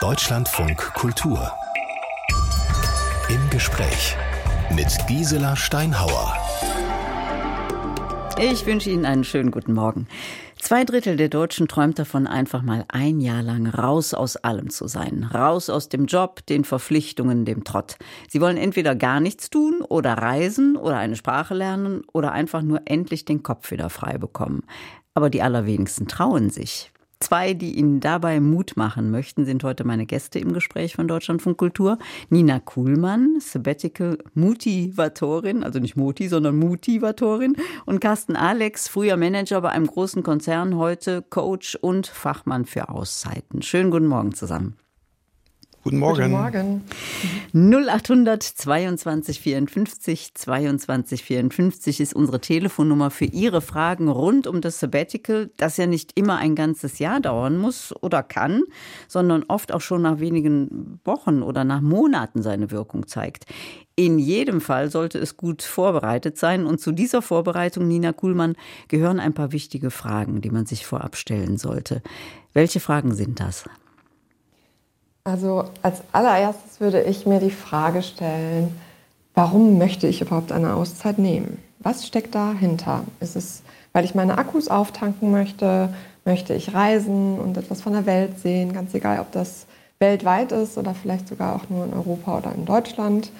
Deutschlandfunk 0.00 0.78
Kultur. 0.94 1.52
Im 3.28 3.50
Gespräch 3.50 4.16
mit 4.74 4.88
Gisela 5.06 5.54
Steinhauer. 5.56 6.38
Ich 8.40 8.64
wünsche 8.64 8.88
Ihnen 8.88 9.04
einen 9.04 9.24
schönen 9.24 9.50
guten 9.50 9.74
Morgen. 9.74 10.08
Zwei 10.58 10.84
Drittel 10.84 11.18
der 11.18 11.28
Deutschen 11.28 11.68
träumt 11.68 11.98
davon, 11.98 12.26
einfach 12.26 12.62
mal 12.62 12.86
ein 12.88 13.20
Jahr 13.20 13.42
lang 13.42 13.66
raus 13.66 14.14
aus 14.14 14.36
allem 14.36 14.70
zu 14.70 14.88
sein. 14.88 15.28
Raus 15.34 15.68
aus 15.68 15.90
dem 15.90 16.06
Job, 16.06 16.46
den 16.46 16.64
Verpflichtungen, 16.64 17.44
dem 17.44 17.64
Trott. 17.64 17.96
Sie 18.26 18.40
wollen 18.40 18.56
entweder 18.56 18.94
gar 18.94 19.20
nichts 19.20 19.50
tun 19.50 19.82
oder 19.86 20.14
reisen 20.14 20.76
oder 20.76 20.96
eine 20.96 21.16
Sprache 21.16 21.52
lernen 21.52 22.04
oder 22.10 22.32
einfach 22.32 22.62
nur 22.62 22.80
endlich 22.86 23.26
den 23.26 23.42
Kopf 23.42 23.70
wieder 23.70 23.90
frei 23.90 24.16
bekommen. 24.16 24.62
Aber 25.12 25.28
die 25.28 25.42
allerwenigsten 25.42 26.08
trauen 26.08 26.48
sich. 26.48 26.90
Zwei, 27.22 27.52
die 27.52 27.76
Ihnen 27.76 28.00
dabei 28.00 28.40
Mut 28.40 28.78
machen 28.78 29.10
möchten, 29.10 29.44
sind 29.44 29.62
heute 29.62 29.84
meine 29.84 30.06
Gäste 30.06 30.38
im 30.38 30.54
Gespräch 30.54 30.94
von 30.94 31.06
Deutschlandfunk 31.06 31.58
Kultur. 31.58 31.98
Nina 32.30 32.60
Kuhlmann, 32.60 33.40
Sabbatical 33.40 34.16
Motivatorin, 34.32 35.62
also 35.62 35.80
nicht 35.80 35.96
Moti, 35.96 36.28
sondern 36.28 36.56
Motivatorin. 36.56 37.56
Und 37.84 38.00
Carsten 38.00 38.36
Alex, 38.36 38.88
früher 38.88 39.18
Manager 39.18 39.60
bei 39.60 39.68
einem 39.68 39.86
großen 39.86 40.22
Konzern, 40.22 40.76
heute 40.76 41.20
Coach 41.20 41.76
und 41.76 42.06
Fachmann 42.06 42.64
für 42.64 42.88
Auszeiten. 42.88 43.60
Schönen 43.60 43.90
guten 43.90 44.06
Morgen 44.06 44.34
zusammen. 44.34 44.76
Guten 45.82 45.98
Morgen. 45.98 46.30
Guten 46.30 46.32
Morgen. 46.32 46.82
0800 47.54 48.42
22 48.42 49.40
54 49.40 50.34
22 50.34 51.24
54 51.24 52.00
ist 52.00 52.14
unsere 52.14 52.38
Telefonnummer 52.38 53.10
für 53.10 53.24
Ihre 53.24 53.62
Fragen 53.62 54.08
rund 54.08 54.46
um 54.46 54.60
das 54.60 54.78
Sabbatical, 54.78 55.50
das 55.56 55.78
ja 55.78 55.86
nicht 55.86 56.18
immer 56.18 56.36
ein 56.36 56.54
ganzes 56.54 56.98
Jahr 56.98 57.18
dauern 57.20 57.56
muss 57.56 57.94
oder 58.02 58.22
kann, 58.22 58.64
sondern 59.08 59.42
oft 59.48 59.72
auch 59.72 59.80
schon 59.80 60.02
nach 60.02 60.20
wenigen 60.20 61.00
Wochen 61.04 61.42
oder 61.42 61.64
nach 61.64 61.80
Monaten 61.80 62.42
seine 62.42 62.70
Wirkung 62.70 63.06
zeigt. 63.06 63.46
In 63.96 64.18
jedem 64.18 64.60
Fall 64.60 64.90
sollte 64.90 65.18
es 65.18 65.38
gut 65.38 65.62
vorbereitet 65.62 66.36
sein. 66.36 66.66
Und 66.66 66.80
zu 66.80 66.92
dieser 66.92 67.22
Vorbereitung, 67.22 67.88
Nina 67.88 68.12
Kuhlmann, 68.12 68.54
gehören 68.88 69.18
ein 69.18 69.32
paar 69.32 69.52
wichtige 69.52 69.90
Fragen, 69.90 70.42
die 70.42 70.50
man 70.50 70.66
sich 70.66 70.84
vorab 70.84 71.16
stellen 71.16 71.56
sollte. 71.56 72.02
Welche 72.52 72.80
Fragen 72.80 73.14
sind 73.14 73.40
das? 73.40 73.64
Also 75.24 75.64
als 75.82 76.02
allererstes 76.12 76.80
würde 76.80 77.02
ich 77.02 77.26
mir 77.26 77.40
die 77.40 77.50
Frage 77.50 78.02
stellen, 78.02 78.74
warum 79.34 79.78
möchte 79.78 80.06
ich 80.06 80.20
überhaupt 80.20 80.52
eine 80.52 80.74
Auszeit 80.74 81.18
nehmen? 81.18 81.58
Was 81.78 82.06
steckt 82.06 82.34
dahinter? 82.34 83.04
Ist 83.20 83.36
es, 83.36 83.62
weil 83.92 84.04
ich 84.04 84.14
meine 84.14 84.38
Akkus 84.38 84.68
auftanken 84.68 85.30
möchte? 85.30 85.92
Möchte 86.24 86.54
ich 86.54 86.74
reisen 86.74 87.38
und 87.38 87.56
etwas 87.56 87.82
von 87.82 87.92
der 87.92 88.06
Welt 88.06 88.38
sehen? 88.38 88.72
Ganz 88.72 88.94
egal, 88.94 89.20
ob 89.20 89.32
das 89.32 89.66
weltweit 89.98 90.52
ist 90.52 90.78
oder 90.78 90.94
vielleicht 90.94 91.28
sogar 91.28 91.56
auch 91.56 91.68
nur 91.68 91.84
in 91.84 91.92
Europa 91.92 92.38
oder 92.38 92.54
in 92.54 92.64
Deutschland. 92.64 93.30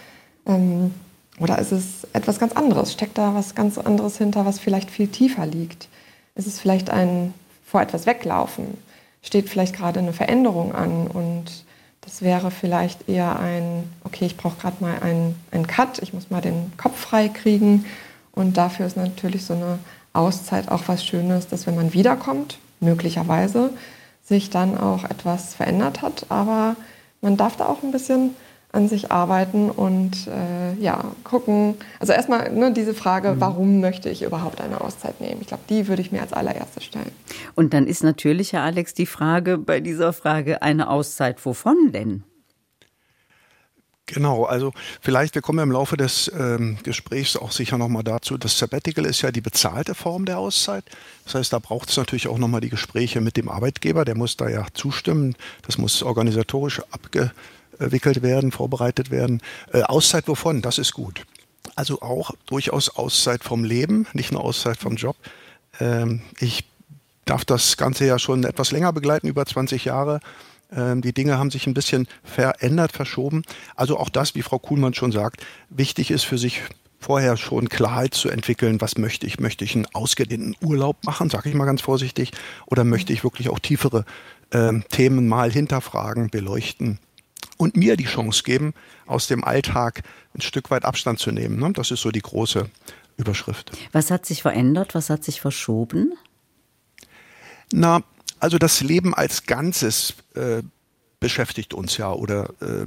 Ähm, 0.46 0.94
oder 1.38 1.58
ist 1.58 1.72
es 1.72 2.06
etwas 2.12 2.38
ganz 2.38 2.52
anderes? 2.52 2.92
Steckt 2.92 3.16
da 3.16 3.34
was 3.34 3.54
ganz 3.54 3.78
anderes 3.78 4.18
hinter, 4.18 4.44
was 4.44 4.58
vielleicht 4.58 4.90
viel 4.90 5.08
tiefer 5.08 5.46
liegt? 5.46 5.88
Ist 6.34 6.46
es 6.46 6.60
vielleicht 6.60 6.90
ein 6.90 7.32
vor 7.64 7.80
etwas 7.80 8.06
weglaufen? 8.06 8.78
Steht 9.22 9.48
vielleicht 9.48 9.74
gerade 9.74 10.00
eine 10.00 10.12
Veränderung 10.12 10.74
an 10.74 11.06
und 11.06 11.64
das 12.11 12.22
wäre 12.22 12.50
vielleicht 12.50 13.08
eher 13.08 13.39
ein, 13.39 13.89
okay, 14.03 14.27
ich 14.27 14.36
brauche 14.36 14.61
gerade 14.61 14.78
mal 14.80 14.98
einen, 15.00 15.36
einen 15.53 15.69
Cut, 15.69 16.00
ich 16.00 16.12
muss 16.12 16.28
mal 16.28 16.41
den 16.41 16.72
Kopf 16.77 16.98
frei 16.98 17.28
kriegen. 17.28 17.84
Und 18.33 18.56
dafür 18.56 18.86
ist 18.86 18.97
natürlich 18.97 19.44
so 19.44 19.55
eine 19.55 19.78
Auszeit 20.12 20.69
auch 20.72 20.83
was 20.88 21.05
Schönes, 21.05 21.47
dass 21.47 21.69
wenn 21.69 21.77
man 21.77 21.92
wiederkommt, 21.92 22.58
möglicherweise, 22.81 23.70
sich 24.25 24.50
dann 24.50 24.77
auch 24.77 25.05
etwas 25.05 25.55
verändert 25.55 26.03
hat. 26.03 26.27
Aber 26.31 26.75
man 27.20 27.36
darf 27.36 27.56
da 27.56 27.66
auch 27.66 27.84
ein 27.84 27.92
bisschen 27.92 28.34
an 28.72 28.88
sich 28.88 29.10
arbeiten 29.10 29.70
und 29.70 30.28
äh, 30.28 30.74
ja, 30.80 31.04
gucken. 31.24 31.74
Also 31.98 32.12
erstmal 32.12 32.52
ne, 32.52 32.72
diese 32.72 32.94
Frage, 32.94 33.32
mhm. 33.32 33.41
warum 33.41 33.81
möchte 33.81 34.08
ich 34.08 34.22
überhaupt 34.22 34.60
eine 34.60 34.81
Auszeit 34.81 35.20
nehmen? 35.20 35.41
Ich 35.41 35.48
glaube, 35.48 35.64
die 35.69 35.88
würde 35.88 36.03
ich 36.03 36.12
mir 36.12 36.22
als 36.22 36.32
allererstes 36.32 36.84
stellen. 36.84 37.10
Und 37.54 37.75
dann 37.75 37.86
ist 37.86 38.04
natürlich, 38.04 38.53
Herr 38.53 38.62
Alex, 38.62 38.94
die 38.94 39.06
Frage 39.06 39.58
bei 39.58 39.81
dieser 39.81 40.12
Frage, 40.12 40.62
eine 40.62 40.88
Auszeit 40.88 41.44
wovon 41.44 41.92
denn? 41.92 42.25
Genau, 44.12 44.44
also 44.44 44.72
vielleicht, 45.00 45.37
wir 45.37 45.42
kommen 45.42 45.60
im 45.60 45.70
Laufe 45.70 45.97
des 45.97 46.31
ähm, 46.37 46.78
Gesprächs 46.82 47.37
auch 47.37 47.52
sicher 47.52 47.78
nochmal 47.78 48.02
dazu, 48.02 48.37
das 48.38 48.58
Sabbatical 48.58 49.06
ist 49.06 49.22
ja 49.22 49.31
die 49.31 49.41
bezahlte 49.41 49.94
Form 49.94 50.25
der 50.25 50.38
Auszeit. 50.38 50.84
Das 51.25 51.37
heißt, 51.37 51.52
da 51.52 51.60
braucht 51.60 51.91
es 51.91 51.97
natürlich 51.97 52.26
auch 52.26 52.38
nochmal 52.38 52.60
die 52.60 52.70
Gespräche 52.70 53.20
mit 53.20 53.37
dem 53.37 53.48
Arbeitgeber, 53.48 54.04
der 54.04 54.16
muss 54.16 54.37
da 54.37 54.48
ja 54.48 54.66
zustimmen, 54.75 55.37
das 55.62 55.78
muss 55.78 56.02
organisatorisch 56.02 56.82
abge 56.91 57.31
abgewickelt 57.80 58.22
werden, 58.22 58.52
vorbereitet 58.52 59.10
werden. 59.10 59.41
Äh, 59.72 59.82
Auszeit 59.82 60.28
wovon? 60.28 60.62
Das 60.62 60.78
ist 60.78 60.92
gut. 60.92 61.22
Also 61.76 62.02
auch 62.02 62.32
durchaus 62.46 62.91
Auszeit 62.91 63.42
vom 63.42 63.64
Leben, 63.64 64.06
nicht 64.12 64.32
nur 64.32 64.44
Auszeit 64.44 64.76
vom 64.76 64.96
Job. 64.96 65.16
Ähm, 65.80 66.20
ich 66.38 66.64
darf 67.24 67.44
das 67.44 67.76
Ganze 67.76 68.06
ja 68.06 68.19
schon 68.19 68.44
etwas 68.44 68.70
länger 68.72 68.92
begleiten, 68.92 69.28
über 69.28 69.46
20 69.46 69.84
Jahre. 69.84 70.20
Ähm, 70.72 71.00
die 71.00 71.12
Dinge 71.12 71.38
haben 71.38 71.50
sich 71.50 71.66
ein 71.66 71.74
bisschen 71.74 72.06
verändert, 72.22 72.92
verschoben. 72.92 73.42
Also 73.76 73.98
auch 73.98 74.10
das, 74.10 74.34
wie 74.34 74.42
Frau 74.42 74.58
Kuhlmann 74.58 74.94
schon 74.94 75.12
sagt, 75.12 75.44
wichtig 75.70 76.10
ist 76.10 76.24
für 76.24 76.38
sich 76.38 76.62
vorher 76.98 77.38
schon 77.38 77.70
Klarheit 77.70 78.12
zu 78.12 78.28
entwickeln, 78.28 78.80
was 78.82 78.98
möchte 78.98 79.26
ich? 79.26 79.40
Möchte 79.40 79.64
ich 79.64 79.74
einen 79.74 79.86
ausgedehnten 79.94 80.54
Urlaub 80.60 81.02
machen, 81.04 81.30
sage 81.30 81.48
ich 81.48 81.54
mal 81.54 81.64
ganz 81.64 81.80
vorsichtig, 81.80 82.32
oder 82.66 82.84
möchte 82.84 83.14
ich 83.14 83.24
wirklich 83.24 83.48
auch 83.48 83.58
tiefere 83.58 84.04
ähm, 84.52 84.84
Themen 84.90 85.26
mal 85.26 85.50
hinterfragen, 85.50 86.28
beleuchten? 86.28 86.98
Und 87.60 87.76
mir 87.76 87.97
die 87.98 88.06
Chance 88.06 88.43
geben, 88.43 88.72
aus 89.06 89.26
dem 89.26 89.44
Alltag 89.44 90.03
ein 90.34 90.41
Stück 90.41 90.71
weit 90.71 90.87
Abstand 90.87 91.19
zu 91.19 91.31
nehmen. 91.31 91.59
Ne? 91.59 91.72
Das 91.75 91.91
ist 91.91 92.00
so 92.00 92.10
die 92.10 92.22
große 92.22 92.71
Überschrift. 93.19 93.72
Was 93.93 94.10
hat 94.10 94.25
sich 94.25 94.41
verändert? 94.41 94.94
Was 94.94 95.10
hat 95.10 95.25
sich 95.25 95.43
verschoben? 95.43 96.15
Na, 97.70 98.03
also 98.38 98.56
das 98.56 98.81
Leben 98.81 99.15
als 99.15 99.44
Ganzes 99.44 100.15
äh, 100.34 100.62
beschäftigt 101.20 101.75
uns 101.75 101.99
ja 101.99 102.10
oder 102.10 102.49
äh, 102.62 102.87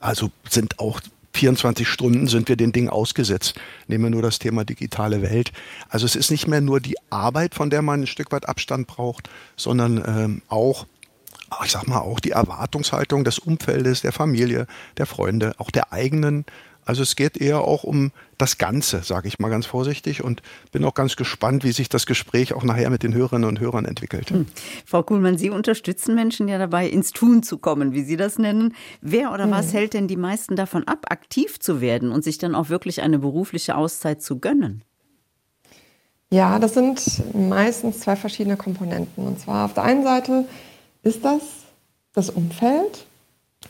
also 0.00 0.30
sind 0.48 0.78
auch 0.78 1.02
24 1.34 1.86
Stunden 1.86 2.26
sind 2.26 2.48
wir 2.48 2.56
den 2.56 2.72
Dingen 2.72 2.88
ausgesetzt. 2.88 3.60
Nehmen 3.86 4.04
wir 4.04 4.10
nur 4.10 4.22
das 4.22 4.38
Thema 4.38 4.64
digitale 4.64 5.20
Welt. 5.20 5.52
Also 5.90 6.06
es 6.06 6.16
ist 6.16 6.30
nicht 6.30 6.48
mehr 6.48 6.62
nur 6.62 6.80
die 6.80 6.96
Arbeit, 7.10 7.54
von 7.54 7.68
der 7.68 7.82
man 7.82 8.02
ein 8.02 8.06
Stück 8.06 8.32
weit 8.32 8.48
Abstand 8.48 8.86
braucht, 8.86 9.28
sondern 9.54 10.02
ähm, 10.04 10.42
auch 10.48 10.86
ich 11.64 11.72
sag 11.72 11.86
mal 11.86 12.00
auch 12.00 12.20
die 12.20 12.30
Erwartungshaltung 12.30 13.24
des 13.24 13.38
Umfeldes, 13.38 14.02
der 14.02 14.12
Familie, 14.12 14.66
der 14.96 15.06
Freunde, 15.06 15.54
auch 15.58 15.70
der 15.70 15.92
eigenen. 15.92 16.44
Also 16.84 17.02
es 17.02 17.16
geht 17.16 17.36
eher 17.36 17.60
auch 17.60 17.84
um 17.84 18.12
das 18.38 18.56
Ganze, 18.56 19.02
sage 19.02 19.28
ich 19.28 19.38
mal 19.38 19.50
ganz 19.50 19.66
vorsichtig 19.66 20.24
und 20.24 20.40
bin 20.72 20.84
auch 20.84 20.94
ganz 20.94 21.16
gespannt, 21.16 21.62
wie 21.62 21.72
sich 21.72 21.90
das 21.90 22.06
Gespräch 22.06 22.54
auch 22.54 22.64
nachher 22.64 22.88
mit 22.88 23.02
den 23.02 23.12
Hörerinnen 23.12 23.46
und 23.46 23.60
Hörern 23.60 23.84
entwickelt. 23.84 24.30
Hm. 24.30 24.46
Frau 24.86 25.02
Kuhlmann, 25.02 25.36
Sie 25.36 25.50
unterstützen 25.50 26.14
Menschen 26.14 26.48
ja 26.48 26.56
dabei, 26.56 26.88
ins 26.88 27.10
Tun 27.10 27.42
zu 27.42 27.58
kommen, 27.58 27.92
wie 27.92 28.04
Sie 28.04 28.16
das 28.16 28.38
nennen. 28.38 28.74
Wer 29.02 29.34
oder 29.34 29.44
hm. 29.44 29.50
was 29.50 29.74
hält 29.74 29.92
denn 29.92 30.08
die 30.08 30.16
meisten 30.16 30.56
davon 30.56 30.84
ab, 30.84 31.06
aktiv 31.10 31.60
zu 31.60 31.82
werden 31.82 32.10
und 32.10 32.24
sich 32.24 32.38
dann 32.38 32.54
auch 32.54 32.70
wirklich 32.70 33.02
eine 33.02 33.18
berufliche 33.18 33.76
Auszeit 33.76 34.22
zu 34.22 34.38
gönnen? 34.38 34.82
Ja, 36.30 36.58
das 36.58 36.74
sind 36.74 37.22
meistens 37.34 38.00
zwei 38.00 38.16
verschiedene 38.16 38.56
Komponenten. 38.56 39.26
Und 39.26 39.40
zwar 39.40 39.66
auf 39.66 39.74
der 39.74 39.84
einen 39.84 40.04
Seite 40.04 40.46
ist 41.08 41.24
das 41.24 41.42
das 42.14 42.30
Umfeld. 42.30 43.06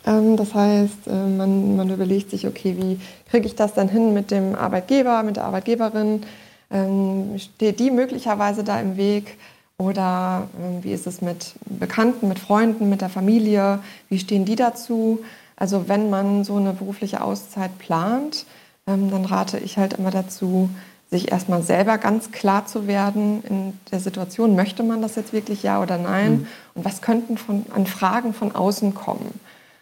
Ähm, 0.06 0.37
das 0.37 0.54
heißt, 0.54 1.06
äh, 1.06 1.10
man, 1.10 1.76
man, 1.76 1.91
überlegt 1.91 2.31
sich, 2.31 2.47
okay, 2.47 2.76
wie 2.78 3.00
kriege 3.31 3.47
ich 3.47 3.54
das 3.54 3.75
dann 3.75 3.88
hin 3.88 4.12
mit 4.15 4.31
dem 4.31 4.54
Arbeitgeber, 4.54 5.22
mit 5.22 5.37
der 5.37 5.44
Arbeitgeberin? 5.44 6.22
Ähm, 6.71 7.38
steht 7.38 7.78
die 7.81 7.91
möglicherweise 7.91 8.65
da 8.65 8.81
im 8.81 8.97
Weg? 8.97 9.38
Oder 9.78 10.48
ähm, 10.60 10.82
wie 10.82 10.93
ist 10.93 11.06
es 11.06 11.21
mit 11.21 11.54
Bekannten, 11.66 12.28
mit 12.28 12.38
Freunden, 12.38 12.88
mit 12.88 13.00
der 13.00 13.09
Familie? 13.09 13.81
Wie 14.09 14.18
stehen 14.18 14.45
die 14.45 14.57
dazu? 14.57 15.21
Also 15.57 15.89
wenn 15.89 16.10
man 16.10 16.45
so 16.45 16.57
eine 16.57 16.72
berufliche 16.72 17.22
Auszeit 17.22 17.78
plant, 17.78 18.47
dann 18.86 19.27
rate 19.27 19.59
ich 19.59 19.77
halt 19.77 19.95
immer 19.95 20.10
dazu, 20.10 20.71
sich 21.10 21.33
erstmal 21.33 21.63
selber 21.63 21.97
ganz 21.97 22.33
klar 22.33 22.66
zu 22.66 22.87
werden 22.87 23.43
in 23.45 23.78
der 23.91 24.01
Situation, 24.01 24.55
möchte 24.55 24.83
man 24.83 25.01
das 25.01 25.16
jetzt 25.16 25.33
wirklich 25.33 25.63
ja 25.63 25.83
oder 25.83 25.97
nein? 25.97 26.33
Mhm. 26.33 26.47
Und 26.75 26.84
was 26.84 27.01
könnten 27.01 27.39
von, 27.39 27.65
an 27.75 27.87
Fragen 27.87 28.34
von 28.34 28.55
außen 28.55 28.95
kommen? 28.95 29.41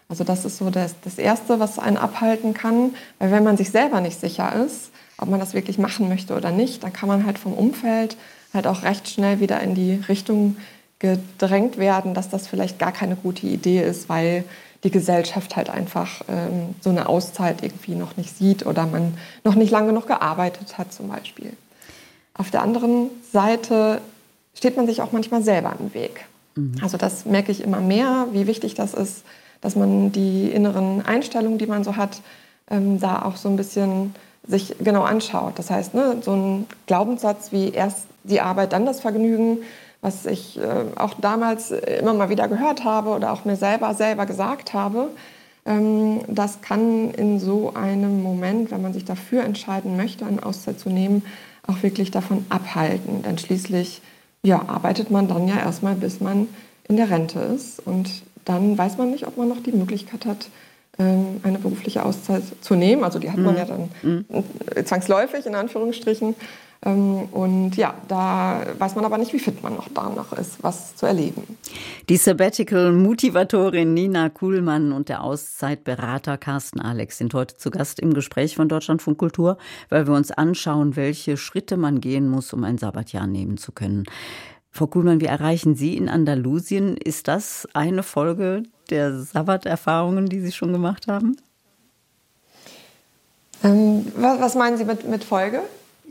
Also 0.08 0.22
das 0.22 0.44
ist 0.44 0.58
so 0.58 0.70
das, 0.70 0.94
das 1.02 1.18
Erste, 1.18 1.58
was 1.58 1.78
einen 1.80 1.96
abhalten 1.96 2.54
kann. 2.54 2.94
Weil 3.18 3.32
wenn 3.32 3.42
man 3.42 3.56
sich 3.56 3.70
selber 3.70 4.00
nicht 4.00 4.20
sicher 4.20 4.54
ist, 4.64 4.90
ob 5.18 5.28
man 5.28 5.40
das 5.40 5.52
wirklich 5.52 5.78
machen 5.78 6.08
möchte 6.08 6.36
oder 6.36 6.52
nicht, 6.52 6.84
dann 6.84 6.92
kann 6.92 7.08
man 7.08 7.26
halt 7.26 7.38
vom 7.38 7.54
Umfeld 7.54 8.16
halt 8.54 8.66
auch 8.68 8.84
recht 8.84 9.08
schnell 9.08 9.40
wieder 9.40 9.60
in 9.60 9.74
die 9.74 9.94
Richtung 10.08 10.56
gedrängt 10.98 11.76
werden, 11.76 12.14
dass 12.14 12.28
das 12.28 12.46
vielleicht 12.46 12.78
gar 12.78 12.92
keine 12.92 13.16
gute 13.16 13.46
Idee 13.46 13.82
ist, 13.82 14.08
weil 14.08 14.44
die 14.86 14.92
Gesellschaft 14.92 15.56
halt 15.56 15.68
einfach 15.68 16.22
ähm, 16.28 16.76
so 16.80 16.90
eine 16.90 17.08
Auszeit 17.08 17.64
irgendwie 17.64 17.96
noch 17.96 18.16
nicht 18.16 18.38
sieht 18.38 18.64
oder 18.64 18.86
man 18.86 19.18
noch 19.42 19.56
nicht 19.56 19.72
lange 19.72 19.88
genug 19.88 20.06
gearbeitet 20.06 20.78
hat 20.78 20.92
zum 20.92 21.08
Beispiel. 21.08 21.52
Auf 22.34 22.52
der 22.52 22.62
anderen 22.62 23.10
Seite 23.32 24.00
steht 24.54 24.76
man 24.76 24.86
sich 24.86 25.02
auch 25.02 25.10
manchmal 25.10 25.42
selber 25.42 25.74
im 25.80 25.92
Weg. 25.92 26.26
Mhm. 26.54 26.76
Also 26.80 26.98
das 26.98 27.26
merke 27.26 27.50
ich 27.50 27.64
immer 27.64 27.80
mehr, 27.80 28.28
wie 28.30 28.46
wichtig 28.46 28.74
das 28.74 28.94
ist, 28.94 29.24
dass 29.60 29.74
man 29.74 30.12
die 30.12 30.52
inneren 30.52 31.04
Einstellungen, 31.04 31.58
die 31.58 31.66
man 31.66 31.82
so 31.82 31.96
hat, 31.96 32.20
ähm, 32.70 33.00
da 33.00 33.22
auch 33.22 33.36
so 33.36 33.48
ein 33.48 33.56
bisschen 33.56 34.14
sich 34.46 34.76
genau 34.78 35.02
anschaut. 35.02 35.58
Das 35.58 35.68
heißt, 35.68 35.94
ne, 35.94 36.18
so 36.22 36.30
ein 36.30 36.66
Glaubenssatz 36.86 37.50
wie 37.50 37.70
erst 37.70 38.06
die 38.22 38.40
Arbeit, 38.40 38.72
dann 38.72 38.86
das 38.86 39.00
Vergnügen, 39.00 39.58
was 40.00 40.26
ich 40.26 40.58
äh, 40.58 40.84
auch 40.96 41.14
damals 41.14 41.70
immer 41.70 42.14
mal 42.14 42.28
wieder 42.28 42.48
gehört 42.48 42.84
habe 42.84 43.10
oder 43.10 43.32
auch 43.32 43.44
mir 43.44 43.56
selber 43.56 43.94
selber 43.94 44.26
gesagt 44.26 44.74
habe, 44.74 45.08
ähm, 45.66 46.20
das 46.28 46.60
kann 46.60 47.10
in 47.10 47.40
so 47.40 47.74
einem 47.74 48.22
Moment, 48.22 48.70
wenn 48.70 48.82
man 48.82 48.92
sich 48.92 49.04
dafür 49.04 49.42
entscheiden 49.42 49.96
möchte, 49.96 50.24
eine 50.24 50.44
Auszeit 50.44 50.78
zu 50.78 50.88
nehmen, 50.88 51.24
auch 51.66 51.82
wirklich 51.82 52.10
davon 52.10 52.46
abhalten. 52.48 53.22
Denn 53.22 53.38
schließlich 53.38 54.00
ja, 54.42 54.62
arbeitet 54.68 55.10
man 55.10 55.26
dann 55.28 55.48
ja 55.48 55.58
erstmal, 55.58 55.96
bis 55.96 56.20
man 56.20 56.48
in 56.88 56.96
der 56.96 57.10
Rente 57.10 57.40
ist. 57.40 57.84
Und 57.84 58.22
dann 58.44 58.78
weiß 58.78 58.96
man 58.96 59.10
nicht, 59.10 59.26
ob 59.26 59.36
man 59.36 59.48
noch 59.48 59.62
die 59.62 59.72
Möglichkeit 59.72 60.24
hat, 60.24 60.48
ähm, 60.98 61.40
eine 61.42 61.58
berufliche 61.58 62.04
Auszeit 62.04 62.44
zu 62.60 62.74
nehmen. 62.74 63.02
Also 63.02 63.18
die 63.18 63.30
hat 63.30 63.38
man 63.38 63.54
mhm. 63.54 63.58
ja 63.58 63.64
dann 63.64 63.88
mhm. 64.02 64.24
zwangsläufig 64.84 65.46
in 65.46 65.56
Anführungsstrichen. 65.56 66.36
Ähm, 66.86 67.24
und 67.32 67.76
ja, 67.76 67.94
da 68.06 68.62
weiß 68.78 68.94
man 68.94 69.04
aber 69.04 69.18
nicht, 69.18 69.32
wie 69.32 69.40
fit 69.40 69.62
man 69.62 69.74
noch 69.74 69.88
danach 69.92 70.32
ist, 70.34 70.62
was 70.62 70.94
zu 70.94 71.06
erleben. 71.06 71.42
Die 72.08 72.16
Sabbatical-Motivatorin 72.16 73.92
Nina 73.92 74.28
Kuhlmann 74.28 74.92
und 74.92 75.08
der 75.08 75.24
Auszeitberater 75.24 76.38
Carsten 76.38 76.80
Alex 76.80 77.18
sind 77.18 77.34
heute 77.34 77.56
zu 77.56 77.70
Gast 77.70 77.98
im 77.98 78.14
Gespräch 78.14 78.54
von 78.54 78.68
Deutschlandfunk 78.68 79.18
Kultur, 79.18 79.58
weil 79.88 80.06
wir 80.06 80.14
uns 80.14 80.30
anschauen, 80.30 80.94
welche 80.94 81.36
Schritte 81.36 81.76
man 81.76 82.00
gehen 82.00 82.28
muss, 82.28 82.52
um 82.52 82.62
ein 82.62 82.78
Sabbatjahr 82.78 83.26
nehmen 83.26 83.56
zu 83.56 83.72
können. 83.72 84.04
Frau 84.70 84.86
Kuhlmann, 84.86 85.20
wie 85.20 85.26
erreichen 85.26 85.74
Sie 85.74 85.96
in 85.96 86.08
Andalusien? 86.08 86.96
Ist 86.96 87.26
das 87.26 87.66
eine 87.72 88.04
Folge 88.04 88.62
der 88.90 89.18
Sabbaterfahrungen, 89.18 90.26
die 90.26 90.40
Sie 90.40 90.52
schon 90.52 90.72
gemacht 90.72 91.08
haben? 91.08 91.36
Ähm, 93.64 94.06
was 94.16 94.54
meinen 94.54 94.76
Sie 94.76 94.84
mit, 94.84 95.08
mit 95.08 95.24
Folge? 95.24 95.62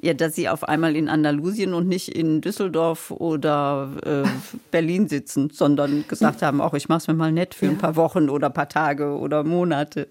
Ja, 0.01 0.13
dass 0.13 0.35
Sie 0.35 0.49
auf 0.49 0.63
einmal 0.65 0.95
in 0.95 1.09
Andalusien 1.09 1.73
und 1.73 1.87
nicht 1.87 2.09
in 2.09 2.41
Düsseldorf 2.41 3.11
oder 3.11 3.89
äh, 4.05 4.27
Berlin 4.71 5.07
sitzen, 5.07 5.49
sondern 5.51 6.05
gesagt 6.07 6.41
haben, 6.41 6.61
auch 6.61 6.73
ich 6.73 6.89
mache 6.89 6.97
es 6.97 7.07
mir 7.07 7.13
mal 7.13 7.31
nett 7.31 7.55
für 7.55 7.67
ein 7.67 7.77
paar 7.77 7.95
Wochen 7.95 8.29
oder 8.29 8.47
ein 8.47 8.53
paar 8.53 8.69
Tage 8.69 9.17
oder 9.17 9.43
Monate. 9.43 10.07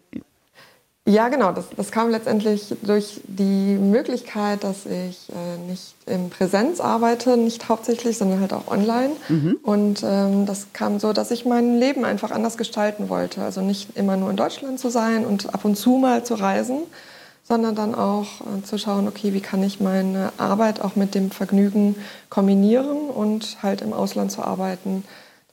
Ja, 1.06 1.28
genau. 1.28 1.52
Das, 1.52 1.66
das 1.76 1.92
kam 1.92 2.08
letztendlich 2.08 2.75
durch 2.82 3.20
die 3.25 3.76
Möglichkeit, 3.76 4.64
dass 4.64 4.86
ich 4.86 5.28
äh, 5.28 5.70
nicht 5.70 5.94
in 6.06 6.31
Präsenz 6.31 6.81
arbeite, 6.81 7.36
nicht 7.36 7.69
hauptsächlich, 7.69 8.16
sondern 8.16 8.40
halt 8.40 8.54
auch 8.54 8.69
online. 8.69 9.10
Mhm. 9.28 9.58
Und 9.62 10.02
ähm, 10.02 10.46
das 10.46 10.69
kam 10.72 10.98
so, 10.98 11.12
dass 11.12 11.31
ich 11.31 11.44
mein 11.44 11.78
Leben 11.78 12.06
einfach 12.06 12.31
anders 12.31 12.56
gestalten 12.56 13.10
wollte. 13.10 13.42
Also 13.42 13.60
nicht 13.60 13.98
immer 13.98 14.16
nur 14.16 14.31
in 14.31 14.36
Deutschland 14.36 14.81
zu 14.81 14.88
sein 14.88 15.26
und 15.26 15.52
ab 15.52 15.66
und 15.66 15.76
zu 15.76 15.98
mal 15.98 16.25
zu 16.25 16.36
reisen, 16.36 16.78
sondern 17.44 17.76
dann 17.76 17.94
auch 17.94 18.41
äh, 18.41 18.62
zu 18.64 18.79
schauen, 18.79 19.06
okay, 19.06 19.32
wie 19.32 19.41
kann 19.41 19.62
ich 19.62 19.79
meine 19.79 20.32
Arbeit 20.38 20.81
auch 20.81 20.96
mit 20.96 21.14
dem 21.14 21.31
Vergnügen 21.31 21.94
kombinieren 22.31 23.08
und 23.11 23.62
halt 23.62 23.81
im 23.81 23.93
Ausland 23.93 24.32
zu 24.32 24.43
arbeiten 24.43 25.05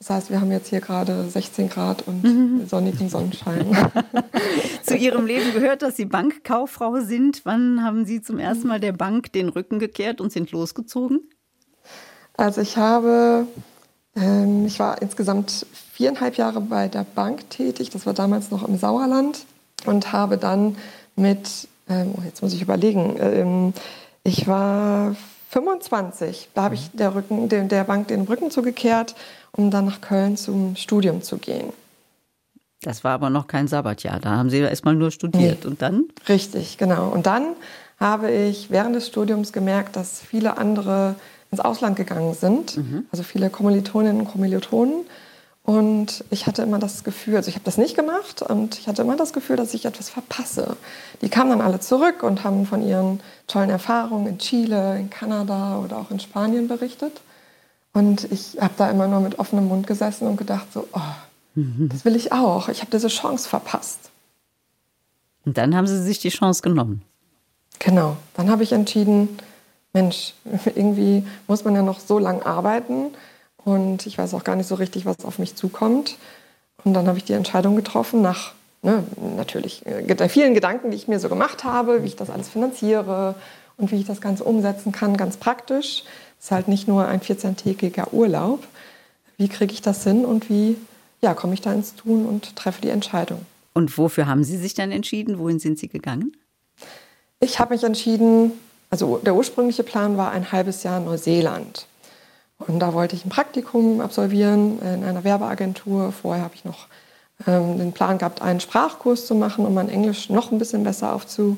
das 0.02 0.10
heißt, 0.10 0.30
wir 0.32 0.42
haben 0.42 0.52
jetzt 0.52 0.70
hier 0.70 0.82
gerade 0.82 1.30
16 1.30 1.70
Grad 1.70 2.08
und 2.08 2.24
mhm. 2.24 2.66
sonnigen 2.68 3.08
Sonnenschein. 3.08 3.68
Zu 4.84 4.96
Ihrem 4.98 5.28
Leben 5.28 5.54
gehört, 5.54 5.84
dass 5.84 5.96
Sie 5.96 6.06
Bankkauffrau 6.06 7.02
sind. 7.02 7.42
Wann 7.44 7.84
haben 7.84 8.06
Sie 8.06 8.20
zum 8.20 8.40
ersten 8.40 8.68
Mal 8.68 8.80
der 8.80 8.94
Bank 8.94 9.32
den 9.32 9.48
Rücken 9.48 9.78
gekehrt 9.78 10.20
und 10.20 10.32
sind 10.32 10.52
losgezogen? 10.52 11.22
Also 12.36 12.62
ich 12.62 12.78
habe, 12.78 13.46
ähm, 14.16 14.66
ich 14.66 14.80
war 14.80 15.00
insgesamt 15.04 15.68
viereinhalb 15.94 16.36
Jahre 16.36 16.62
bei 16.62 16.88
der 16.88 17.04
Bank 17.04 17.48
tätig. 17.52 17.92
Das 17.92 18.08
war 18.08 18.16
damals 18.16 18.50
noch 18.50 18.68
im 18.68 18.80
Sauerland 18.80 19.46
und 19.86 20.12
habe 20.12 20.40
dann 20.40 20.78
mit, 21.16 21.68
ähm, 21.92 22.14
oh, 22.18 22.22
jetzt 22.24 22.42
muss 22.42 22.54
ich 22.54 22.62
überlegen, 22.62 23.18
ähm, 23.20 23.74
ich 24.24 24.48
war 24.48 25.16
25. 25.50 26.50
Da 26.54 26.64
habe 26.64 26.76
ich 26.76 26.90
der, 26.94 27.14
Rücken, 27.14 27.50
der 27.50 27.84
Bank 27.84 28.08
den 28.08 28.22
Rücken 28.22 28.52
zugekehrt 28.52 29.16
um 29.52 29.72
dann 29.72 29.86
nach 29.86 30.02
Köln 30.02 30.38
zum 30.38 30.76
Studium 30.76 31.22
zu 31.22 31.38
gehen. 31.38 31.74
Das 32.82 33.04
war 33.04 33.12
aber 33.12 33.30
noch 33.30 33.48
kein 33.48 33.68
Sabbatjahr. 33.68 34.20
Da 34.20 34.32
haben 34.32 34.50
Sie 34.50 34.58
erstmal 34.58 34.96
nur 34.96 35.12
studiert. 35.12 35.64
Nee. 35.64 35.70
Und 35.70 35.82
dann? 35.82 36.06
Richtig, 36.28 36.78
genau. 36.78 37.10
Und 37.10 37.28
dann 37.28 37.54
habe 38.00 38.32
ich 38.32 38.72
während 38.72 38.96
des 38.96 39.08
Studiums 39.08 39.54
gemerkt, 39.54 39.96
dass 39.96 40.20
viele 40.22 40.58
andere 40.58 41.16
ins 41.52 41.60
Ausland 41.60 41.96
gegangen 41.96 42.34
sind. 42.34 42.78
Mhm. 42.78 43.06
Also 43.12 43.24
viele 43.24 43.50
Kommilitoninnen 43.50 44.22
und 44.22 44.32
Kommilitonen. 44.32 45.06
Und 45.64 46.24
ich 46.32 46.48
hatte 46.48 46.64
immer 46.64 46.80
das 46.80 47.04
Gefühl, 47.04 47.36
also 47.36 47.50
ich 47.50 47.56
habe 47.56 47.66
das 47.66 47.78
nicht 47.78 47.96
gemacht 47.96 48.42
und 48.42 48.80
ich 48.80 48.88
hatte 48.88 49.04
immer 49.04 49.16
das 49.16 49.32
Gefühl, 49.32 49.58
dass 49.58 49.74
ich 49.74 49.86
etwas 49.86 50.10
verpasse. 50.10 50.76
Die 51.22 51.30
kamen 51.30 51.52
dann 51.52 51.62
alle 51.62 51.80
zurück 51.80 52.24
und 52.24 52.44
haben 52.44 52.66
von 52.66 52.82
ihren 52.82 53.20
tollen 53.48 53.70
Erfahrungen 53.70 54.28
in 54.28 54.38
Chile, 54.40 54.98
in 54.98 55.10
Kanada 55.12 55.78
oder 55.78 55.98
auch 55.98 56.10
in 56.10 56.20
Spanien 56.20 56.68
berichtet. 56.68 57.22
Und 57.94 58.32
ich 58.32 58.58
habe 58.60 58.74
da 58.78 58.90
immer 58.90 59.08
nur 59.08 59.20
mit 59.20 59.38
offenem 59.38 59.68
Mund 59.68 59.86
gesessen 59.86 60.28
und 60.28 60.38
gedacht, 60.38 60.74
so, 60.74 60.88
oh, 60.94 61.00
mhm. 61.56 61.90
das 61.90 62.06
will 62.06 62.16
ich 62.16 62.32
auch. 62.32 62.68
Ich 62.70 62.82
habe 62.82 62.92
diese 62.92 63.10
Chance 63.10 63.48
verpasst. 63.48 64.10
Und 65.46 65.58
dann 65.58 65.76
haben 65.76 65.88
Sie 65.88 66.02
sich 66.02 66.20
die 66.20 66.30
Chance 66.30 66.62
genommen. 66.62 67.04
Genau. 67.80 68.18
Dann 68.36 68.50
habe 68.50 68.64
ich 68.64 68.72
entschieden, 68.72 69.38
Mensch, 69.94 70.34
irgendwie 70.76 71.26
muss 71.48 71.64
man 71.66 71.76
ja 71.76 71.84
noch 71.84 72.00
so 72.00 72.18
lange 72.18 72.46
arbeiten 72.46 73.12
und 73.66 74.06
ich 74.06 74.18
weiß 74.18 74.34
auch 74.34 74.44
gar 74.44 74.56
nicht 74.56 74.68
so 74.68 74.76
richtig, 74.76 75.06
was 75.06 75.24
auf 75.24 75.40
mich 75.40 75.56
zukommt. 75.56 76.18
Und 76.84 76.94
dann 76.94 77.08
habe 77.08 77.18
ich 77.18 77.24
die 77.24 77.34
Entscheidung 77.34 77.76
getroffen, 77.76 78.22
nach 78.22 78.54
ne, 78.82 79.04
natürlich 79.38 79.86
äh, 79.86 80.30
vielen 80.30 80.54
Gedanken, 80.54 80.92
die 80.92 80.98
ich 80.98 81.08
mir 81.08 81.20
so 81.20 81.30
gemacht 81.30 81.64
habe, 81.64 82.04
wie 82.04 82.08
ich 82.08 82.16
das 82.16 82.30
alles 82.30 82.50
finanziere 82.50 83.36
und 83.78 83.92
wie 83.92 84.00
ich 84.00 84.06
das 84.06 84.22
Ganze 84.22 84.44
umsetzen 84.44 84.92
kann, 84.92 85.18
ganz 85.18 85.38
praktisch. 85.38 86.04
Es 86.40 86.46
ist 86.46 86.52
halt 86.52 86.68
nicht 86.68 86.88
nur 86.88 87.08
ein 87.08 87.22
14-tägiger 87.22 88.14
Urlaub. 88.14 88.64
Wie 89.38 89.48
kriege 89.48 89.74
ich 89.74 89.82
das 89.82 90.04
hin 90.04 90.26
und 90.26 90.50
wie 90.50 90.76
ja, 91.22 91.36
komme 91.36 91.54
ich 91.54 91.62
da 91.62 91.72
ins 91.72 91.96
Tun 91.96 92.26
und 92.26 92.56
treffe 92.56 92.82
die 92.82 92.90
Entscheidung? 92.90 93.46
Und 93.74 93.98
wofür 93.98 94.26
haben 94.26 94.44
Sie 94.44 94.58
sich 94.58 94.74
dann 94.74 94.92
entschieden? 94.92 95.40
Wohin 95.40 95.60
sind 95.60 95.80
Sie 95.80 95.88
gegangen? 95.88 96.36
Ich 97.40 97.60
habe 97.60 97.74
mich 97.74 97.84
entschieden, 97.84 98.52
also 98.90 99.18
der 99.18 99.36
ursprüngliche 99.36 99.84
Plan 99.84 100.18
war 100.18 100.32
ein 100.32 100.52
halbes 100.52 100.84
Jahr 100.84 101.00
Neuseeland. 101.00 101.88
Und 102.68 102.80
da 102.80 102.94
wollte 102.94 103.16
ich 103.16 103.26
ein 103.26 103.30
Praktikum 103.30 104.02
absolvieren 104.02 104.80
in 104.80 105.04
einer 105.04 105.24
Werbeagentur. 105.24 106.12
Vorher 106.12 106.44
habe 106.44 106.56
ich 106.56 106.66
noch 106.66 106.88
ähm, 107.48 107.78
den 107.78 107.94
Plan 107.94 108.18
gehabt, 108.18 108.42
einen 108.42 108.60
Sprachkurs 108.60 109.26
zu 109.26 109.36
machen, 109.36 109.66
um 109.66 109.74
mein 109.74 109.90
Englisch 109.90 110.30
noch 110.30 110.52
ein 110.52 110.60
bisschen 110.60 110.84
besser 110.84 111.14
aufzu, 111.14 111.58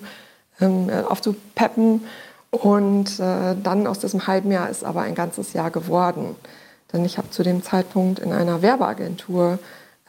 ähm, 0.61 0.89
äh, 0.89 1.01
aufzupeppen. 1.01 2.05
Und 2.51 3.19
äh, 3.19 3.55
dann 3.61 3.87
aus 3.87 3.99
diesem 3.99 4.27
halben 4.27 4.51
Jahr 4.51 4.69
ist 4.69 4.83
aber 4.83 5.01
ein 5.01 5.15
ganzes 5.15 5.53
Jahr 5.53 5.71
geworden. 5.71 6.35
Denn 6.91 7.03
ich 7.03 7.17
habe 7.17 7.29
zu 7.31 7.43
dem 7.43 7.63
Zeitpunkt 7.63 8.19
in 8.19 8.31
einer 8.31 8.61
Werbeagentur 8.61 9.57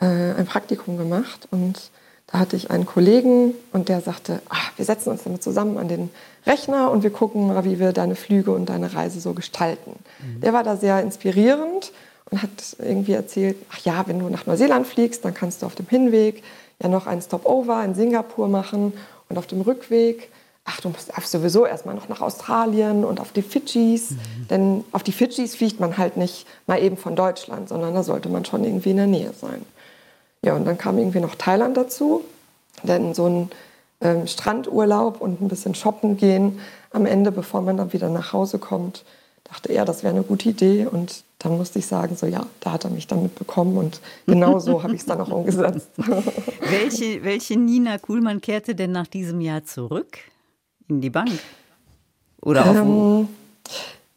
äh, 0.00 0.04
ein 0.04 0.46
Praktikum 0.46 0.98
gemacht 0.98 1.48
und 1.50 1.90
hatte 2.38 2.56
ich 2.56 2.70
einen 2.70 2.86
Kollegen 2.86 3.54
und 3.72 3.88
der 3.88 4.00
sagte, 4.00 4.40
ach, 4.48 4.72
wir 4.76 4.84
setzen 4.84 5.10
uns 5.10 5.22
damit 5.24 5.42
zusammen 5.42 5.78
an 5.78 5.88
den 5.88 6.10
Rechner 6.46 6.90
und 6.90 7.02
wir 7.02 7.10
gucken 7.10 7.48
mal, 7.48 7.64
wie 7.64 7.78
wir 7.78 7.92
deine 7.92 8.16
Flüge 8.16 8.50
und 8.50 8.68
deine 8.68 8.94
Reise 8.94 9.20
so 9.20 9.34
gestalten. 9.34 9.92
Mhm. 10.20 10.40
Der 10.40 10.52
war 10.52 10.62
da 10.62 10.76
sehr 10.76 11.00
inspirierend 11.00 11.92
und 12.30 12.42
hat 12.42 12.50
irgendwie 12.78 13.12
erzählt, 13.12 13.56
ach 13.70 13.78
ja, 13.84 14.04
wenn 14.06 14.18
du 14.18 14.28
nach 14.28 14.46
Neuseeland 14.46 14.86
fliegst, 14.86 15.24
dann 15.24 15.34
kannst 15.34 15.62
du 15.62 15.66
auf 15.66 15.74
dem 15.74 15.86
Hinweg 15.88 16.42
ja 16.82 16.88
noch 16.88 17.06
einen 17.06 17.22
Stopover 17.22 17.84
in 17.84 17.94
Singapur 17.94 18.48
machen 18.48 18.92
und 19.28 19.38
auf 19.38 19.46
dem 19.46 19.60
Rückweg 19.60 20.30
ach, 20.64 20.80
du 20.80 20.88
musst 20.88 21.12
sowieso 21.30 21.66
erstmal 21.66 21.94
noch 21.94 22.08
nach 22.08 22.20
Australien 22.20 23.04
und 23.04 23.20
auf 23.20 23.32
die 23.32 23.42
Fidschis. 23.42 24.12
Mhm. 24.12 24.48
Denn 24.50 24.84
auf 24.92 25.02
die 25.02 25.12
Fidschis 25.12 25.54
fliegt 25.54 25.78
man 25.78 25.98
halt 25.98 26.16
nicht 26.16 26.46
mal 26.66 26.82
eben 26.82 26.96
von 26.96 27.16
Deutschland, 27.16 27.68
sondern 27.68 27.94
da 27.94 28.02
sollte 28.02 28.28
man 28.28 28.44
schon 28.44 28.64
irgendwie 28.64 28.90
in 28.90 28.96
der 28.96 29.06
Nähe 29.06 29.32
sein. 29.38 29.62
Ja, 30.44 30.54
und 30.54 30.64
dann 30.64 30.78
kam 30.78 30.98
irgendwie 30.98 31.20
noch 31.20 31.34
Thailand 31.34 31.76
dazu. 31.76 32.22
Denn 32.82 33.14
so 33.14 33.26
ein 33.26 33.50
ähm, 34.00 34.26
Strandurlaub 34.26 35.20
und 35.20 35.40
ein 35.40 35.48
bisschen 35.48 35.74
shoppen 35.74 36.16
gehen 36.16 36.60
am 36.90 37.06
Ende, 37.06 37.32
bevor 37.32 37.62
man 37.62 37.76
dann 37.76 37.92
wieder 37.92 38.08
nach 38.08 38.32
Hause 38.32 38.58
kommt, 38.58 39.04
dachte 39.44 39.72
er, 39.72 39.84
das 39.84 40.02
wäre 40.02 40.14
eine 40.14 40.22
gute 40.22 40.48
Idee. 40.50 40.86
Und 40.86 41.24
dann 41.38 41.56
musste 41.56 41.78
ich 41.78 41.86
sagen, 41.86 42.16
so 42.16 42.26
ja, 42.26 42.46
da 42.60 42.72
hat 42.72 42.84
er 42.84 42.90
mich 42.90 43.06
dann 43.06 43.22
mitbekommen 43.22 43.76
und 43.76 44.00
genau 44.26 44.58
so 44.58 44.82
habe 44.82 44.94
ich 44.94 45.00
es 45.00 45.06
dann 45.06 45.20
auch 45.20 45.30
umgesetzt. 45.30 45.88
welche, 46.68 47.24
welche 47.24 47.58
Nina 47.58 47.98
Kuhlmann 47.98 48.40
kehrte 48.40 48.74
denn 48.74 48.92
nach 48.92 49.06
diesem 49.06 49.40
Jahr 49.40 49.64
zurück? 49.64 50.18
in 50.88 51.00
die 51.00 51.10
Bank? 51.10 51.30
Oder 52.42 52.68
auf 52.68 52.76
ähm, 52.76 53.28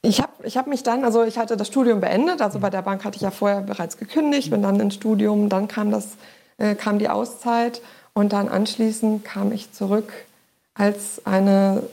ich 0.07 0.21
habe 0.21 0.31
ich 0.43 0.57
hab 0.57 0.67
mich 0.67 0.83
dann, 0.83 1.03
also 1.03 1.23
ich 1.23 1.37
hatte 1.37 1.57
das 1.57 1.67
Studium 1.67 1.99
beendet, 1.99 2.41
also 2.41 2.59
bei 2.59 2.69
der 2.69 2.81
Bank 2.81 3.03
hatte 3.03 3.17
ich 3.17 3.21
ja 3.21 3.31
vorher 3.31 3.61
bereits 3.61 3.97
gekündigt, 3.97 4.49
bin 4.49 4.61
dann 4.61 4.79
ins 4.79 4.95
Studium, 4.95 5.49
dann 5.49 5.67
kam, 5.67 5.91
das, 5.91 6.15
äh, 6.57 6.75
kam 6.75 6.99
die 6.99 7.09
Auszeit 7.09 7.81
und 8.13 8.33
dann 8.33 8.47
anschließend 8.47 9.25
kam 9.25 9.51
ich 9.51 9.71
zurück 9.73 10.11
als 10.73 11.25
eine 11.25 11.83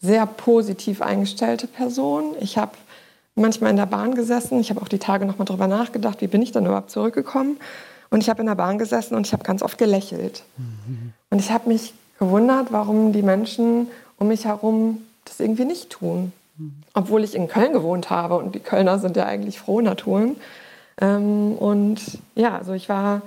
sehr 0.00 0.26
positiv 0.26 1.02
eingestellte 1.02 1.66
Person. 1.66 2.34
Ich 2.40 2.56
habe 2.58 2.72
manchmal 3.34 3.70
in 3.70 3.76
der 3.76 3.86
Bahn 3.86 4.14
gesessen, 4.14 4.60
ich 4.60 4.70
habe 4.70 4.80
auch 4.80 4.88
die 4.88 4.98
Tage 4.98 5.26
nochmal 5.26 5.46
drüber 5.46 5.66
nachgedacht, 5.66 6.20
wie 6.20 6.28
bin 6.28 6.42
ich 6.42 6.52
dann 6.52 6.66
überhaupt 6.66 6.90
zurückgekommen 6.90 7.58
Und 8.10 8.22
ich 8.22 8.30
habe 8.30 8.40
in 8.40 8.46
der 8.46 8.54
Bahn 8.54 8.78
gesessen 8.78 9.16
und 9.16 9.26
ich 9.26 9.32
habe 9.32 9.42
ganz 9.42 9.62
oft 9.62 9.78
gelächelt. 9.78 10.44
Mhm. 10.56 11.12
Und 11.30 11.40
ich 11.40 11.50
habe 11.50 11.68
mich 11.68 11.94
gewundert, 12.18 12.68
warum 12.70 13.12
die 13.12 13.22
Menschen 13.22 13.88
um 14.18 14.28
mich 14.28 14.44
herum 14.44 15.02
das 15.24 15.40
irgendwie 15.40 15.64
nicht 15.64 15.90
tun. 15.90 16.32
Obwohl 16.94 17.24
ich 17.24 17.34
in 17.34 17.48
Köln 17.48 17.72
gewohnt 17.72 18.10
habe 18.10 18.36
und 18.36 18.54
die 18.54 18.60
Kölner 18.60 18.98
sind 18.98 19.16
ja 19.16 19.26
eigentlich 19.26 19.58
frohe 19.58 19.82
Naturen. 19.82 20.36
Ähm, 21.00 21.52
und 21.52 22.00
ja, 22.34 22.56
also 22.56 22.72
ich 22.72 22.88
war, 22.88 23.22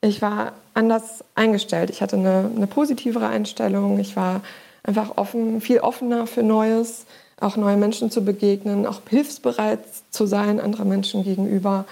ich 0.00 0.22
war 0.22 0.52
anders 0.74 1.24
eingestellt. 1.34 1.90
Ich 1.90 2.02
hatte 2.02 2.16
eine, 2.16 2.50
eine 2.54 2.66
positivere 2.66 3.28
Einstellung. 3.28 3.98
Ich 3.98 4.16
war 4.16 4.40
einfach 4.82 5.16
offen, 5.16 5.60
viel 5.60 5.78
offener 5.78 6.26
für 6.26 6.42
Neues, 6.42 7.06
auch 7.40 7.56
neue 7.56 7.76
Menschen 7.76 8.10
zu 8.10 8.24
begegnen, 8.24 8.86
auch 8.86 9.00
hilfsbereit 9.08 9.80
zu 10.10 10.26
sein 10.26 10.60
anderen 10.60 10.88
Menschen 10.88 11.24
gegenüber. 11.24 11.84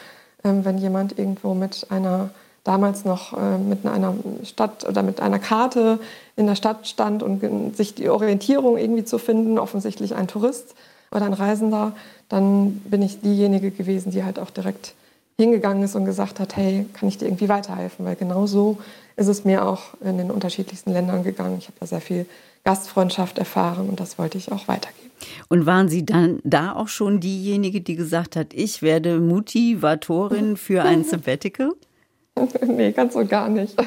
Ähm, 0.45 0.65
wenn 0.65 0.79
jemand 0.79 1.19
irgendwo 1.19 1.55
mit 1.55 1.87
einer 1.91 2.31
damals 2.65 3.05
noch 3.05 3.37
äh, 3.37 3.59
mit 3.59 3.87
einer 3.87 4.15
Stadt 4.45 4.87
oder 4.87 5.03
mit 5.03 5.21
einer 5.21 5.39
Karte 5.39 5.99
in 6.41 6.47
der 6.47 6.57
Stadt 6.57 6.89
stand 6.89 7.23
und 7.23 7.77
sich 7.77 7.95
die 7.95 8.09
Orientierung 8.09 8.79
irgendwie 8.79 9.05
zu 9.05 9.19
finden, 9.19 9.59
offensichtlich 9.59 10.15
ein 10.15 10.27
Tourist 10.27 10.75
oder 11.13 11.27
ein 11.27 11.35
Reisender, 11.35 11.93
dann 12.31 12.81
bin 12.85 13.03
ich 13.03 13.21
diejenige 13.21 13.71
gewesen, 13.71 14.11
die 14.11 14.25
halt 14.25 14.39
auch 14.39 14.51
direkt 14.51 14.95
hingegangen 15.39 15.83
ist 15.83 15.95
und 15.95 16.07
gesagt 16.07 16.41
hat, 16.41 16.57
hey, 16.57 16.87
kann 16.95 17.09
ich 17.09 17.19
dir 17.19 17.27
irgendwie 17.27 17.49
weiterhelfen? 17.49 18.07
Weil 18.07 18.17
genau 18.17 18.47
so 18.47 18.79
ist 19.17 19.29
es 19.29 19.45
mir 19.45 19.67
auch 19.67 19.95
in 20.03 20.17
den 20.17 20.31
unterschiedlichsten 20.31 20.93
Ländern 20.93 21.23
gegangen. 21.25 21.57
Ich 21.59 21.67
habe 21.67 21.77
da 21.79 21.87
sehr 21.87 22.01
viel 22.01 22.27
Gastfreundschaft 22.65 23.39
erfahren 23.39 23.89
und 23.89 24.01
das 24.01 24.19
wollte 24.19 24.39
ich 24.39 24.51
auch 24.51 24.67
weitergeben. 24.67 25.11
Und 25.49 25.67
waren 25.67 25.91
Sie 25.91 26.07
dann 26.07 26.41
da 26.45 26.75
auch 26.75 26.89
schon 26.89 27.21
diejenige, 27.21 27.83
die 27.83 27.97
gesagt 27.97 28.37
hat, 28.37 28.55
ich 28.55 28.81
werde 28.81 29.21
Motivatorin 29.21 30.57
für 30.57 30.83
ein 30.83 31.05
Sabbatical? 31.05 31.73
nee, 32.67 32.93
ganz 32.93 33.15
und 33.15 33.29
gar 33.29 33.49
nicht. 33.49 33.77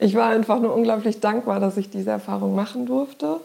Ich 0.00 0.14
war 0.14 0.28
einfach 0.28 0.60
nur 0.60 0.74
unglaublich 0.74 1.18
dankbar, 1.18 1.58
dass 1.58 1.76
ich 1.76 1.90
diese 1.90 2.10
Erfahrung 2.10 2.54
machen 2.54 2.86
durfte 2.86 3.40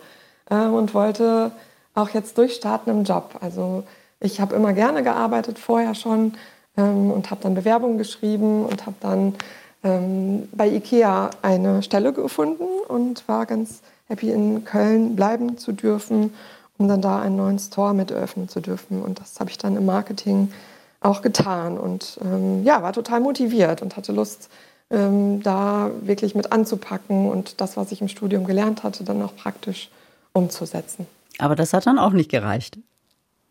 äh, 0.51 0.67
und 0.67 0.93
wollte 0.93 1.51
auch 1.95 2.09
jetzt 2.09 2.37
durchstarten 2.37 2.93
im 2.93 3.03
Job. 3.05 3.39
Also 3.41 3.83
ich 4.19 4.39
habe 4.39 4.55
immer 4.55 4.73
gerne 4.73 5.01
gearbeitet, 5.01 5.57
vorher 5.57 5.95
schon, 5.95 6.33
ähm, 6.77 7.11
und 7.11 7.31
habe 7.31 7.41
dann 7.41 7.55
Bewerbungen 7.55 7.97
geschrieben 7.97 8.65
und 8.65 8.85
habe 8.85 8.95
dann 8.99 9.35
ähm, 9.83 10.47
bei 10.51 10.67
IKEA 10.67 11.29
eine 11.41 11.83
Stelle 11.83 12.13
gefunden 12.13 12.65
und 12.87 13.27
war 13.27 13.45
ganz 13.45 13.81
happy, 14.07 14.31
in 14.31 14.63
Köln 14.63 15.15
bleiben 15.15 15.57
zu 15.57 15.71
dürfen, 15.71 16.33
um 16.77 16.87
dann 16.87 17.01
da 17.01 17.21
einen 17.21 17.35
neuen 17.35 17.59
Store 17.59 17.93
mit 17.93 18.11
eröffnen 18.11 18.49
zu 18.49 18.59
dürfen. 18.59 19.01
Und 19.01 19.19
das 19.19 19.39
habe 19.39 19.49
ich 19.49 19.57
dann 19.57 19.75
im 19.75 19.85
Marketing 19.85 20.51
auch 21.03 21.21
getan 21.21 21.77
und 21.77 22.19
ähm, 22.23 22.63
ja, 22.63 22.81
war 22.81 22.93
total 22.93 23.19
motiviert 23.19 23.81
und 23.81 23.97
hatte 23.97 24.11
Lust, 24.11 24.49
ähm, 24.89 25.41
da 25.43 25.91
wirklich 26.01 26.35
mit 26.35 26.51
anzupacken 26.51 27.29
und 27.29 27.59
das, 27.61 27.77
was 27.77 27.91
ich 27.91 28.01
im 28.01 28.07
Studium 28.07 28.45
gelernt 28.45 28.83
hatte, 28.83 29.03
dann 29.03 29.21
auch 29.21 29.35
praktisch 29.35 29.89
umzusetzen. 30.33 31.07
Aber 31.39 31.55
das 31.55 31.73
hat 31.73 31.87
dann 31.87 31.99
auch 31.99 32.11
nicht 32.11 32.29
gereicht. 32.29 32.77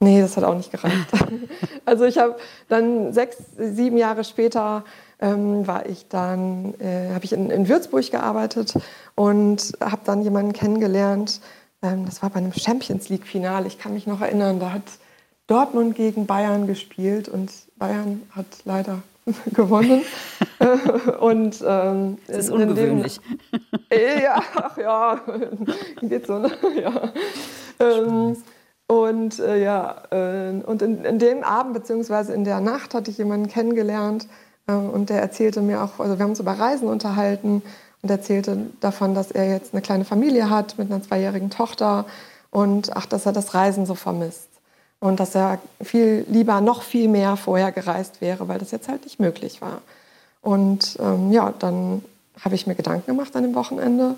Nee, 0.00 0.20
das 0.20 0.36
hat 0.36 0.44
auch 0.44 0.56
nicht 0.56 0.72
gereicht. 0.72 1.06
also 1.84 2.04
ich 2.04 2.18
habe 2.18 2.36
dann 2.68 3.12
sechs, 3.12 3.36
sieben 3.56 3.96
Jahre 3.96 4.24
später 4.24 4.84
ähm, 5.20 5.66
war 5.66 5.86
ich 5.86 6.08
dann, 6.08 6.74
äh, 6.80 7.14
habe 7.14 7.24
ich 7.24 7.32
in, 7.32 7.50
in, 7.50 7.68
Würzburg 7.68 8.10
gearbeitet 8.10 8.74
und 9.14 9.72
habe 9.80 10.02
dann 10.04 10.22
jemanden 10.22 10.52
kennengelernt. 10.52 11.40
Ähm, 11.82 12.04
das 12.04 12.20
war 12.20 12.30
bei 12.30 12.38
einem 12.38 12.52
Champions 12.52 13.10
League 13.10 13.26
Finale. 13.26 13.68
Ich 13.68 13.78
kann 13.78 13.94
mich 13.94 14.08
noch 14.08 14.20
erinnern, 14.20 14.58
da 14.58 14.72
hat 14.72 14.82
Dortmund 15.52 15.94
gegen 15.94 16.24
Bayern 16.24 16.66
gespielt 16.66 17.28
und 17.28 17.52
Bayern 17.76 18.22
hat 18.30 18.46
leider 18.64 19.02
gewonnen. 19.52 20.00
und 21.20 21.62
ähm, 21.66 22.16
das 22.26 22.38
ist 22.38 22.50
ungewöhnlich. 22.50 23.20
Dem, 23.92 24.22
ja, 24.22 24.42
ach 24.54 24.78
ja, 24.78 25.20
geht 26.00 26.26
so. 26.26 26.38
Ne? 26.38 26.50
Ja. 26.80 27.12
Ähm, 27.80 28.38
und 28.86 29.40
äh, 29.40 29.62
ja, 29.62 29.96
äh, 30.10 30.62
und 30.64 30.80
in, 30.80 31.04
in, 31.04 31.18
dem 31.18 31.44
Abend 31.44 31.74
beziehungsweise 31.74 32.32
in 32.32 32.44
der 32.44 32.60
Nacht 32.60 32.94
hatte 32.94 33.10
ich 33.10 33.18
jemanden 33.18 33.48
kennengelernt 33.48 34.28
äh, 34.68 34.72
und 34.72 35.10
der 35.10 35.20
erzählte 35.20 35.60
mir 35.60 35.82
auch, 35.82 36.00
also 36.00 36.16
wir 36.16 36.22
haben 36.22 36.30
uns 36.30 36.40
über 36.40 36.52
Reisen 36.52 36.88
unterhalten 36.88 37.60
und 38.00 38.10
erzählte 38.10 38.56
davon, 38.80 39.14
dass 39.14 39.30
er 39.30 39.50
jetzt 39.50 39.74
eine 39.74 39.82
kleine 39.82 40.06
Familie 40.06 40.48
hat 40.48 40.78
mit 40.78 40.90
einer 40.90 41.02
zweijährigen 41.02 41.50
Tochter 41.50 42.06
und 42.50 42.96
ach, 42.96 43.04
dass 43.04 43.26
er 43.26 43.32
das 43.32 43.52
Reisen 43.52 43.84
so 43.84 43.94
vermisst 43.94 44.51
und 45.02 45.18
dass 45.18 45.34
er 45.34 45.58
viel 45.80 46.24
lieber 46.28 46.60
noch 46.60 46.82
viel 46.82 47.08
mehr 47.08 47.36
vorher 47.36 47.72
gereist 47.72 48.20
wäre, 48.20 48.46
weil 48.46 48.60
das 48.60 48.70
jetzt 48.70 48.88
halt 48.88 49.02
nicht 49.02 49.18
möglich 49.18 49.60
war. 49.60 49.82
Und 50.42 50.96
ähm, 51.00 51.32
ja, 51.32 51.52
dann 51.58 52.04
habe 52.40 52.54
ich 52.54 52.68
mir 52.68 52.76
Gedanken 52.76 53.06
gemacht 53.06 53.34
an 53.34 53.42
dem 53.42 53.56
Wochenende 53.56 54.14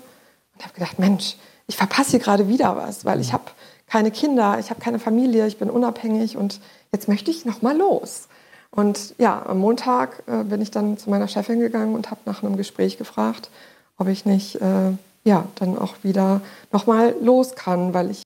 und 0.53 0.63
habe 0.63 0.75
gedacht, 0.75 0.99
Mensch, 0.99 1.37
ich 1.65 1.75
verpasse 1.75 2.11
hier 2.11 2.19
gerade 2.19 2.47
wieder 2.47 2.75
was, 2.77 3.03
weil 3.03 3.19
ich 3.19 3.33
habe 3.33 3.45
keine 3.87 4.11
Kinder, 4.11 4.59
ich 4.59 4.69
habe 4.69 4.79
keine 4.79 4.99
Familie, 4.99 5.47
ich 5.47 5.57
bin 5.57 5.71
unabhängig 5.71 6.37
und 6.37 6.61
jetzt 6.91 7.07
möchte 7.07 7.31
ich 7.31 7.45
noch 7.45 7.63
mal 7.63 7.75
los. 7.75 8.27
Und 8.69 9.15
ja, 9.17 9.43
am 9.43 9.57
Montag 9.57 10.21
äh, 10.27 10.43
bin 10.43 10.61
ich 10.61 10.69
dann 10.69 10.99
zu 10.99 11.09
meiner 11.09 11.27
Chefin 11.27 11.61
gegangen 11.61 11.95
und 11.95 12.11
habe 12.11 12.21
nach 12.25 12.43
einem 12.43 12.57
Gespräch 12.57 12.99
gefragt, 12.99 13.49
ob 13.97 14.07
ich 14.07 14.27
nicht 14.27 14.61
äh, 14.61 14.91
ja 15.23 15.47
dann 15.55 15.79
auch 15.79 15.95
wieder 16.03 16.41
noch 16.71 16.85
mal 16.85 17.15
los 17.23 17.55
kann, 17.55 17.95
weil 17.95 18.11
ich 18.11 18.21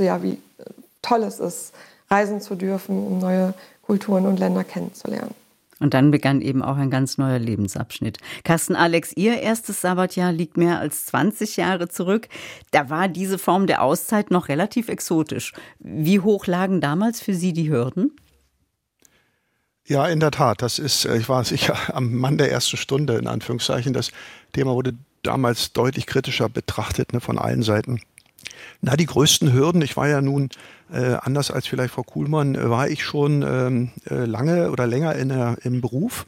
ja 0.00 0.24
wie 0.24 0.32
äh, 0.58 0.64
toll 1.04 1.22
es 1.22 1.40
ist, 1.40 1.72
reisen 2.10 2.40
zu 2.40 2.54
dürfen, 2.54 3.06
um 3.06 3.18
neue 3.18 3.54
Kulturen 3.82 4.26
und 4.26 4.38
Länder 4.38 4.64
kennenzulernen. 4.64 5.34
Und 5.80 5.92
dann 5.92 6.10
begann 6.10 6.40
eben 6.40 6.62
auch 6.62 6.76
ein 6.76 6.90
ganz 6.90 7.18
neuer 7.18 7.38
Lebensabschnitt. 7.38 8.18
Carsten 8.44 8.76
Alex, 8.76 9.12
Ihr 9.16 9.40
erstes 9.40 9.80
Sabbatjahr 9.80 10.32
liegt 10.32 10.56
mehr 10.56 10.78
als 10.78 11.06
20 11.06 11.56
Jahre 11.56 11.88
zurück. 11.88 12.28
Da 12.70 12.90
war 12.90 13.08
diese 13.08 13.38
Form 13.38 13.66
der 13.66 13.82
Auszeit 13.82 14.30
noch 14.30 14.48
relativ 14.48 14.88
exotisch. 14.88 15.52
Wie 15.80 16.20
hoch 16.20 16.46
lagen 16.46 16.80
damals 16.80 17.20
für 17.20 17.34
Sie 17.34 17.52
die 17.52 17.70
Hürden? 17.70 18.12
Ja, 19.86 20.06
in 20.06 20.20
der 20.20 20.30
Tat. 20.30 20.62
Das 20.62 20.78
ist, 20.78 21.04
äh, 21.04 21.18
ich 21.18 21.28
war 21.28 21.44
sicher 21.44 21.76
am 21.94 22.14
Mann 22.14 22.38
der 22.38 22.50
ersten 22.50 22.76
Stunde, 22.76 23.16
in 23.16 23.26
Anführungszeichen. 23.26 23.92
Das 23.92 24.10
Thema 24.52 24.74
wurde 24.74 24.94
damals 25.22 25.72
deutlich 25.72 26.06
kritischer 26.06 26.48
betrachtet 26.48 27.12
ne, 27.12 27.20
von 27.20 27.38
allen 27.38 27.62
Seiten. 27.62 28.00
Na, 28.80 28.96
die 28.96 29.06
größten 29.06 29.52
Hürden, 29.52 29.82
ich 29.82 29.96
war 29.96 30.08
ja 30.08 30.20
nun 30.20 30.48
äh, 30.92 31.14
anders 31.20 31.50
als 31.50 31.66
vielleicht 31.66 31.94
Frau 31.94 32.02
Kuhlmann, 32.02 32.54
äh, 32.54 32.70
war 32.70 32.88
ich 32.88 33.04
schon 33.04 33.42
ähm, 33.42 33.90
äh, 34.08 34.24
lange 34.24 34.70
oder 34.70 34.86
länger 34.86 35.14
in 35.16 35.28
der, 35.28 35.56
im 35.62 35.80
Beruf 35.80 36.26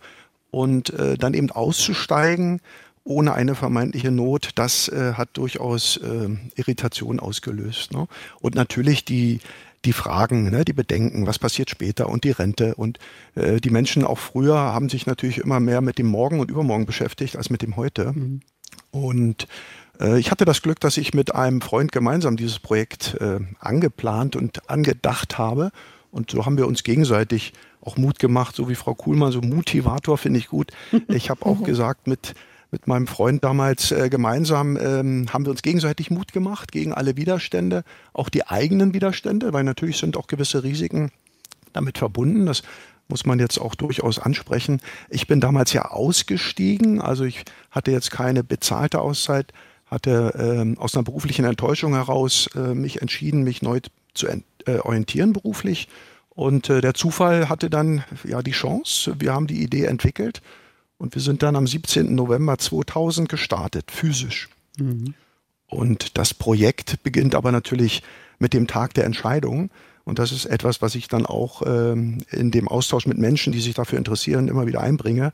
und 0.51 0.91
äh, 0.91 1.17
dann 1.17 1.35
eben 1.35 1.51
auszusteigen 1.51 2.61
ohne 3.07 3.35
eine 3.35 3.55
vermeintliche 3.55 4.11
Not, 4.11 4.51
das 4.57 4.89
äh, 4.89 5.13
hat 5.15 5.29
durchaus 5.35 5.97
äh, 5.99 6.29
Irritation 6.57 7.21
ausgelöst. 7.21 7.93
Ne? 7.93 8.09
Und 8.41 8.57
natürlich 8.57 9.05
die, 9.05 9.39
die 9.85 9.93
Fragen, 9.93 10.51
ne, 10.51 10.65
die 10.65 10.73
Bedenken, 10.73 11.27
was 11.27 11.39
passiert 11.39 11.71
später 11.71 12.09
und 12.09 12.25
die 12.25 12.33
Rente. 12.33 12.75
Und 12.75 12.99
äh, 13.37 13.61
die 13.61 13.71
Menschen 13.71 14.05
auch 14.05 14.19
früher 14.19 14.57
haben 14.57 14.89
sich 14.89 15.07
natürlich 15.07 15.39
immer 15.39 15.61
mehr 15.61 15.81
mit 15.81 15.99
dem 15.99 16.07
Morgen 16.07 16.41
und 16.41 16.51
Übermorgen 16.51 16.87
beschäftigt 16.87 17.37
als 17.37 17.49
mit 17.49 17.63
dem 17.63 17.77
Heute. 17.77 18.13
Mhm. 18.13 18.41
Und 18.91 19.47
ich 20.19 20.31
hatte 20.31 20.45
das 20.45 20.63
Glück, 20.63 20.81
dass 20.81 20.97
ich 20.97 21.15
mit 21.15 21.35
einem 21.35 21.61
Freund 21.61 21.93
gemeinsam 21.93 22.37
dieses 22.37 22.59
Projekt 22.59 23.17
äh, 23.21 23.41
angeplant 23.59 24.37
und 24.37 24.69
angedacht 24.69 25.39
habe. 25.39 25.71
Und 26.11 26.31
so 26.31 26.47
haben 26.47 26.59
wir 26.59 26.67
uns 26.67 26.83
gegenseitig 26.83 27.53
auch 27.83 27.97
Mut 27.97 28.19
gemacht, 28.19 28.57
so 28.57 28.69
wie 28.69 28.75
Frau 28.75 28.95
Kuhlmann, 28.95 29.33
so 29.33 29.41
Motivator 29.41 30.19
finde 30.19 30.39
ich 30.39 30.49
gut. 30.49 30.73
Ich 31.09 31.31
habe 31.31 31.47
auch 31.47 31.63
gesagt, 31.63 32.07
mit, 32.07 32.35
mit 32.71 32.87
meinem 32.87 33.07
Freund 33.07 33.45
damals 33.45 33.93
äh, 33.93 34.09
gemeinsam 34.09 34.77
ähm, 34.77 35.27
haben 35.33 35.45
wir 35.45 35.51
uns 35.51 35.63
gegenseitig 35.63 36.11
Mut 36.11 36.33
gemacht 36.33 36.73
gegen 36.73 36.93
alle 36.93 37.17
Widerstände, 37.17 37.85
auch 38.13 38.29
die 38.29 38.47
eigenen 38.47 38.93
Widerstände, 38.93 39.53
weil 39.53 39.65
natürlich 39.65 39.99
sind 39.99 40.17
auch 40.17 40.27
gewisse 40.27 40.65
Risiken 40.65 41.11
damit 41.73 41.99
verbunden. 41.99 42.47
Das 42.47 42.63
muss 43.09 43.25
man 43.25 43.39
jetzt 43.39 43.59
auch 43.59 43.75
durchaus 43.75 44.19
ansprechen. 44.19 44.81
Ich 45.09 45.27
bin 45.27 45.41
damals 45.41 45.73
ja 45.73 45.91
ausgestiegen, 45.91 47.01
also 47.01 47.25
ich 47.25 47.45
hatte 47.71 47.93
jetzt 47.93 48.11
keine 48.11 48.43
bezahlte 48.43 49.01
Auszeit, 49.01 49.53
hatte 49.87 50.35
ähm, 50.39 50.79
aus 50.79 50.95
einer 50.95 51.05
beruflichen 51.05 51.45
Enttäuschung 51.45 51.95
heraus 51.95 52.49
äh, 52.55 52.75
mich 52.75 53.03
entschieden, 53.03 53.43
mich 53.43 53.63
neu 53.63 53.81
zu 54.15 54.27
äh, 54.29 54.79
orientieren 54.79 55.33
beruflich. 55.33 55.89
Und 56.31 56.69
äh, 56.69 56.81
der 56.81 56.95
Zufall 56.95 57.49
hatte 57.49 57.71
dann 57.71 58.05
ja 58.25 58.43
die 58.43 58.51
Chance. 58.51 59.15
Wir 59.19 59.33
haben 59.33 59.47
die 59.47 59.63
Idee 59.63 59.85
entwickelt 59.85 60.43
und 60.99 61.15
wir 61.15 61.23
sind 61.23 61.43
dann 61.43 61.57
am 61.57 61.67
17. 61.67 62.15
November 62.15 62.59
2000 62.59 63.29
gestartet, 63.29 63.91
physisch. 63.91 64.49
Mhm. 64.79 65.15
Und 65.67 66.19
das 66.19 66.35
Projekt 66.35 67.03
beginnt 67.03 67.35
aber 67.35 67.53
natürlich 67.53 68.03
mit 68.39 68.53
dem 68.53 68.67
Tag 68.67 68.95
der 68.95 69.05
Entscheidung. 69.05 69.71
Und 70.05 70.19
das 70.19 70.31
ist 70.31 70.47
etwas, 70.47 70.83
was 70.83 70.95
ich 70.95 71.09
dann 71.09 71.27
auch 71.27 71.63
ähm, 71.67 72.19
in 72.31 72.51
dem 72.51 72.69
Austausch 72.69 73.07
mit 73.07 73.19
Menschen, 73.19 73.53
die 73.53 73.61
sich 73.61 73.75
dafür 73.75 73.99
interessieren, 73.99 74.49
immer 74.49 74.67
wieder 74.67 74.81
einbringe. 74.81 75.33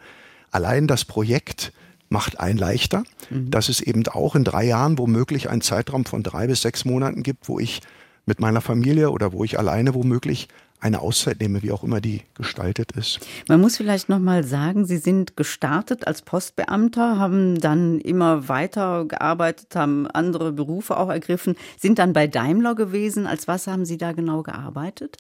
Allein 0.51 0.87
das 0.87 1.05
Projekt 1.05 1.73
macht 2.13 2.39
einen 2.39 2.59
leichter, 2.59 3.03
mhm. 3.31 3.51
dass 3.51 3.69
es 3.69 3.81
eben 3.81 4.07
auch 4.07 4.37
in 4.37 4.45
drei 4.45 4.65
Jahren 4.65 4.99
womöglich 4.99 5.51
einen 5.51 5.63
Zeitraum 5.63 6.05
von 6.05 6.23
drei 6.23 6.47
bis 6.47 6.63
sechs 6.63 6.85
Monaten 6.85 7.23
gibt, 7.23 7.49
wo 7.49 7.59
ich 7.59 7.81
mit 8.27 8.39
meiner 8.41 8.61
Familie 8.61 9.11
oder 9.11 9.33
wo 9.33 9.43
ich 9.43 9.59
alleine 9.59 9.95
womöglich 9.95 10.47
eine 10.79 11.01
Auszeit 11.01 11.41
nehme, 11.41 11.63
wie 11.63 11.71
auch 11.71 11.85
immer 11.85 12.01
die 12.01 12.23
gestaltet 12.35 12.93
ist. 12.93 13.21
Man 13.49 13.61
muss 13.61 13.77
vielleicht 13.77 14.09
noch 14.09 14.19
mal 14.19 14.43
sagen, 14.43 14.85
Sie 14.85 14.97
sind 14.97 15.37
gestartet 15.37 16.09
als 16.09 16.23
Postbeamter, 16.23 17.19
haben 17.19 17.61
dann 17.61 18.01
immer 18.01 18.49
weiter 18.49 19.05
gearbeitet, 19.05 19.77
haben 19.77 20.09
andere 20.09 20.51
Berufe 20.51 20.97
auch 20.97 21.09
ergriffen, 21.09 21.55
sind 21.79 22.01
dann 22.01 22.13
bei 22.13 22.27
Daimler 22.27 22.75
gewesen. 22.75 23.29
Als 23.29 23.47
was 23.47 23.69
haben 23.69 23.85
Sie 23.85 23.97
da 23.97 24.11
genau 24.13 24.43
gearbeitet? 24.43 25.19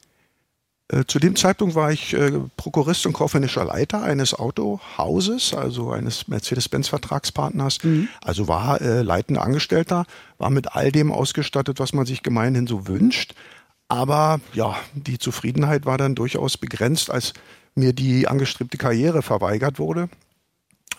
Äh, 0.92 1.06
zu 1.06 1.18
dem 1.18 1.36
Zeitpunkt 1.36 1.74
war 1.74 1.90
ich 1.90 2.12
äh, 2.12 2.32
Prokurist 2.56 3.06
und 3.06 3.14
kaufmännischer 3.14 3.64
Leiter 3.64 4.02
eines 4.02 4.34
Autohauses, 4.34 5.54
also 5.54 5.90
eines 5.90 6.28
Mercedes-Benz-Vertragspartners. 6.28 7.82
Mhm. 7.82 8.08
Also 8.20 8.46
war 8.46 8.80
äh, 8.80 9.00
leitender 9.02 9.42
Angestellter, 9.42 10.04
war 10.38 10.50
mit 10.50 10.76
all 10.76 10.92
dem 10.92 11.10
ausgestattet, 11.10 11.80
was 11.80 11.94
man 11.94 12.04
sich 12.04 12.22
gemeinhin 12.22 12.66
so 12.66 12.86
wünscht. 12.88 13.34
Aber 13.88 14.40
ja, 14.52 14.76
die 14.94 15.18
Zufriedenheit 15.18 15.86
war 15.86 15.96
dann 15.96 16.14
durchaus 16.14 16.58
begrenzt, 16.58 17.10
als 17.10 17.32
mir 17.74 17.94
die 17.94 18.28
angestrebte 18.28 18.76
Karriere 18.76 19.22
verweigert 19.22 19.78
wurde. 19.78 20.10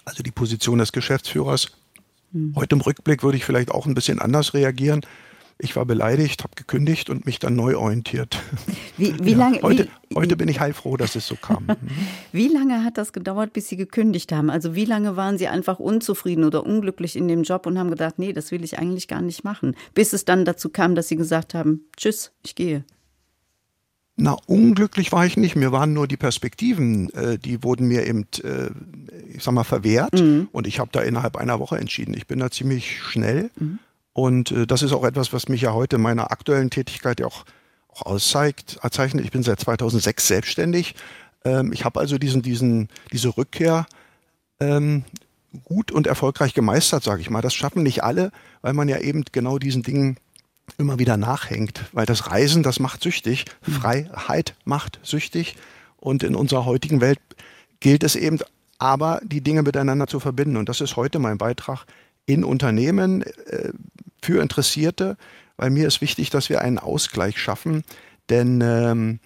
Also 0.05 0.23
die 0.23 0.31
Position 0.31 0.79
des 0.79 0.91
Geschäftsführers. 0.91 1.71
Mhm. 2.31 2.55
Heute 2.55 2.75
im 2.75 2.81
Rückblick 2.81 3.21
würde 3.21 3.37
ich 3.37 3.45
vielleicht 3.45 3.69
auch 3.69 3.85
ein 3.85 3.93
bisschen 3.93 4.19
anders 4.19 4.55
reagieren. 4.55 5.01
Ich 5.63 5.77
war 5.77 5.85
beleidigt, 5.85 6.43
habe 6.43 6.55
gekündigt 6.55 7.09
und 7.09 7.25
mich 7.25 7.39
dann 7.39 7.55
neu 7.55 7.77
orientiert. 7.77 8.37
Wie, 8.97 9.15
wie 9.23 9.31
ja, 9.31 9.37
lange? 9.37 9.61
Heute, 9.61 9.87
wie, 10.09 10.15
heute 10.15 10.35
bin 10.35 10.49
ich 10.49 10.59
heilfroh, 10.59 10.97
dass 10.97 11.15
es 11.15 11.25
so 11.25 11.35
kam. 11.35 11.67
wie 12.33 12.49
lange 12.49 12.83
hat 12.83 12.97
das 12.97 13.13
gedauert, 13.13 13.53
bis 13.53 13.69
Sie 13.69 13.77
gekündigt 13.77 14.33
haben? 14.33 14.49
Also 14.49 14.75
wie 14.75 14.83
lange 14.83 15.15
waren 15.15 15.37
Sie 15.37 15.47
einfach 15.47 15.79
unzufrieden 15.79 16.43
oder 16.43 16.65
unglücklich 16.65 17.15
in 17.15 17.29
dem 17.29 17.43
Job 17.43 17.65
und 17.65 17.79
haben 17.79 17.89
gedacht, 17.89 18.19
nee, 18.19 18.33
das 18.33 18.51
will 18.51 18.63
ich 18.63 18.77
eigentlich 18.77 19.07
gar 19.07 19.21
nicht 19.21 19.45
machen, 19.45 19.75
bis 19.93 20.11
es 20.11 20.25
dann 20.25 20.43
dazu 20.43 20.67
kam, 20.67 20.95
dass 20.95 21.07
Sie 21.07 21.15
gesagt 21.15 21.53
haben, 21.53 21.85
tschüss, 21.95 22.33
ich 22.43 22.55
gehe. 22.55 22.83
Na, 24.17 24.37
unglücklich 24.45 25.13
war 25.13 25.25
ich 25.25 25.37
nicht. 25.37 25.55
Mir 25.55 25.71
waren 25.71 25.93
nur 25.93 26.07
die 26.07 26.17
Perspektiven, 26.17 27.09
äh, 27.13 27.39
die 27.39 27.63
wurden 27.63 27.87
mir 27.87 28.05
eben, 28.05 28.27
äh, 28.43 28.69
ich 29.33 29.43
sag 29.43 29.53
mal, 29.53 29.63
verwehrt. 29.63 30.19
Mhm. 30.19 30.49
Und 30.51 30.67
ich 30.67 30.79
habe 30.79 30.89
da 30.91 31.01
innerhalb 31.01 31.37
einer 31.37 31.59
Woche 31.59 31.77
entschieden. 31.77 32.13
Ich 32.13 32.27
bin 32.27 32.39
da 32.39 32.51
ziemlich 32.51 33.01
schnell. 33.01 33.49
Mhm. 33.55 33.79
Und 34.13 34.51
äh, 34.51 34.67
das 34.67 34.83
ist 34.83 34.93
auch 34.93 35.03
etwas, 35.03 35.33
was 35.33 35.49
mich 35.49 35.61
ja 35.61 35.73
heute 35.73 35.97
in 35.97 36.01
meiner 36.01 36.31
aktuellen 36.31 36.69
Tätigkeit 36.69 37.19
ja 37.19 37.25
auch, 37.25 37.45
auch 37.89 38.03
auszeichnet. 38.03 39.25
Ich 39.25 39.31
bin 39.31 39.43
seit 39.43 39.59
2006 39.59 40.27
selbstständig. 40.27 40.95
Ähm, 41.43 41.73
ich 41.73 41.83
habe 41.83 41.99
also 41.99 42.17
diesen, 42.17 42.41
diesen, 42.41 42.89
diese 43.11 43.35
Rückkehr 43.35 43.87
ähm, 44.59 45.03
gut 45.63 45.91
und 45.91 46.07
erfolgreich 46.07 46.53
gemeistert, 46.53 47.03
sage 47.03 47.21
ich 47.21 47.29
mal. 47.29 47.41
Das 47.41 47.53
schaffen 47.53 47.83
nicht 47.83 48.03
alle, 48.03 48.31
weil 48.61 48.73
man 48.73 48.87
ja 48.87 48.99
eben 48.99 49.23
genau 49.31 49.59
diesen 49.59 49.83
Dingen 49.83 50.17
immer 50.77 50.99
wieder 50.99 51.17
nachhängt. 51.17 51.83
Weil 51.91 52.05
das 52.05 52.31
Reisen, 52.31 52.63
das 52.63 52.79
macht 52.79 53.01
süchtig. 53.03 53.45
Mhm. 53.65 53.71
Freiheit 53.73 54.55
macht 54.63 54.99
süchtig. 55.03 55.55
Und 55.97 56.23
in 56.23 56.35
unserer 56.35 56.65
heutigen 56.65 57.01
Welt 57.01 57.19
gilt 57.79 58.03
es 58.03 58.15
eben 58.15 58.39
aber, 58.77 59.21
die 59.23 59.41
Dinge 59.41 59.63
miteinander 59.63 60.07
zu 60.07 60.19
verbinden. 60.19 60.57
Und 60.57 60.69
das 60.69 60.81
ist 60.81 60.95
heute 60.95 61.19
mein 61.19 61.37
Beitrag 61.37 61.85
in 62.25 62.43
Unternehmen 62.43 63.21
äh, 63.21 63.71
für 64.21 64.41
Interessierte, 64.41 65.17
weil 65.57 65.69
mir 65.69 65.87
ist 65.87 66.01
wichtig, 66.01 66.29
dass 66.29 66.49
wir 66.49 66.61
einen 66.61 66.79
Ausgleich 66.79 67.37
schaffen, 67.37 67.83
denn 68.29 68.61
ähm, 68.61 69.19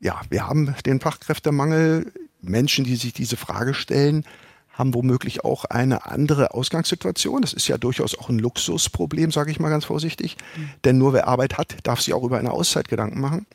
ja, 0.00 0.20
wir 0.28 0.46
haben 0.46 0.74
den 0.84 1.00
Fachkräftemangel. 1.00 2.12
Menschen, 2.40 2.84
die 2.84 2.96
sich 2.96 3.14
diese 3.14 3.38
Frage 3.38 3.72
stellen, 3.72 4.24
haben 4.70 4.92
womöglich 4.92 5.44
auch 5.44 5.64
eine 5.64 6.04
andere 6.04 6.52
Ausgangssituation. 6.52 7.40
Das 7.40 7.54
ist 7.54 7.68
ja 7.68 7.78
durchaus 7.78 8.18
auch 8.18 8.28
ein 8.28 8.38
Luxusproblem, 8.38 9.30
sage 9.30 9.50
ich 9.50 9.60
mal 9.60 9.70
ganz 9.70 9.86
vorsichtig. 9.86 10.36
Mhm. 10.56 10.70
Denn 10.84 10.98
nur 10.98 11.14
wer 11.14 11.26
Arbeit 11.26 11.56
hat, 11.56 11.76
darf 11.84 12.02
sich 12.02 12.12
auch 12.12 12.22
über 12.22 12.38
eine 12.38 12.50
Auszeit 12.50 12.88
Gedanken 12.88 13.18
machen 13.18 13.46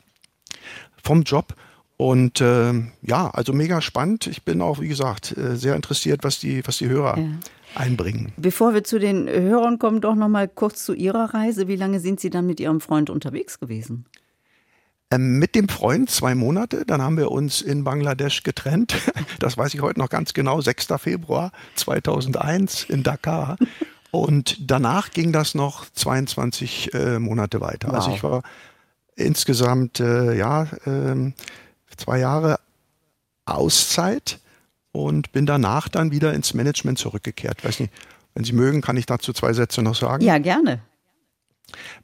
vom 1.03 1.21
Job. 1.21 1.53
Und 1.97 2.41
äh, 2.41 2.73
ja, 3.03 3.29
also 3.29 3.53
mega 3.53 3.79
spannend. 3.81 4.25
Ich 4.25 4.43
bin 4.43 4.61
auch, 4.61 4.79
wie 4.79 4.87
gesagt, 4.87 5.37
äh, 5.37 5.55
sehr 5.55 5.75
interessiert, 5.75 6.23
was 6.23 6.39
die, 6.39 6.65
was 6.65 6.77
die 6.77 6.87
Hörer 6.87 7.17
ja 7.17 7.25
einbringen. 7.75 8.31
Bevor 8.37 8.73
wir 8.73 8.83
zu 8.83 8.99
den 8.99 9.27
Hörern 9.27 9.79
kommen, 9.79 10.01
doch 10.01 10.15
noch 10.15 10.27
mal 10.27 10.47
kurz 10.47 10.85
zu 10.85 10.93
Ihrer 10.93 11.33
Reise. 11.33 11.67
Wie 11.67 11.75
lange 11.75 11.99
sind 11.99 12.19
Sie 12.19 12.29
dann 12.29 12.45
mit 12.45 12.59
Ihrem 12.59 12.81
Freund 12.81 13.09
unterwegs 13.09 13.59
gewesen? 13.59 14.05
Ähm, 15.11 15.39
mit 15.39 15.55
dem 15.55 15.69
Freund 15.69 16.09
zwei 16.09 16.35
Monate, 16.35 16.85
dann 16.85 17.01
haben 17.01 17.17
wir 17.17 17.31
uns 17.31 17.61
in 17.61 17.83
Bangladesch 17.83 18.43
getrennt. 18.43 18.95
Das 19.39 19.57
weiß 19.57 19.73
ich 19.73 19.81
heute 19.81 19.99
noch 19.99 20.09
ganz 20.09 20.33
genau, 20.33 20.59
6. 20.59 20.87
Februar 20.97 21.53
2001 21.75 22.83
in 22.83 23.03
Dakar. 23.03 23.55
Und 24.11 24.69
danach 24.69 25.11
ging 25.11 25.31
das 25.31 25.55
noch 25.55 25.89
22 25.89 26.93
äh, 26.93 27.19
Monate 27.19 27.61
weiter. 27.61 27.93
Also 27.93 27.97
wow. 27.97 28.05
Also 28.07 28.15
ich 28.15 28.23
war 28.23 28.43
insgesamt 29.15 29.99
äh, 30.01 30.37
ja 30.37 30.63
äh, 30.85 31.31
zwei 31.95 32.19
Jahre 32.19 32.59
Auszeit 33.45 34.39
und 34.91 35.31
bin 35.31 35.45
danach 35.45 35.87
dann 35.89 36.11
wieder 36.11 36.33
ins 36.33 36.53
Management 36.53 36.97
zurückgekehrt. 36.97 37.63
Weiß 37.63 37.79
nicht, 37.79 37.93
wenn 38.33 38.43
Sie 38.43 38.53
mögen, 38.53 38.81
kann 38.81 38.97
ich 38.97 39.05
dazu 39.05 39.33
zwei 39.33 39.53
Sätze 39.53 39.81
noch 39.81 39.95
sagen. 39.95 40.23
Ja, 40.23 40.37
gerne. 40.37 40.81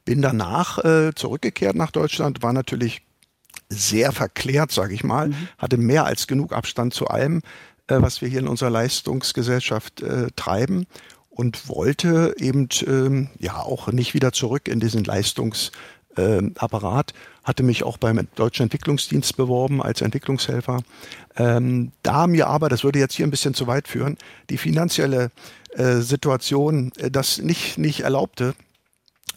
Bin 0.04 0.22
danach 0.22 0.84
äh, 0.84 1.12
zurückgekehrt 1.14 1.74
nach 1.74 1.90
Deutschland, 1.90 2.42
war 2.42 2.52
natürlich 2.52 3.02
sehr 3.68 4.12
verklärt, 4.12 4.70
sage 4.70 4.94
ich 4.94 5.02
mal, 5.02 5.28
mhm. 5.28 5.48
hatte 5.58 5.76
mehr 5.76 6.04
als 6.04 6.26
genug 6.26 6.52
Abstand 6.52 6.94
zu 6.94 7.08
allem, 7.08 7.42
äh, 7.88 8.00
was 8.00 8.20
wir 8.20 8.28
hier 8.28 8.40
in 8.40 8.48
unserer 8.48 8.70
Leistungsgesellschaft 8.70 10.02
äh, 10.02 10.28
treiben 10.36 10.86
und 11.30 11.68
wollte 11.68 12.34
eben 12.38 12.68
ähm, 12.86 13.28
ja 13.38 13.56
auch 13.60 13.92
nicht 13.92 14.14
wieder 14.14 14.32
zurück 14.32 14.68
in 14.68 14.80
diesen 14.80 15.04
Leistungsapparat. 16.16 17.12
hatte 17.44 17.62
mich 17.62 17.84
auch 17.84 17.96
beim 17.98 18.26
Deutschen 18.34 18.64
Entwicklungsdienst 18.64 19.36
beworben 19.36 19.82
als 19.82 20.00
Entwicklungshelfer, 20.00 20.82
ähm, 21.36 21.92
da 22.02 22.26
mir 22.26 22.48
aber, 22.48 22.68
das 22.68 22.82
würde 22.82 22.98
jetzt 22.98 23.14
hier 23.14 23.26
ein 23.26 23.30
bisschen 23.30 23.54
zu 23.54 23.66
weit 23.66 23.88
führen, 23.88 24.16
die 24.50 24.58
finanzielle 24.58 25.30
äh, 25.74 25.96
Situation 25.96 26.92
äh, 26.96 27.10
das 27.10 27.38
nicht, 27.38 27.78
nicht 27.78 28.00
erlaubte, 28.00 28.54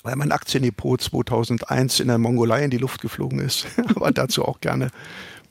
weil 0.03 0.15
mein 0.15 0.31
Aktiendepot 0.31 1.01
2001 1.01 1.99
in 1.99 2.07
der 2.07 2.17
Mongolei 2.17 2.63
in 2.63 2.71
die 2.71 2.77
Luft 2.77 3.01
geflogen 3.01 3.39
ist, 3.39 3.67
aber 3.95 4.11
dazu 4.11 4.45
auch 4.45 4.59
gerne 4.61 4.89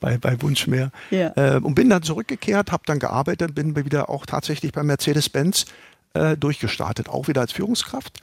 bei, 0.00 0.16
bei 0.16 0.40
Wunsch 0.42 0.66
mehr. 0.66 0.90
Ja. 1.10 1.32
Äh, 1.36 1.60
und 1.60 1.74
bin 1.74 1.90
dann 1.90 2.02
zurückgekehrt, 2.02 2.72
habe 2.72 2.82
dann 2.86 2.98
gearbeitet, 2.98 3.54
bin 3.54 3.76
wieder 3.76 4.08
auch 4.08 4.26
tatsächlich 4.26 4.72
bei 4.72 4.82
Mercedes-Benz 4.82 5.66
äh, 6.14 6.36
durchgestartet, 6.36 7.08
auch 7.08 7.28
wieder 7.28 7.42
als 7.42 7.52
Führungskraft 7.52 8.20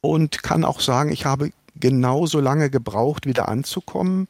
und 0.00 0.42
kann 0.42 0.64
auch 0.64 0.80
sagen, 0.80 1.10
ich 1.10 1.26
habe 1.26 1.50
genauso 1.78 2.40
lange 2.40 2.70
gebraucht, 2.70 3.26
wieder 3.26 3.48
anzukommen 3.48 4.28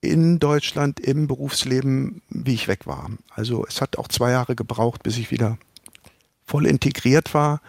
in 0.00 0.38
Deutschland 0.38 1.00
im 1.00 1.26
Berufsleben, 1.26 2.22
wie 2.28 2.54
ich 2.54 2.68
weg 2.68 2.86
war. 2.86 3.10
Also 3.30 3.66
es 3.66 3.80
hat 3.80 3.98
auch 3.98 4.08
zwei 4.08 4.30
Jahre 4.30 4.54
gebraucht, 4.54 5.02
bis 5.02 5.18
ich 5.18 5.30
wieder 5.30 5.58
voll 6.46 6.66
integriert 6.66 7.34
war. 7.34 7.60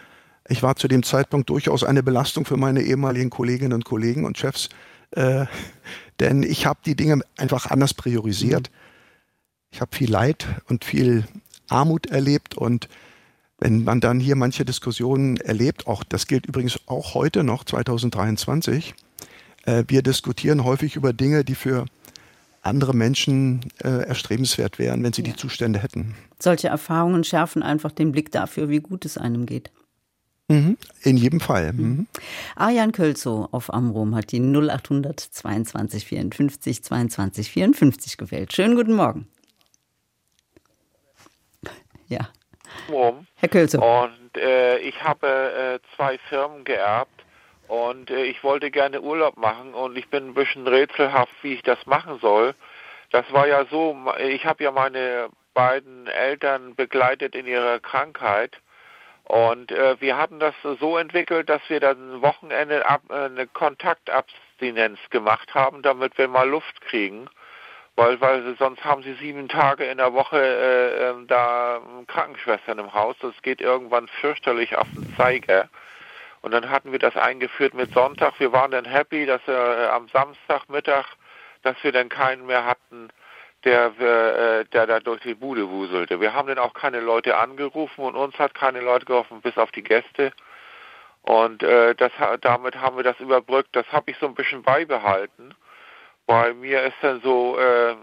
Ich 0.48 0.62
war 0.62 0.76
zu 0.76 0.88
dem 0.88 1.02
Zeitpunkt 1.02 1.50
durchaus 1.50 1.84
eine 1.84 2.02
Belastung 2.02 2.44
für 2.44 2.56
meine 2.56 2.82
ehemaligen 2.82 3.30
Kolleginnen 3.30 3.72
und 3.72 3.84
Kollegen 3.84 4.24
und 4.24 4.38
Chefs, 4.38 4.68
äh, 5.12 5.46
denn 6.20 6.42
ich 6.42 6.66
habe 6.66 6.80
die 6.84 6.94
Dinge 6.94 7.20
einfach 7.36 7.70
anders 7.70 7.94
priorisiert. 7.94 8.70
Ich 9.72 9.80
habe 9.80 9.94
viel 9.94 10.10
Leid 10.10 10.46
und 10.68 10.84
viel 10.84 11.24
Armut 11.68 12.06
erlebt 12.06 12.56
und 12.56 12.88
wenn 13.58 13.84
man 13.84 14.00
dann 14.00 14.20
hier 14.20 14.36
manche 14.36 14.64
Diskussionen 14.64 15.36
erlebt, 15.36 15.86
auch 15.86 16.02
das 16.02 16.26
gilt 16.26 16.46
übrigens 16.46 16.80
auch 16.86 17.14
heute 17.14 17.44
noch 17.44 17.64
2023, 17.64 18.94
äh, 19.64 19.84
wir 19.88 20.02
diskutieren 20.02 20.64
häufig 20.64 20.96
über 20.96 21.12
Dinge, 21.12 21.44
die 21.44 21.54
für 21.54 21.86
andere 22.62 22.94
Menschen 22.94 23.60
äh, 23.82 24.06
erstrebenswert 24.06 24.78
wären, 24.78 25.02
wenn 25.02 25.12
sie 25.12 25.22
ja. 25.22 25.28
die 25.28 25.36
Zustände 25.36 25.82
hätten. 25.82 26.14
Solche 26.38 26.68
Erfahrungen 26.68 27.24
schärfen 27.24 27.62
einfach 27.62 27.92
den 27.92 28.12
Blick 28.12 28.30
dafür, 28.32 28.68
wie 28.68 28.80
gut 28.80 29.04
es 29.04 29.16
einem 29.16 29.46
geht. 29.46 29.70
Mhm. 30.48 30.76
In 31.02 31.16
jedem 31.16 31.40
Fall. 31.40 31.72
Mhm. 31.72 31.82
mhm. 31.82 32.06
Arjan 32.56 32.92
Kölzow 32.92 33.48
auf 33.52 33.72
Amrum 33.72 34.14
hat 34.14 34.32
die 34.32 34.40
0800 34.40 35.20
22 35.20 36.04
54 36.04 36.82
22 36.82 37.50
54 37.50 38.16
gewählt. 38.16 38.52
Schönen 38.52 38.74
guten 38.74 38.94
Morgen. 38.94 39.28
Ja. 42.08 42.28
Herr 43.36 43.48
Kölzow. 43.48 43.80
Und 43.80 44.36
äh, 44.36 44.78
ich 44.78 45.00
habe 45.02 45.80
äh, 45.80 45.96
zwei 45.96 46.18
Firmen 46.28 46.64
geerbt 46.64 47.19
und 47.70 48.10
äh, 48.10 48.24
ich 48.24 48.42
wollte 48.42 48.70
gerne 48.70 49.00
Urlaub 49.00 49.36
machen 49.36 49.74
und 49.74 49.96
ich 49.96 50.08
bin 50.08 50.28
ein 50.28 50.34
bisschen 50.34 50.66
rätselhaft, 50.66 51.32
wie 51.42 51.54
ich 51.54 51.62
das 51.62 51.86
machen 51.86 52.18
soll. 52.18 52.54
Das 53.12 53.24
war 53.32 53.46
ja 53.46 53.64
so, 53.66 53.96
ich 54.18 54.44
habe 54.44 54.64
ja 54.64 54.72
meine 54.72 55.28
beiden 55.54 56.06
Eltern 56.08 56.74
begleitet 56.74 57.34
in 57.34 57.46
ihrer 57.46 57.78
Krankheit 57.78 58.56
und 59.24 59.70
äh, 59.70 60.00
wir 60.00 60.16
hatten 60.16 60.40
das 60.40 60.54
so 60.80 60.98
entwickelt, 60.98 61.48
dass 61.48 61.62
wir 61.68 61.78
dann 61.78 62.20
Wochenende 62.22 62.84
ab, 62.86 63.02
äh, 63.10 63.14
eine 63.14 63.46
Kontaktabstinenz 63.46 64.98
gemacht 65.10 65.54
haben, 65.54 65.82
damit 65.82 66.18
wir 66.18 66.26
mal 66.26 66.48
Luft 66.48 66.80
kriegen. 66.80 67.28
Weil, 67.94 68.20
weil 68.20 68.56
sonst 68.58 68.84
haben 68.84 69.02
sie 69.02 69.14
sieben 69.14 69.48
Tage 69.48 69.84
in 69.84 69.98
der 69.98 70.12
Woche 70.12 70.40
äh, 70.40 71.10
ähm, 71.10 71.26
da 71.28 71.80
Krankenschwestern 72.08 72.78
im 72.78 72.94
Haus. 72.94 73.14
Das 73.20 73.40
geht 73.42 73.60
irgendwann 73.60 74.08
fürchterlich 74.08 74.76
auf 74.76 74.88
den 74.94 75.14
Zeiger. 75.16 75.68
Und 76.42 76.52
dann 76.52 76.70
hatten 76.70 76.92
wir 76.92 76.98
das 76.98 77.16
eingeführt 77.16 77.74
mit 77.74 77.92
Sonntag. 77.92 78.40
Wir 78.40 78.52
waren 78.52 78.70
dann 78.70 78.84
happy, 78.84 79.26
dass 79.26 79.46
äh, 79.46 79.86
am 79.88 80.08
Samstagmittag 80.08 81.04
dass 81.62 81.76
wir 81.82 81.92
dann 81.92 82.08
keinen 82.08 82.46
mehr 82.46 82.64
hatten, 82.64 83.08
der, 83.64 83.86
äh, 84.00 84.64
der 84.66 84.86
da 84.86 85.00
durch 85.00 85.20
die 85.20 85.34
Bude 85.34 85.68
wuselte. 85.68 86.20
Wir 86.20 86.32
haben 86.32 86.48
dann 86.48 86.58
auch 86.58 86.72
keine 86.72 87.00
Leute 87.00 87.36
angerufen 87.36 88.02
und 88.02 88.16
uns 88.16 88.38
hat 88.38 88.54
keine 88.54 88.80
Leute 88.80 89.04
geholfen, 89.04 89.42
bis 89.42 89.58
auf 89.58 89.70
die 89.72 89.82
Gäste. 89.82 90.32
Und 91.22 91.62
äh, 91.62 91.94
das, 91.94 92.12
damit 92.40 92.76
haben 92.80 92.96
wir 92.96 93.02
das 93.02 93.20
überbrückt. 93.20 93.76
Das 93.76 93.86
habe 93.92 94.10
ich 94.10 94.16
so 94.18 94.26
ein 94.26 94.34
bisschen 94.34 94.62
beibehalten. 94.62 95.54
Bei 96.26 96.54
mir 96.54 96.82
ist 96.84 96.96
dann 97.02 97.20
so 97.20 97.58
äh, 97.58 97.96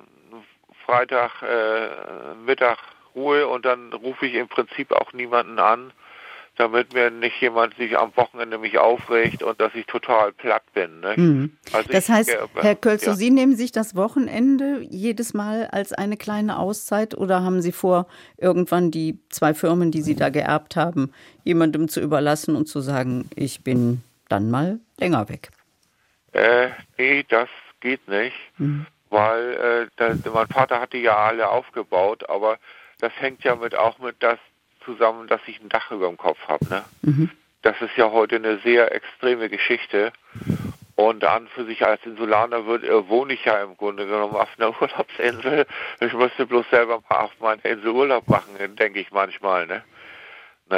Freitag 0.85 1.41
äh, 1.41 2.35
Mittag 2.35 2.77
Ruhe 3.15 3.47
und 3.47 3.65
dann 3.65 3.91
rufe 3.93 4.27
ich 4.27 4.35
im 4.35 4.47
Prinzip 4.47 4.91
auch 4.91 5.11
niemanden 5.13 5.57
an 5.57 5.91
damit 6.57 6.93
mir 6.93 7.11
nicht 7.11 7.39
jemand 7.39 7.75
sich 7.75 7.97
am 7.97 8.11
Wochenende 8.15 8.57
mich 8.57 8.79
aufregt 8.79 9.43
und 9.43 9.61
dass 9.61 9.73
ich 9.75 9.85
total 9.85 10.33
platt 10.33 10.63
bin. 10.73 10.99
Ne? 11.01 11.13
Mhm. 11.15 11.57
Also 11.71 11.89
das 11.91 12.09
heißt, 12.09 12.29
äh, 12.29 12.37
Herr 12.55 12.75
Kölzow, 12.75 13.09
ja. 13.09 13.13
Sie 13.13 13.29
nehmen 13.29 13.55
sich 13.55 13.71
das 13.71 13.95
Wochenende 13.95 14.81
jedes 14.81 15.35
Mal 15.35 15.67
als 15.71 15.93
eine 15.93 16.17
kleine 16.17 16.57
Auszeit 16.57 17.15
oder 17.15 17.43
haben 17.43 17.61
Sie 17.61 17.71
vor, 17.71 18.07
irgendwann 18.37 18.89
die 18.89 19.19
zwei 19.29 19.53
Firmen, 19.53 19.91
die 19.91 20.01
Sie 20.01 20.15
da 20.15 20.29
geerbt 20.29 20.75
haben, 20.75 21.13
jemandem 21.43 21.87
zu 21.87 22.01
überlassen 22.01 22.55
und 22.55 22.67
zu 22.67 22.81
sagen, 22.81 23.29
ich 23.35 23.63
bin 23.63 24.01
dann 24.27 24.49
mal 24.49 24.79
länger 24.99 25.29
weg? 25.29 25.49
Äh, 26.33 26.69
nee, 26.97 27.23
das 27.29 27.49
geht 27.81 28.07
nicht, 28.07 28.35
mhm. 28.57 28.87
weil 29.11 29.53
äh, 29.53 29.87
das, 29.95 30.17
mein 30.33 30.47
Vater 30.47 30.79
hat 30.79 30.93
die 30.93 31.01
ja 31.01 31.15
alle 31.15 31.49
aufgebaut, 31.49 32.27
aber 32.27 32.57
das 32.99 33.11
hängt 33.19 33.43
ja 33.43 33.55
mit 33.55 33.75
auch 33.75 33.99
mit, 33.99 34.15
dass 34.23 34.39
zusammen, 34.87 35.27
dass 35.27 35.41
ich 35.45 35.61
ein 35.61 35.69
Dach 35.69 35.91
über 35.91 36.07
dem 36.07 36.17
Kopf 36.17 36.39
habe. 36.47 36.65
Ne? 36.69 36.83
Mhm. 37.01 37.29
Das 37.61 37.79
ist 37.81 37.95
ja 37.97 38.11
heute 38.11 38.37
eine 38.37 38.57
sehr 38.59 38.93
extreme 38.95 39.49
Geschichte. 39.49 40.13
Und 40.95 41.23
an 41.25 41.47
für 41.49 41.63
sich 41.65 41.85
als 41.85 42.03
Insulaner 42.05 42.65
wird, 42.65 42.83
äh, 42.83 43.07
wohne 43.07 43.33
ich 43.33 43.45
ja 43.45 43.61
im 43.61 43.77
Grunde 43.77 44.07
genommen 44.07 44.35
auf 44.35 44.49
einer 44.57 44.69
Urlaubsinsel. 44.81 45.67
Ich 45.99 46.13
müsste 46.13 46.47
bloß 46.47 46.65
selber 46.71 47.03
mal 47.07 47.17
auf 47.17 47.39
meiner 47.39 47.63
Insel 47.65 47.89
Urlaub 47.89 48.27
machen, 48.27 48.55
denke 48.75 48.99
ich 48.99 49.11
manchmal. 49.11 49.67
Ne? 49.67 49.83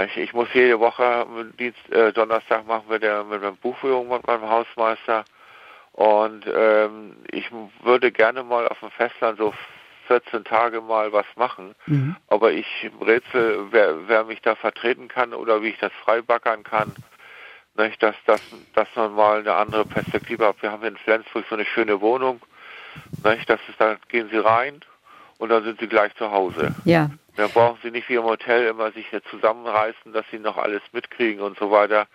Ich, 0.06 0.18
ich 0.18 0.34
muss 0.34 0.50
jede 0.54 0.80
Woche, 0.80 1.26
Dienst, 1.58 1.90
äh, 1.92 2.12
Donnerstag 2.12 2.68
machen 2.68 2.86
wir 2.90 3.00
der, 3.00 3.24
mit 3.24 3.42
einer 3.42 3.54
Buchführung 3.54 4.10
mit 4.10 4.28
meinem 4.28 4.50
Hausmeister. 4.50 5.24
Und 5.94 6.46
ähm, 6.54 7.16
ich 7.32 7.50
würde 7.84 8.12
gerne 8.12 8.44
mal 8.44 8.68
auf 8.68 8.80
dem 8.82 8.92
Festland 8.92 9.38
so 9.38 9.54
14 10.10 10.44
Tage 10.44 10.82
mal 10.82 11.14
was 11.14 11.28
machen. 11.36 11.76
Mhm. 11.86 12.16
Aber 12.28 12.52
ich 12.52 12.66
rätsel, 13.00 13.68
wer, 13.70 14.08
wer 14.08 14.24
mich 14.24 14.42
da 14.42 14.56
vertreten 14.56 15.08
kann 15.08 15.36
oder 15.36 15.62
wie 15.62 15.70
ich 15.70 15.78
das 15.78 15.92
freibackern 16.04 16.64
kann. 16.64 16.92
Nicht, 17.78 18.02
dass, 18.02 18.16
dass, 18.26 18.42
dass 18.74 18.88
man 18.96 19.14
mal 19.14 19.40
eine 19.40 19.54
andere 19.54 19.86
Perspektive 19.86 20.48
hat. 20.48 20.62
Wir 20.62 20.72
haben 20.72 20.84
in 20.84 20.98
Flensburg 20.98 21.46
so 21.48 21.56
eine 21.56 21.66
schöne 21.66 22.02
Wohnung. 22.02 22.42
Nicht, 23.24 23.48
das 23.48 23.60
ist, 23.70 23.80
da 23.80 23.98
gehen 24.10 24.30
Sie 24.32 24.38
rein 24.38 24.82
und 25.38 25.50
dann 25.50 25.64
sind 25.64 25.80
Sie 25.80 25.88
gleich 25.88 26.14
zu 26.16 26.32
Hause. 26.32 26.74
Ja. 26.86 27.12
Dann 27.36 27.52
brauchen 27.52 27.78
Sie 27.84 27.92
nicht 27.92 28.10
wie 28.10 28.16
im 28.16 28.24
Hotel 28.24 28.68
immer 28.68 28.92
sich 28.92 29.06
zusammenreißen, 29.30 30.12
dass 30.12 30.26
Sie 30.32 30.40
noch 30.40 30.58
alles 30.58 30.82
mitkriegen 30.92 31.42
und 31.42 31.58
so 31.60 31.70
weiter. 31.70 32.08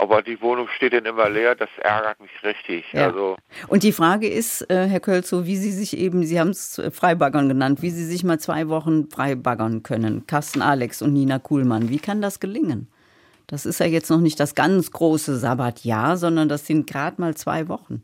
Aber 0.00 0.22
die 0.22 0.40
Wohnung 0.40 0.68
steht 0.68 0.92
dann 0.92 1.04
immer 1.06 1.28
leer, 1.28 1.56
das 1.56 1.68
ärgert 1.82 2.20
mich 2.20 2.30
richtig. 2.44 2.84
Ja. 2.92 3.08
Also 3.08 3.36
und 3.66 3.82
die 3.82 3.92
Frage 3.92 4.28
ist, 4.28 4.70
äh, 4.70 4.86
Herr 4.86 5.00
Kölzow, 5.00 5.44
wie 5.44 5.56
Sie 5.56 5.72
sich 5.72 5.96
eben, 5.96 6.24
Sie 6.24 6.38
haben 6.38 6.50
es 6.50 6.80
Freibaggern 6.92 7.48
genannt, 7.48 7.82
wie 7.82 7.90
Sie 7.90 8.04
sich 8.04 8.22
mal 8.22 8.38
zwei 8.38 8.68
Wochen 8.68 9.10
freibaggern 9.10 9.82
können. 9.82 10.26
Carsten 10.28 10.62
Alex 10.62 11.02
und 11.02 11.12
Nina 11.14 11.40
Kuhlmann, 11.40 11.88
wie 11.88 11.98
kann 11.98 12.22
das 12.22 12.38
gelingen? 12.38 12.88
Das 13.48 13.66
ist 13.66 13.80
ja 13.80 13.86
jetzt 13.86 14.08
noch 14.10 14.20
nicht 14.20 14.38
das 14.38 14.54
ganz 14.54 14.92
große 14.92 15.36
Sabbatjahr, 15.36 16.16
sondern 16.16 16.48
das 16.48 16.66
sind 16.66 16.86
gerade 16.86 17.20
mal 17.20 17.34
zwei 17.34 17.66
Wochen. 17.68 18.02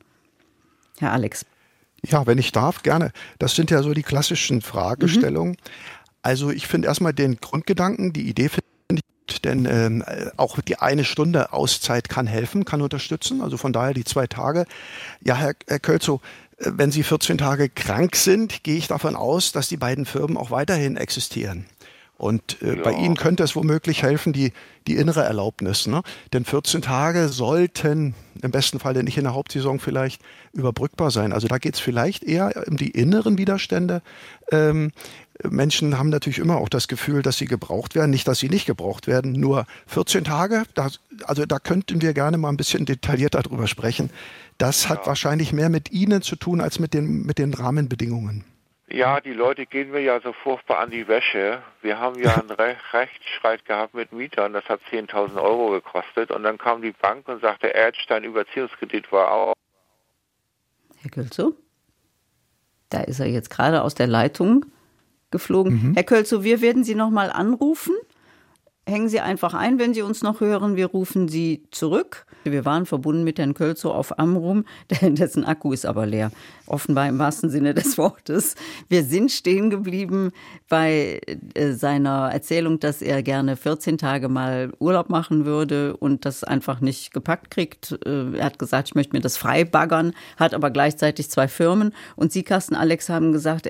Herr 0.99 1.13
Alex. 1.13 1.47
Ja, 2.05 2.27
wenn 2.27 2.39
ich 2.39 2.51
darf, 2.51 2.83
gerne. 2.83 3.13
Das 3.39 3.55
sind 3.55 3.71
ja 3.71 3.83
so 3.83 3.95
die 3.95 4.03
klassischen 4.03 4.63
Fragestellungen. 4.63 5.53
Mhm. 5.53 5.71
Also 6.23 6.51
ich 6.51 6.67
finde 6.67 6.89
erstmal 6.89 7.13
den 7.13 7.37
Grundgedanken, 7.37 8.13
die 8.13 8.29
Idee 8.29 8.49
finde 8.49 8.67
denn 9.45 9.67
ähm, 9.67 10.05
auch 10.37 10.61
die 10.61 10.79
eine 10.79 11.05
Stunde 11.05 11.53
Auszeit 11.53 12.09
kann 12.09 12.27
helfen, 12.27 12.65
kann 12.65 12.83
unterstützen. 12.83 13.41
Also 13.41 13.57
von 13.57 13.73
daher 13.73 13.95
die 13.95 14.05
zwei 14.05 14.27
Tage. 14.27 14.67
Ja, 15.23 15.37
Herr, 15.37 15.55
Herr 15.67 15.81
Kölzow, 15.81 16.21
äh, 16.59 16.71
wenn 16.75 16.91
Sie 16.91 17.03
14 17.03 17.39
Tage 17.39 17.69
krank 17.69 18.17
sind, 18.17 18.63
gehe 18.65 18.77
ich 18.77 18.89
davon 18.89 19.17
aus, 19.17 19.53
dass 19.53 19.69
die 19.69 19.77
beiden 19.77 20.07
Firmen 20.07 20.37
auch 20.37 20.51
weiterhin 20.51 20.97
existieren. 20.97 21.67
Und 22.17 22.63
äh, 22.63 22.77
ja. 22.77 22.83
bei 22.83 22.93
Ihnen 22.93 23.17
könnte 23.17 23.43
es 23.43 23.57
womöglich 23.57 24.03
helfen, 24.03 24.33
die, 24.33 24.53
die 24.87 24.97
innere 24.97 25.25
Erlaubnis. 25.25 25.87
Ne? 25.87 26.03
Denn 26.33 26.45
14 26.45 26.81
Tage 26.81 27.29
sollten 27.29 28.15
im 28.41 28.51
besten 28.51 28.79
Fall 28.79 28.95
nicht 29.03 29.19
in 29.19 29.25
der 29.25 29.35
Hauptsaison 29.35 29.81
vielleicht 29.81 30.23
überbrückbar 30.53 31.11
sein. 31.11 31.33
Also 31.33 31.49
da 31.49 31.59
geht 31.59 31.75
es 31.75 31.81
vielleicht 31.81 32.23
eher 32.23 32.65
um 32.69 32.77
die 32.77 32.91
inneren 32.91 33.37
Widerstände. 33.37 34.01
Ähm, 34.53 34.93
Menschen 35.43 35.99
haben 35.99 36.11
natürlich 36.11 36.39
immer 36.39 36.59
auch 36.59 36.69
das 36.69 36.87
Gefühl, 36.87 37.23
dass 37.23 37.39
sie 37.39 37.47
gebraucht 37.47 37.95
werden. 37.95 38.11
Nicht, 38.11 38.29
dass 38.29 38.39
sie 38.39 38.49
nicht 38.49 38.67
gebraucht 38.67 39.07
werden. 39.07 39.33
Nur 39.33 39.67
14 39.89 40.25
Tage, 40.25 40.63
da, 40.75 40.89
also 41.25 41.45
da 41.45 41.59
könnten 41.59 42.03
wir 42.03 42.15
gerne 42.15 42.39
mal 42.39 42.51
ein 42.51 42.57
bisschen 42.57 42.87
detaillierter 42.87 43.43
drüber 43.43 43.67
sprechen. 43.67 44.11
Das 44.59 44.89
hat 44.89 45.07
wahrscheinlich 45.07 45.53
mehr 45.53 45.69
mit 45.69 45.91
Ihnen 45.91 46.23
zu 46.23 46.37
tun 46.37 46.61
als 46.61 46.79
mit 46.79 46.95
den, 46.95 47.27
mit 47.27 47.39
den 47.39 47.53
Rahmenbedingungen. 47.55 48.45
Ja, 48.87 49.21
die 49.21 49.33
Leute 49.33 49.67
gehen 49.67 49.91
mir 49.91 50.03
ja 50.03 50.21
so 50.21 50.33
furchtbar 50.33 50.79
an 50.79 50.91
die 50.91 51.09
Wäsche. 51.09 51.63
Wir 51.83 51.99
haben 51.99 52.17
ja 52.23 52.35
einen 52.37 52.51
Re 52.51 52.77
Rechtsstreit 52.93 53.65
gehabt 53.65 53.95
mit 53.95 54.13
Mietern, 54.13 54.53
das 54.53 54.65
hat 54.67 54.81
10.000 54.93 55.37
Euro 55.43 55.71
gekostet. 55.71 56.31
Und 56.31 56.45
dann 56.45 56.59
kam 56.59 56.81
die 56.81 56.93
Bank 56.93 57.27
und 57.27 57.41
sagte, 57.41 57.69
Erdstein 57.69 58.23
Überziehungskredit 58.23 59.11
war 59.11 59.33
auch. 59.33 59.55
Herr 61.01 61.11
Gülzow, 61.11 61.55
da 62.91 63.01
ist 63.01 63.19
er 63.19 63.27
jetzt 63.27 63.51
gerade 63.51 63.83
aus 63.83 63.95
der 63.95 64.07
Leitung 64.07 64.65
geflogen. 65.35 65.89
Mhm. 65.89 65.95
Herr 65.95 66.05
Kölzow, 66.05 66.45
wir 66.45 66.61
werden 66.61 66.85
Sie 66.85 66.95
nochmal 66.95 67.31
anrufen. 67.31 67.95
Hängen 68.87 69.09
Sie 69.09 69.21
einfach 69.21 69.53
ein, 69.53 69.79
wenn 69.79 69.93
Sie 69.93 70.03
uns 70.03 70.23
noch 70.23 70.41
hören. 70.41 70.77
Wir 70.77 70.87
rufen 70.87 71.27
Sie 71.29 71.65
zurück. 71.73 72.27
Wir 72.45 72.65
waren 72.65 72.87
verbunden 72.87 73.25
mit 73.25 73.39
Herrn 73.39 73.55
Kölzow 73.55 73.93
auf 73.93 74.19
Amrum, 74.19 74.65
dessen 75.03 75.45
Akku 75.45 75.73
ist 75.73 75.87
aber 75.87 76.07
leer. 76.07 76.31
Offenbar 76.67 77.09
im 77.09 77.19
wahrsten 77.19 77.51
Sinne 77.51 77.75
des 77.75 77.99
Wortes. 77.99 78.55
Wir 78.89 79.05
sind 79.05 79.31
stehen 79.31 79.69
geblieben 79.69 80.33
bei 80.69 81.21
äh, 81.55 81.73
seiner 81.73 82.31
Erzählung, 82.33 82.81
dass 82.81 83.03
er 83.03 83.23
gerne 83.23 83.57
14 83.57 83.99
Tage 83.99 84.29
mal 84.29 84.73
Urlaub 84.79 85.11
machen 85.11 85.45
würde 85.45 85.95
und 85.97 86.25
das 86.25 86.43
einfach 86.43 86.81
nicht 86.81 87.13
gepackt 87.13 87.51
kriegt. 87.51 87.99
Äh, 88.07 88.39
er 88.39 88.47
hat 88.47 88.59
gesagt, 88.59 88.89
ich 88.89 88.95
möchte 88.95 89.15
mir 89.15 89.21
das 89.21 89.37
frei 89.37 89.65
baggern, 89.65 90.15
hat 90.39 90.55
aber 90.55 90.71
gleichzeitig 90.71 91.31
zwei 91.31 91.49
Firmen. 91.49 91.93
Und 92.17 92.33
Sie, 92.33 92.43
Carsten 92.43 92.77
Alex, 92.77 93.11
haben 93.11 93.33
gesagt, 93.33 93.69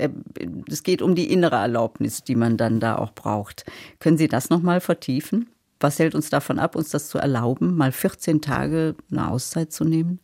es 0.70 0.82
geht 0.84 1.02
um 1.02 1.16
die 1.16 1.32
innere 1.32 1.56
Erlaubnis, 1.56 2.22
die 2.22 2.36
man 2.36 2.56
dann 2.56 2.78
da 2.78 2.96
auch 2.96 3.12
braucht. 3.12 3.64
Können 3.98 4.18
Sie 4.18 4.28
das 4.28 4.50
nochmal 4.50 4.80
vertiefen? 4.80 5.48
Was 5.80 5.98
hält 5.98 6.14
uns 6.14 6.30
davon 6.30 6.58
ab, 6.60 6.76
uns 6.76 6.90
das 6.90 7.08
zu 7.08 7.18
erlauben, 7.18 7.76
mal 7.76 7.92
14 7.92 8.40
Tage 8.40 8.94
eine 9.10 9.30
Auszeit 9.30 9.72
zu 9.72 9.84
nehmen? 9.84 10.20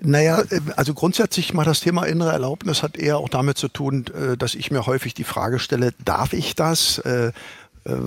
Naja, 0.00 0.42
äh, 0.50 0.60
also 0.76 0.94
grundsätzlich 0.94 1.54
mal 1.54 1.64
das 1.64 1.80
Thema 1.80 2.04
innere 2.04 2.32
Erlaubnis 2.32 2.82
hat 2.82 2.96
eher 2.96 3.18
auch 3.18 3.28
damit 3.28 3.58
zu 3.58 3.68
tun, 3.68 4.06
äh, 4.08 4.36
dass 4.36 4.54
ich 4.54 4.70
mir 4.70 4.86
häufig 4.86 5.14
die 5.14 5.24
Frage 5.24 5.58
stelle, 5.58 5.92
darf 6.04 6.32
ich 6.32 6.54
das? 6.54 6.98
Äh, 6.98 7.32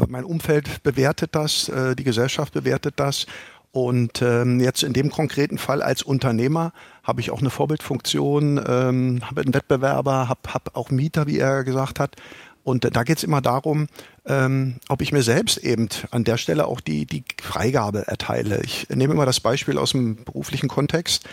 mein 0.07 0.23
Umfeld 0.23 0.81
bewertet 0.81 1.35
das, 1.35 1.71
die 1.99 2.03
Gesellschaft 2.03 2.51
bewertet 2.51 2.95
das. 2.97 3.27
Und 3.71 4.23
ähm, 4.23 4.59
jetzt 4.59 4.81
in 4.81 4.93
dem 4.93 5.11
konkreten 5.11 5.59
Fall 5.59 5.83
als 5.83 6.01
Unternehmer 6.01 6.73
habe 7.03 7.21
ich 7.21 7.29
auch 7.29 7.41
eine 7.41 7.51
Vorbildfunktion, 7.51 8.57
ähm, 8.57 9.21
habe 9.21 9.41
einen 9.41 9.53
Wettbewerber, 9.53 10.29
habe 10.29 10.39
hab 10.51 10.75
auch 10.75 10.89
Mieter, 10.89 11.27
wie 11.27 11.37
er 11.37 11.63
gesagt 11.63 11.99
hat. 11.99 12.15
Und 12.63 12.95
da 12.95 13.03
geht 13.03 13.19
es 13.19 13.23
immer 13.23 13.39
darum, 13.39 13.87
ähm, 14.25 14.77
ob 14.89 15.01
ich 15.01 15.11
mir 15.11 15.21
selbst 15.21 15.57
eben 15.57 15.89
an 16.09 16.23
der 16.23 16.37
Stelle 16.37 16.65
auch 16.65 16.81
die, 16.81 17.05
die 17.05 17.23
Freigabe 17.39 18.07
erteile. 18.07 18.61
Ich 18.63 18.89
nehme 18.89 19.13
immer 19.13 19.27
das 19.27 19.39
Beispiel 19.39 19.77
aus 19.77 19.91
dem 19.91 20.23
beruflichen 20.25 20.69
Kontext. 20.69 21.23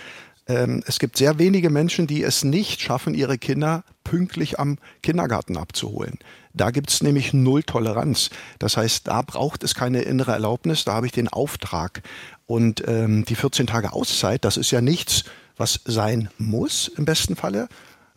Ähm, 0.47 0.83
es 0.87 0.99
gibt 0.99 1.17
sehr 1.17 1.39
wenige 1.39 1.71
Menschen, 1.71 2.07
die 2.07 2.23
es 2.23 2.45
nicht 2.45 2.81
schaffen, 2.81 3.15
ihre 3.15 3.39
Kinder 3.39 3.85
pünktlich 4.03 4.59
am 4.59 4.79
Kindergarten 5.03 5.57
abzuholen. 5.57 6.19
Da 6.53 6.71
gibt 6.71 6.91
es 6.91 7.03
nämlich 7.03 7.33
Null 7.33 7.63
Toleranz. 7.63 8.31
Das 8.59 8.77
heißt, 8.77 9.09
da 9.09 9.23
braucht 9.23 9.65
es 9.65 9.75
keine 9.75 10.03
innere 10.03 10.33
Erlaubnis, 10.33 10.85
da 10.85 10.95
habe 10.95 11.07
ich 11.07 11.13
den 11.13 11.29
Auftrag. 11.29 12.03
Und 12.47 12.87
ähm, 12.87 13.25
die 13.25 13.35
14 13.35 13.67
Tage 13.67 13.93
Auszeit, 13.93 14.45
das 14.45 14.57
ist 14.57 14.71
ja 14.71 14.81
nichts, 14.81 15.25
was 15.57 15.81
sein 15.85 16.29
muss 16.39 16.89
im 16.89 17.05
besten 17.05 17.37
Falle, 17.37 17.69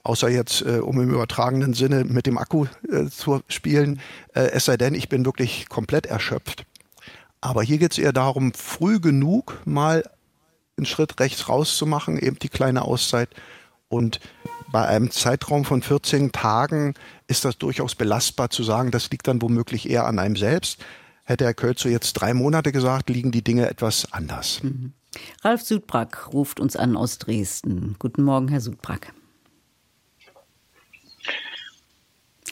außer 0.03 0.29
jetzt, 0.29 0.61
äh, 0.61 0.79
um 0.79 0.99
im 1.01 1.09
übertragenen 1.09 1.73
Sinne 1.73 2.03
mit 2.03 2.25
dem 2.25 2.37
Akku 2.37 2.65
äh, 2.91 3.05
zu 3.09 3.41
spielen, 3.47 4.01
äh, 4.33 4.51
es 4.51 4.65
sei 4.65 4.77
denn, 4.77 4.93
ich 4.93 5.09
bin 5.09 5.25
wirklich 5.25 5.69
komplett 5.69 6.05
erschöpft. 6.05 6.65
Aber 7.41 7.63
hier 7.63 7.77
geht 7.77 7.91
es 7.91 7.97
eher 7.97 8.13
darum, 8.13 8.53
früh 8.53 8.99
genug 8.99 9.61
mal 9.65 10.03
einen 10.77 10.85
Schritt 10.85 11.19
rechts 11.19 11.49
rauszumachen, 11.49 12.17
eben 12.17 12.39
die 12.39 12.49
kleine 12.49 12.83
Auszeit. 12.83 13.29
Und 13.89 14.19
bei 14.71 14.85
einem 14.85 15.11
Zeitraum 15.11 15.65
von 15.65 15.81
14 15.81 16.31
Tagen 16.31 16.93
ist 17.27 17.45
das 17.45 17.57
durchaus 17.57 17.95
belastbar 17.95 18.49
zu 18.49 18.63
sagen, 18.63 18.91
das 18.91 19.09
liegt 19.09 19.27
dann 19.27 19.41
womöglich 19.41 19.89
eher 19.89 20.05
an 20.05 20.19
einem 20.19 20.35
selbst. 20.35 20.83
Hätte 21.23 21.45
Herr 21.45 21.53
Kölzer 21.53 21.89
jetzt 21.89 22.13
drei 22.13 22.33
Monate 22.33 22.71
gesagt, 22.71 23.09
liegen 23.09 23.31
die 23.31 23.43
Dinge 23.43 23.69
etwas 23.69 24.11
anders. 24.13 24.61
Mhm. 24.63 24.93
Ralf 25.41 25.61
Sudbrack 25.61 26.31
ruft 26.33 26.59
uns 26.59 26.75
an 26.75 26.95
aus 26.95 27.17
Dresden. 27.17 27.95
Guten 27.97 28.23
Morgen, 28.23 28.49
Herr 28.49 28.61
Sudbrack. 28.61 29.13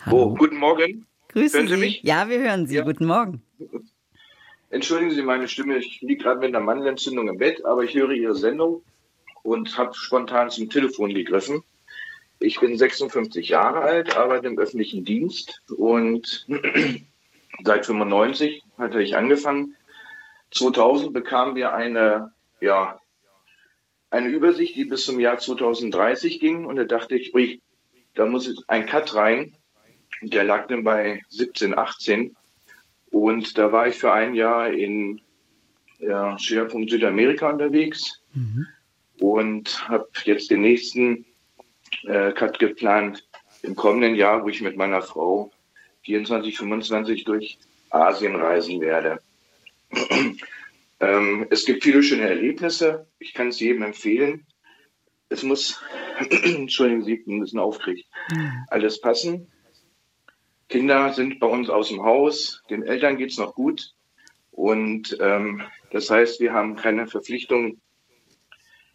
Hallo. 0.01 0.23
Oh, 0.23 0.35
guten 0.35 0.57
Morgen. 0.57 1.05
Grüßen 1.29 1.59
hören 1.59 1.69
Sie 1.69 1.77
mich? 1.77 2.01
Ja, 2.03 2.27
wir 2.29 2.39
hören 2.39 2.65
Sie. 2.65 2.75
Ja. 2.75 2.83
Guten 2.83 3.05
Morgen. 3.05 3.41
Entschuldigen 4.69 5.11
Sie 5.11 5.21
meine 5.21 5.47
Stimme, 5.47 5.77
ich 5.77 6.01
liege 6.01 6.23
gerade 6.23 6.39
mit 6.39 6.49
einer 6.49 6.63
Mandelentzündung 6.63 7.27
im 7.29 7.37
Bett, 7.37 7.63
aber 7.65 7.83
ich 7.83 7.93
höre 7.93 8.11
Ihre 8.11 8.35
Sendung 8.35 8.83
und 9.43 9.77
habe 9.77 9.93
spontan 9.93 10.49
zum 10.49 10.69
Telefon 10.69 11.13
gegriffen. 11.13 11.63
Ich 12.39 12.59
bin 12.59 12.77
56 12.77 13.49
Jahre 13.49 13.81
alt, 13.81 14.17
arbeite 14.17 14.47
im 14.47 14.57
öffentlichen 14.57 15.05
Dienst 15.05 15.61
und 15.77 16.47
seit 17.63 17.85
95 17.85 18.63
hatte 18.77 19.01
ich 19.01 19.15
angefangen. 19.15 19.75
2000 20.51 21.13
bekamen 21.13 21.55
wir 21.55 21.73
eine, 21.73 22.33
ja, 22.59 22.99
eine 24.09 24.29
Übersicht, 24.29 24.75
die 24.75 24.85
bis 24.85 25.05
zum 25.05 25.19
Jahr 25.19 25.37
2030 25.37 26.39
ging 26.39 26.65
und 26.65 26.77
da 26.77 26.85
dachte 26.85 27.15
ich, 27.15 27.61
da 28.15 28.25
muss 28.25 28.63
ein 28.67 28.85
Cut 28.85 29.13
rein. 29.13 29.55
Der 30.21 30.43
lag 30.43 30.67
dann 30.67 30.83
bei 30.83 31.21
17, 31.29 31.77
18 31.77 32.35
und 33.15 33.57
da 33.57 33.71
war 33.71 33.87
ich 33.87 33.95
für 33.95 34.11
ein 34.11 34.35
Jahr 34.35 34.73
in 34.73 35.21
ja, 35.99 36.37
Schwerpunkt 36.37 36.91
Südamerika 36.91 37.49
unterwegs 37.49 38.21
mhm. 38.33 38.67
und 39.21 39.87
habe 39.87 40.09
jetzt 40.25 40.51
den 40.51 40.59
nächsten 40.59 41.23
äh, 42.03 42.33
Cut 42.33 42.59
geplant 42.59 43.25
im 43.61 43.73
kommenden 43.73 44.15
Jahr, 44.15 44.43
wo 44.43 44.49
ich 44.49 44.59
mit 44.59 44.75
meiner 44.75 45.01
Frau 45.01 45.49
24, 46.01 46.57
25 46.57 47.23
durch 47.23 47.57
Asien 47.89 48.35
reisen 48.35 48.81
werde. 48.81 49.21
ähm, 50.99 51.47
es 51.49 51.63
gibt 51.63 51.85
viele 51.85 52.03
schöne 52.03 52.27
Erlebnisse. 52.27 53.07
Ich 53.19 53.33
kann 53.33 53.47
es 53.47 53.61
jedem 53.61 53.83
empfehlen. 53.83 54.45
Es 55.29 55.41
muss, 55.41 55.81
Entschuldigen 56.43 57.05
Sie, 57.05 57.23
ein 57.25 57.39
bisschen 57.39 57.59
aufkriegt, 57.59 58.09
mhm. 58.31 58.65
alles 58.67 58.99
passen. 58.99 59.47
Kinder 60.69 61.13
sind 61.13 61.39
bei 61.39 61.47
uns 61.47 61.69
aus 61.69 61.89
dem 61.89 62.03
Haus, 62.03 62.63
den 62.69 62.83
Eltern 62.83 63.17
geht 63.17 63.31
es 63.31 63.37
noch 63.37 63.53
gut. 63.53 63.93
Und 64.51 65.17
ähm, 65.19 65.61
das 65.91 66.09
heißt, 66.09 66.39
wir 66.39 66.53
haben 66.53 66.75
keine 66.75 67.07
Verpflichtung, 67.07 67.79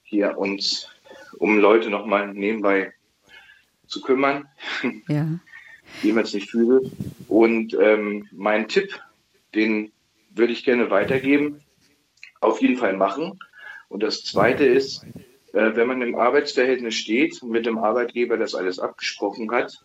hier 0.03 0.39
uns 0.39 0.89
um 1.39 1.59
Leute 1.59 1.91
nochmal 1.91 2.33
nebenbei 2.33 2.93
zu 3.87 4.01
kümmern, 4.01 4.49
ja. 5.09 5.27
die 6.03 6.13
man 6.13 6.25
jetzt 6.25 6.35
nicht 6.35 6.51
fühle. 6.51 6.91
Und 7.29 7.75
ähm, 7.75 8.29
mein 8.33 8.69
Tipp, 8.69 9.01
den 9.55 9.93
würde 10.31 10.53
ich 10.53 10.65
gerne 10.65 10.91
weitergeben, 10.91 11.63
auf 12.41 12.63
jeden 12.63 12.77
Fall 12.77 12.97
machen. 12.97 13.39
Und 13.89 14.03
das 14.03 14.23
Zweite 14.23 14.65
ist, 14.65 15.05
äh, 15.53 15.75
wenn 15.75 15.89
man 15.89 16.03
im 16.03 16.15
Arbeitsverhältnis 16.15 16.95
steht 16.95 17.43
und 17.43 17.51
mit 17.51 17.67
dem 17.67 17.79
Arbeitgeber 17.79 18.37
das 18.37 18.55
alles 18.55 18.79
abgesprochen 18.79 19.51
hat, 19.51 19.85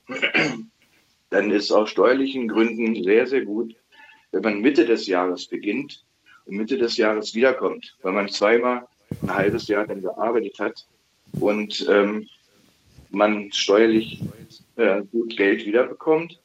dann 1.35 1.51
ist 1.51 1.69
aus 1.69 1.89
steuerlichen 1.89 2.47
Gründen 2.47 3.03
sehr, 3.03 3.27
sehr 3.27 3.43
gut, 3.43 3.75
wenn 4.31 4.41
man 4.41 4.61
Mitte 4.61 4.85
des 4.85 5.05
Jahres 5.05 5.47
beginnt 5.47 6.05
und 6.45 6.55
Mitte 6.55 6.77
des 6.77 6.95
Jahres 6.95 7.35
wiederkommt, 7.35 7.97
weil 8.01 8.13
man 8.13 8.29
zweimal 8.29 8.87
ein 9.21 9.35
halbes 9.35 9.67
Jahr 9.67 9.85
dann 9.85 10.01
gearbeitet 10.01 10.57
hat 10.59 10.87
und 11.33 11.85
ähm, 11.89 12.29
man 13.09 13.51
steuerlich 13.51 14.21
äh, 14.77 15.01
gut 15.11 15.35
Geld 15.35 15.65
wiederbekommt. 15.65 16.39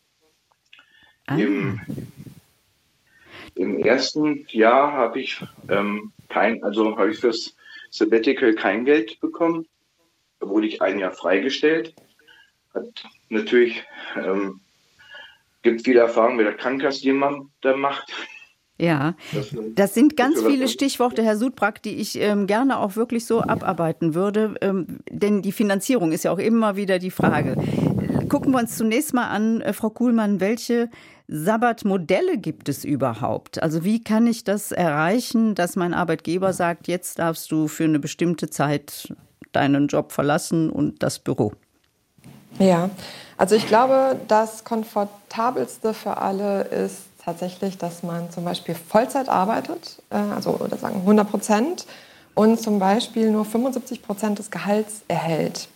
Ah. 1.27 1.37
Im, 1.37 1.81
Im 3.55 3.79
ersten 3.79 4.45
Jahr 4.49 4.93
habe 4.93 5.21
ich 5.21 5.41
ähm, 5.69 6.13
kein, 6.29 6.65
also 6.65 6.97
habe 6.99 7.13
ich 7.13 7.19
fürs 7.19 7.55
Sabbatical 7.91 8.55
kein 8.55 8.85
Geld 8.85 9.21
bekommen, 9.21 9.69
wurde 10.41 10.67
ich 10.67 10.83
ein 10.83 10.99
Jahr 10.99 11.13
freigestellt. 11.13 11.95
Hat 12.75 13.05
natürlich 13.29 13.85
ähm, 14.17 14.61
gibt 15.63 15.85
viel 15.85 15.97
Erfahrung 15.97 16.37
mit 16.37 16.47
der 16.47 16.55
Krankenkasse, 16.55 17.03
die 17.03 17.13
man 17.13 17.51
da 17.61 17.77
macht. 17.77 18.13
Ja, 18.81 19.15
das 19.75 19.93
sind 19.93 20.17
ganz 20.17 20.43
viele 20.43 20.67
Stichworte, 20.67 21.23
Herr 21.23 21.37
Sudbrack, 21.37 21.83
die 21.83 21.97
ich 21.97 22.19
ähm, 22.19 22.47
gerne 22.47 22.79
auch 22.79 22.97
wirklich 22.97 23.27
so 23.27 23.43
abarbeiten 23.43 24.15
würde. 24.15 24.55
Ähm, 24.63 25.01
denn 25.11 25.43
die 25.43 25.53
Finanzierung 25.53 26.13
ist 26.13 26.25
ja 26.25 26.33
auch 26.33 26.39
immer 26.39 26.77
wieder 26.77 26.99
die 26.99 27.11
Frage. 27.11 27.57
Gucken 28.31 28.53
wir 28.53 28.59
uns 28.59 28.79
zunächst 28.79 29.13
mal 29.13 29.29
an, 29.29 29.61
äh, 29.61 29.75
Frau 29.75 29.91
Kuhlmann, 29.91 30.41
welche 30.41 30.89
Sabbatmodelle 31.29 32.39
gibt 32.39 32.71
es 32.71 32.85
überhaupt? 32.87 33.63
Also 33.63 33.85
wie 33.85 34.03
kann 34.03 34.27
ich 34.27 34.45
das 34.45 34.73
erreichen, 34.73 35.55
dass 35.55 35.77
mein 35.77 35.93
Arbeitgeber 35.93 36.55
sagt, 36.55 36.89
jetzt 36.89 37.19
darfst 37.19 37.53
du 37.53 37.69
für 37.69 37.85
eine 37.85 37.99
bestimmte 37.99 38.49
Zeit 38.49 39.15
deinen 39.53 39.89
Job 39.89 40.11
verlassen 40.13 40.71
und 40.71 41.03
das 41.03 41.19
Büro? 41.19 41.53
Ja, 42.59 42.91
also 43.41 43.55
ich 43.55 43.67
glaube, 43.67 44.21
das 44.29 44.65
komfortabelste 44.65 45.95
für 45.95 46.19
alle 46.19 46.61
ist 46.61 46.99
tatsächlich, 47.25 47.79
dass 47.79 48.03
man 48.03 48.31
zum 48.31 48.45
Beispiel 48.45 48.75
Vollzeit 48.75 49.31
arbeitet, 49.31 50.03
äh, 50.11 50.17
also 50.17 50.51
oder 50.51 50.77
sagen 50.77 50.97
100 50.97 51.31
Prozent 51.31 51.87
und 52.35 52.61
zum 52.61 52.79
Beispiel 52.79 53.31
nur 53.31 53.47
75 53.47 54.03
Prozent 54.03 54.39
des 54.39 54.51
Gehalts 54.51 55.01
erhält. 55.09 55.69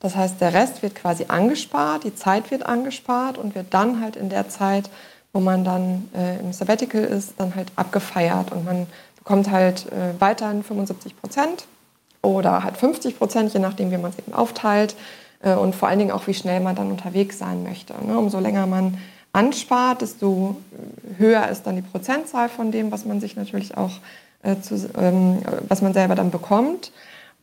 Das 0.00 0.16
heißt, 0.16 0.40
der 0.40 0.54
Rest 0.54 0.82
wird 0.82 0.94
quasi 0.94 1.26
angespart, 1.28 2.04
die 2.04 2.14
Zeit 2.14 2.50
wird 2.50 2.64
angespart 2.64 3.36
und 3.36 3.54
wird 3.54 3.66
dann 3.74 4.00
halt 4.00 4.16
in 4.16 4.30
der 4.30 4.48
Zeit, 4.48 4.88
wo 5.34 5.40
man 5.40 5.62
dann 5.62 6.08
äh, 6.16 6.40
im 6.40 6.54
Sabbatical 6.54 7.04
ist, 7.04 7.34
dann 7.36 7.54
halt 7.54 7.70
abgefeiert 7.76 8.50
und 8.50 8.64
man 8.64 8.86
bekommt 9.16 9.50
halt 9.50 9.92
äh, 9.92 10.18
weiterhin 10.18 10.62
75 10.62 11.20
Prozent 11.20 11.66
oder 12.22 12.64
halt 12.64 12.78
50 12.78 13.18
Prozent, 13.18 13.52
je 13.52 13.60
nachdem, 13.60 13.90
wie 13.90 13.98
man 13.98 14.10
es 14.10 14.18
eben 14.18 14.32
aufteilt 14.32 14.96
und 15.42 15.74
vor 15.74 15.88
allen 15.88 15.98
Dingen 15.98 16.10
auch, 16.10 16.26
wie 16.26 16.34
schnell 16.34 16.60
man 16.60 16.76
dann 16.76 16.90
unterwegs 16.90 17.38
sein 17.38 17.62
möchte. 17.62 17.94
Ne? 18.04 18.18
Umso 18.18 18.40
länger 18.40 18.66
man 18.66 18.98
anspart, 19.32 20.02
desto 20.02 20.56
höher 21.16 21.48
ist 21.48 21.66
dann 21.66 21.76
die 21.76 21.82
Prozentzahl 21.82 22.48
von 22.48 22.72
dem, 22.72 22.90
was 22.92 23.04
man 23.04 23.20
sich 23.20 23.36
natürlich 23.36 23.76
auch 23.76 23.92
äh, 24.42 24.56
zu, 24.60 24.90
ähm, 24.98 25.38
was 25.68 25.82
man 25.82 25.92
selber 25.92 26.14
dann 26.14 26.30
bekommt. 26.30 26.92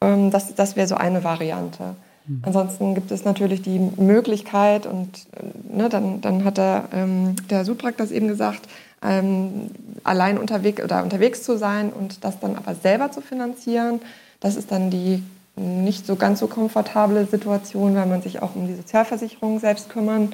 Ähm, 0.02 0.32
das 0.32 0.54
das 0.56 0.76
wäre 0.76 0.88
so 0.88 0.96
eine 0.96 1.24
Variante. 1.24 1.96
Mhm. 2.28 2.42
Ansonsten 2.44 2.96
gibt 2.96 3.12
es 3.12 3.24
natürlich 3.26 3.62
die 3.62 3.80
Möglichkeit, 3.80 4.86
und 4.86 5.10
äh, 5.36 5.76
ne, 5.76 5.90
dann, 5.90 6.22
dann 6.22 6.44
hat 6.44 6.58
der, 6.58 6.86
ähm, 6.94 7.36
der 7.50 7.66
Sudrak 7.66 7.98
das 7.98 8.12
eben 8.12 8.28
gesagt, 8.28 8.68
ähm, 9.02 9.70
allein 10.04 10.38
unterwegs 10.38 10.84
oder 10.84 11.04
unterwegs 11.04 11.44
zu 11.44 11.58
sein 11.58 11.92
und 11.92 12.24
das 12.24 12.40
dann 12.40 12.56
aber 12.56 12.76
selber 12.76 13.12
zu 13.12 13.22
finanzieren. 13.22 14.02
Das 14.40 14.56
ist 14.56 14.72
dann 14.72 14.90
die 14.90 15.24
nicht 15.58 16.06
so 16.06 16.16
ganz 16.16 16.40
so 16.40 16.48
komfortable 16.48 17.26
Situation, 17.26 17.96
weil 17.96 18.06
man 18.06 18.22
sich 18.22 18.42
auch 18.42 18.56
um 18.56 18.68
die 18.68 18.76
Sozialversicherung 18.76 19.60
selbst 19.60 19.90
kümmern 19.90 20.34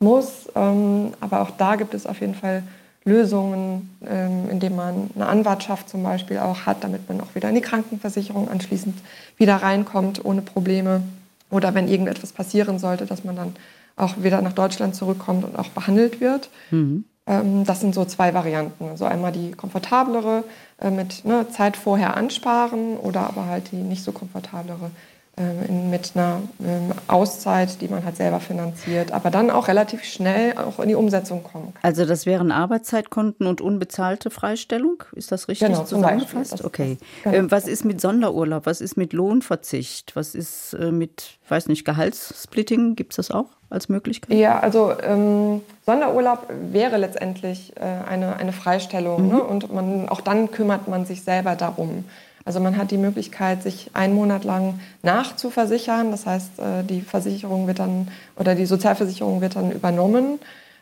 muss. 0.00 0.48
Ähm, 0.54 1.12
aber 1.20 1.42
auch 1.42 1.50
da 1.50 1.76
gibt 1.76 1.94
es 1.94 2.06
auf 2.06 2.20
jeden 2.20 2.34
Fall 2.34 2.62
Lösungen, 3.04 3.96
ähm, 4.08 4.48
indem 4.50 4.76
man 4.76 5.10
eine 5.14 5.26
Anwartschaft 5.26 5.88
zum 5.88 6.02
Beispiel 6.02 6.38
auch 6.38 6.66
hat, 6.66 6.84
damit 6.84 7.08
man 7.08 7.20
auch 7.20 7.34
wieder 7.34 7.48
in 7.48 7.56
die 7.56 7.60
Krankenversicherung 7.60 8.48
anschließend 8.48 8.96
wieder 9.36 9.56
reinkommt 9.56 10.24
ohne 10.24 10.42
Probleme. 10.42 11.02
Oder 11.50 11.74
wenn 11.74 11.88
irgendetwas 11.88 12.32
passieren 12.32 12.78
sollte, 12.78 13.04
dass 13.04 13.24
man 13.24 13.36
dann 13.36 13.56
auch 13.96 14.22
wieder 14.22 14.40
nach 14.40 14.54
Deutschland 14.54 14.94
zurückkommt 14.94 15.44
und 15.44 15.58
auch 15.58 15.68
behandelt 15.68 16.20
wird. 16.20 16.48
Mhm. 16.70 17.04
Ähm, 17.26 17.64
das 17.64 17.80
sind 17.80 17.94
so 17.94 18.04
zwei 18.04 18.34
Varianten. 18.34 18.88
Also 18.88 19.04
einmal 19.04 19.32
die 19.32 19.52
komfortablere 19.52 20.44
mit 20.90 21.24
ne, 21.24 21.48
Zeit 21.50 21.76
vorher 21.76 22.16
ansparen 22.16 22.96
oder 22.96 23.20
aber 23.20 23.46
halt 23.46 23.70
die 23.72 23.76
nicht 23.76 24.02
so 24.02 24.12
komfortablere 24.12 24.90
ähm, 25.38 25.88
mit 25.88 26.12
einer 26.14 26.42
ähm, 26.62 26.92
Auszeit, 27.08 27.80
die 27.80 27.88
man 27.88 28.04
halt 28.04 28.16
selber 28.16 28.38
finanziert, 28.38 29.12
aber 29.12 29.30
dann 29.30 29.50
auch 29.50 29.66
relativ 29.66 30.04
schnell 30.04 30.58
auch 30.58 30.78
in 30.78 30.90
die 30.90 30.94
Umsetzung 30.94 31.42
kommen 31.42 31.72
kann. 31.72 31.82
Also 31.82 32.04
das 32.04 32.26
wären 32.26 32.52
Arbeitszeitkonten 32.52 33.46
und 33.46 33.62
unbezahlte 33.62 34.28
Freistellung, 34.28 35.02
ist 35.12 35.32
das 35.32 35.48
richtig 35.48 35.68
genau, 35.68 35.84
zusammengefasst? 35.84 36.52
Das, 36.52 36.64
okay. 36.64 36.98
Genau. 37.24 37.34
Ähm, 37.34 37.50
was 37.50 37.66
ist 37.66 37.82
mit 37.86 37.98
Sonderurlaub? 37.98 38.66
Was 38.66 38.82
ist 38.82 38.98
mit 38.98 39.14
Lohnverzicht? 39.14 40.14
Was 40.16 40.34
ist 40.34 40.74
äh, 40.74 40.92
mit, 40.92 41.38
weiß 41.48 41.68
nicht, 41.68 41.86
Gehaltssplitting? 41.86 42.94
Gibt 42.94 43.14
es 43.14 43.16
das 43.16 43.30
auch 43.30 43.46
als 43.70 43.88
Möglichkeit? 43.88 44.36
Ja, 44.36 44.60
also 44.60 44.92
ähm, 45.02 45.62
Sonderurlaub 45.86 46.46
wäre 46.72 46.98
letztendlich 46.98 47.72
äh, 47.76 47.80
eine, 48.06 48.36
eine 48.36 48.52
Freistellung 48.52 49.22
mhm. 49.22 49.32
ne? 49.32 49.42
und 49.42 49.72
man, 49.72 50.10
auch 50.10 50.20
dann 50.20 50.50
kümmert 50.50 50.88
man 50.88 51.06
sich 51.06 51.22
selber 51.22 51.56
darum. 51.56 52.04
Also 52.44 52.60
man 52.60 52.76
hat 52.76 52.90
die 52.90 52.98
Möglichkeit, 52.98 53.62
sich 53.62 53.90
einen 53.94 54.14
Monat 54.14 54.44
lang 54.44 54.80
nachzuversichern. 55.02 56.10
Das 56.10 56.26
heißt, 56.26 56.58
äh, 56.58 56.82
die 56.84 57.00
Versicherung 57.00 57.66
wird 57.66 57.78
dann 57.78 58.08
oder 58.36 58.54
die 58.54 58.66
Sozialversicherung 58.66 59.40
wird 59.40 59.56
dann 59.56 59.70
übernommen. 59.70 60.38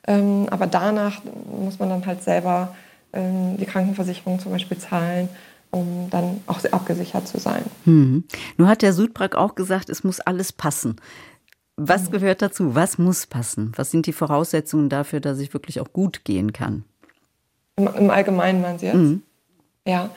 Ähm, 0.07 0.47
aber 0.51 0.67
danach 0.67 1.21
muss 1.61 1.79
man 1.79 1.91
dann 1.91 2.07
halt 2.07 2.23
selber 2.23 2.75
ähm, 3.13 3.57
die 3.59 3.67
Krankenversicherung 3.67 4.39
zum 4.41 4.53
Beispiel 4.53 4.79
zahlen, 4.79 5.29
um 5.71 6.09
dann 6.11 6.41
auch 6.47 6.65
abgesichert 6.73 7.29
zu 7.29 7.39
sein. 7.39 7.63
Hm. 7.85 8.25
Nun 8.57 8.69
hat 8.69 8.83
der 8.83 8.93
Südbrack 8.93 9.37
auch 9.37 9.55
gesagt, 9.55 9.91
es 9.91 10.03
muss 10.03 10.21
alles 10.21 10.53
passen. 10.53 10.97
Was 11.77 12.09
mhm. 12.09 12.13
gehört 12.13 12.43
dazu? 12.43 12.75
Was 12.75 12.99
muss 12.99 13.27
passen? 13.27 13.73
Was 13.77 13.91
sind 13.91 14.07
die 14.07 14.13
Voraussetzungen 14.13 14.91
dafür, 14.91 15.21
dass 15.21 15.39
ich 15.39 15.55
wirklich 15.55 15.81
auch 15.81 15.93
gut 15.93 16.25
gehen 16.25 16.53
kann? 16.53 16.85
Im, 17.77 17.87
im 17.87 18.11
Allgemeinen 18.11 18.61
meinen 18.61 18.79
Sie 18.79 18.87
jetzt? 18.87 18.97
Mhm. 18.97 19.23
Ja, 19.87 20.11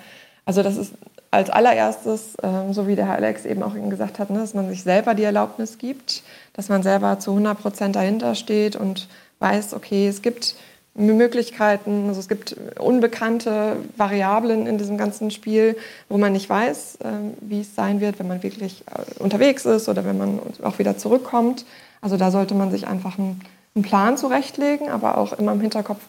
also 0.45 0.61
das 0.61 0.75
ist 0.75 0.93
als 1.33 1.49
allererstes, 1.49 2.37
ähm, 2.43 2.73
so 2.73 2.87
wie 2.87 2.95
der 2.95 3.07
Herr 3.07 3.15
Alex 3.15 3.45
eben 3.45 3.63
auch 3.63 3.73
gesagt 3.89 4.19
hat, 4.19 4.29
ne, 4.29 4.37
dass 4.37 4.53
man 4.53 4.69
sich 4.69 4.83
selber 4.83 5.15
die 5.15 5.23
Erlaubnis 5.23 5.79
gibt, 5.79 6.21
dass 6.53 6.69
man 6.69 6.83
selber 6.83 7.17
zu 7.19 7.31
100 7.31 7.59
Prozent 7.59 7.95
dahinter 7.95 8.35
steht 8.35 8.75
und 8.75 9.07
weiß, 9.39 9.73
okay, 9.73 10.07
es 10.07 10.21
gibt 10.21 10.55
Möglichkeiten, 10.93 12.07
also 12.07 12.19
es 12.19 12.27
gibt 12.27 12.55
unbekannte 12.77 13.77
Variablen 13.97 14.67
in 14.67 14.77
diesem 14.77 14.95
ganzen 14.95 15.31
Spiel, 15.31 15.75
wo 16.07 16.19
man 16.19 16.33
nicht 16.33 16.47
weiß, 16.47 16.99
ähm, 17.03 17.33
wie 17.41 17.61
es 17.61 17.73
sein 17.73 17.99
wird, 17.99 18.19
wenn 18.19 18.27
man 18.27 18.43
wirklich 18.43 18.83
äh, 18.87 19.19
unterwegs 19.19 19.65
ist 19.65 19.89
oder 19.89 20.05
wenn 20.05 20.19
man 20.19 20.39
auch 20.61 20.77
wieder 20.77 20.99
zurückkommt. 20.99 21.65
Also 21.99 22.15
da 22.15 22.29
sollte 22.29 22.53
man 22.53 22.69
sich 22.69 22.85
einfach 22.85 23.17
einen, 23.17 23.41
einen 23.73 23.83
Plan 23.83 24.17
zurechtlegen, 24.17 24.89
aber 24.89 25.17
auch 25.17 25.33
immer 25.33 25.53
im 25.53 25.61
Hinterkopf 25.61 26.01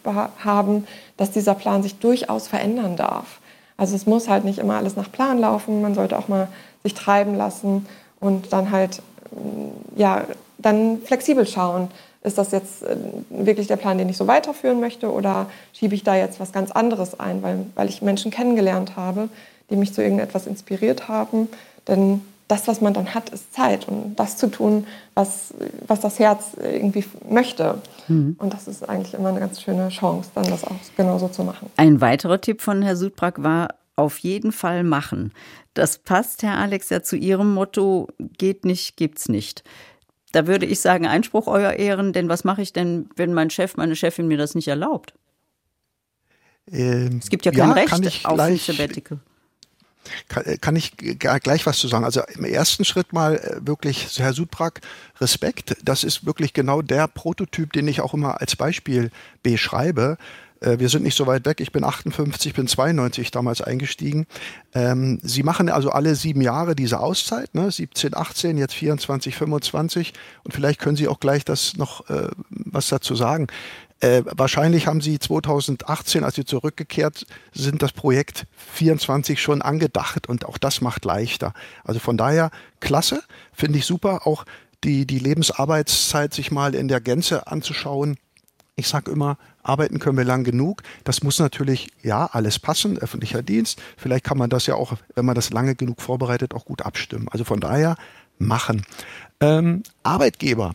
haben, 0.45 0.87
dass 1.17 1.31
dieser 1.31 1.55
Plan 1.55 1.83
sich 1.83 1.99
durchaus 1.99 2.47
verändern 2.47 2.97
darf. 2.97 3.41
Also 3.77 3.97
es 3.97 4.07
muss 4.07 4.29
halt 4.29 4.45
nicht 4.45 4.59
immer 4.59 4.77
alles 4.77 4.97
nach 4.97 5.11
Plan 5.11 5.39
laufen, 5.39 5.83
man 5.83 5.95
sollte 5.95 6.19
auch 6.19 6.29
mal 6.29 6.49
sich 6.83 6.95
treiben 6.95 7.35
lassen 7.35 7.87
und 8.21 8.53
dann 8.53 8.71
halt 8.71 9.03
ja, 9.97 10.25
dann 10.59 10.99
flexibel 11.03 11.47
schauen. 11.47 11.91
Ist 12.23 12.39
das 12.39 12.53
jetzt 12.53 12.83
äh, 12.83 12.97
wirklich 13.29 13.67
der 13.67 13.77
Plan, 13.77 13.99
den 13.99 14.09
ich 14.09 14.17
so 14.17 14.27
weiterführen 14.27 14.81
möchte 14.81 15.13
oder 15.13 15.47
schiebe 15.73 15.95
ich 15.95 16.05
da 16.05 16.17
jetzt 16.17 16.41
was 16.41 16.53
ganz 16.53 16.71
anderes 16.71 17.19
ein, 17.21 17.43
weil, 17.43 17.67
weil 17.75 17.89
ich 17.89 18.01
Menschen 18.01 18.31
kennengelernt 18.31 18.97
habe, 18.97 19.29
die 19.71 19.77
mich 19.77 19.93
zu 19.93 20.03
irgendetwas 20.03 20.47
inspiriert 20.47 21.09
haben. 21.09 21.49
Denn 21.87 22.23
das, 22.49 22.69
was 22.69 22.81
man 22.81 22.93
dann 22.93 23.15
hat, 23.15 23.31
ist 23.31 23.55
Zeit 23.55 23.89
und 23.89 24.17
das 24.17 24.37
zu 24.37 24.49
tun, 24.49 24.87
was, 25.15 25.55
was 25.87 26.01
das 26.01 26.19
Herz 26.19 26.53
irgendwie 26.61 27.05
möchte. 27.29 27.81
Mhm. 28.09 28.37
Und 28.39 28.53
das 28.53 28.69
ist 28.69 28.87
eigentlich 28.89 29.15
immer 29.15 29.31
eine 29.31 29.41
ganz 29.41 29.63
schöne 29.63 29.89
Chance, 29.89 30.31
dann 30.35 30.45
das 30.45 30.65
auch 30.65 30.77
genauso 30.97 31.29
zu 31.29 31.43
machen. 31.43 31.71
Ein 31.77 32.01
weiterer 32.01 32.41
Tipp 32.41 32.61
von 32.61 32.83
Herrn 32.83 32.97
Südbrack 32.97 33.43
war, 33.43 33.69
auf 33.97 34.19
jeden 34.19 34.53
Fall 34.53 34.83
machen. 34.83 35.33
Das 35.73 35.99
passt, 35.99 36.43
Herr 36.43 36.59
Alex, 36.59 36.91
ja 36.91 37.03
zu 37.03 37.17
Ihrem 37.17 37.55
Motto, 37.55 38.09
geht 38.19 38.65
nicht, 38.65 38.97
gibt's 38.97 39.29
nicht. 39.29 39.63
Da 40.33 40.47
würde 40.49 40.67
ich 40.67 40.81
sagen, 40.81 41.07
Einspruch, 41.07 41.47
Euer 41.47 41.75
Ehren, 41.75 42.13
denn 42.13 42.29
was 42.29 42.43
mache 42.43 42.61
ich 42.61 42.73
denn, 42.73 43.09
wenn 43.15 43.33
mein 43.33 43.51
Chef, 43.51 43.77
meine 43.77 43.95
Chefin 43.95 44.27
mir 44.27 44.37
das 44.37 44.57
nicht 44.57 44.67
erlaubt? 44.67 45.15
Ähm, 46.71 47.21
es 47.23 47.29
gibt 47.29 47.47
ja 47.47 47.53
kein 47.53 47.69
ja, 47.69 47.73
Recht 47.73 48.27
auf 48.27 48.39
ein 48.39 48.57
Sabbatical. 48.57 49.21
Kann, 50.29 50.45
äh, 50.45 50.57
kann, 50.59 50.77
ich 50.77 50.97
gleich 50.97 51.67
was 51.67 51.79
zu 51.79 51.89
sagen. 51.89 52.05
Also 52.05 52.23
im 52.37 52.45
ersten 52.45 52.85
Schritt 52.85 53.13
mal 53.13 53.37
äh, 53.37 53.67
wirklich, 53.67 54.19
Herr 54.19 54.33
Sudbrak, 54.33 54.81
Respekt. 55.21 55.77
Das 55.83 56.05
ist 56.05 56.27
wirklich 56.27 56.53
genau 56.53 56.83
der 56.83 57.09
Prototyp, 57.09 57.73
den 57.73 57.89
ich 57.89 58.01
auch 58.01 58.15
immer 58.15 58.41
als 58.41 58.57
Beispiel 58.57 59.11
beschreibe. 59.43 60.17
Äh, 60.65 60.79
wir 60.79 60.89
sind 60.89 61.03
nicht 61.03 61.17
so 61.17 61.27
weit 61.27 61.45
weg. 61.47 61.61
Ich 61.61 61.73
bin 61.73 61.85
58, 61.85 62.55
bin 62.55 62.67
92 62.67 63.31
damals 63.31 63.61
eingestiegen. 63.61 64.27
Ähm, 64.75 65.19
Sie 65.23 65.43
machen 65.43 65.69
also 65.69 65.91
alle 65.91 66.15
sieben 66.15 66.41
Jahre 66.41 66.75
diese 66.75 67.01
Auszeit, 67.01 67.55
ne? 67.55 67.71
17, 67.71 68.17
18, 68.17 68.59
jetzt 68.59 68.75
24, 68.75 69.37
25. 69.37 70.13
Und 70.43 70.53
vielleicht 70.53 70.81
können 70.81 70.97
Sie 70.97 71.09
auch 71.09 71.21
gleich 71.21 71.45
das 71.45 71.77
noch 71.77 72.09
äh, 72.09 72.29
was 72.51 72.89
dazu 72.89 73.15
sagen. 73.15 73.47
Äh, 74.05 74.23
wahrscheinlich 74.33 74.87
haben 74.87 75.01
Sie 75.01 75.19
2018, 75.19 76.25
als 76.25 76.35
Sie 76.35 76.45
zurückgekehrt 76.45 77.25
sind, 77.55 77.81
das 77.81 77.93
Projekt 77.93 78.47
24 78.75 79.41
schon 79.41 79.63
angedacht 79.63 80.29
und 80.29 80.45
auch 80.45 80.59
das 80.59 80.83
macht 80.83 81.07
leichter. 81.07 81.55
Also 81.85 82.01
von 82.01 82.19
daher 82.19 82.51
klasse, 82.81 83.23
finde 83.55 83.79
ich 83.79 83.87
super, 83.87 84.27
auch 84.27 84.45
die, 84.85 85.07
die 85.07 85.19
Lebensarbeitszeit 85.19 86.35
sich 86.35 86.51
mal 86.51 86.75
in 86.75 86.89
der 86.89 87.01
Gänze 87.01 87.47
anzuschauen. 87.47 88.19
Ich 88.77 88.89
sage 88.89 89.11
immer, 89.11 89.39
arbeiten 89.63 90.01
können 90.01 90.19
wir 90.19 90.25
lang 90.25 90.45
genug. 90.45 90.83
Das 91.05 91.23
muss 91.23 91.39
natürlich, 91.39 91.89
ja, 92.03 92.27
alles 92.27 92.59
passen, 92.59 92.99
öffentlicher 92.99 93.43
Dienst. 93.43 93.81
Vielleicht 93.97 94.25
kann 94.25 94.37
man 94.37 94.51
das 94.51 94.67
ja 94.67 94.75
auch, 94.75 94.99
wenn 95.15 95.25
man 95.25 95.35
das 95.35 95.49
lange 95.49 95.77
genug 95.77 96.03
vorbereitet, 96.03 96.53
auch 96.53 96.67
gut 96.67 96.83
abstimmen. 96.83 97.29
Also 97.31 97.45
von 97.45 97.61
daher 97.61 97.97
machen. 98.37 98.85
Ähm, 99.41 99.83
Arbeitgeber. 100.03 100.75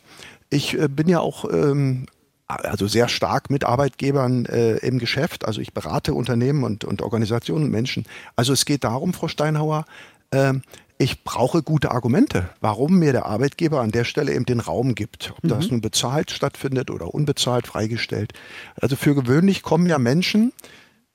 Ich 0.50 0.74
äh, 0.74 0.88
bin 0.88 1.08
ja 1.08 1.20
auch 1.20 1.46
ähm, 1.46 2.08
also 2.50 2.88
sehr 2.88 3.08
stark 3.08 3.50
mit 3.50 3.64
Arbeitgebern 3.64 4.46
äh, 4.46 4.78
im 4.78 5.00
Geschäft. 5.00 5.46
Also 5.46 5.62
ich 5.62 5.74
berate 5.74 6.14
Unternehmen 6.14 6.64
und, 6.64 6.84
und 6.84 7.02
Organisationen 7.02 7.66
und 7.66 7.72
Menschen. 7.72 8.06
Also 8.36 8.54
es 8.54 8.66
geht 8.66 8.84
darum, 8.84 9.14
Frau 9.14 9.28
Steinhauer, 9.28 9.86
äh, 10.32 10.54
ich 10.98 11.24
brauche 11.24 11.64
gute 11.64 11.92
Argumente, 11.92 12.50
warum 12.60 13.00
mir 13.00 13.14
der 13.14 13.26
Arbeitgeber 13.26 13.80
an 13.80 13.92
der 13.92 14.04
Stelle 14.04 14.34
eben 14.34 14.46
den 14.46 14.60
Raum 14.60 14.96
gibt. 14.96 15.32
Ob 15.38 15.44
mhm. 15.46 15.48
das 15.48 15.72
nun 15.72 15.80
bezahlt 15.80 16.32
stattfindet 16.32 16.92
oder 16.92 17.14
unbezahlt 17.14 17.68
freigestellt. 17.68 18.34
Also 18.82 18.98
für 18.98 19.16
gewöhnlich 19.16 19.62
kommen 19.62 19.88
ja 19.88 19.98
Menschen 19.98 20.52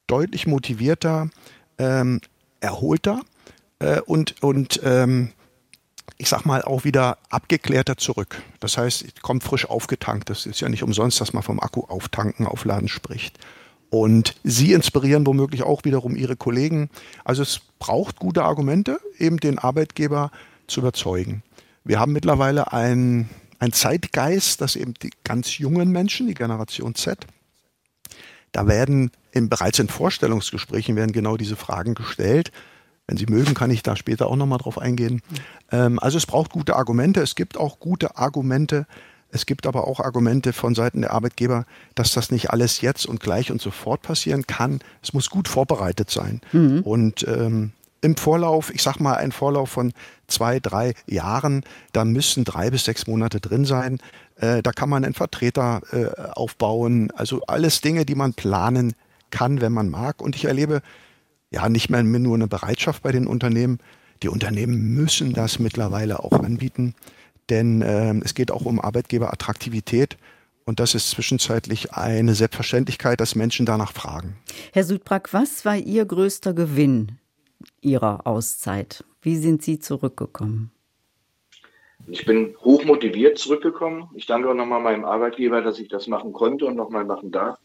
deutlich 0.07 0.47
motivierter, 0.47 1.29
ähm, 1.79 2.21
erholter 2.61 3.21
äh, 3.81 4.01
und, 4.01 4.43
und 4.43 4.81
ähm, 4.85 5.33
ich 6.19 6.29
sag 6.29 6.45
mal, 6.45 6.63
auch 6.63 6.85
wieder 6.85 7.19
abgeklärter 7.31 7.97
zurück. 7.97 8.41
Das 8.61 8.79
heißt, 8.79 9.03
ich 9.03 9.21
komme 9.23 9.41
frisch 9.41 9.69
aufgetankt. 9.69 10.31
Das 10.31 10.47
ist 10.47 10.61
ja 10.61 10.69
nicht 10.69 10.83
umsonst, 10.83 11.21
dass 11.21 11.33
man 11.33 11.43
vom 11.43 11.61
Akku 11.61 11.83
auftanken, 11.83 12.47
aufladen 12.47 12.89
spricht. 12.89 13.39
Und 13.91 14.35
sie 14.43 14.73
inspirieren 14.73 15.27
womöglich 15.27 15.63
auch 15.63 15.85
wiederum 15.85 16.17
ihre 16.17 16.37
Kollegen. 16.37 16.91
Also 17.25 17.43
es 17.43 17.61
braucht 17.79 18.19
gute 18.19 18.43
Argumente, 18.43 18.99
eben 19.19 19.39
den 19.39 19.59
Arbeitgeber 19.59 20.31
zu 20.67 20.81
überzeugen. 20.81 21.43
Wir 21.85 22.01
haben 22.01 22.13
mittlerweile 22.13 22.73
ein, 22.73 23.29
ein 23.59 23.73
Zeitgeist, 23.73 24.61
dass 24.61 24.77
eben 24.77 24.95
die 24.95 25.11
ganz 25.23 25.59
jungen 25.59 25.91
Menschen, 25.91 26.27
die 26.27 26.35
Generation 26.35 26.95
Z, 26.95 27.27
da 28.53 28.67
werden 28.67 29.11
in, 29.33 29.49
bereits 29.49 29.79
in 29.81 29.89
Vorstellungsgesprächen 29.89 30.97
werden 30.97 31.13
genau 31.13 31.37
diese 31.37 31.57
Fragen 31.57 31.95
gestellt. 31.95 32.53
Wenn 33.07 33.17
Sie 33.17 33.27
mögen, 33.27 33.55
kann 33.55 33.71
ich 33.71 33.83
da 33.83 33.97
später 33.97 34.29
auch 34.29 34.37
nochmal 34.37 34.59
drauf 34.59 34.79
eingehen. 34.79 35.23
Ähm, 35.71 35.99
also 35.99 36.17
es 36.17 36.27
braucht 36.27 36.51
gute 36.51 36.77
Argumente. 36.77 37.21
Es 37.21 37.35
gibt 37.35 37.57
auch 37.57 37.79
gute 37.81 38.17
Argumente 38.17 38.87
es 39.35 39.47
gibt 39.47 39.67
aber 39.67 39.89
auch 39.89 39.99
Argumente 39.99 40.53
von 40.53 40.77
Seiten 40.77 41.01
der 41.01 41.13
Arbeitgeber, 41.13 41.67
dass 41.97 42.13
das 42.13 42.31
nicht 42.31 42.51
alles 42.51 42.81
jetzt 42.81 43.05
und 43.05 43.19
gleich 43.19 43.51
und 43.51 43.61
sofort 43.61 44.01
passieren 44.01 44.47
kann. 44.47 44.79
Es 45.03 45.13
muss 45.13 45.29
gut 45.29 45.49
vorbereitet 45.49 46.09
sein. 46.09 46.41
Mhm. 46.53 46.83
Und 46.83 47.27
ähm, 47.27 47.73
im 48.01 48.17
Vorlauf, 48.17 48.73
ich 48.73 48.81
sag 48.81 49.01
mal, 49.01 49.17
ein 49.17 49.33
Vorlauf 49.33 49.71
von 49.71 49.93
zwei, 50.29 50.61
drei 50.61 50.95
Jahren, 51.09 51.65
da 51.93 52.05
müssen 52.05 52.45
drei 52.45 52.71
bis 52.71 52.85
sechs 52.85 53.09
Monate 53.09 53.41
drin 53.41 53.65
sein. 53.65 53.99
Äh, 54.37 54.63
da 54.63 54.71
kann 54.71 54.89
man 54.89 55.05
einen 55.05 55.15
Vertreter 55.15 55.83
äh, 55.91 56.31
aufbauen. 56.31 57.11
Also 57.17 57.43
alles 57.49 57.81
Dinge, 57.81 58.07
die 58.07 58.15
man 58.15 58.35
planen 58.35 58.93
kann, 59.31 59.61
wenn 59.61 59.73
man 59.73 59.89
mag. 59.89 60.23
Und 60.23 60.37
ich 60.37 60.45
erlebe 60.45 60.81
ja 61.55 61.69
nicht 61.69 61.89
mehr 61.89 62.03
nur 62.03 62.35
eine 62.35 62.49
Bereitschaft 62.49 63.03
bei 63.03 63.13
den 63.13 63.27
Unternehmen. 63.27 63.79
Die 64.23 64.29
Unternehmen 64.29 64.95
müssen 64.95 65.33
das 65.33 65.59
mittlerweile 65.59 66.21
auch 66.21 66.33
anbieten 66.33 66.95
denn 67.51 67.83
äh, 67.83 68.15
es 68.25 68.35
geht 68.35 68.51
auch 68.51 68.65
um 68.65 68.81
Arbeitgeberattraktivität. 68.81 70.17
Und 70.67 70.81
das 70.81 70.95
ist 70.95 71.11
zwischenzeitlich 71.11 71.93
eine 71.93 72.35
Selbstverständlichkeit, 72.35 73.21
dass 73.21 73.35
Menschen 73.35 73.67
danach 73.67 73.93
fragen. 73.93 74.37
Herr 74.73 74.85
Südbrack, 74.85 75.35
was 75.35 75.65
war 75.67 75.77
Ihr 75.77 76.07
größter 76.07 76.55
Gewinn 76.55 77.19
Ihrer 77.83 78.27
Auszeit? 78.27 79.05
Wie 79.21 79.37
sind 79.37 79.63
Sie 79.63 79.79
zurückgekommen? 79.79 80.71
Ich 82.07 82.25
bin 82.25 82.55
hochmotiviert 82.61 83.39
zurückgekommen. 83.39 84.09
Ich 84.15 84.27
danke 84.27 84.51
auch 84.51 84.55
nochmal 84.55 84.81
meinem 84.81 85.05
Arbeitgeber, 85.05 85.61
dass 85.61 85.79
ich 85.79 85.89
das 85.89 86.07
machen 86.07 86.33
konnte 86.33 86.65
und 86.65 86.77
nochmal 86.77 87.05
machen 87.05 87.31
darf. 87.31 87.59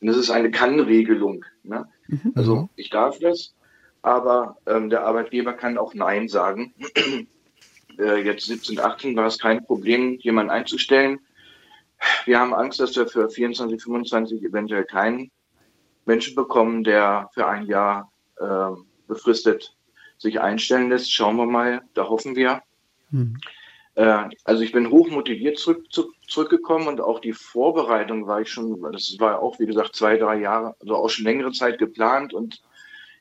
Und 0.00 0.06
das 0.06 0.16
ist 0.16 0.30
eine 0.30 0.50
Kann-Regelung. 0.50 1.44
Ne? 1.64 1.86
Mhm. 2.08 2.32
Also 2.34 2.68
ich 2.76 2.90
darf 2.90 3.18
das, 3.18 3.54
aber 4.02 4.58
ähm, 4.66 4.90
der 4.90 5.04
Arbeitgeber 5.04 5.52
kann 5.54 5.78
auch 5.78 5.94
Nein 5.94 6.28
sagen 6.28 6.74
äh, 7.98 8.22
jetzt 8.22 8.46
17, 8.46 8.78
18 8.80 9.16
war 9.16 9.26
es 9.26 9.38
kein 9.38 9.64
Problem, 9.64 10.18
jemanden 10.20 10.50
einzustellen. 10.50 11.20
Wir 12.26 12.38
haben 12.38 12.54
Angst, 12.54 12.80
dass 12.80 12.96
wir 12.96 13.06
für 13.06 13.30
24, 13.30 13.82
25 13.82 14.42
eventuell 14.42 14.84
keinen 14.84 15.30
Menschen 16.04 16.34
bekommen, 16.34 16.84
der 16.84 17.30
für 17.32 17.46
ein 17.46 17.66
Jahr 17.66 18.12
äh, 18.36 18.70
befristet 19.06 19.74
sich 20.18 20.40
einstellen 20.40 20.90
lässt. 20.90 21.12
Schauen 21.12 21.36
wir 21.36 21.46
mal, 21.46 21.82
da 21.94 22.08
hoffen 22.08 22.36
wir. 22.36 22.62
Mhm. 23.10 23.38
Äh, 23.94 24.28
also 24.44 24.62
ich 24.62 24.72
bin 24.72 24.90
hoch 24.90 25.08
motiviert 25.10 25.58
zurück, 25.58 25.92
zu, 25.92 26.12
zurückgekommen 26.26 26.88
und 26.88 27.00
auch 27.00 27.20
die 27.20 27.32
Vorbereitung 27.32 28.26
war 28.26 28.40
ich 28.40 28.48
schon, 28.48 28.80
das 28.92 29.16
war 29.18 29.40
auch 29.40 29.58
wie 29.58 29.66
gesagt 29.66 29.94
zwei, 29.94 30.16
drei 30.16 30.40
Jahre, 30.40 30.74
also 30.80 30.96
auch 30.96 31.10
schon 31.10 31.24
längere 31.24 31.52
Zeit 31.52 31.78
geplant 31.78 32.34
und 32.34 32.62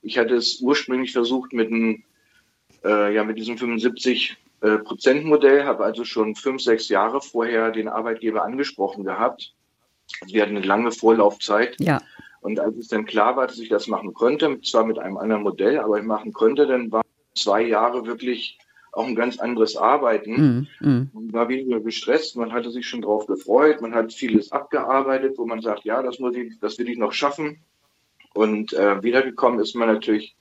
ich 0.01 0.17
hatte 0.17 0.36
es 0.36 0.59
ursprünglich 0.61 1.11
versucht 1.11 1.53
mit 1.53 1.67
einem, 1.67 2.03
äh, 2.84 3.13
ja 3.13 3.24
mit 3.24 3.38
diesem 3.38 3.57
75 3.57 4.38
äh, 4.61 4.78
Prozentmodell, 4.80 5.65
habe 5.65 5.84
also 5.84 6.05
schon 6.05 6.36
fünf, 6.36 6.61
sechs 6.61 6.89
Jahre 6.89 7.21
vorher 7.21 7.71
den 7.71 7.88
Arbeitgeber 7.88 8.43
angesprochen 8.43 9.03
gehabt. 9.03 9.53
Also 10.21 10.34
wir 10.34 10.41
hatten 10.41 10.57
eine 10.57 10.65
lange 10.65 10.91
Vorlaufzeit. 10.91 11.80
Ja. 11.80 12.01
Und 12.41 12.59
als 12.59 12.76
es 12.78 12.88
dann 12.89 13.05
klar 13.05 13.38
war, 13.38 13.47
dass 13.47 13.59
ich 13.59 13.69
das 13.69 13.88
machen 13.88 14.13
konnte, 14.13 14.59
zwar 14.61 14.86
mit 14.86 14.99
einem 14.99 15.17
anderen 15.17 15.43
Modell, 15.43 15.80
aber 15.80 15.99
ich 15.99 16.05
machen 16.05 16.34
konnte, 16.34 16.67
dann 16.67 16.91
waren 16.91 17.03
zwei 17.36 17.61
Jahre 17.61 18.05
wirklich 18.05 18.57
auch 18.93 19.07
ein 19.07 19.15
ganz 19.15 19.39
anderes 19.39 19.75
Arbeiten. 19.75 20.67
Mm, 20.79 20.87
mm. 20.87 21.09
Man 21.13 21.33
war 21.33 21.49
weniger 21.49 21.79
gestresst, 21.79 22.37
man 22.37 22.53
hatte 22.53 22.71
sich 22.71 22.87
schon 22.87 23.01
drauf 23.01 23.25
gefreut, 23.25 23.81
man 23.81 23.95
hat 23.95 24.13
vieles 24.13 24.51
abgearbeitet, 24.51 25.37
wo 25.37 25.45
man 25.45 25.61
sagt, 25.61 25.83
ja, 25.83 26.01
das 26.03 26.19
muss 26.19 26.35
ich, 26.35 26.59
das 26.59 26.77
will 26.77 26.89
ich 26.89 26.97
noch 26.97 27.11
schaffen. 27.11 27.59
Und 28.33 28.73
äh, 28.73 29.01
wiedergekommen 29.03 29.59
ist 29.59 29.75
man 29.75 29.87
natürlich 29.87 30.35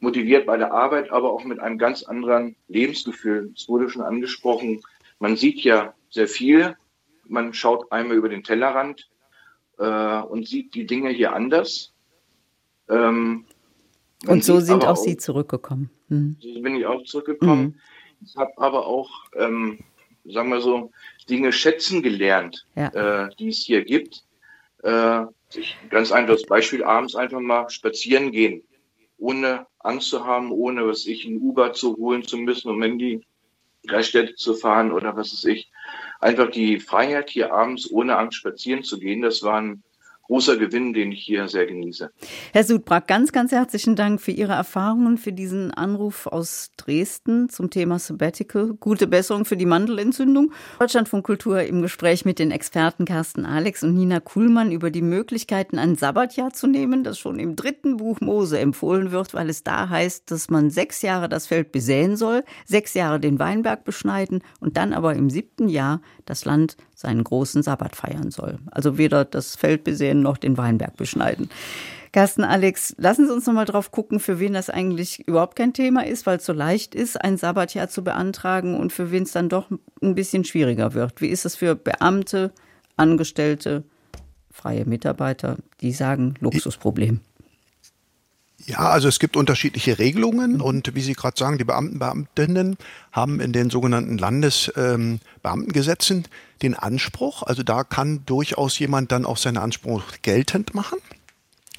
motiviert 0.00 0.46
bei 0.46 0.56
der 0.56 0.72
Arbeit, 0.72 1.10
aber 1.10 1.32
auch 1.32 1.44
mit 1.44 1.58
einem 1.58 1.78
ganz 1.78 2.04
anderen 2.04 2.56
Lebensgefühl. 2.68 3.52
Es 3.56 3.68
wurde 3.68 3.90
schon 3.90 4.02
angesprochen, 4.02 4.82
man 5.18 5.36
sieht 5.36 5.60
ja 5.60 5.94
sehr 6.10 6.28
viel, 6.28 6.76
man 7.26 7.54
schaut 7.54 7.90
einmal 7.90 8.16
über 8.16 8.28
den 8.28 8.44
Tellerrand 8.44 9.08
äh, 9.78 10.20
und 10.20 10.46
sieht 10.46 10.74
die 10.74 10.86
Dinge 10.86 11.10
hier 11.10 11.32
anders. 11.32 11.92
Ähm, 12.88 13.46
und 14.26 14.44
so 14.44 14.60
sind 14.60 14.84
auch, 14.84 14.96
Sie 14.96 15.16
zurückgekommen. 15.16 15.90
Mhm. 16.08 16.36
So 16.40 16.60
bin 16.60 16.76
ich 16.76 16.86
auch 16.86 17.02
zurückgekommen. 17.04 17.62
Mhm. 17.62 17.80
Ich 18.24 18.36
habe 18.36 18.52
aber 18.56 18.86
auch, 18.86 19.10
ähm, 19.36 19.80
sagen 20.24 20.50
wir 20.50 20.60
so, 20.60 20.90
Dinge 21.28 21.52
schätzen 21.52 22.02
gelernt, 22.02 22.66
ja. 22.74 23.24
äh, 23.26 23.30
die 23.38 23.48
es 23.48 23.58
hier 23.58 23.84
gibt. 23.84 24.24
Äh, 24.82 25.24
ich, 25.54 25.76
ganz 25.90 26.12
einfaches 26.12 26.44
Beispiel, 26.46 26.84
abends 26.84 27.14
einfach 27.14 27.40
mal 27.40 27.68
spazieren 27.70 28.32
gehen, 28.32 28.62
ohne 29.18 29.66
Angst 29.78 30.08
zu 30.08 30.24
haben, 30.24 30.50
ohne 30.50 30.86
was 30.86 31.06
ich 31.06 31.24
ein 31.24 31.38
Uber 31.38 31.72
zu 31.72 31.96
holen 31.96 32.24
zu 32.24 32.36
müssen, 32.36 32.70
um 32.70 32.82
in 32.82 32.98
die 32.98 33.20
Städte 34.00 34.34
zu 34.34 34.54
fahren 34.54 34.92
oder 34.92 35.16
was 35.16 35.32
weiß 35.32 35.44
ich. 35.44 35.70
Einfach 36.20 36.50
die 36.50 36.80
Freiheit, 36.80 37.30
hier 37.30 37.52
abends 37.52 37.90
ohne 37.90 38.16
Angst 38.16 38.38
spazieren 38.38 38.82
zu 38.82 38.98
gehen, 38.98 39.22
das 39.22 39.42
war 39.42 39.60
ein 39.60 39.82
großer 40.26 40.56
Gewinn, 40.56 40.92
den 40.92 41.12
ich 41.12 41.22
hier 41.22 41.48
sehr 41.48 41.66
genieße. 41.66 42.10
Herr 42.52 42.64
Sudbrack, 42.64 43.06
ganz, 43.06 43.32
ganz 43.32 43.52
herzlichen 43.52 43.94
Dank 43.94 44.20
für 44.20 44.30
Ihre 44.30 44.52
Erfahrungen, 44.52 45.18
für 45.18 45.32
diesen 45.32 45.70
Anruf 45.70 46.26
aus 46.26 46.72
Dresden 46.76 47.48
zum 47.48 47.70
Thema 47.70 47.98
Sabbatical. 47.98 48.74
Gute 48.74 49.06
Besserung 49.06 49.44
für 49.44 49.56
die 49.56 49.66
Mandelentzündung. 49.66 50.52
Deutschland 50.78 51.08
von 51.08 51.22
Kultur 51.22 51.62
im 51.62 51.82
Gespräch 51.82 52.24
mit 52.24 52.38
den 52.38 52.50
Experten 52.50 53.04
Carsten 53.04 53.44
Alex 53.44 53.82
und 53.82 53.94
Nina 53.94 54.20
Kuhlmann 54.20 54.72
über 54.72 54.90
die 54.90 55.02
Möglichkeiten, 55.02 55.78
ein 55.78 55.96
Sabbatjahr 55.96 56.52
zu 56.52 56.66
nehmen, 56.66 57.04
das 57.04 57.18
schon 57.18 57.38
im 57.38 57.54
dritten 57.54 57.98
Buch 57.98 58.20
Mose 58.20 58.58
empfohlen 58.58 59.12
wird, 59.12 59.34
weil 59.34 59.50
es 59.50 59.62
da 59.62 59.88
heißt, 59.88 60.30
dass 60.30 60.48
man 60.48 60.70
sechs 60.70 61.02
Jahre 61.02 61.28
das 61.28 61.46
Feld 61.46 61.70
besäen 61.70 62.16
soll, 62.16 62.44
sechs 62.64 62.94
Jahre 62.94 63.20
den 63.20 63.38
Weinberg 63.38 63.84
beschneiden 63.84 64.42
und 64.60 64.76
dann 64.76 64.94
aber 64.94 65.14
im 65.14 65.28
siebten 65.28 65.68
Jahr 65.68 66.00
das 66.24 66.44
Land 66.44 66.76
seinen 66.94 67.24
großen 67.24 67.62
Sabbat 67.62 67.96
feiern 67.96 68.30
soll. 68.30 68.58
Also 68.70 68.98
weder 68.98 69.24
das 69.24 69.56
Feld 69.56 69.84
besehen 69.84 70.22
noch 70.22 70.36
den 70.38 70.56
Weinberg 70.56 70.96
beschneiden. 70.96 71.50
Carsten, 72.12 72.44
Alex, 72.44 72.94
lassen 72.96 73.26
Sie 73.26 73.32
uns 73.32 73.46
noch 73.46 73.54
mal 73.54 73.64
drauf 73.64 73.90
gucken, 73.90 74.20
für 74.20 74.38
wen 74.38 74.52
das 74.52 74.70
eigentlich 74.70 75.26
überhaupt 75.26 75.56
kein 75.56 75.72
Thema 75.72 76.06
ist, 76.06 76.26
weil 76.26 76.36
es 76.36 76.46
so 76.46 76.52
leicht 76.52 76.94
ist, 76.94 77.20
ein 77.20 77.36
Sabbatjahr 77.36 77.88
zu 77.88 78.04
beantragen 78.04 78.76
und 78.78 78.92
für 78.92 79.10
wen 79.10 79.24
es 79.24 79.32
dann 79.32 79.48
doch 79.48 79.68
ein 80.00 80.14
bisschen 80.14 80.44
schwieriger 80.44 80.94
wird. 80.94 81.20
Wie 81.20 81.26
ist 81.26 81.44
es 81.44 81.56
für 81.56 81.74
Beamte, 81.74 82.52
Angestellte, 82.96 83.82
freie 84.48 84.84
Mitarbeiter, 84.84 85.56
die 85.80 85.90
sagen 85.90 86.34
Luxusproblem? 86.38 87.20
Ja, 88.66 88.88
also 88.88 89.08
es 89.08 89.18
gibt 89.18 89.36
unterschiedliche 89.36 89.98
Regelungen 89.98 90.60
und 90.60 90.94
wie 90.94 91.02
Sie 91.02 91.14
gerade 91.14 91.36
sagen, 91.36 91.58
die 91.58 91.64
Beamten, 91.64 91.98
Beamtinnen 91.98 92.76
haben 93.12 93.40
in 93.40 93.52
den 93.52 93.68
sogenannten 93.68 94.16
Landesbeamtengesetzen 94.16 96.18
ähm, 96.18 96.24
den 96.62 96.74
Anspruch, 96.74 97.42
also 97.42 97.62
da 97.62 97.84
kann 97.84 98.24
durchaus 98.24 98.78
jemand 98.78 99.12
dann 99.12 99.26
auch 99.26 99.36
seinen 99.36 99.58
Anspruch 99.58 100.04
geltend 100.22 100.74
machen. 100.74 100.98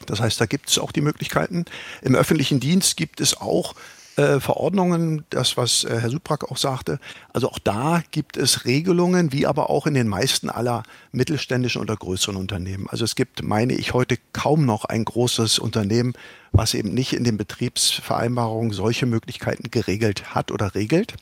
Das 0.06 0.20
heißt, 0.20 0.40
da 0.40 0.46
gibt 0.46 0.70
es 0.70 0.78
auch 0.78 0.92
die 0.92 1.02
Möglichkeiten. 1.02 1.66
Im 2.02 2.16
öffentlichen 2.16 2.60
Dienst 2.60 2.98
gibt 2.98 3.22
es 3.22 3.38
auch 3.38 3.74
äh, 4.18 4.40
Verordnungen, 4.40 5.26
das, 5.30 5.58
was 5.58 5.84
äh, 5.84 6.00
Herr 6.00 6.10
Subrak 6.10 6.50
auch 6.50 6.56
sagte. 6.56 7.00
Also 7.34 7.50
auch 7.50 7.60
da 7.60 8.02
gibt 8.12 8.38
es 8.38 8.64
Regelungen, 8.64 9.34
wie 9.34 9.46
aber 9.46 9.70
auch 9.70 9.88
in 9.88 9.94
den 9.94 10.08
meisten 10.08 10.50
aller 10.50 10.84
mittelständischen 11.12 11.82
oder 11.82 11.98
größeren 11.98 12.38
Unternehmen. 12.38 12.88
Also 12.90 13.04
es 13.04 13.16
gibt, 13.16 13.44
meine 13.44 13.74
ich, 13.74 13.94
heute 13.94 14.18
kaum 14.32 14.66
noch 14.66 14.86
ein 14.86 15.04
großes 15.04 15.60
Unternehmen, 15.60 16.14
was 16.54 16.74
eben 16.76 16.94
nicht 16.94 17.12
in 17.12 17.26
den 17.26 17.36
Betriebsvereinbarungen 17.36 18.72
solche 18.72 19.06
Möglichkeiten 19.06 19.70
geregelt 19.70 20.34
hat 20.34 20.50
oder 20.50 20.76
regelt. 20.76 21.16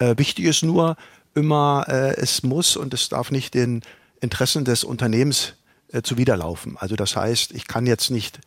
Äh, 0.00 0.18
wichtig 0.18 0.46
ist 0.46 0.64
nur 0.64 0.96
immer, 1.36 1.84
äh, 1.86 2.16
es 2.16 2.42
muss 2.42 2.76
und 2.76 2.92
es 2.94 3.08
darf 3.08 3.30
nicht 3.30 3.54
den 3.54 3.82
Interessen 4.20 4.64
des 4.64 4.82
Unternehmens 4.82 5.54
zuwiderlaufen. 6.02 6.76
Also 6.78 6.96
das 6.96 7.14
heißt, 7.14 7.52
ich 7.52 7.68
kann 7.68 7.86
jetzt 7.86 8.10
nicht 8.10 8.40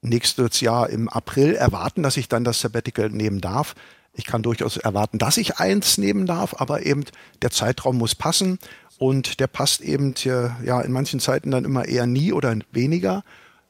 nächstes 0.00 0.60
Jahr 0.60 0.90
im 0.90 1.08
April 1.08 1.54
erwarten, 1.54 2.02
dass 2.02 2.16
ich 2.16 2.28
dann 2.28 2.44
das 2.44 2.60
Sabbatical 2.60 3.10
nehmen 3.10 3.40
darf. 3.40 3.74
Ich 4.12 4.24
kann 4.24 4.42
durchaus 4.42 4.76
erwarten, 4.76 5.18
dass 5.18 5.36
ich 5.36 5.58
eins 5.58 5.98
nehmen 5.98 6.26
darf, 6.26 6.60
aber 6.60 6.84
eben 6.84 7.04
der 7.42 7.50
Zeitraum 7.50 7.98
muss 7.98 8.14
passen 8.14 8.58
und 8.98 9.38
der 9.40 9.46
passt 9.46 9.80
eben 9.80 10.14
ja 10.24 10.80
in 10.80 10.92
manchen 10.92 11.20
Zeiten 11.20 11.50
dann 11.50 11.64
immer 11.64 11.86
eher 11.86 12.06
nie 12.06 12.32
oder 12.32 12.56
weniger. 12.72 13.22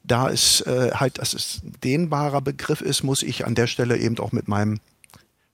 Da 0.05 0.31
es 0.31 0.63
äh, 0.63 0.93
halt, 0.95 1.19
dass 1.19 1.35
es 1.35 1.61
ein 1.63 1.75
dehnbarer 1.85 2.41
Begriff 2.41 2.81
ist, 2.81 3.03
muss 3.03 3.23
ich 3.23 3.47
an 3.47 3.55
der 3.55 3.67
Stelle 3.67 3.99
eben 3.99 4.19
auch 4.19 4.33
mit 4.33 4.49
meinem 4.49 4.81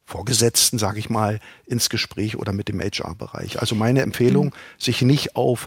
Vorgesetzten, 0.04 0.78
sage 0.78 0.98
ich 0.98 1.08
mal, 1.10 1.40
ins 1.66 1.88
Gespräch 1.88 2.36
oder 2.36 2.52
mit 2.52 2.68
dem 2.68 2.80
HR-Bereich. 2.80 3.60
Also 3.60 3.74
meine 3.74 4.02
Empfehlung, 4.02 4.46
mhm. 4.46 4.52
sich 4.78 5.02
nicht 5.02 5.34
auf 5.34 5.66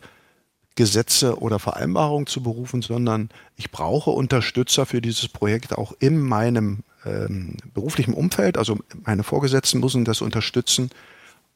Gesetze 0.78 1.40
oder 1.40 1.60
Vereinbarungen 1.60 2.28
zu 2.28 2.42
berufen, 2.42 2.82
sondern 2.82 3.30
ich 3.58 3.72
brauche 3.72 4.12
Unterstützer 4.12 4.86
für 4.86 5.02
dieses 5.02 5.28
Projekt 5.28 5.78
auch 5.78 5.94
in 6.00 6.20
meinem 6.20 6.84
ähm, 7.06 7.58
beruflichen 7.74 8.14
Umfeld. 8.14 8.58
Also 8.58 8.78
meine 9.04 9.24
Vorgesetzten 9.24 9.82
müssen 9.82 10.06
das 10.06 10.22
unterstützen. 10.22 10.90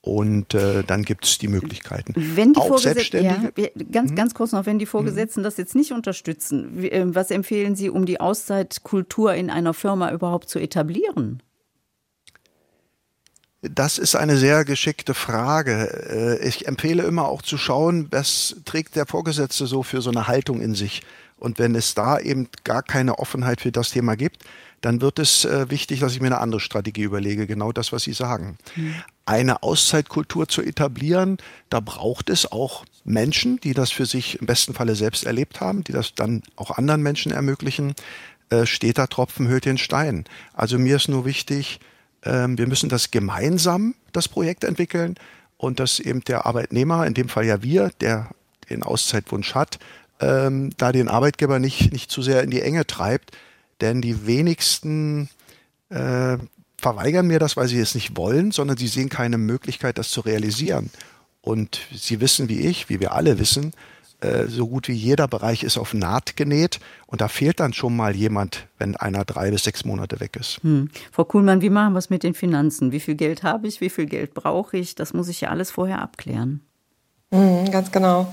Und 0.04 0.56
äh, 0.56 0.84
dann 0.84 1.04
gibt 1.04 1.26
es 1.26 1.38
die 1.38 1.48
Möglichkeiten. 1.48 2.16
Wenn 2.18 2.54
die 2.54 2.60
auch 2.60 2.80
Selbstständige, 2.80 3.54
ja, 3.56 3.68
ganz, 3.92 4.10
hm? 4.10 4.16
ganz 4.16 4.34
kurz 4.34 4.52
noch, 4.52 4.66
wenn 4.66 4.80
die 4.80 4.88
Vorgesetzten 4.88 5.42
hm. 5.42 5.44
das 5.44 5.58
jetzt 5.58 5.76
nicht 5.76 5.92
unterstützen, 5.92 6.84
äh, 6.84 7.04
was 7.06 7.30
empfehlen 7.30 7.76
Sie, 7.76 7.92
um 7.92 8.08
die 8.08 8.20
Auszeitkultur 8.20 9.36
in 9.36 9.52
einer 9.52 9.76
Firma 9.76 10.12
überhaupt 10.12 10.50
zu 10.50 10.58
etablieren? 10.58 11.44
Das 13.62 14.00
ist 14.00 14.16
eine 14.16 14.38
sehr 14.38 14.66
geschickte 14.66 15.14
Frage. 15.14 16.40
Äh, 16.42 16.48
ich 16.48 16.68
empfehle 16.68 17.04
immer 17.04 17.28
auch 17.28 17.44
zu 17.44 17.58
schauen, 17.58 18.08
was 18.12 18.56
trägt 18.66 18.96
der 18.96 19.06
Vorgesetzte 19.06 19.68
so 19.68 19.84
für 19.84 20.02
so 20.02 20.10
eine 20.10 20.28
Haltung 20.28 20.62
in 20.62 20.74
sich. 20.74 21.04
Und 21.38 21.60
wenn 21.60 21.76
es 21.76 21.94
da 21.94 22.20
eben 22.20 22.50
gar 22.64 22.82
keine 22.82 23.20
Offenheit 23.20 23.62
für 23.62 23.72
das 23.72 23.92
Thema 23.92 24.16
gibt, 24.16 24.44
dann 24.82 25.00
wird 25.02 25.20
es 25.20 25.46
äh, 25.46 25.70
wichtig, 25.70 26.00
dass 26.00 26.14
ich 26.14 26.22
mir 26.22 26.28
eine 26.28 26.40
andere 26.40 26.60
Strategie 26.60 27.04
überlege. 27.04 27.46
Genau 27.46 27.72
das, 27.72 27.92
was 27.92 28.04
Sie 28.04 28.14
sagen. 28.14 28.58
Mhm. 28.76 28.96
Eine 29.26 29.62
Auszeitkultur 29.62 30.48
zu 30.48 30.64
etablieren, 30.64 31.38
da 31.70 31.80
braucht 31.80 32.32
es 32.32 32.52
auch 32.52 32.84
Menschen, 33.04 33.60
die 33.60 33.74
das 33.74 33.92
für 33.92 34.08
sich 34.08 34.40
im 34.40 34.48
besten 34.48 34.74
Falle 34.74 34.96
selbst 34.96 35.24
erlebt 35.24 35.62
haben, 35.62 35.84
die 35.84 35.92
das 35.92 36.16
dann 36.16 36.42
auch 36.56 36.78
anderen 36.78 37.04
Menschen 37.04 37.32
ermöglichen. 37.32 37.94
Äh, 38.50 38.66
steter 38.66 39.08
Tropfen 39.08 39.48
höhlt 39.48 39.66
den 39.66 39.78
Stein. 39.78 40.26
Also 40.54 40.80
mir 40.80 40.96
ist 40.96 41.08
nur 41.08 41.26
wichtig, 41.26 41.80
ähm, 42.24 42.58
wir 42.58 42.68
müssen 42.68 42.90
das 42.90 43.12
gemeinsam, 43.12 43.96
das 44.12 44.28
Projekt 44.28 44.64
entwickeln 44.64 45.16
und 45.58 45.80
dass 45.80 46.00
eben 46.00 46.24
der 46.24 46.46
Arbeitnehmer, 46.46 47.06
in 47.06 47.14
dem 47.14 47.30
Fall 47.30 47.46
ja 47.46 47.62
wir, 47.62 47.92
der 48.02 48.30
den 48.70 48.84
Auszeitwunsch 48.84 49.54
hat, 49.54 49.80
ähm, 50.20 50.72
da 50.78 50.92
den 50.92 51.08
Arbeitgeber 51.08 51.60
nicht, 51.60 51.92
nicht 51.92 52.12
zu 52.12 52.22
sehr 52.22 52.44
in 52.44 52.52
die 52.52 52.62
Enge 52.62 52.88
treibt. 52.88 53.32
Denn 53.82 54.02
die 54.02 54.28
wenigsten 54.28 55.30
äh, 55.90 56.38
verweigern 56.78 57.28
mir 57.28 57.40
das, 57.40 57.58
weil 57.58 57.68
sie 57.68 57.80
es 57.80 57.96
nicht 57.96 58.16
wollen, 58.16 58.52
sondern 58.52 58.78
sie 58.78 58.88
sehen 58.88 59.10
keine 59.10 59.38
Möglichkeit, 59.38 59.98
das 59.98 60.10
zu 60.10 60.22
realisieren. 60.22 60.92
Und 61.42 61.82
sie 61.94 62.22
wissen 62.22 62.50
wie 62.50 62.62
ich, 62.62 62.90
wie 62.90 63.00
wir 63.00 63.14
alle 63.14 63.40
wissen, 63.40 63.74
äh, 64.22 64.48
so 64.48 64.68
gut 64.68 64.88
wie 64.88 64.94
jeder 64.94 65.28
Bereich 65.28 65.64
ist 65.64 65.78
auf 65.78 65.94
Naht 65.94 66.38
genäht 66.38 66.80
und 67.08 67.22
da 67.22 67.28
fehlt 67.28 67.60
dann 67.60 67.74
schon 67.74 67.96
mal 67.96 68.16
jemand, 68.16 68.68
wenn 68.78 68.96
einer 68.96 69.26
drei 69.26 69.52
bis 69.52 69.64
sechs 69.64 69.84
Monate 69.84 70.20
weg 70.20 70.36
ist. 70.40 70.64
Hm. 70.64 70.90
Frau 71.12 71.24
Kuhlmann, 71.24 71.62
wie 71.62 71.70
machen 71.70 71.94
wir 71.94 72.00
es 72.00 72.10
mit 72.10 72.24
den 72.24 72.34
Finanzen? 72.34 72.92
Wie 72.92 73.00
viel 73.00 73.16
Geld 73.16 73.44
habe 73.44 73.68
ich? 73.68 73.82
Wie 73.82 73.90
viel 73.90 74.06
Geld 74.06 74.34
brauche 74.34 74.78
ich? 74.78 74.96
Das 74.96 75.14
muss 75.14 75.28
ich 75.28 75.42
ja 75.42 75.50
alles 75.50 75.72
vorher 75.72 76.02
abklären. 76.02 76.62
Mhm, 77.32 77.72
ganz 77.72 77.92
genau. 77.92 78.28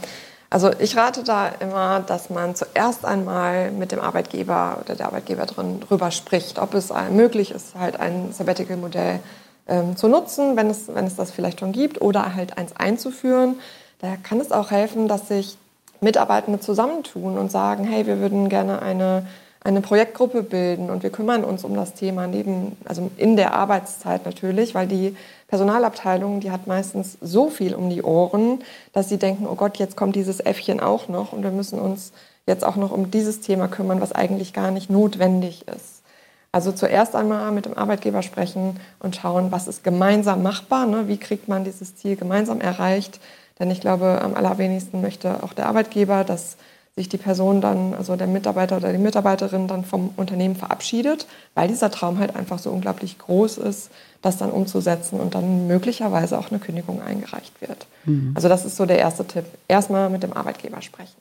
Also 0.50 0.70
ich 0.78 0.96
rate 0.96 1.24
da 1.24 1.48
immer, 1.48 2.00
dass 2.00 2.30
man 2.30 2.54
zuerst 2.54 3.04
einmal 3.04 3.70
mit 3.70 3.92
dem 3.92 4.00
Arbeitgeber 4.00 4.78
oder 4.82 4.94
der 4.94 5.06
Arbeitgeberin 5.06 5.80
drüber 5.80 6.10
spricht, 6.10 6.58
ob 6.58 6.74
es 6.74 6.90
möglich 7.10 7.50
ist, 7.50 7.74
halt 7.74 8.00
ein 8.00 8.32
Sabbatical-Modell 8.32 9.20
ähm, 9.66 9.96
zu 9.96 10.08
nutzen, 10.08 10.56
wenn 10.56 10.70
es, 10.70 10.88
wenn 10.88 11.06
es 11.06 11.16
das 11.16 11.30
vielleicht 11.30 11.60
schon 11.60 11.72
gibt, 11.72 12.00
oder 12.00 12.34
halt 12.34 12.56
eins 12.56 12.74
einzuführen. 12.74 13.56
Da 13.98 14.16
kann 14.16 14.40
es 14.40 14.50
auch 14.50 14.70
helfen, 14.70 15.06
dass 15.06 15.28
sich 15.28 15.58
Mitarbeitende 16.00 16.60
zusammentun 16.60 17.38
und 17.38 17.50
sagen, 17.50 17.84
hey, 17.84 18.06
wir 18.06 18.18
würden 18.18 18.48
gerne 18.48 18.82
eine, 18.82 19.26
eine 19.62 19.80
Projektgruppe 19.80 20.42
bilden 20.42 20.90
und 20.90 21.02
wir 21.02 21.10
kümmern 21.10 21.44
uns 21.44 21.64
um 21.64 21.74
das 21.74 21.94
Thema 21.94 22.26
neben, 22.26 22.76
also 22.84 23.10
in 23.16 23.36
der 23.36 23.54
Arbeitszeit 23.54 24.24
natürlich, 24.24 24.74
weil 24.74 24.86
die 24.86 25.16
Personalabteilung, 25.48 26.40
die 26.40 26.50
hat 26.50 26.66
meistens 26.66 27.18
so 27.20 27.50
viel 27.50 27.74
um 27.74 27.90
die 27.90 28.02
Ohren, 28.02 28.60
dass 28.92 29.08
sie 29.08 29.18
denken, 29.18 29.46
oh 29.46 29.54
Gott, 29.54 29.78
jetzt 29.78 29.96
kommt 29.96 30.14
dieses 30.14 30.40
Äffchen 30.40 30.80
auch 30.80 31.08
noch 31.08 31.32
und 31.32 31.42
wir 31.42 31.50
müssen 31.50 31.78
uns 31.78 32.12
jetzt 32.46 32.64
auch 32.64 32.76
noch 32.76 32.92
um 32.92 33.10
dieses 33.10 33.40
Thema 33.40 33.68
kümmern, 33.68 34.00
was 34.00 34.12
eigentlich 34.12 34.52
gar 34.52 34.70
nicht 34.70 34.90
notwendig 34.90 35.66
ist. 35.68 36.02
Also 36.50 36.72
zuerst 36.72 37.14
einmal 37.14 37.52
mit 37.52 37.66
dem 37.66 37.76
Arbeitgeber 37.76 38.22
sprechen 38.22 38.80
und 39.00 39.16
schauen, 39.16 39.52
was 39.52 39.68
ist 39.68 39.84
gemeinsam 39.84 40.42
machbar, 40.42 40.86
ne? 40.86 41.06
wie 41.06 41.18
kriegt 41.18 41.46
man 41.46 41.64
dieses 41.64 41.96
Ziel 41.96 42.16
gemeinsam 42.16 42.60
erreicht 42.60 43.20
denn 43.58 43.70
ich 43.70 43.80
glaube, 43.80 44.20
am 44.22 44.34
allerwenigsten 44.34 45.00
möchte 45.00 45.42
auch 45.42 45.52
der 45.52 45.66
Arbeitgeber, 45.66 46.24
dass 46.24 46.56
sich 46.98 47.08
die 47.08 47.16
Person 47.16 47.60
dann, 47.60 47.94
also 47.94 48.16
der 48.16 48.26
Mitarbeiter 48.26 48.76
oder 48.76 48.92
die 48.92 48.98
Mitarbeiterin 48.98 49.68
dann 49.68 49.84
vom 49.84 50.10
Unternehmen 50.16 50.56
verabschiedet, 50.56 51.26
weil 51.54 51.68
dieser 51.68 51.90
Traum 51.90 52.18
halt 52.18 52.34
einfach 52.34 52.58
so 52.58 52.70
unglaublich 52.70 53.18
groß 53.18 53.58
ist, 53.58 53.90
das 54.20 54.36
dann 54.36 54.50
umzusetzen 54.50 55.20
und 55.20 55.34
dann 55.36 55.68
möglicherweise 55.68 56.38
auch 56.38 56.50
eine 56.50 56.58
Kündigung 56.58 57.00
eingereicht 57.00 57.60
wird. 57.60 57.86
Mhm. 58.04 58.32
Also 58.34 58.48
das 58.48 58.64
ist 58.64 58.76
so 58.76 58.84
der 58.84 58.98
erste 58.98 59.24
Tipp. 59.24 59.44
Erstmal 59.68 60.10
mit 60.10 60.24
dem 60.24 60.32
Arbeitgeber 60.32 60.82
sprechen. 60.82 61.20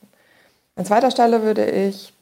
An 0.74 0.84
zweiter 0.84 1.12
Stelle 1.12 1.42
würde 1.42 1.70
ich 1.70 2.12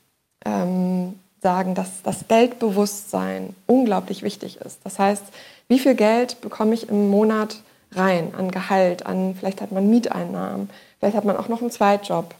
ähm, 0.45 1.15
sagen, 1.41 1.75
dass 1.75 2.03
das 2.03 2.29
Geldbewusstsein 2.29 3.55
unglaublich 3.67 4.23
wichtig 4.23 4.59
ist. 4.65 4.81
Das 4.85 4.99
heißt, 4.99 5.25
wie 5.69 5.79
viel 5.79 5.95
Geld 5.95 6.41
bekomme 6.41 6.75
ich 6.75 6.89
im 6.89 7.09
Monat 7.09 7.57
rein 7.97 8.35
an 8.37 8.51
Gehalt, 8.51 9.07
an 9.07 9.35
vielleicht 9.39 9.61
hat 9.61 9.73
man 9.73 9.89
Mieteinnahmen, 9.89 10.71
vielleicht 10.99 11.17
hat 11.17 11.25
man 11.25 11.37
auch 11.37 11.49
noch 11.49 11.61
einen 11.61 11.71
Zweitjob 11.71 12.35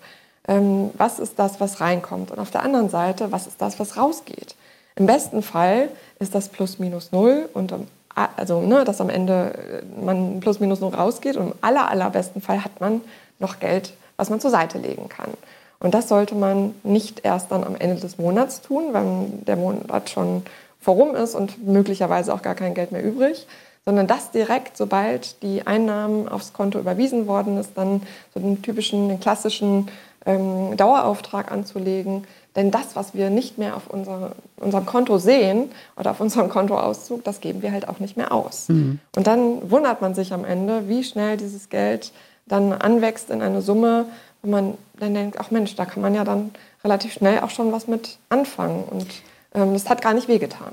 ähm, 0.49 0.91
was 0.97 1.19
ist 1.19 1.39
das, 1.39 1.61
was 1.61 1.81
reinkommt 1.81 2.31
und 2.31 2.39
auf 2.39 2.51
der 2.51 2.63
anderen 2.63 2.89
Seite, 2.89 3.33
was 3.33 3.47
ist 3.47 3.61
das, 3.61 3.79
was 3.79 3.97
rausgeht. 3.97 4.55
Im 4.95 5.07
besten 5.07 5.43
Fall 5.43 5.89
ist 6.19 6.35
das 6.35 6.49
plus 6.49 6.79
minus 6.79 7.13
null 7.13 7.49
und 7.53 7.75
also 8.15 8.63
ne, 8.63 8.85
dass 8.85 9.01
am 9.01 9.11
Ende 9.11 9.83
äh, 9.83 10.05
man 10.05 10.41
plus 10.41 10.61
minus 10.61 10.81
null 10.81 10.95
rausgeht 10.95 11.37
und 11.37 11.49
im 11.49 11.55
aller, 11.61 11.91
allerbesten 11.91 12.41
Fall 12.41 12.65
hat 12.65 12.81
man 12.81 13.01
noch 13.39 13.61
Geld, 13.61 13.93
was 14.17 14.31
man 14.31 14.41
zur 14.41 14.51
Seite 14.51 14.79
legen 14.79 15.09
kann. 15.09 15.31
Und 15.79 15.93
das 15.93 16.09
sollte 16.09 16.35
man 16.35 16.75
nicht 16.85 17.25
erst 17.25 17.51
dann 17.53 17.63
am 17.63 17.77
Ende 17.77 18.01
des 18.01 18.17
Monats 18.17 18.63
tun, 18.63 18.85
wenn 18.93 19.45
der 19.45 19.57
Monat 19.57 20.09
schon 20.09 20.43
vorum 20.81 21.15
ist 21.15 21.35
und 21.35 21.67
möglicherweise 21.67 22.33
auch 22.33 22.41
gar 22.41 22.55
kein 22.55 22.73
Geld 22.73 22.93
mehr 22.93 23.05
übrig, 23.05 23.47
sondern 23.87 24.09
das 24.09 24.33
direkt, 24.33 24.77
sobald 24.77 25.43
die 25.43 25.67
Einnahmen 25.67 26.29
aufs 26.29 26.53
Konto 26.53 26.79
überwiesen 26.79 27.27
worden 27.29 27.57
ist, 27.57 27.71
dann 27.77 28.03
so 28.35 28.41
den 28.41 28.61
typischen, 28.61 29.09
den 29.09 29.21
klassischen 29.21 29.89
ähm, 30.27 30.77
Dauerauftrag 30.77 31.53
anzulegen. 31.53 32.25
Denn 32.57 32.71
das, 32.71 32.97
was 32.97 33.15
wir 33.15 33.31
nicht 33.31 33.59
mehr 33.59 33.77
auf 33.77 33.89
unser, 33.89 34.33
unserem 34.57 34.87
Konto 34.87 35.19
sehen 35.19 35.71
oder 35.97 36.11
auf 36.11 36.21
unserem 36.21 36.49
Kontoauszug, 36.49 37.23
das 37.23 37.41
geben 37.41 37.63
wir 37.63 37.71
halt 37.71 37.89
auch 37.89 38.01
nicht 38.01 38.17
mehr 38.17 38.33
aus. 38.33 38.69
Mhm. 38.69 38.99
Und 39.15 39.27
dann 39.27 39.71
wundert 39.71 40.01
man 40.01 40.15
sich 40.15 40.33
am 40.33 40.45
Ende, 40.45 40.89
wie 40.89 41.05
schnell 41.05 41.37
dieses 41.37 41.69
Geld 41.69 42.13
dann 42.47 42.73
anwächst 42.73 43.31
in 43.31 43.41
eine 43.41 43.63
Summe, 43.63 44.07
wo 44.43 44.51
man 44.51 44.75
dann 44.99 45.15
denkt, 45.15 45.37
ach 45.39 45.51
Mensch, 45.53 45.77
da 45.77 45.85
kann 45.85 46.03
man 46.03 46.15
ja 46.15 46.25
dann 46.25 46.51
relativ 46.83 47.13
schnell 47.13 47.41
auch 47.41 47.51
schon 47.51 47.71
was 47.71 47.87
mit 47.87 48.19
anfangen. 48.31 48.83
Und 48.91 49.07
ähm, 49.55 49.75
das 49.75 49.89
hat 49.89 50.03
gar 50.03 50.15
nicht 50.15 50.27
wehgetan. 50.27 50.73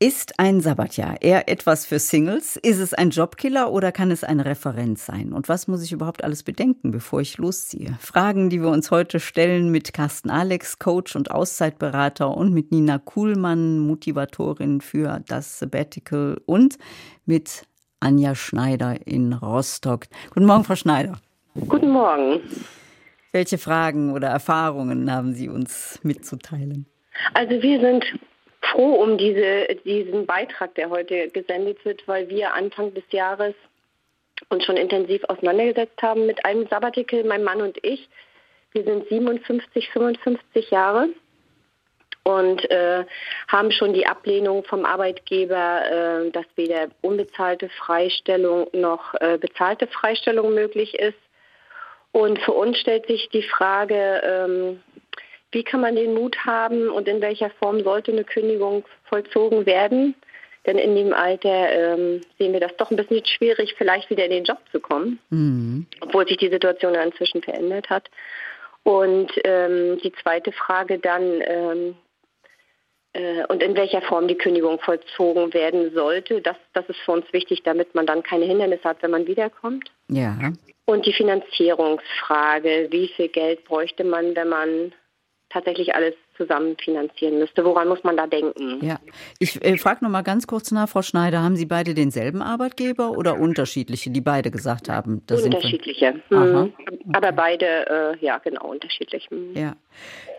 Ist 0.00 0.38
ein 0.38 0.60
Sabbatjahr 0.60 1.22
eher 1.22 1.48
etwas 1.48 1.84
für 1.84 1.98
Singles? 1.98 2.54
Ist 2.54 2.78
es 2.78 2.94
ein 2.94 3.10
Jobkiller 3.10 3.72
oder 3.72 3.90
kann 3.90 4.12
es 4.12 4.22
eine 4.22 4.44
Referenz 4.44 5.04
sein? 5.04 5.32
Und 5.32 5.48
was 5.48 5.66
muss 5.66 5.82
ich 5.82 5.90
überhaupt 5.90 6.22
alles 6.22 6.44
bedenken, 6.44 6.92
bevor 6.92 7.20
ich 7.20 7.36
losziehe? 7.36 7.98
Fragen, 7.98 8.48
die 8.48 8.62
wir 8.62 8.68
uns 8.68 8.92
heute 8.92 9.18
stellen 9.18 9.72
mit 9.72 9.92
Carsten 9.92 10.30
Alex, 10.30 10.78
Coach 10.78 11.16
und 11.16 11.32
Auszeitberater 11.32 12.30
und 12.30 12.54
mit 12.54 12.70
Nina 12.70 12.98
Kuhlmann, 12.98 13.80
Motivatorin 13.80 14.80
für 14.80 15.20
das 15.26 15.58
Sabbatical 15.58 16.40
und 16.46 16.78
mit 17.26 17.62
Anja 17.98 18.36
Schneider 18.36 19.04
in 19.04 19.32
Rostock. 19.32 20.06
Guten 20.30 20.46
Morgen, 20.46 20.62
Frau 20.62 20.76
Schneider. 20.76 21.18
Guten 21.66 21.90
Morgen. 21.90 22.40
Welche 23.32 23.58
Fragen 23.58 24.12
oder 24.12 24.28
Erfahrungen 24.28 25.10
haben 25.10 25.34
Sie 25.34 25.48
uns 25.48 25.98
mitzuteilen? 26.04 26.86
Also 27.34 27.60
wir 27.60 27.80
sind 27.80 28.04
froh 28.60 28.94
um 28.94 29.18
diese, 29.18 29.66
diesen 29.84 30.26
Beitrag, 30.26 30.74
der 30.74 30.90
heute 30.90 31.28
gesendet 31.28 31.84
wird, 31.84 32.06
weil 32.06 32.28
wir 32.28 32.54
Anfang 32.54 32.94
des 32.94 33.04
Jahres 33.10 33.54
uns 34.48 34.64
schon 34.64 34.76
intensiv 34.76 35.22
auseinandergesetzt 35.24 36.00
haben 36.02 36.26
mit 36.26 36.44
einem 36.44 36.66
Sabbatical, 36.68 37.24
mein 37.24 37.44
Mann 37.44 37.60
und 37.60 37.78
ich. 37.82 38.08
Wir 38.72 38.84
sind 38.84 39.08
57, 39.08 39.88
55 39.90 40.70
Jahre 40.70 41.08
und 42.22 42.70
äh, 42.70 43.04
haben 43.48 43.70
schon 43.72 43.94
die 43.94 44.06
Ablehnung 44.06 44.62
vom 44.64 44.84
Arbeitgeber, 44.84 46.26
äh, 46.26 46.30
dass 46.30 46.44
weder 46.56 46.88
unbezahlte 47.00 47.70
Freistellung 47.70 48.68
noch 48.72 49.14
äh, 49.14 49.38
bezahlte 49.38 49.86
Freistellung 49.86 50.54
möglich 50.54 50.98
ist. 50.98 51.18
Und 52.12 52.38
für 52.40 52.52
uns 52.52 52.78
stellt 52.78 53.06
sich 53.06 53.28
die 53.30 53.42
Frage, 53.42 54.20
ähm, 54.24 54.82
wie 55.50 55.64
kann 55.64 55.80
man 55.80 55.96
den 55.96 56.14
Mut 56.14 56.44
haben 56.44 56.88
und 56.88 57.08
in 57.08 57.20
welcher 57.20 57.50
Form 57.50 57.82
sollte 57.82 58.12
eine 58.12 58.24
Kündigung 58.24 58.84
vollzogen 59.04 59.66
werden? 59.66 60.14
Denn 60.66 60.76
in 60.76 60.94
dem 60.94 61.14
Alter 61.14 61.72
ähm, 61.72 62.20
sehen 62.38 62.52
wir 62.52 62.60
das 62.60 62.76
doch 62.76 62.90
ein 62.90 62.96
bisschen 62.96 63.24
schwierig, 63.24 63.74
vielleicht 63.78 64.10
wieder 64.10 64.24
in 64.24 64.30
den 64.30 64.44
Job 64.44 64.58
zu 64.70 64.80
kommen, 64.80 65.18
mhm. 65.30 65.86
obwohl 66.00 66.28
sich 66.28 66.36
die 66.36 66.50
Situation 66.50 66.94
ja 66.94 67.02
inzwischen 67.02 67.42
verändert 67.42 67.88
hat. 67.88 68.10
Und 68.82 69.30
ähm, 69.44 69.98
die 70.02 70.12
zweite 70.22 70.52
Frage 70.52 70.98
dann, 70.98 71.42
ähm, 71.46 71.96
äh, 73.14 73.46
und 73.46 73.62
in 73.62 73.76
welcher 73.76 74.02
Form 74.02 74.28
die 74.28 74.36
Kündigung 74.36 74.78
vollzogen 74.80 75.54
werden 75.54 75.92
sollte, 75.94 76.42
das, 76.42 76.56
das 76.74 76.86
ist 76.88 77.00
für 77.00 77.12
uns 77.12 77.32
wichtig, 77.32 77.62
damit 77.62 77.94
man 77.94 78.06
dann 78.06 78.22
keine 78.22 78.44
Hindernisse 78.44 78.84
hat, 78.84 79.02
wenn 79.02 79.10
man 79.10 79.26
wiederkommt. 79.26 79.90
Ja. 80.08 80.52
Und 80.84 81.06
die 81.06 81.12
Finanzierungsfrage, 81.12 82.88
wie 82.90 83.08
viel 83.08 83.28
Geld 83.28 83.64
bräuchte 83.64 84.04
man, 84.04 84.34
wenn 84.36 84.48
man 84.48 84.92
tatsächlich 85.50 85.94
alles 85.94 86.14
zusammen 86.36 86.76
finanzieren 86.82 87.38
müsste. 87.38 87.64
Woran 87.64 87.88
muss 87.88 88.04
man 88.04 88.16
da 88.16 88.26
denken? 88.26 88.84
Ja, 88.84 88.98
ich 89.38 89.62
äh, 89.64 89.76
frage 89.76 90.04
noch 90.04 90.10
mal 90.10 90.22
ganz 90.22 90.46
kurz 90.46 90.70
nach, 90.70 90.88
Frau 90.88 91.02
Schneider, 91.02 91.42
haben 91.42 91.56
Sie 91.56 91.66
beide 91.66 91.94
denselben 91.94 92.42
Arbeitgeber 92.42 93.12
oder 93.12 93.38
unterschiedliche, 93.38 94.10
die 94.10 94.20
beide 94.20 94.50
gesagt 94.50 94.88
haben? 94.88 95.22
unterschiedliche. 95.30 96.20
Mhm. 96.30 96.72
Aber 97.12 97.32
beide, 97.32 97.66
äh, 98.20 98.24
ja, 98.24 98.38
genau, 98.38 98.70
unterschiedlich. 98.70 99.30
Mhm. 99.30 99.54
Ja. 99.54 99.76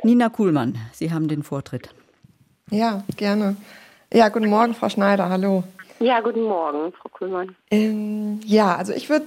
Nina 0.04 0.30
Kuhlmann, 0.30 0.78
Sie 0.94 1.12
haben 1.12 1.28
den 1.28 1.44
Vortritt. 1.44 1.90
Ja, 2.72 3.04
gerne. 3.18 3.58
Ja, 4.14 4.30
guten 4.30 4.50
Morgen, 4.50 4.74
Frau 4.74 4.90
Schneider, 4.90 5.30
hallo. 5.30 5.64
Ja, 6.00 6.22
guten 6.22 6.44
Morgen, 6.44 6.94
Frau 6.94 7.10
Kuhlmann. 7.10 7.56
Ähm, 7.72 8.40
ja, 8.46 8.76
also 8.76 8.94
ich 8.94 9.10
würde 9.10 9.26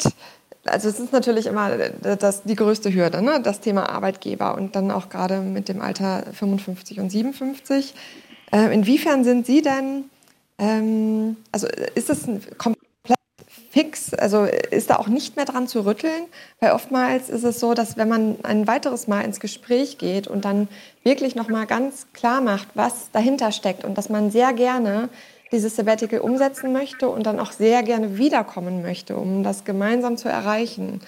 also 0.65 0.89
es 0.89 1.01
ist 1.01 1.13
natürlich 1.13 1.47
immer 1.47 1.77
das, 1.79 2.43
die 2.45 2.55
größte 2.55 2.93
Hürde, 2.93 3.23
ne? 3.23 3.41
das 3.43 3.61
Thema 3.61 3.89
Arbeitgeber 3.91 4.55
und 4.55 4.77
dann 4.77 4.91
auch 4.91 5.09
gerade 5.09 5.41
mit 5.41 5.69
dem 5.69 5.81
Alter 5.81 6.25
55 6.33 7.01
und 7.01 7.11
57. 7.11 7.95
Äh, 8.53 8.73
inwiefern 8.73 9.25
sind 9.25 9.47
Sie 9.47 9.63
denn, 9.63 10.05
ähm, 10.59 11.37
also 11.51 11.67
ist 11.95 12.11
das 12.11 12.21
komplett 12.59 12.79
fix, 13.71 14.13
also 14.15 14.45
ist 14.45 14.91
da 14.91 14.97
auch 14.97 15.09
nicht 15.09 15.35
mehr 15.37 15.47
dran 15.47 15.67
zu 15.67 15.85
rütteln? 15.85 16.27
Weil 16.61 16.73
oftmals 16.73 17.29
ist 17.29 17.43
es 17.43 17.59
so, 17.59 17.75
dass 17.75 17.97
wenn 17.97 18.09
man 18.09 18.37
ein 18.45 18.67
weiteres 18.67 19.09
Mal 19.09 19.23
ins 19.23 19.41
Gespräch 19.41 19.99
geht 19.99 20.29
und 20.29 20.45
dann 20.45 20.69
wirklich 21.03 21.35
nochmal 21.35 21.67
ganz 21.67 22.07
klar 22.13 22.41
macht, 22.41 22.69
was 22.75 23.11
dahinter 23.13 23.51
steckt 23.51 23.85
und 23.85 23.97
dass 23.99 24.11
man 24.11 24.31
sehr 24.31 24.53
gerne 24.53 25.09
dieses 25.53 25.77
Sabbatical 25.77 26.21
umsetzen 26.21 26.73
möchte 26.73 27.09
und 27.09 27.25
dann 27.25 27.39
auch 27.39 27.53
sehr 27.53 27.83
gerne 27.83 28.19
wiederkommen 28.19 28.83
möchte, 28.83 29.17
um 29.17 29.43
das 29.43 29.65
gemeinsam 29.65 30.17
zu 30.17 30.29
erreichen. 30.29 31.01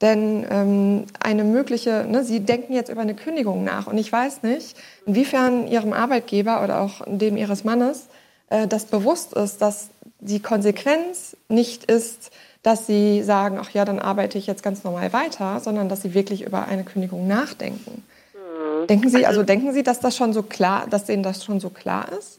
Denn 0.00 0.46
ähm, 0.48 1.06
eine 1.18 1.42
mögliche, 1.42 2.06
ne, 2.08 2.22
Sie 2.22 2.40
denken 2.40 2.72
jetzt 2.72 2.88
über 2.88 3.00
eine 3.00 3.14
Kündigung 3.14 3.64
nach 3.64 3.88
und 3.88 3.98
ich 3.98 4.12
weiß 4.12 4.44
nicht, 4.44 4.76
inwiefern 5.06 5.66
Ihrem 5.66 5.92
Arbeitgeber 5.92 6.62
oder 6.62 6.80
auch 6.80 7.02
dem 7.06 7.36
Ihres 7.36 7.64
Mannes 7.64 8.06
äh, 8.50 8.68
das 8.68 8.84
bewusst 8.84 9.32
ist, 9.34 9.60
dass 9.60 9.88
die 10.20 10.40
Konsequenz 10.40 11.36
nicht 11.48 11.84
ist, 11.84 12.30
dass 12.62 12.86
Sie 12.86 13.22
sagen, 13.22 13.58
ach 13.60 13.70
ja, 13.70 13.84
dann 13.84 13.98
arbeite 13.98 14.38
ich 14.38 14.46
jetzt 14.46 14.62
ganz 14.62 14.84
normal 14.84 15.12
weiter, 15.12 15.58
sondern 15.60 15.88
dass 15.88 16.02
Sie 16.02 16.14
wirklich 16.14 16.42
über 16.42 16.66
eine 16.66 16.84
Kündigung 16.84 17.26
nachdenken. 17.26 18.04
Mhm. 18.34 18.86
Denken 18.86 19.08
Sie, 19.08 19.26
also 19.26 19.42
denken 19.42 19.72
Sie, 19.72 19.82
dass 19.82 19.98
das 20.00 20.16
schon 20.16 20.32
so 20.32 20.42
klar, 20.42 20.86
dass 20.88 21.08
Ihnen 21.08 21.22
das 21.22 21.44
schon 21.44 21.58
so 21.58 21.70
klar 21.70 22.06
ist? 22.16 22.37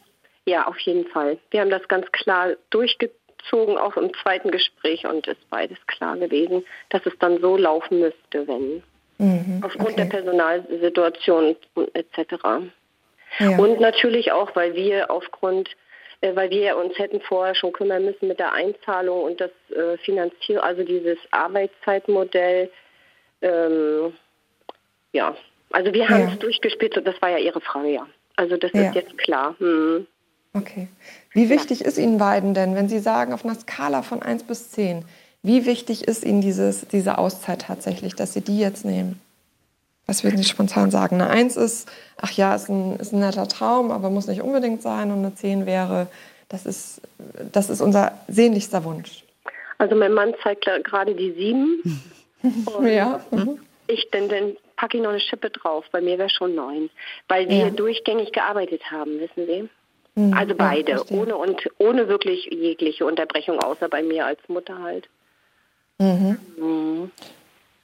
Ja, 0.49 0.65
auf 0.65 0.79
jeden 0.79 1.05
Fall. 1.05 1.37
Wir 1.51 1.61
haben 1.61 1.69
das 1.69 1.87
ganz 1.87 2.11
klar 2.11 2.55
durchgezogen, 2.71 3.77
auch 3.77 3.95
im 3.97 4.11
zweiten 4.15 4.49
Gespräch, 4.49 5.05
und 5.05 5.27
es 5.27 5.37
ist 5.37 5.49
beides 5.51 5.77
klar 5.85 6.17
gewesen, 6.17 6.65
dass 6.89 7.05
es 7.05 7.13
dann 7.19 7.39
so 7.39 7.55
laufen 7.55 7.99
müsste, 7.99 8.47
wenn. 8.47 8.81
Mhm, 9.19 9.61
aufgrund 9.63 9.91
okay. 9.91 9.95
der 9.97 10.05
Personalsituation 10.05 11.55
etc. 11.93 12.33
Ja. 13.37 13.57
Und 13.59 13.79
natürlich 13.79 14.31
auch, 14.31 14.55
weil 14.55 14.73
wir 14.73 15.11
aufgrund, 15.11 15.69
äh, 16.21 16.35
weil 16.35 16.49
wir 16.49 16.77
uns 16.77 16.97
hätten 16.97 17.21
vorher 17.21 17.53
schon 17.53 17.71
kümmern 17.71 18.05
müssen 18.05 18.27
mit 18.27 18.39
der 18.39 18.53
Einzahlung 18.53 19.21
und 19.23 19.39
das 19.39 19.51
äh, 19.75 20.57
also 20.57 20.83
dieses 20.83 21.19
Arbeitszeitmodell. 21.29 22.71
Ähm, 23.41 24.13
ja, 25.11 25.35
also 25.71 25.93
wir 25.93 26.09
haben 26.09 26.21
ja. 26.21 26.33
es 26.33 26.39
durchgespielt, 26.39 26.99
das 27.05 27.21
war 27.21 27.29
ja 27.29 27.37
Ihre 27.37 27.61
Frage, 27.61 27.89
ja. 27.89 28.07
Also 28.35 28.57
das 28.57 28.71
ja. 28.73 28.87
ist 28.87 28.95
jetzt 28.95 29.17
klar. 29.19 29.55
Hm. 29.59 30.07
Okay. 30.53 30.87
Wie 31.31 31.49
wichtig 31.49 31.81
ja. 31.81 31.87
ist 31.87 31.97
Ihnen 31.97 32.17
beiden 32.17 32.53
denn, 32.53 32.75
wenn 32.75 32.89
Sie 32.89 32.99
sagen, 32.99 33.33
auf 33.33 33.45
einer 33.45 33.55
Skala 33.55 34.01
von 34.01 34.21
1 34.21 34.43
bis 34.43 34.71
10, 34.71 35.05
wie 35.43 35.65
wichtig 35.65 36.07
ist 36.07 36.25
Ihnen 36.25 36.41
dieses, 36.41 36.87
diese 36.87 37.17
Auszeit 37.17 37.61
tatsächlich, 37.61 38.15
dass 38.15 38.33
Sie 38.33 38.41
die 38.41 38.59
jetzt 38.59 38.83
nehmen? 38.83 39.21
Was 40.07 40.23
würden 40.23 40.37
Sie 40.37 40.43
spontan 40.43 40.89
sagen? 40.89 41.21
Eine 41.21 41.29
1 41.29 41.55
ist, 41.55 41.87
ach 42.17 42.31
ja, 42.31 42.55
ist 42.55 42.67
ein, 42.67 42.95
ist 42.97 43.13
ein 43.13 43.19
netter 43.19 43.47
Traum, 43.47 43.91
aber 43.91 44.09
muss 44.09 44.27
nicht 44.27 44.41
unbedingt 44.41 44.81
sein. 44.81 45.11
Und 45.11 45.19
eine 45.19 45.35
10 45.35 45.67
wäre, 45.67 46.07
das 46.49 46.65
ist, 46.65 47.01
das 47.51 47.69
ist 47.69 47.79
unser 47.79 48.13
sehnlichster 48.27 48.83
Wunsch. 48.83 49.23
Also 49.77 49.95
mein 49.95 50.13
Mann 50.13 50.33
zeigt 50.41 50.65
gerade 50.83 51.13
die 51.13 51.31
7. 51.31 52.01
ja. 52.87 53.21
Ich 53.87 54.09
denn, 54.11 54.29
denn 54.29 54.57
packe 54.75 54.97
ich 54.97 55.03
noch 55.03 55.11
eine 55.11 55.19
Schippe 55.19 55.51
drauf. 55.51 55.85
Bei 55.91 56.01
mir 56.01 56.17
wäre 56.17 56.29
schon 56.29 56.55
neun, 56.55 56.89
weil 57.27 57.47
wir 57.47 57.57
ja. 57.57 57.69
durchgängig 57.69 58.31
gearbeitet 58.31 58.81
haben, 58.89 59.19
wissen 59.19 59.45
Sie. 59.45 59.69
Mhm, 60.15 60.33
also 60.33 60.55
beide, 60.55 60.91
ja, 60.93 61.01
ohne 61.11 61.35
und 61.35 61.69
ohne 61.77 62.07
wirklich 62.07 62.45
jegliche 62.45 63.05
Unterbrechung, 63.05 63.59
außer 63.59 63.89
bei 63.89 64.03
mir 64.03 64.25
als 64.25 64.39
Mutter 64.47 64.79
halt. 64.81 65.07
Mhm. 65.99 66.37
Mhm. 66.57 67.11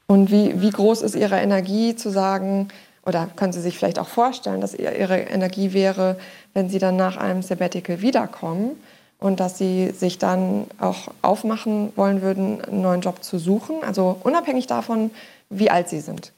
Und 0.08 0.32
wie, 0.32 0.62
wie 0.62 0.70
groß 0.70 1.02
ist 1.02 1.16
Ihre 1.16 1.38
Energie 1.38 1.96
zu 1.96 2.10
sagen, 2.10 2.70
oder 3.06 3.30
können 3.36 3.54
Sie 3.54 3.62
sich 3.62 3.78
vielleicht 3.78 4.00
auch 4.00 4.08
vorstellen, 4.08 4.62
dass 4.62 4.74
Ihre 4.74 5.18
Energie 5.18 5.74
wäre, 5.74 6.18
wenn 6.54 6.70
Sie 6.70 6.80
dann 6.80 6.96
nach 6.96 7.18
einem 7.18 7.42
Sabbatical 7.42 8.02
wiederkommen 8.02 8.82
und 9.20 9.40
dass 9.40 9.58
Sie 9.58 9.92
sich 9.92 10.18
dann 10.18 10.68
auch 10.80 11.10
aufmachen 11.22 11.94
wollen 11.96 12.22
würden, 12.22 12.62
einen 12.62 12.82
neuen 12.82 13.02
Job 13.02 13.24
zu 13.24 13.38
suchen? 13.38 13.84
Also 13.84 14.18
unabhängig 14.24 14.68
davon, 14.68 15.12
wie 15.50 15.70
alt 15.70 15.90
Sie 15.90 16.00
sind. 16.00 16.34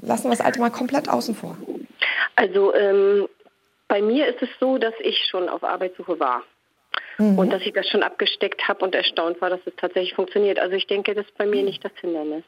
Lassen 0.00 0.24
wir 0.24 0.30
das 0.30 0.40
Alte 0.40 0.60
mal 0.60 0.70
komplett 0.70 1.08
außen 1.08 1.34
vor. 1.34 1.56
Also 2.36 2.74
ähm, 2.74 3.28
bei 3.92 4.00
mir 4.00 4.26
ist 4.26 4.40
es 4.40 4.48
so, 4.58 4.78
dass 4.78 4.94
ich 5.00 5.18
schon 5.30 5.50
auf 5.50 5.62
Arbeitssuche 5.62 6.18
war. 6.18 6.44
Mhm. 7.18 7.38
Und 7.38 7.50
dass 7.50 7.60
ich 7.60 7.74
das 7.74 7.86
schon 7.86 8.02
abgesteckt 8.02 8.66
habe 8.66 8.82
und 8.86 8.94
erstaunt 8.94 9.38
war, 9.42 9.50
dass 9.50 9.60
es 9.66 9.74
tatsächlich 9.76 10.14
funktioniert. 10.14 10.58
Also 10.58 10.74
ich 10.76 10.86
denke, 10.86 11.14
das 11.14 11.26
ist 11.26 11.36
bei 11.36 11.44
mir 11.44 11.62
nicht 11.62 11.84
das 11.84 11.92
Hindernis. 12.00 12.42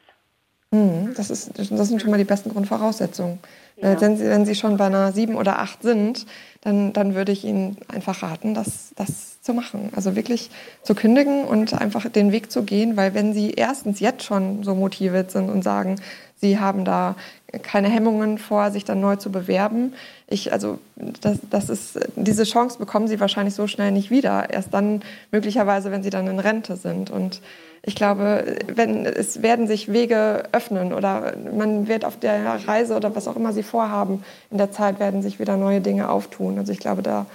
Mhm, 0.71 1.13
das, 1.15 1.29
ist, 1.29 1.51
das 1.55 1.87
sind 1.87 2.01
schon 2.01 2.09
mal 2.09 2.17
die 2.17 2.23
besten 2.23 2.49
Grundvoraussetzungen. 2.49 3.37
Ja. 3.75 3.93
Äh, 3.93 4.01
wenn, 4.01 4.17
Sie, 4.17 4.27
wenn 4.27 4.45
Sie 4.47 4.55
schon 4.55 4.77
bei 4.77 4.87
einer 4.87 5.11
sieben 5.11 5.35
oder 5.35 5.59
acht 5.59 5.83
sind, 5.83 6.25
dann, 6.61 6.93
dann 6.93 7.13
würde 7.13 7.31
ich 7.31 7.45
Ihnen 7.45 7.77
einfach 7.93 8.23
raten, 8.23 8.55
das, 8.55 8.93
das 8.95 9.34
zu 9.45 9.53
machen. 9.53 9.91
Also 9.95 10.15
wirklich 10.15 10.49
zu 10.81 10.95
kündigen 10.95 11.45
und 11.45 11.79
einfach 11.79 12.09
den 12.09 12.31
Weg 12.31 12.51
zu 12.51 12.63
gehen, 12.63 12.97
weil 12.97 13.13
wenn 13.13 13.31
Sie 13.31 13.51
erstens 13.51 13.99
jetzt 13.99 14.23
schon 14.23 14.63
so 14.63 14.73
motiviert 14.73 15.29
sind 15.29 15.49
und 15.49 15.63
sagen, 15.63 15.97
Sie 16.37 16.59
haben 16.59 16.83
da 16.83 17.15
keine 17.61 17.87
Hemmungen 17.87 18.39
vor, 18.39 18.71
sich 18.71 18.83
dann 18.83 18.99
neu 18.99 19.15
zu 19.17 19.31
bewerben. 19.31 19.93
Ich, 20.27 20.51
also, 20.51 20.79
das, 21.21 21.37
das 21.49 21.69
ist, 21.69 21.99
diese 22.15 22.43
Chance 22.43 22.79
bekommen 22.79 23.07
Sie 23.07 23.19
wahrscheinlich 23.19 23.53
so 23.53 23.67
schnell 23.67 23.91
nicht 23.91 24.09
wieder. 24.09 24.49
Erst 24.49 24.73
dann 24.73 25.03
möglicherweise, 25.31 25.91
wenn 25.91 26.01
Sie 26.01 26.09
dann 26.09 26.27
in 26.27 26.39
Rente 26.39 26.75
sind. 26.75 27.11
Und 27.11 27.41
ich 27.83 27.95
glaube, 27.95 28.57
wenn, 28.73 29.05
es 29.05 29.43
werden 29.43 29.67
sich 29.67 29.93
Wege 29.93 30.45
öffnen 30.53 30.91
oder 30.91 31.33
man 31.55 31.87
wird 31.87 32.03
auf 32.03 32.19
der 32.19 32.67
Reise 32.67 32.95
oder 32.95 33.15
was 33.15 33.27
auch 33.27 33.35
immer 33.35 33.53
Sie 33.53 33.63
vorhaben, 33.63 34.23
in 34.49 34.57
der 34.57 34.71
Zeit 34.71 34.99
werden 34.99 35.21
sich 35.21 35.39
wieder 35.39 35.55
neue 35.55 35.81
Dinge 35.81 36.09
auftun. 36.09 36.57
Also 36.57 36.71
ich 36.71 36.79
glaube, 36.79 37.03
da 37.03 37.27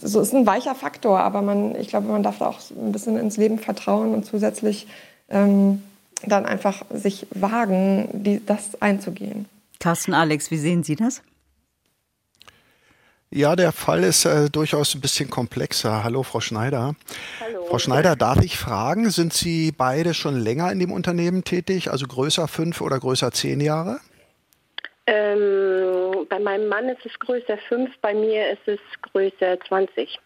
so 0.00 0.20
ist 0.20 0.34
ein 0.34 0.46
weicher 0.46 0.74
Faktor, 0.74 1.20
aber 1.20 1.42
man, 1.42 1.74
ich 1.76 1.88
glaube, 1.88 2.08
man 2.08 2.22
darf 2.22 2.38
da 2.38 2.46
auch 2.46 2.60
ein 2.70 2.92
bisschen 2.92 3.16
ins 3.18 3.36
Leben 3.36 3.58
vertrauen 3.58 4.14
und 4.14 4.24
zusätzlich 4.24 4.86
ähm, 5.28 5.82
dann 6.26 6.46
einfach 6.46 6.84
sich 6.92 7.26
wagen, 7.34 8.08
die, 8.12 8.44
das 8.44 8.80
einzugehen. 8.80 9.46
Carsten 9.80 10.14
Alex, 10.14 10.50
wie 10.50 10.58
sehen 10.58 10.84
Sie 10.84 10.96
das? 10.96 11.22
Ja, 13.30 13.56
der 13.56 13.72
Fall 13.72 14.04
ist 14.04 14.24
äh, 14.26 14.48
durchaus 14.48 14.94
ein 14.94 15.00
bisschen 15.00 15.28
komplexer. 15.28 16.04
Hallo, 16.04 16.22
Frau 16.22 16.38
Schneider. 16.38 16.94
Hallo. 17.40 17.64
Frau 17.68 17.80
Schneider, 17.80 18.14
darf 18.14 18.40
ich 18.40 18.56
fragen, 18.56 19.10
sind 19.10 19.32
Sie 19.32 19.72
beide 19.72 20.14
schon 20.14 20.38
länger 20.38 20.70
in 20.70 20.78
dem 20.78 20.92
Unternehmen 20.92 21.42
tätig, 21.42 21.90
also 21.90 22.06
größer 22.06 22.46
fünf 22.46 22.80
oder 22.80 23.00
größer 23.00 23.32
zehn 23.32 23.60
Jahre? 23.60 23.98
Ähm, 25.06 26.03
bei 26.28 26.38
meinem 26.38 26.68
Mann 26.68 26.88
ist 26.88 27.04
es 27.04 27.18
größer 27.18 27.58
fünf, 27.68 27.90
bei 28.00 28.14
mir 28.14 28.50
ist 28.50 28.66
es 28.66 28.80
größer 29.02 29.58
20. 29.68 30.18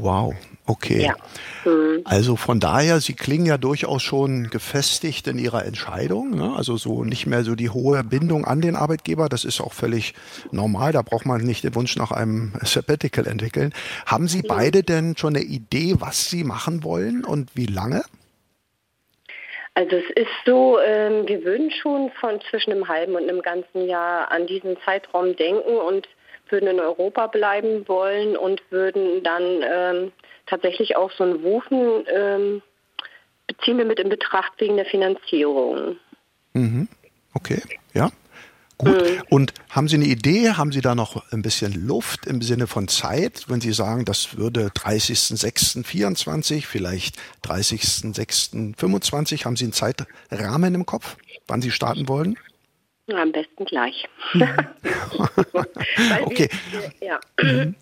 Wow, 0.00 0.32
okay. 0.66 1.02
Ja. 1.06 1.16
Mhm. 1.64 2.02
Also 2.04 2.36
von 2.36 2.60
daher, 2.60 3.00
Sie 3.00 3.14
klingen 3.14 3.46
ja 3.46 3.58
durchaus 3.58 4.00
schon 4.00 4.48
gefestigt 4.48 5.26
in 5.26 5.38
Ihrer 5.38 5.64
Entscheidung. 5.64 6.36
Ne? 6.36 6.54
Also 6.54 6.76
so 6.76 7.02
nicht 7.02 7.26
mehr 7.26 7.42
so 7.42 7.56
die 7.56 7.70
hohe 7.70 8.04
Bindung 8.04 8.44
an 8.44 8.60
den 8.60 8.76
Arbeitgeber. 8.76 9.28
Das 9.28 9.44
ist 9.44 9.60
auch 9.60 9.72
völlig 9.72 10.14
normal. 10.52 10.92
Da 10.92 11.02
braucht 11.02 11.26
man 11.26 11.40
nicht 11.40 11.64
den 11.64 11.74
Wunsch 11.74 11.96
nach 11.96 12.12
einem 12.12 12.52
Sabbatical 12.62 13.26
entwickeln. 13.26 13.72
Haben 14.06 14.28
Sie 14.28 14.38
mhm. 14.38 14.48
beide 14.48 14.82
denn 14.84 15.16
schon 15.16 15.34
eine 15.34 15.44
Idee, 15.44 15.96
was 15.98 16.30
Sie 16.30 16.44
machen 16.44 16.84
wollen 16.84 17.24
und 17.24 17.56
wie 17.56 17.66
lange? 17.66 18.02
Also 19.78 19.94
es 19.94 20.10
ist 20.16 20.26
so, 20.44 20.80
ähm, 20.80 21.28
wir 21.28 21.44
würden 21.44 21.70
schon 21.70 22.10
von 22.18 22.40
zwischen 22.50 22.72
einem 22.72 22.88
halben 22.88 23.14
und 23.14 23.28
einem 23.28 23.42
ganzen 23.42 23.86
Jahr 23.86 24.28
an 24.32 24.48
diesen 24.48 24.76
Zeitraum 24.84 25.36
denken 25.36 25.76
und 25.76 26.08
würden 26.48 26.68
in 26.68 26.80
Europa 26.80 27.28
bleiben 27.28 27.86
wollen 27.86 28.36
und 28.36 28.60
würden 28.70 29.22
dann 29.22 29.62
ähm, 29.62 30.12
tatsächlich 30.46 30.96
auch 30.96 31.12
so 31.12 31.22
einen 31.22 31.44
Wufen 31.44 32.04
ähm, 32.12 32.62
beziehen 33.46 33.78
wir 33.78 33.84
mit 33.84 34.00
in 34.00 34.08
Betracht 34.08 34.52
wegen 34.58 34.74
der 34.74 34.84
Finanzierung. 34.84 35.96
Mhm. 36.54 36.88
Okay, 37.34 37.62
ja. 37.94 38.10
Gut. 38.78 38.90
Mhm. 38.90 39.22
Und 39.28 39.52
haben 39.70 39.88
Sie 39.88 39.96
eine 39.96 40.06
Idee? 40.06 40.52
Haben 40.52 40.70
Sie 40.70 40.80
da 40.80 40.94
noch 40.94 41.32
ein 41.32 41.42
bisschen 41.42 41.86
Luft 41.86 42.26
im 42.26 42.40
Sinne 42.40 42.68
von 42.68 42.86
Zeit, 42.86 43.46
wenn 43.48 43.60
Sie 43.60 43.72
sagen, 43.72 44.04
das 44.04 44.38
würde 44.38 44.68
30.06.24, 44.68 46.64
vielleicht 46.64 47.16
30.06.25? 47.44 49.44
Haben 49.44 49.56
Sie 49.56 49.64
einen 49.64 49.72
Zeitrahmen 49.72 50.76
im 50.76 50.86
Kopf, 50.86 51.16
wann 51.48 51.60
Sie 51.60 51.72
starten 51.72 52.08
wollen? 52.08 52.38
Am 53.12 53.32
besten 53.32 53.64
gleich. 53.64 54.06
okay. 56.24 56.48
Wir, 56.70 57.08
ja. 57.08 57.18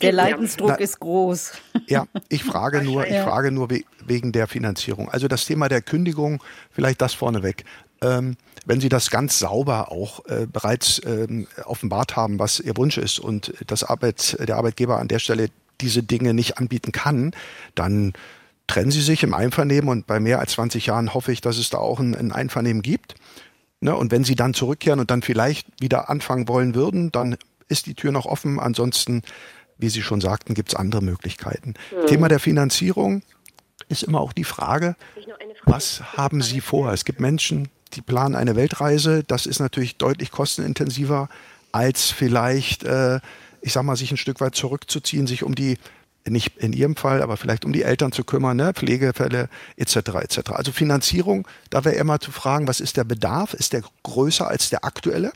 Der 0.00 0.12
Leidensdruck 0.12 0.70
Na, 0.70 0.76
ist 0.76 1.00
groß. 1.00 1.52
Ja, 1.88 2.06
ich 2.28 2.44
frage 2.44 2.82
nur, 2.82 3.06
ich 3.06 3.18
frage 3.18 3.50
nur 3.50 3.68
wegen 4.06 4.30
der 4.30 4.46
Finanzierung. 4.46 5.10
Also 5.10 5.26
das 5.26 5.44
Thema 5.44 5.68
der 5.68 5.82
Kündigung, 5.82 6.42
vielleicht 6.70 7.02
das 7.02 7.14
vorneweg. 7.14 7.64
Ähm, 8.02 8.36
wenn 8.66 8.80
Sie 8.80 8.88
das 8.88 9.10
ganz 9.10 9.38
sauber 9.38 9.90
auch 9.90 10.24
äh, 10.26 10.46
bereits 10.46 11.00
ähm, 11.04 11.46
offenbart 11.64 12.16
haben, 12.16 12.38
was 12.38 12.60
Ihr 12.60 12.76
Wunsch 12.76 12.98
ist 12.98 13.18
und 13.18 13.52
das 13.66 13.84
Arbeit, 13.84 14.36
der 14.40 14.56
Arbeitgeber 14.56 14.98
an 14.98 15.08
der 15.08 15.18
Stelle 15.18 15.48
diese 15.80 16.02
Dinge 16.02 16.34
nicht 16.34 16.58
anbieten 16.58 16.92
kann, 16.92 17.32
dann 17.74 18.12
trennen 18.66 18.90
Sie 18.90 19.02
sich 19.02 19.22
im 19.22 19.34
Einvernehmen 19.34 19.88
und 19.88 20.06
bei 20.06 20.20
mehr 20.20 20.40
als 20.40 20.52
20 20.52 20.86
Jahren 20.86 21.14
hoffe 21.14 21.32
ich, 21.32 21.40
dass 21.40 21.58
es 21.58 21.70
da 21.70 21.78
auch 21.78 22.00
ein, 22.00 22.14
ein 22.14 22.32
Einvernehmen 22.32 22.82
gibt. 22.82 23.14
Ne? 23.80 23.94
Und 23.94 24.10
wenn 24.10 24.24
sie 24.24 24.34
dann 24.34 24.54
zurückkehren 24.54 25.00
und 25.00 25.10
dann 25.10 25.22
vielleicht 25.22 25.68
wieder 25.80 26.08
anfangen 26.10 26.48
wollen 26.48 26.74
würden, 26.74 27.12
dann 27.12 27.36
ist 27.68 27.86
die 27.86 27.94
Tür 27.94 28.12
noch 28.12 28.26
offen. 28.26 28.58
Ansonsten, 28.58 29.22
wie 29.78 29.88
Sie 29.88 30.02
schon 30.02 30.20
sagten, 30.20 30.54
gibt 30.54 30.70
es 30.70 30.74
andere 30.74 31.02
Möglichkeiten. 31.02 31.74
Mhm. 31.92 32.06
Thema 32.06 32.28
der 32.28 32.40
Finanzierung 32.40 33.22
ist 33.88 34.02
immer 34.02 34.20
auch 34.20 34.32
die 34.32 34.44
Frage, 34.44 34.96
was 35.64 36.16
haben 36.16 36.42
Sie 36.42 36.60
vor? 36.60 36.92
Es 36.92 37.04
gibt 37.04 37.20
Menschen, 37.20 37.68
die 37.94 38.02
planen 38.02 38.34
eine 38.34 38.56
Weltreise. 38.56 39.24
Das 39.24 39.46
ist 39.46 39.60
natürlich 39.60 39.96
deutlich 39.96 40.30
kostenintensiver 40.30 41.28
als 41.72 42.10
vielleicht, 42.10 42.84
äh, 42.84 43.20
ich 43.60 43.72
sag 43.72 43.84
mal, 43.84 43.96
sich 43.96 44.10
ein 44.10 44.16
Stück 44.16 44.40
weit 44.40 44.54
zurückzuziehen, 44.54 45.26
sich 45.26 45.42
um 45.42 45.54
die 45.54 45.78
nicht 46.28 46.56
in 46.58 46.72
Ihrem 46.72 46.96
Fall, 46.96 47.22
aber 47.22 47.36
vielleicht 47.36 47.64
um 47.64 47.72
die 47.72 47.82
Eltern 47.82 48.12
zu 48.12 48.24
kümmern, 48.24 48.56
ne? 48.56 48.72
Pflegefälle 48.74 49.48
etc. 49.76 49.96
etc. 49.96 50.50
Also 50.52 50.72
Finanzierung, 50.72 51.46
da 51.70 51.84
wäre 51.84 51.94
immer 51.94 52.18
zu 52.18 52.32
fragen, 52.32 52.66
was 52.66 52.80
ist 52.80 52.96
der 52.96 53.04
Bedarf? 53.04 53.54
Ist 53.54 53.72
der 53.72 53.82
größer 54.02 54.48
als 54.48 54.70
der 54.70 54.84
aktuelle? 54.84 55.32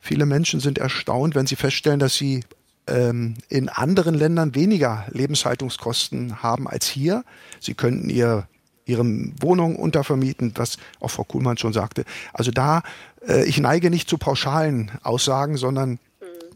Viele 0.00 0.26
Menschen 0.26 0.60
sind 0.60 0.78
erstaunt, 0.78 1.34
wenn 1.34 1.46
sie 1.46 1.56
feststellen, 1.56 1.98
dass 1.98 2.14
sie 2.14 2.44
ähm, 2.86 3.34
in 3.48 3.68
anderen 3.68 4.14
Ländern 4.14 4.54
weniger 4.54 5.06
Lebenshaltungskosten 5.10 6.42
haben 6.42 6.68
als 6.68 6.86
hier. 6.86 7.24
Sie 7.60 7.74
könnten 7.74 8.08
ihr 8.08 8.48
ihre 8.88 9.04
Wohnung 9.40 9.76
untervermieten, 9.76 10.52
was 10.56 10.78
auch 11.00 11.10
Frau 11.10 11.24
Kuhlmann 11.24 11.58
schon 11.58 11.72
sagte. 11.72 12.04
Also 12.32 12.50
da, 12.50 12.82
äh, 13.26 13.44
ich 13.44 13.60
neige 13.60 13.90
nicht 13.90 14.08
zu 14.08 14.18
pauschalen 14.18 14.90
Aussagen, 15.02 15.56
sondern 15.56 15.90
mhm. 15.90 15.96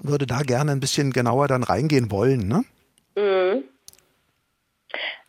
würde 0.02 0.26
da 0.26 0.40
gerne 0.40 0.72
ein 0.72 0.80
bisschen 0.80 1.12
genauer 1.12 1.48
dann 1.48 1.62
reingehen 1.62 2.10
wollen. 2.10 2.48
Ne? 2.48 2.64
Mhm. 3.16 3.64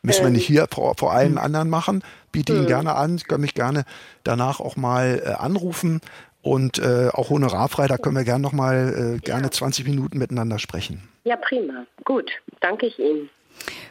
Müssen 0.01 0.23
wir 0.23 0.31
nicht 0.31 0.49
ähm. 0.49 0.55
hier 0.55 0.67
vor, 0.71 0.95
vor 0.97 1.13
allen 1.13 1.37
anderen 1.37 1.69
machen. 1.69 2.03
Biete 2.31 2.53
Ihnen 2.53 2.63
mhm. 2.63 2.67
gerne 2.67 2.95
an, 2.95 3.17
Sie 3.17 3.25
können 3.25 3.41
mich 3.41 3.53
gerne 3.53 3.83
danach 4.23 4.59
auch 4.59 4.75
mal 4.75 5.21
äh, 5.25 5.29
anrufen 5.29 6.01
und 6.41 6.77
äh, 6.77 7.09
auch 7.13 7.29
honorarfrei, 7.29 7.87
da 7.87 7.97
können 7.97 8.17
wir 8.17 8.25
gerne 8.25 8.41
noch 8.41 8.51
mal 8.51 9.15
äh, 9.15 9.19
gerne 9.19 9.45
ja. 9.45 9.51
20 9.51 9.87
Minuten 9.87 10.17
miteinander 10.17 10.59
sprechen. 10.59 11.07
Ja, 11.23 11.37
prima. 11.37 11.85
Gut, 12.03 12.31
danke 12.59 12.85
ich 12.85 12.99
Ihnen. 12.99 13.29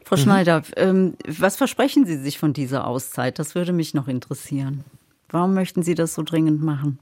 Frau 0.04 0.16
mhm. 0.16 0.20
Schneider, 0.20 0.62
ähm, 0.76 1.16
was 1.26 1.56
versprechen 1.56 2.06
Sie 2.06 2.16
sich 2.16 2.38
von 2.38 2.52
dieser 2.52 2.86
Auszeit? 2.86 3.38
Das 3.38 3.54
würde 3.54 3.72
mich 3.72 3.94
noch 3.94 4.08
interessieren. 4.08 4.84
Warum 5.30 5.54
möchten 5.54 5.82
Sie 5.82 5.94
das 5.94 6.14
so 6.14 6.22
dringend 6.22 6.62
machen? 6.62 6.98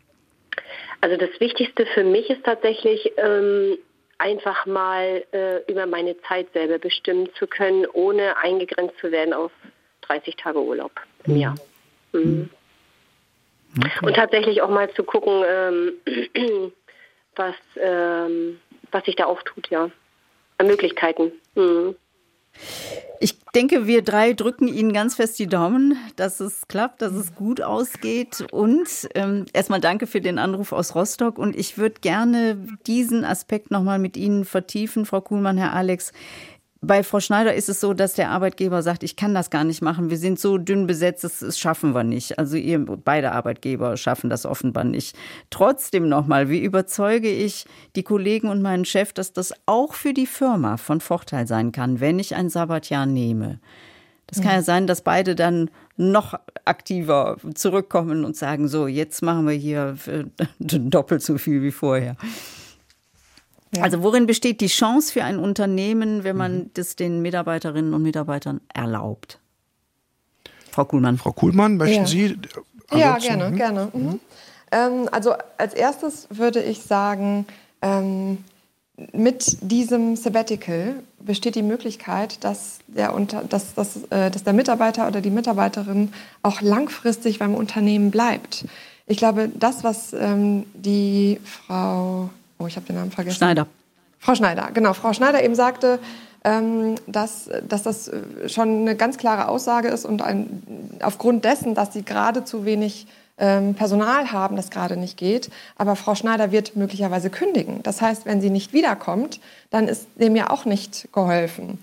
Also 1.01 1.17
das 1.17 1.31
Wichtigste 1.41 1.87
für 1.87 2.05
mich 2.05 2.29
ist 2.31 2.45
tatsächlich, 2.45 3.13
ähm, 3.17 3.79
einfach 4.21 4.67
mal 4.67 5.25
äh, 5.33 5.65
über 5.67 5.87
meine 5.87 6.21
Zeit 6.23 6.53
selber 6.53 6.79
bestimmen 6.79 7.31
zu 7.39 7.47
können, 7.47 7.87
ohne 7.93 8.37
eingegrenzt 8.37 8.99
zu 9.01 9.11
werden 9.11 9.33
auf 9.33 9.51
30 10.03 10.37
Tage 10.37 10.61
Urlaub 10.61 10.93
im 11.25 11.37
Jahr. 11.37 11.55
Mhm. 12.13 12.21
mhm. 12.21 12.51
Okay. 13.79 14.07
Und 14.07 14.15
tatsächlich 14.15 14.63
auch 14.63 14.69
mal 14.69 14.93
zu 14.95 15.05
gucken, 15.05 15.45
ähm, 15.47 15.93
was, 17.37 17.55
ähm, 17.77 18.61
was 18.91 19.05
sich 19.05 19.15
da 19.15 19.25
auftut, 19.25 19.71
ja. 19.71 19.91
An 20.59 20.67
Möglichkeiten. 20.67 21.33
Mhm. 21.55 21.95
Ich 23.23 23.39
denke, 23.55 23.87
wir 23.87 24.03
drei 24.03 24.33
drücken 24.33 24.67
Ihnen 24.67 24.95
ganz 24.95 25.15
fest 25.15 25.39
die 25.39 25.47
Daumen, 25.47 25.97
dass 26.17 26.41
es 26.41 26.67
klappt, 26.69 27.03
dass 27.03 27.13
es 27.13 27.35
gut 27.35 27.61
ausgeht. 27.61 28.47
Und 28.51 28.89
ähm, 29.15 29.45
erstmal 29.53 29.81
danke 29.81 30.07
für 30.07 30.23
den 30.23 30.39
Anruf 30.39 30.73
aus 30.73 30.95
Rostock. 30.95 31.39
Und 31.39 31.55
ich 31.55 31.77
würde 31.77 32.01
gerne 32.01 32.57
diesen 32.87 33.25
Aspekt 33.25 33.71
nochmal 33.71 33.99
mit 33.99 34.17
Ihnen 34.17 34.47
vertiefen, 34.47 35.05
Frau 35.05 35.21
Kuhlmann, 35.21 35.59
Herr 35.59 35.75
Alex. 35.75 36.13
Bei 36.83 37.03
Frau 37.03 37.21
Schneider 37.21 37.55
ist 37.55 37.69
es 37.69 37.79
so, 37.79 37.93
dass 37.93 38.15
der 38.15 38.31
Arbeitgeber 38.31 38.83
sagt, 38.83 39.03
ich 39.03 39.15
kann 39.15 39.35
das 39.35 39.51
gar 39.51 39.65
nicht 39.65 39.83
machen. 39.83 40.09
Wir 40.09 40.17
sind 40.17 40.41
so 40.41 40.57
dünn 40.57 40.87
besetzt, 40.87 41.25
das, 41.25 41.41
das 41.41 41.59
schaffen 41.59 41.95
wir 41.95 42.05
nicht. 42.05 42.39
Also 42.39 42.57
ihr, 42.57 42.79
beide 42.79 43.33
Arbeitgeber 43.33 43.99
schaffen 43.99 44.31
das 44.31 44.47
offenbar 44.47 44.85
nicht. 44.85 45.15
Trotzdem 45.51 46.09
nochmal, 46.09 46.49
wie 46.49 46.61
überzeuge 46.61 47.29
ich 47.29 47.67
die 47.97 48.03
Kollegen 48.03 48.49
und 48.49 48.63
meinen 48.63 48.87
Chef, 48.87 49.13
dass 49.13 49.35
das 49.35 49.53
auch 49.67 49.93
für 49.93 50.15
die 50.15 50.27
Firma 50.27 50.79
von 50.79 51.03
Vorteil 51.03 51.47
sein 51.47 51.71
kann, 51.71 52.01
wenn 52.01 52.19
ich 52.19 52.35
ein 52.35 52.49
Sabbatjahr 52.49 53.05
nehme? 53.05 53.61
Das 54.27 54.41
kann 54.41 54.53
ja 54.53 54.63
sein, 54.63 54.87
dass 54.87 55.03
beide 55.03 55.35
dann 55.35 55.71
noch 55.97 56.35
aktiver 56.65 57.37
zurückkommen 57.55 58.25
und 58.25 58.37
sagen, 58.37 58.69
so, 58.69 58.87
jetzt 58.87 59.23
machen 59.23 59.47
wir 59.47 59.55
hier 59.55 59.97
doppelt 60.59 61.23
so 61.23 61.37
viel 61.37 61.63
wie 61.63 61.73
vorher. 61.73 62.17
Ja. 63.75 63.83
Also 63.83 64.03
worin 64.03 64.27
besteht 64.27 64.61
die 64.61 64.67
Chance 64.67 65.13
für 65.13 65.25
ein 65.25 65.39
Unternehmen, 65.39 66.25
wenn 66.25 66.37
man 66.37 66.55
mhm. 66.55 66.71
das 66.75 66.97
den 66.97 67.23
Mitarbeiterinnen 67.23 67.95
und 67.95 68.03
Mitarbeitern 68.03 68.61
erlaubt? 68.75 69.39
Frau 70.71 70.85
Kuhlmann. 70.85 71.19
Frau 71.19 71.33
Kuhlmann, 71.33 71.77
möchten 71.77 72.03
ja. 72.03 72.07
Sie? 72.07 72.39
Ja, 72.93 73.19
gerne, 73.19 73.51
mhm. 73.51 73.57
gerne. 73.57 73.91
Mhm. 73.93 74.03
mhm. 74.03 74.21
Ähm, 74.73 75.09
also 75.11 75.35
als 75.59 75.75
erstes 75.75 76.29
würde 76.31 76.63
ich 76.63 76.83
sagen, 76.83 77.47
ähm, 77.83 78.39
mit 79.13 79.59
diesem 79.63 80.17
Sabbatical 80.17 81.03
besteht 81.19 81.55
die 81.55 81.63
Möglichkeit, 81.63 82.45
dass 82.45 82.79
der, 82.87 83.15
unter, 83.15 83.43
dass, 83.45 83.75
dass, 83.75 84.05
äh, 84.11 84.31
dass 84.31 84.45
der 84.45 84.53
Mitarbeiter 84.53 85.09
oder 85.09 85.21
die 85.21 85.31
Mitarbeiterin 85.31 86.13
auch 86.43 86.61
langfristig 86.61 87.39
beim 87.39 87.55
Unternehmen 87.55 88.11
bleibt. 88.11 88.67
Ich 89.07 89.17
glaube, 89.17 89.51
das, 89.53 89.83
was 89.83 90.13
ähm, 90.13 90.67
die 90.75 91.41
Frau 91.45 92.31
oh, 92.61 92.67
ich 92.67 92.77
habe 92.77 92.87
den 92.87 92.97
Namen 92.97 93.11
vergessen. 93.11 93.37
Schneider. 93.37 93.67
Frau 94.19 94.35
Schneider, 94.35 94.71
genau. 94.73 94.93
Frau 94.93 95.13
Schneider 95.13 95.43
eben 95.43 95.55
sagte, 95.55 95.99
ähm, 96.45 96.97
dass, 97.07 97.51
dass 97.67 97.83
das 97.83 98.09
äh, 98.09 98.49
schon 98.49 98.83
eine 98.83 98.97
ganz 98.97 99.19
klare 99.19 99.49
Aussage 99.49 99.89
ist 99.89 100.05
und 100.05 100.23
ein, 100.23 100.63
aufgrund 101.03 101.45
dessen, 101.45 101.75
dass 101.75 101.93
sie 101.93 102.03
gerade 102.03 102.45
zu 102.45 102.65
wenig 102.65 103.07
ähm, 103.39 103.75
Personal 103.75 104.33
haben, 104.33 104.57
das 104.57 104.71
gerade 104.71 104.97
nicht 104.97 105.17
geht. 105.17 105.51
Aber 105.77 105.97
Frau 105.97 106.15
Schneider 106.15 106.53
wird 106.53 106.77
möglicherweise 106.77 107.31
kündigen. 107.31 107.83
Das 107.83 108.01
heißt, 108.01 108.27
wenn 108.27 108.41
sie 108.41 108.51
nicht 108.51 108.73
wiederkommt, 108.73 109.41
dann 109.71 109.89
ist 109.89 110.07
dem 110.17 110.37
ja 110.37 110.51
auch 110.51 110.67
nicht 110.67 111.09
geholfen. 111.13 111.79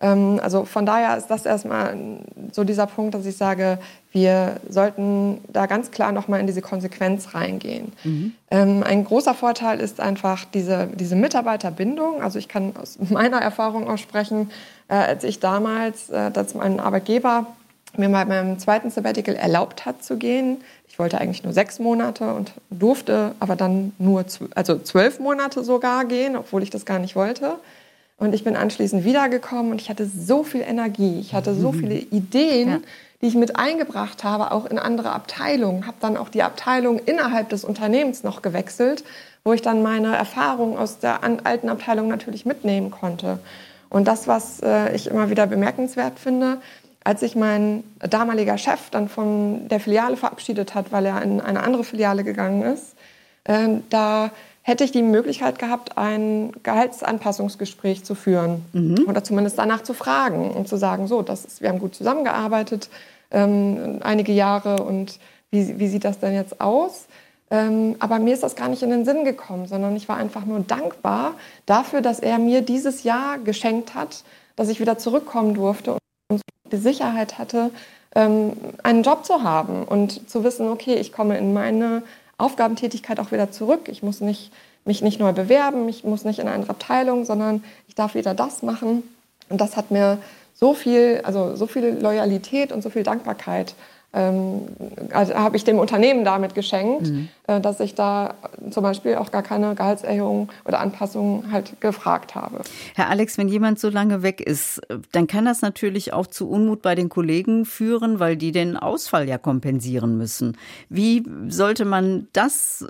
Ähm, 0.00 0.40
also 0.42 0.64
von 0.64 0.84
daher 0.84 1.16
ist 1.16 1.28
das 1.28 1.46
erstmal 1.46 1.96
so 2.52 2.64
dieser 2.64 2.86
Punkt, 2.86 3.14
dass 3.14 3.26
ich 3.26 3.36
sage, 3.36 3.78
wir 4.12 4.60
sollten 4.68 5.40
da 5.48 5.66
ganz 5.66 5.90
klar 5.90 6.12
nochmal 6.12 6.40
in 6.40 6.46
diese 6.46 6.60
Konsequenz 6.60 7.34
reingehen. 7.34 7.92
Mhm. 8.04 8.34
Ähm, 8.50 8.82
ein 8.82 9.04
großer 9.04 9.34
Vorteil 9.34 9.80
ist 9.80 10.00
einfach 10.00 10.44
diese, 10.44 10.88
diese 10.94 11.16
Mitarbeiterbindung. 11.16 12.22
Also 12.22 12.38
ich 12.38 12.48
kann 12.48 12.74
aus 12.80 12.98
meiner 13.08 13.40
Erfahrung 13.40 13.88
auch 13.88 13.98
sprechen, 13.98 14.50
äh, 14.88 14.94
als 14.94 15.24
ich 15.24 15.40
damals, 15.40 16.10
äh, 16.10 16.30
dass 16.30 16.54
mein 16.54 16.78
Arbeitgeber 16.78 17.46
mir 17.96 18.08
mal 18.08 18.26
beim 18.26 18.58
zweiten 18.58 18.90
Sabbatical 18.90 19.34
erlaubt 19.34 19.86
hat 19.86 20.04
zu 20.04 20.16
gehen. 20.16 20.58
Ich 20.88 20.98
wollte 20.98 21.18
eigentlich 21.18 21.42
nur 21.42 21.54
sechs 21.54 21.78
Monate 21.78 22.34
und 22.34 22.52
durfte 22.70 23.34
aber 23.40 23.56
dann 23.56 23.92
nur 23.98 24.24
also 24.54 24.78
zwölf 24.78 25.20
Monate 25.20 25.64
sogar 25.64 26.04
gehen, 26.04 26.36
obwohl 26.36 26.62
ich 26.62 26.70
das 26.70 26.84
gar 26.84 26.98
nicht 26.98 27.16
wollte. 27.16 27.54
Und 28.18 28.34
ich 28.34 28.44
bin 28.44 28.56
anschließend 28.56 29.04
wiedergekommen 29.04 29.72
und 29.72 29.80
ich 29.80 29.90
hatte 29.90 30.06
so 30.06 30.44
viel 30.44 30.60
Energie, 30.60 31.18
ich 31.18 31.34
hatte 31.34 31.54
so 31.54 31.72
mhm. 31.72 31.80
viele 31.80 31.94
Ideen, 31.94 32.68
ja. 32.68 32.80
Die 33.22 33.28
ich 33.28 33.34
mit 33.36 33.56
eingebracht 33.56 34.24
habe, 34.24 34.50
auch 34.50 34.66
in 34.66 34.78
andere 34.78 35.12
Abteilungen. 35.12 35.86
Habe 35.86 35.96
dann 36.00 36.16
auch 36.16 36.28
die 36.28 36.42
Abteilung 36.42 36.98
innerhalb 36.98 37.48
des 37.50 37.64
Unternehmens 37.64 38.24
noch 38.24 38.42
gewechselt, 38.42 39.04
wo 39.44 39.52
ich 39.52 39.62
dann 39.62 39.82
meine 39.82 40.16
Erfahrungen 40.16 40.76
aus 40.76 40.98
der 40.98 41.20
alten 41.22 41.68
Abteilung 41.68 42.08
natürlich 42.08 42.44
mitnehmen 42.44 42.90
konnte. 42.90 43.38
Und 43.88 44.08
das, 44.08 44.26
was 44.26 44.60
äh, 44.60 44.94
ich 44.94 45.06
immer 45.06 45.30
wieder 45.30 45.46
bemerkenswert 45.46 46.18
finde, 46.18 46.58
als 47.04 47.20
sich 47.20 47.36
mein 47.36 47.84
damaliger 47.98 48.58
Chef 48.58 48.90
dann 48.90 49.08
von 49.08 49.68
der 49.68 49.80
Filiale 49.80 50.16
verabschiedet 50.16 50.74
hat, 50.74 50.92
weil 50.92 51.06
er 51.06 51.22
in 51.22 51.40
eine 51.40 51.62
andere 51.62 51.84
Filiale 51.84 52.24
gegangen 52.24 52.62
ist, 52.62 52.94
äh, 53.44 53.68
da 53.90 54.30
hätte 54.62 54.84
ich 54.84 54.92
die 54.92 55.02
Möglichkeit 55.02 55.58
gehabt, 55.58 55.98
ein 55.98 56.52
Gehaltsanpassungsgespräch 56.62 58.04
zu 58.04 58.14
führen 58.14 58.64
mhm. 58.72 59.04
oder 59.08 59.22
zumindest 59.22 59.58
danach 59.58 59.82
zu 59.82 59.92
fragen 59.92 60.50
und 60.50 60.68
zu 60.68 60.76
sagen, 60.76 61.08
so, 61.08 61.22
das 61.22 61.44
ist, 61.44 61.60
wir 61.60 61.68
haben 61.68 61.80
gut 61.80 61.94
zusammengearbeitet 61.94 62.88
ähm, 63.32 63.98
einige 64.02 64.32
Jahre 64.32 64.82
und 64.82 65.18
wie, 65.50 65.78
wie 65.78 65.88
sieht 65.88 66.04
das 66.04 66.18
denn 66.18 66.34
jetzt 66.34 66.60
aus? 66.60 67.06
Ähm, 67.50 67.96
aber 67.98 68.18
mir 68.18 68.32
ist 68.32 68.42
das 68.42 68.56
gar 68.56 68.68
nicht 68.68 68.82
in 68.82 68.90
den 68.90 69.04
Sinn 69.04 69.24
gekommen, 69.24 69.66
sondern 69.66 69.94
ich 69.94 70.08
war 70.08 70.16
einfach 70.16 70.46
nur 70.46 70.60
dankbar 70.60 71.34
dafür, 71.66 72.00
dass 72.00 72.18
er 72.18 72.38
mir 72.38 72.62
dieses 72.62 73.02
Jahr 73.02 73.38
geschenkt 73.38 73.94
hat, 73.94 74.24
dass 74.56 74.68
ich 74.68 74.80
wieder 74.80 74.96
zurückkommen 74.96 75.54
durfte 75.54 75.98
und 76.30 76.40
die 76.70 76.76
Sicherheit 76.78 77.38
hatte, 77.38 77.70
ähm, 78.14 78.52
einen 78.82 79.02
Job 79.02 79.24
zu 79.26 79.42
haben 79.42 79.84
und 79.84 80.30
zu 80.30 80.44
wissen, 80.44 80.68
okay, 80.68 80.94
ich 80.94 81.12
komme 81.12 81.36
in 81.36 81.52
meine 81.52 82.02
Aufgabentätigkeit 82.38 83.20
auch 83.20 83.32
wieder 83.32 83.50
zurück. 83.50 83.88
Ich 83.88 84.02
muss 84.02 84.20
nicht, 84.20 84.50
mich 84.84 85.02
nicht 85.02 85.20
neu 85.20 85.32
bewerben, 85.32 85.88
ich 85.88 86.04
muss 86.04 86.24
nicht 86.24 86.38
in 86.38 86.46
eine 86.46 86.54
andere 86.54 86.70
Abteilung, 86.70 87.24
sondern 87.24 87.62
ich 87.86 87.94
darf 87.94 88.14
wieder 88.14 88.34
das 88.34 88.62
machen. 88.62 89.02
Und 89.48 89.60
das 89.60 89.76
hat 89.76 89.90
mir 89.90 90.18
so 90.62 90.74
viel, 90.74 91.20
also 91.24 91.56
so 91.56 91.66
viel 91.66 91.98
Loyalität 92.00 92.70
und 92.70 92.82
so 92.82 92.88
viel 92.88 93.02
Dankbarkeit 93.02 93.74
ähm, 94.14 94.68
also 95.12 95.34
habe 95.34 95.56
ich 95.56 95.64
dem 95.64 95.78
Unternehmen 95.78 96.24
damit 96.24 96.54
geschenkt, 96.54 97.08
mhm. 97.08 97.28
äh, 97.46 97.60
dass 97.60 97.80
ich 97.80 97.94
da 97.94 98.34
zum 98.70 98.82
Beispiel 98.82 99.16
auch 99.16 99.30
gar 99.30 99.42
keine 99.42 99.74
Gehaltserhöhung 99.74 100.50
oder 100.66 100.80
Anpassung 100.80 101.50
halt 101.50 101.80
gefragt 101.80 102.34
habe. 102.34 102.60
Herr 102.94 103.08
Alex, 103.08 103.38
wenn 103.38 103.48
jemand 103.48 103.78
so 103.78 103.88
lange 103.88 104.22
weg 104.22 104.40
ist, 104.40 104.82
dann 105.12 105.26
kann 105.26 105.46
das 105.46 105.62
natürlich 105.62 106.12
auch 106.12 106.26
zu 106.26 106.48
Unmut 106.48 106.82
bei 106.82 106.94
den 106.94 107.08
Kollegen 107.08 107.64
führen, 107.64 108.20
weil 108.20 108.36
die 108.36 108.52
den 108.52 108.76
Ausfall 108.76 109.28
ja 109.28 109.38
kompensieren 109.38 110.18
müssen. 110.18 110.58
Wie 110.90 111.24
sollte 111.48 111.86
man 111.86 112.28
das 112.34 112.86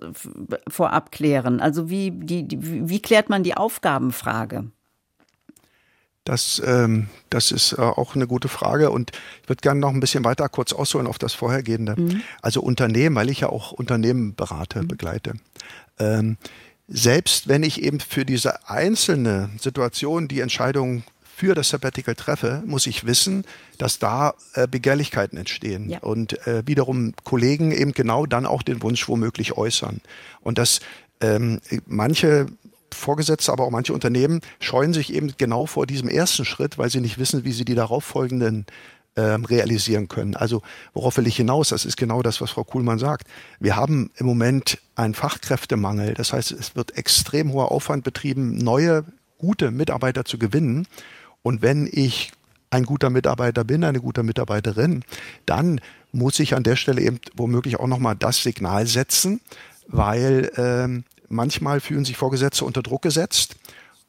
vorab 0.68 1.12
klären? 1.12 1.60
Also 1.60 1.88
wie, 1.88 2.10
die, 2.10 2.48
wie 2.50 3.00
klärt 3.00 3.30
man 3.30 3.44
die 3.44 3.56
Aufgabenfrage? 3.56 4.64
Das, 6.24 6.62
ähm, 6.64 7.08
das 7.30 7.50
ist 7.50 7.72
äh, 7.72 7.80
auch 7.80 8.14
eine 8.14 8.28
gute 8.28 8.48
Frage 8.48 8.90
und 8.90 9.10
ich 9.42 9.48
würde 9.48 9.60
gerne 9.60 9.80
noch 9.80 9.90
ein 9.90 10.00
bisschen 10.00 10.24
weiter 10.24 10.48
kurz 10.48 10.72
ausholen 10.72 11.08
auf 11.08 11.18
das 11.18 11.34
vorhergehende. 11.34 12.00
Mhm. 12.00 12.22
Also 12.40 12.60
Unternehmen, 12.60 13.16
weil 13.16 13.28
ich 13.28 13.40
ja 13.40 13.48
auch 13.48 13.72
Unternehmen 13.72 14.34
berate, 14.34 14.82
mhm. 14.82 14.88
begleite. 14.88 15.34
Ähm, 15.98 16.36
selbst 16.86 17.48
wenn 17.48 17.62
ich 17.62 17.82
eben 17.82 18.00
für 18.00 18.24
diese 18.24 18.68
einzelne 18.68 19.50
Situation 19.58 20.28
die 20.28 20.40
Entscheidung 20.40 21.02
für 21.34 21.54
das 21.54 21.70
Sabbatical 21.70 22.14
treffe, 22.14 22.62
muss 22.66 22.86
ich 22.86 23.04
wissen, 23.04 23.44
dass 23.78 23.98
da 23.98 24.34
äh, 24.54 24.68
Begehrlichkeiten 24.68 25.36
entstehen 25.36 25.90
ja. 25.90 25.98
und 26.00 26.46
äh, 26.46 26.62
wiederum 26.66 27.14
Kollegen 27.24 27.72
eben 27.72 27.92
genau 27.92 28.26
dann 28.26 28.46
auch 28.46 28.62
den 28.62 28.80
Wunsch 28.82 29.08
womöglich 29.08 29.56
äußern. 29.56 30.00
Und 30.40 30.58
dass 30.58 30.80
ähm, 31.20 31.60
manche 31.86 32.46
Vorgesetzte, 32.94 33.52
aber 33.52 33.64
auch 33.64 33.70
manche 33.70 33.92
Unternehmen 33.92 34.40
scheuen 34.60 34.92
sich 34.92 35.12
eben 35.12 35.34
genau 35.36 35.66
vor 35.66 35.86
diesem 35.86 36.08
ersten 36.08 36.44
Schritt, 36.44 36.78
weil 36.78 36.90
sie 36.90 37.00
nicht 37.00 37.18
wissen, 37.18 37.44
wie 37.44 37.52
sie 37.52 37.64
die 37.64 37.74
darauffolgenden 37.74 38.66
ähm, 39.16 39.44
realisieren 39.44 40.08
können. 40.08 40.36
Also 40.36 40.62
worauf 40.94 41.16
will 41.16 41.26
ich 41.26 41.36
hinaus? 41.36 41.68
Das 41.68 41.84
ist 41.84 41.96
genau 41.96 42.22
das, 42.22 42.40
was 42.40 42.50
Frau 42.50 42.64
Kuhlmann 42.64 42.98
sagt. 42.98 43.26
Wir 43.60 43.76
haben 43.76 44.10
im 44.16 44.26
Moment 44.26 44.78
einen 44.94 45.14
Fachkräftemangel. 45.14 46.14
Das 46.14 46.32
heißt, 46.32 46.52
es 46.52 46.76
wird 46.76 46.96
extrem 46.96 47.52
hoher 47.52 47.70
Aufwand 47.70 48.04
betrieben, 48.04 48.56
neue, 48.56 49.04
gute 49.38 49.70
Mitarbeiter 49.70 50.24
zu 50.24 50.38
gewinnen. 50.38 50.86
Und 51.42 51.62
wenn 51.62 51.88
ich 51.90 52.32
ein 52.70 52.84
guter 52.84 53.10
Mitarbeiter 53.10 53.64
bin, 53.64 53.84
eine 53.84 54.00
gute 54.00 54.22
Mitarbeiterin, 54.22 55.04
dann 55.44 55.80
muss 56.10 56.38
ich 56.38 56.54
an 56.54 56.62
der 56.62 56.76
Stelle 56.76 57.02
eben 57.02 57.20
womöglich 57.36 57.78
auch 57.78 57.86
nochmal 57.86 58.16
das 58.16 58.42
Signal 58.42 58.86
setzen, 58.86 59.40
weil 59.88 60.50
ähm, 60.56 61.04
Manchmal 61.32 61.80
fühlen 61.80 62.04
sich 62.04 62.18
Vorgesetzte 62.18 62.66
unter 62.66 62.82
Druck 62.82 63.00
gesetzt 63.00 63.56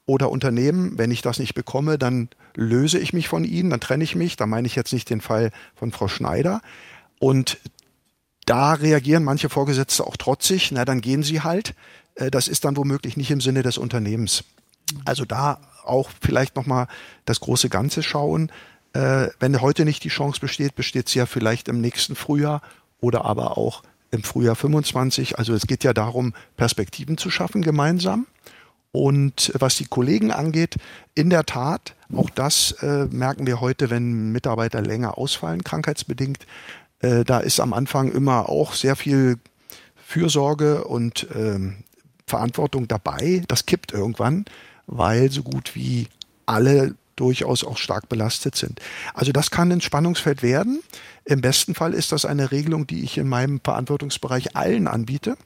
oder 0.05 0.29
Unternehmen, 0.29 0.97
wenn 0.97 1.09
ich 1.09 1.21
das 1.21 1.39
nicht 1.39 1.53
bekomme, 1.53 1.97
dann 1.97 2.27
löse 2.53 2.99
ich 2.99 3.13
mich 3.13 3.29
von 3.29 3.45
ihnen, 3.45 3.69
dann 3.69 3.79
trenne 3.79 4.03
ich 4.03 4.13
mich. 4.13 4.35
Da 4.35 4.45
meine 4.45 4.67
ich 4.67 4.75
jetzt 4.75 4.91
nicht 4.91 5.09
den 5.09 5.21
Fall 5.21 5.51
von 5.73 5.93
Frau 5.93 6.09
Schneider. 6.09 6.61
Und 7.19 7.59
da 8.45 8.73
reagieren 8.73 9.23
manche 9.23 9.47
Vorgesetzte 9.47 10.05
auch 10.05 10.17
trotzig, 10.17 10.73
na 10.73 10.83
dann 10.83 10.99
gehen 10.99 11.23
sie 11.23 11.39
halt. 11.39 11.75
Äh, 12.15 12.29
das 12.29 12.49
ist 12.49 12.65
dann 12.65 12.75
womöglich 12.75 13.15
nicht 13.15 13.31
im 13.31 13.39
Sinne 13.39 13.63
des 13.63 13.77
Unternehmens. 13.77 14.43
Also 15.05 15.23
da 15.23 15.61
auch 15.85 16.09
vielleicht 16.19 16.57
nochmal 16.57 16.87
das 17.23 17.39
große 17.39 17.69
Ganze 17.69 18.03
schauen. 18.03 18.51
Äh, 18.91 19.29
wenn 19.39 19.61
heute 19.61 19.85
nicht 19.85 20.03
die 20.03 20.09
Chance 20.09 20.41
besteht, 20.41 20.75
besteht 20.75 21.07
sie 21.07 21.19
ja 21.19 21.25
vielleicht 21.25 21.69
im 21.69 21.79
nächsten 21.79 22.15
Frühjahr 22.17 22.61
oder 22.99 23.23
aber 23.23 23.57
auch 23.57 23.81
im 24.13 24.23
Frühjahr 24.23 24.55
25. 24.55 25.37
Also 25.39 25.53
es 25.53 25.67
geht 25.67 25.83
ja 25.83 25.93
darum, 25.93 26.33
Perspektiven 26.55 27.17
zu 27.17 27.29
schaffen 27.29 27.61
gemeinsam. 27.61 28.27
Und 28.91 29.51
was 29.55 29.75
die 29.75 29.85
Kollegen 29.85 30.31
angeht, 30.31 30.75
in 31.15 31.31
der 31.31 31.45
Tat 31.45 31.95
Auch 32.15 32.29
das 32.29 32.73
äh, 32.83 33.05
merken 33.05 33.47
wir 33.47 33.59
heute, 33.59 33.89
wenn 33.89 34.31
Mitarbeiter 34.31 34.81
länger 34.81 35.17
ausfallen, 35.17 35.63
krankheitsbedingt. 35.63 36.45
Äh, 36.99 37.23
da 37.23 37.39
ist 37.39 37.59
am 37.59 37.73
Anfang 37.73 38.11
immer 38.11 38.49
auch 38.49 38.73
sehr 38.73 38.95
viel 38.95 39.39
Fürsorge 39.95 40.83
und 40.83 41.25
ähm, 41.33 41.77
Verantwortung 42.27 42.87
dabei. 42.87 43.41
Das 43.47 43.65
kippt 43.65 43.93
irgendwann, 43.93 44.45
weil 44.85 45.31
so 45.31 45.41
gut 45.41 45.75
wie 45.75 46.07
alle 46.45 46.93
durchaus 47.15 47.63
auch 47.63 47.77
stark 47.77 48.09
belastet 48.09 48.55
sind. 48.55 48.79
Also 49.13 49.31
das 49.31 49.51
kann 49.51 49.71
ein 49.71 49.81
Spannungsfeld 49.81 50.43
werden. 50.43 50.81
Im 51.25 51.41
besten 51.41 51.75
Fall 51.75 51.93
ist 51.93 52.11
das 52.11 52.25
eine 52.25 52.51
Regelung, 52.51 52.87
die 52.87 53.03
ich 53.03 53.17
in 53.17 53.27
meinem 53.27 53.61
Verantwortungsbereich 53.63 54.55
allen 54.55 54.87
anbiete. 54.87 55.37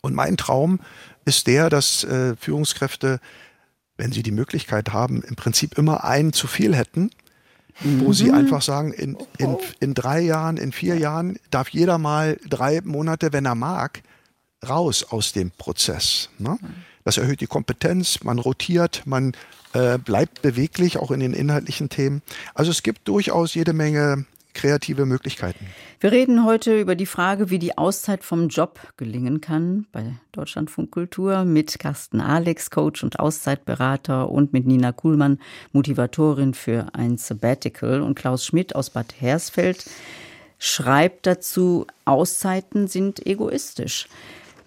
Und 0.00 0.14
mein 0.14 0.36
Traum 0.36 0.80
ist 1.24 1.46
der, 1.46 1.68
dass 1.70 2.04
äh, 2.04 2.36
Führungskräfte, 2.36 3.20
wenn 3.96 4.12
sie 4.12 4.22
die 4.22 4.30
Möglichkeit 4.30 4.92
haben, 4.92 5.22
im 5.22 5.36
Prinzip 5.36 5.76
immer 5.76 6.04
einen 6.04 6.32
zu 6.32 6.46
viel 6.46 6.74
hätten, 6.74 7.10
mhm. 7.80 8.00
wo 8.00 8.12
sie 8.12 8.28
mhm. 8.28 8.34
einfach 8.34 8.62
sagen, 8.62 8.92
in, 8.92 9.18
in, 9.36 9.58
in 9.80 9.94
drei 9.94 10.20
Jahren, 10.20 10.56
in 10.56 10.72
vier 10.72 10.96
Jahren 10.96 11.38
darf 11.50 11.68
jeder 11.68 11.98
mal 11.98 12.38
drei 12.48 12.80
Monate, 12.82 13.32
wenn 13.32 13.44
er 13.44 13.54
mag, 13.54 14.02
raus 14.66 15.04
aus 15.04 15.32
dem 15.32 15.50
Prozess. 15.50 16.30
Ne? 16.38 16.58
Das 17.04 17.18
erhöht 17.18 17.40
die 17.40 17.46
Kompetenz, 17.46 18.22
man 18.22 18.38
rotiert, 18.38 19.02
man 19.06 19.32
äh, 19.72 19.98
bleibt 19.98 20.42
beweglich, 20.42 20.98
auch 20.98 21.10
in 21.10 21.20
den 21.20 21.32
inhaltlichen 21.32 21.88
Themen. 21.88 22.22
Also 22.54 22.70
es 22.70 22.82
gibt 22.82 23.08
durchaus 23.08 23.54
jede 23.54 23.72
Menge 23.72 24.26
kreative 24.52 25.06
Möglichkeiten. 25.06 25.66
Wir 26.00 26.12
reden 26.12 26.44
heute 26.44 26.78
über 26.80 26.94
die 26.94 27.06
Frage, 27.06 27.50
wie 27.50 27.58
die 27.58 27.78
Auszeit 27.78 28.24
vom 28.24 28.48
Job 28.48 28.80
gelingen 28.96 29.40
kann 29.40 29.86
bei 29.92 30.14
Deutschlandfunk 30.32 30.90
Kultur 30.90 31.44
mit 31.44 31.78
Carsten 31.78 32.20
Alex, 32.20 32.70
Coach 32.70 33.04
und 33.04 33.20
Auszeitberater 33.20 34.28
und 34.28 34.52
mit 34.52 34.66
Nina 34.66 34.92
Kuhlmann, 34.92 35.38
Motivatorin 35.72 36.54
für 36.54 36.88
ein 36.94 37.16
Sabbatical 37.16 38.02
und 38.02 38.16
Klaus 38.16 38.44
Schmidt 38.44 38.74
aus 38.74 38.90
Bad 38.90 39.14
Hersfeld 39.20 39.88
schreibt 40.58 41.26
dazu, 41.26 41.86
Auszeiten 42.04 42.86
sind 42.86 43.26
egoistisch. 43.26 44.08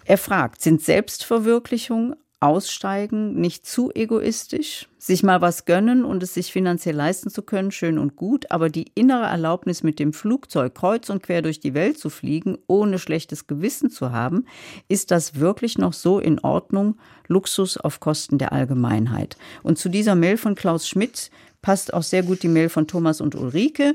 Er 0.04 0.18
fragt, 0.18 0.60
sind 0.60 0.82
Selbstverwirklichung, 0.82 2.16
Aussteigen, 2.44 3.40
nicht 3.40 3.64
zu 3.64 3.90
egoistisch, 3.94 4.86
sich 4.98 5.22
mal 5.22 5.40
was 5.40 5.64
gönnen 5.64 6.04
und 6.04 6.22
es 6.22 6.34
sich 6.34 6.52
finanziell 6.52 6.94
leisten 6.94 7.30
zu 7.30 7.40
können, 7.40 7.70
schön 7.70 7.98
und 7.98 8.16
gut, 8.16 8.50
aber 8.50 8.68
die 8.68 8.92
innere 8.94 9.24
Erlaubnis 9.24 9.82
mit 9.82 9.98
dem 9.98 10.12
Flugzeug 10.12 10.74
kreuz 10.74 11.08
und 11.08 11.22
quer 11.22 11.40
durch 11.40 11.58
die 11.58 11.72
Welt 11.72 11.98
zu 11.98 12.10
fliegen, 12.10 12.58
ohne 12.66 12.98
schlechtes 12.98 13.46
Gewissen 13.46 13.88
zu 13.88 14.12
haben, 14.12 14.44
ist 14.88 15.10
das 15.10 15.40
wirklich 15.40 15.78
noch 15.78 15.94
so 15.94 16.18
in 16.18 16.38
Ordnung? 16.38 16.96
Luxus 17.28 17.78
auf 17.78 18.00
Kosten 18.00 18.36
der 18.36 18.52
Allgemeinheit. 18.52 19.38
Und 19.62 19.78
zu 19.78 19.88
dieser 19.88 20.14
Mail 20.14 20.36
von 20.36 20.54
Klaus 20.54 20.86
Schmidt 20.86 21.30
passt 21.62 21.94
auch 21.94 22.02
sehr 22.02 22.22
gut 22.22 22.42
die 22.42 22.48
Mail 22.48 22.68
von 22.68 22.86
Thomas 22.86 23.22
und 23.22 23.34
Ulrike. 23.34 23.94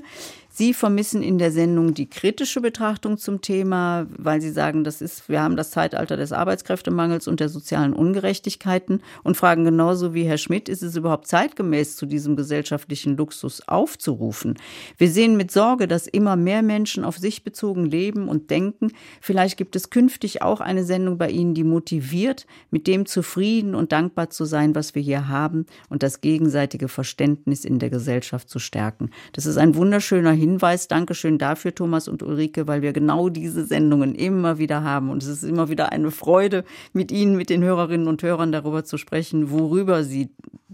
Sie 0.60 0.74
vermissen 0.74 1.24
in 1.24 1.38
der 1.38 1.54
Sendung 1.54 1.94
die 1.94 2.10
kritische 2.10 2.60
Betrachtung 2.60 3.18
zum 3.18 3.40
Thema, 3.40 4.08
weil 4.18 4.42
Sie 4.42 4.52
sagen, 4.52 4.84
das 4.84 5.02
ist, 5.02 5.30
wir 5.30 5.42
haben 5.42 5.56
das 5.56 5.72
Zeitalter 5.72 6.18
des 6.18 6.34
Arbeitskräftemangels 6.34 7.30
und 7.30 7.40
der 7.40 7.48
sozialen 7.48 7.94
Ungerechtigkeiten 7.94 9.02
und 9.24 9.38
fragen 9.38 9.64
genauso 9.64 10.14
wie 10.14 10.26
Herr 10.26 10.38
Schmidt, 10.38 10.68
ist 10.68 10.84
es 10.84 10.98
überhaupt 10.98 11.28
zeitgemäß, 11.28 11.96
zu 11.96 12.06
diesem 12.06 12.36
gesellschaftlichen 12.36 13.16
Luxus 13.16 13.70
aufzurufen? 13.70 14.56
Wir 14.98 15.10
sehen 15.10 15.38
mit 15.38 15.50
Sorge, 15.50 15.88
dass 15.88 16.08
immer 16.08 16.36
mehr 16.36 16.62
Menschen 16.62 17.06
auf 17.06 17.18
sich 17.18 17.46
bezogen 17.46 17.86
leben 17.86 18.28
und 18.28 18.50
denken. 18.50 18.92
Vielleicht 19.22 19.56
gibt 19.56 19.78
es 19.78 19.90
künftig 19.90 20.42
auch 20.42 20.60
eine 20.60 20.84
Sendung 20.84 21.18
bei 21.18 21.30
Ihnen, 21.30 21.54
die 21.54 21.64
motiviert, 21.64 22.46
mit 22.70 22.86
dem 22.86 23.06
zufrieden 23.06 23.76
und 23.76 23.94
dankbar 23.94 24.30
zu 24.30 24.44
sein, 24.44 24.76
was 24.76 24.94
wir 24.94 25.02
hier 25.02 25.30
haben 25.30 25.68
und 25.88 26.04
das 26.04 26.20
gegenseitige 26.20 26.90
Verständnis 26.90 27.64
in 27.64 27.80
der 27.80 27.90
Gesellschaft 27.90 28.50
zu 28.50 28.60
stärken. 28.60 29.12
Das 29.32 29.46
ist 29.46 29.56
ein 29.56 29.76
wunderschöner 29.76 30.34
Hinweis 30.34 30.49
Hinweis. 30.50 30.88
Dankeschön 30.88 31.38
dafür, 31.38 31.76
Thomas 31.76 32.08
und 32.08 32.24
Ulrike, 32.24 32.68
weil 32.68 32.82
wir 32.82 32.92
genau 32.92 33.30
diese 33.30 33.66
Sendungen 33.66 34.16
immer 34.16 34.58
wieder 34.58 34.84
haben. 34.84 35.10
Und 35.10 35.22
es 35.22 35.30
ist 35.30 35.44
immer 35.44 35.70
wieder 35.70 35.92
eine 35.92 36.10
Freude, 36.12 36.66
mit 36.92 37.12
Ihnen, 37.12 37.36
mit 37.36 37.50
den 37.50 37.64
Hörerinnen 37.64 38.08
und 38.08 38.24
Hörern 38.24 38.52
darüber 38.52 38.84
zu 38.84 38.98
sprechen, 38.98 39.52
worüber 39.52 40.04
Sie 40.04 40.30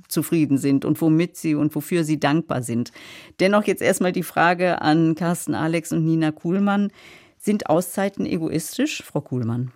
zufrieden 0.08 0.58
sind 0.58 0.86
und 0.86 1.02
womit 1.02 1.36
Sie 1.36 1.56
und 1.56 1.76
wofür 1.76 2.04
Sie 2.04 2.20
dankbar 2.20 2.64
sind. 2.64 2.92
Dennoch 3.40 3.66
jetzt 3.66 3.82
erstmal 3.82 4.12
die 4.12 4.24
Frage 4.24 4.82
an 4.82 5.16
Carsten 5.16 5.56
Alex 5.56 5.92
und 5.92 6.06
Nina 6.06 6.32
Kuhlmann. 6.32 6.92
Sind 7.38 7.70
Auszeiten 7.70 8.26
egoistisch, 8.26 9.04
Frau 9.04 9.22
Kuhlmann? 9.22 9.72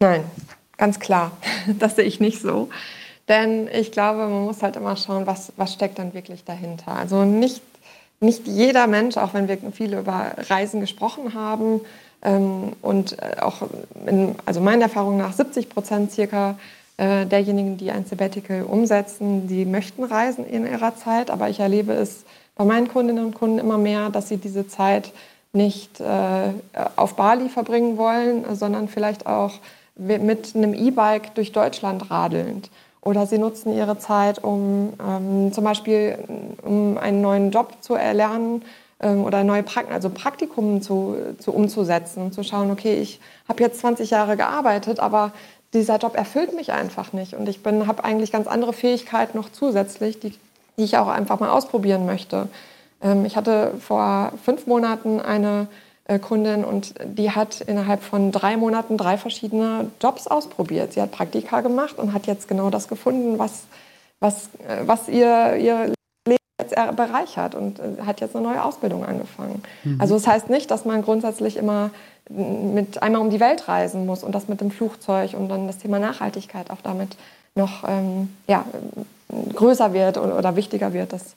Nein, 0.00 0.24
ganz 0.76 1.00
klar. 1.00 1.36
Das 1.78 1.96
sehe 1.96 2.04
ich 2.04 2.20
nicht 2.20 2.40
so. 2.40 2.70
Denn 3.28 3.68
ich 3.68 3.92
glaube, 3.92 4.20
man 4.20 4.44
muss 4.44 4.62
halt 4.62 4.76
immer 4.76 4.96
schauen, 4.96 5.26
was, 5.26 5.52
was 5.56 5.74
steckt 5.74 5.98
dann 5.98 6.14
wirklich 6.14 6.44
dahinter. 6.44 6.92
Also 6.92 7.24
nicht 7.24 7.60
nicht 8.20 8.46
jeder 8.46 8.86
Mensch, 8.86 9.16
auch 9.16 9.34
wenn 9.34 9.48
wir 9.48 9.58
viel 9.72 9.94
über 9.94 10.32
Reisen 10.48 10.80
gesprochen 10.80 11.34
haben 11.34 11.80
ähm, 12.22 12.72
und 12.82 13.16
äh, 13.22 13.40
auch 13.40 13.62
in, 14.06 14.34
also 14.44 14.60
meiner 14.60 14.84
Erfahrung 14.84 15.18
nach 15.18 15.32
70 15.32 15.68
Prozent 15.68 16.12
circa 16.12 16.58
äh, 16.96 17.26
derjenigen, 17.26 17.76
die 17.76 17.90
ein 17.90 18.06
Sabbatical 18.06 18.62
umsetzen, 18.62 19.46
die 19.46 19.64
möchten 19.64 20.02
reisen 20.02 20.44
in 20.44 20.66
ihrer 20.66 20.96
Zeit, 20.96 21.30
aber 21.30 21.48
ich 21.48 21.60
erlebe 21.60 21.92
es 21.92 22.24
bei 22.56 22.64
meinen 22.64 22.88
Kundinnen 22.88 23.24
und 23.24 23.34
Kunden 23.34 23.58
immer 23.58 23.78
mehr, 23.78 24.10
dass 24.10 24.28
sie 24.28 24.36
diese 24.36 24.66
Zeit 24.66 25.12
nicht 25.52 26.00
äh, 26.00 26.50
auf 26.96 27.14
Bali 27.14 27.48
verbringen 27.48 27.96
wollen, 27.96 28.44
sondern 28.54 28.88
vielleicht 28.88 29.26
auch 29.26 29.54
mit 29.96 30.54
einem 30.54 30.74
E-Bike 30.74 31.34
durch 31.34 31.52
Deutschland 31.52 32.10
radelnd. 32.10 32.70
Oder 33.00 33.26
sie 33.26 33.38
nutzen 33.38 33.76
ihre 33.76 33.98
Zeit, 33.98 34.42
um 34.42 34.92
ähm, 35.00 35.52
zum 35.52 35.64
Beispiel 35.64 36.18
um 36.62 36.98
einen 36.98 37.20
neuen 37.20 37.50
Job 37.50 37.74
zu 37.80 37.94
erlernen 37.94 38.62
ähm, 39.00 39.24
oder 39.24 39.44
neue 39.44 39.62
Prakt 39.62 39.92
also 39.92 40.10
Praktikum 40.10 40.82
zu, 40.82 41.16
zu 41.38 41.52
umzusetzen 41.52 42.24
und 42.24 42.34
zu 42.34 42.42
schauen, 42.42 42.70
okay, 42.70 42.94
ich 42.94 43.20
habe 43.48 43.62
jetzt 43.62 43.80
20 43.80 44.10
Jahre 44.10 44.36
gearbeitet, 44.36 45.00
aber 45.00 45.32
dieser 45.74 45.98
Job 45.98 46.16
erfüllt 46.16 46.54
mich 46.54 46.72
einfach 46.72 47.12
nicht 47.12 47.34
und 47.34 47.48
ich 47.48 47.60
habe 47.64 48.04
eigentlich 48.04 48.32
ganz 48.32 48.46
andere 48.46 48.72
Fähigkeiten 48.72 49.36
noch 49.36 49.52
zusätzlich, 49.52 50.18
die, 50.18 50.30
die 50.76 50.84
ich 50.84 50.96
auch 50.96 51.08
einfach 51.08 51.40
mal 51.40 51.50
ausprobieren 51.50 52.06
möchte. 52.06 52.48
Ähm, 53.02 53.24
ich 53.24 53.36
hatte 53.36 53.72
vor 53.78 54.32
fünf 54.44 54.66
Monaten 54.66 55.20
eine 55.20 55.68
Kundin 56.16 56.64
und 56.64 56.94
die 57.04 57.30
hat 57.30 57.60
innerhalb 57.60 58.02
von 58.02 58.32
drei 58.32 58.56
Monaten 58.56 58.96
drei 58.96 59.18
verschiedene 59.18 59.90
Jobs 60.00 60.26
ausprobiert. 60.26 60.94
Sie 60.94 61.02
hat 61.02 61.12
Praktika 61.12 61.60
gemacht 61.60 61.98
und 61.98 62.14
hat 62.14 62.26
jetzt 62.26 62.48
genau 62.48 62.70
das 62.70 62.88
gefunden, 62.88 63.38
was, 63.38 63.64
was, 64.18 64.46
äh, 64.66 64.86
was 64.86 65.08
ihr, 65.08 65.56
ihr 65.56 65.92
Leben 66.26 66.42
jetzt 66.58 66.74
bereichert 66.96 67.54
und 67.54 67.78
äh, 67.78 68.02
hat 68.06 68.22
jetzt 68.22 68.34
eine 68.34 68.48
neue 68.48 68.64
Ausbildung 68.64 69.04
angefangen. 69.04 69.62
Mhm. 69.84 70.00
Also 70.00 70.14
das 70.14 70.26
heißt 70.26 70.48
nicht, 70.48 70.70
dass 70.70 70.86
man 70.86 71.02
grundsätzlich 71.02 71.58
immer 71.58 71.90
mit 72.30 73.02
einmal 73.02 73.20
um 73.20 73.28
die 73.28 73.40
Welt 73.40 73.68
reisen 73.68 74.06
muss 74.06 74.22
und 74.22 74.34
das 74.34 74.48
mit 74.48 74.62
dem 74.62 74.70
Flugzeug 74.70 75.34
und 75.34 75.50
dann 75.50 75.66
das 75.66 75.78
Thema 75.78 75.98
Nachhaltigkeit 75.98 76.70
auch 76.70 76.80
damit 76.82 77.16
noch 77.54 77.84
ähm, 77.86 78.34
ja, 78.46 78.64
größer 79.54 79.92
wird 79.92 80.16
oder, 80.16 80.38
oder 80.38 80.56
wichtiger 80.56 80.92
wird. 80.94 81.12
Das 81.12 81.34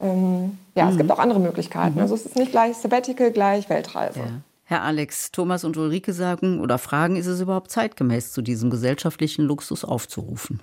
ähm, 0.00 0.58
ja, 0.74 0.84
mhm. 0.84 0.90
es 0.90 0.96
gibt 0.98 1.10
auch 1.10 1.18
andere 1.18 1.40
Möglichkeiten. 1.40 1.94
Mhm. 1.94 2.02
Also 2.02 2.14
es 2.14 2.26
ist 2.26 2.36
nicht 2.36 2.50
gleich 2.50 2.76
Sabbatical, 2.76 3.30
gleich 3.30 3.68
Weltreise. 3.68 4.20
Ja. 4.20 4.40
Herr 4.66 4.82
Alex, 4.82 5.30
Thomas 5.30 5.64
und 5.64 5.76
Ulrike 5.76 6.12
sagen 6.12 6.60
oder 6.60 6.78
fragen, 6.78 7.16
ist 7.16 7.26
es 7.26 7.40
überhaupt 7.40 7.70
zeitgemäß, 7.70 8.32
zu 8.32 8.40
diesem 8.40 8.70
gesellschaftlichen 8.70 9.44
Luxus 9.44 9.84
aufzurufen? 9.84 10.60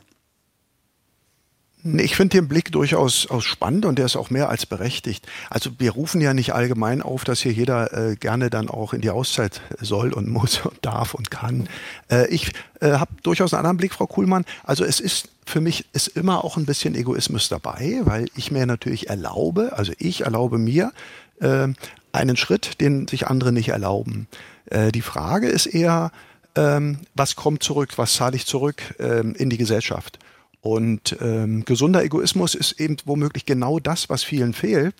Ich 1.84 2.16
finde 2.16 2.38
den 2.38 2.48
Blick 2.48 2.72
durchaus 2.72 3.28
spannend 3.40 3.86
und 3.86 3.98
der 3.98 4.06
ist 4.06 4.16
auch 4.16 4.30
mehr 4.30 4.50
als 4.50 4.66
berechtigt. 4.66 5.28
Also 5.50 5.72
wir 5.80 5.92
rufen 5.92 6.22
ja 6.22 6.34
nicht 6.34 6.54
allgemein 6.54 7.02
auf, 7.02 7.24
dass 7.24 7.42
hier 7.42 7.54
jeder 7.54 8.12
äh, 8.12 8.16
gerne 8.16 8.50
dann 8.50 8.70
auch 8.70 8.94
in 8.94 9.02
die 9.02 9.10
Auszeit 9.10 9.62
soll 9.80 10.14
und 10.14 10.30
muss 10.30 10.60
und 10.66 10.78
darf 10.84 11.14
und 11.14 11.32
kann. 11.32 11.68
Äh, 12.10 12.28
ich 12.28 12.52
äh, 12.82 12.92
habe 12.94 13.12
durchaus 13.24 13.54
einen 13.54 13.62
anderen 13.62 13.78
Blick, 13.78 13.94
Frau 13.94 14.06
Kuhlmann. 14.06 14.46
Also 14.64 14.84
es 14.84 15.00
ist 15.00 15.30
für 15.46 15.62
mich 15.62 15.86
ist 15.94 16.08
immer 16.08 16.44
auch 16.44 16.58
ein 16.58 16.66
bisschen 16.66 16.96
Egoismus 16.96 17.50
dabei, 17.50 18.02
weil 18.04 18.28
ich 18.36 18.52
mir 18.52 18.66
natürlich 18.66 19.10
erlaube, 19.10 19.74
also 19.76 19.92
ich 19.98 20.22
erlaube 20.22 20.58
mir 20.58 20.94
äh, 21.42 21.68
einen 22.12 22.38
Schritt, 22.38 22.80
den 22.80 23.08
sich 23.08 23.28
andere 23.28 23.52
nicht 23.52 23.70
erlauben. 23.70 24.28
Äh, 24.68 24.92
die 24.92 25.02
Frage 25.02 25.48
ist 25.48 25.66
eher, 25.66 26.12
ähm, 26.56 27.00
was 27.16 27.36
kommt 27.36 27.64
zurück, 27.64 27.98
was 27.98 28.14
zahle 28.14 28.36
ich 28.36 28.46
zurück 28.46 28.82
ähm, 29.00 29.36
in 29.36 29.50
die 29.50 29.58
Gesellschaft? 29.58 30.20
Und 30.62 31.18
ähm, 31.22 31.66
gesunder 31.66 32.03
Egoismus 32.03 32.55
ist 32.55 32.80
eben 32.80 32.97
womöglich 33.05 33.45
genau 33.45 33.80
das, 33.80 34.09
was 34.09 34.24
vielen 34.24 34.53
fehlt, 34.53 34.95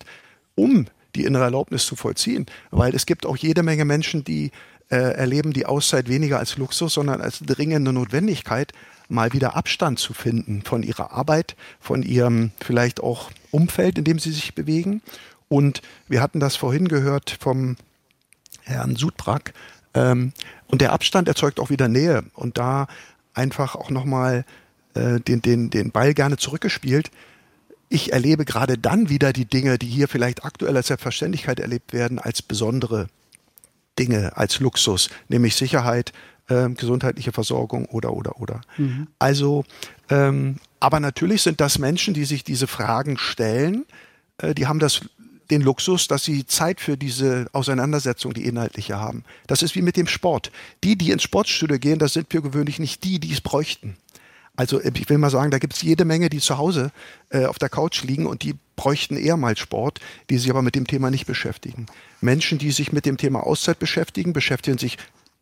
um 0.54 0.86
die 1.14 1.24
innere 1.24 1.44
Erlaubnis 1.44 1.86
zu 1.86 1.94
vollziehen. 1.94 2.46
Weil 2.70 2.94
es 2.94 3.06
gibt 3.06 3.26
auch 3.26 3.36
jede 3.36 3.62
Menge 3.62 3.84
Menschen, 3.84 4.24
die 4.24 4.50
äh, 4.90 4.96
erleben 4.96 5.52
die 5.52 5.66
Auszeit 5.66 6.08
weniger 6.08 6.38
als 6.38 6.56
Luxus, 6.58 6.94
sondern 6.94 7.20
als 7.20 7.40
dringende 7.40 7.92
Notwendigkeit, 7.92 8.72
mal 9.08 9.32
wieder 9.32 9.56
Abstand 9.56 9.98
zu 9.98 10.14
finden 10.14 10.62
von 10.62 10.82
ihrer 10.82 11.12
Arbeit, 11.12 11.54
von 11.80 12.02
ihrem 12.02 12.50
vielleicht 12.60 13.00
auch 13.00 13.30
Umfeld, 13.50 13.98
in 13.98 14.04
dem 14.04 14.18
sie 14.18 14.32
sich 14.32 14.54
bewegen. 14.54 15.00
Und 15.48 15.82
wir 16.08 16.20
hatten 16.20 16.40
das 16.40 16.56
vorhin 16.56 16.88
gehört 16.88 17.36
vom 17.38 17.76
Herrn 18.62 18.96
Sudbrack. 18.96 19.52
Ähm, 19.94 20.32
und 20.66 20.80
der 20.80 20.92
Abstand 20.92 21.28
erzeugt 21.28 21.60
auch 21.60 21.70
wieder 21.70 21.88
Nähe. 21.88 22.24
Und 22.34 22.58
da 22.58 22.86
einfach 23.34 23.76
auch 23.76 23.90
nochmal 23.90 24.44
äh, 24.94 25.20
den, 25.20 25.42
den, 25.42 25.70
den 25.70 25.90
Ball 25.90 26.14
gerne 26.14 26.36
zurückgespielt. 26.36 27.10
ich 27.88 28.12
erlebe 28.12 28.44
gerade 28.44 28.78
dann 28.78 29.10
wieder 29.10 29.32
die 29.32 29.44
Dinge, 29.44 29.78
die 29.78 29.86
hier 29.86 30.08
vielleicht 30.08 30.44
aktuell 30.44 30.76
als 30.76 30.86
Selbstverständlichkeit 30.86 31.60
erlebt 31.60 31.92
werden, 31.92 32.18
als 32.18 32.40
besondere 32.40 33.08
Dinge, 33.98 34.36
als 34.36 34.60
Luxus, 34.60 35.10
nämlich 35.28 35.54
Sicherheit, 35.54 36.12
äh, 36.48 36.68
gesundheitliche 36.70 37.32
Versorgung 37.32 37.86
oder, 37.86 38.14
oder, 38.14 38.40
oder. 38.40 38.62
Mhm. 38.78 39.08
Also, 39.18 39.64
ähm, 40.08 40.56
aber 40.80 41.00
natürlich 41.00 41.42
sind 41.42 41.60
das 41.60 41.78
Menschen, 41.78 42.14
die 42.14 42.24
sich 42.24 42.44
diese 42.44 42.66
Fragen 42.66 43.18
stellen, 43.18 43.84
äh, 44.38 44.54
die 44.54 44.66
haben 44.66 44.78
das 44.78 45.02
den 45.50 45.60
Luxus, 45.60 46.08
dass 46.08 46.24
sie 46.24 46.46
Zeit 46.46 46.80
für 46.80 46.96
diese 46.96 47.46
Auseinandersetzung, 47.52 48.32
die 48.32 48.46
inhaltliche 48.46 48.98
haben. 48.98 49.24
Das 49.46 49.62
ist 49.62 49.74
wie 49.74 49.82
mit 49.82 49.96
dem 49.96 50.06
Sport. 50.06 50.50
Die, 50.82 50.96
die 50.96 51.10
ins 51.10 51.22
Sportstudio 51.22 51.78
gehen, 51.78 51.98
das 51.98 52.14
sind 52.14 52.28
für 52.30 52.40
gewöhnlich 52.40 52.78
nicht 52.78 53.04
die, 53.04 53.20
die 53.20 53.32
es 53.32 53.42
bräuchten. 53.42 53.96
Also 54.56 54.80
äh, 54.80 54.92
ich 54.94 55.08
will 55.08 55.18
mal 55.18 55.30
sagen, 55.30 55.50
da 55.50 55.58
gibt 55.58 55.74
es 55.74 55.82
jede 55.82 56.04
Menge, 56.04 56.28
die 56.28 56.40
zu 56.40 56.58
Hause 56.58 56.92
äh, 57.30 57.46
auf 57.46 57.58
der 57.58 57.68
Couch 57.68 58.02
liegen 58.02 58.26
und 58.26 58.42
die 58.42 58.54
bräuchten 58.76 59.16
eher 59.16 59.36
mal 59.36 59.56
Sport, 59.56 60.00
die 60.30 60.38
sich 60.38 60.50
aber 60.50 60.62
mit 60.62 60.74
dem 60.74 60.86
Thema 60.86 61.10
nicht 61.10 61.26
beschäftigen. 61.26 61.86
Menschen, 62.20 62.58
die 62.58 62.70
sich 62.70 62.92
mit 62.92 63.06
dem 63.06 63.16
Thema 63.16 63.46
Auszeit 63.46 63.78
beschäftigen, 63.78 64.32
beschäftigen 64.32 64.78
sich 64.78 64.98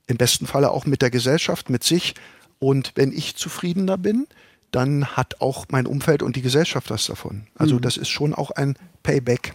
im 0.06 0.16
besten 0.16 0.46
Falle 0.46 0.70
auch 0.70 0.86
mit 0.86 1.02
der 1.02 1.10
Gesellschaft, 1.10 1.70
mit 1.70 1.84
sich. 1.84 2.14
Und 2.58 2.92
wenn 2.96 3.12
ich 3.12 3.36
zufriedener 3.36 3.96
bin, 3.96 4.26
dann 4.70 5.06
hat 5.06 5.40
auch 5.40 5.66
mein 5.70 5.86
Umfeld 5.86 6.22
und 6.22 6.36
die 6.36 6.42
Gesellschaft 6.42 6.90
was 6.90 7.06
davon. 7.06 7.46
Also 7.56 7.76
mhm. 7.76 7.80
das 7.80 7.96
ist 7.96 8.08
schon 8.08 8.34
auch 8.34 8.50
ein 8.50 8.76
Payback. 9.02 9.54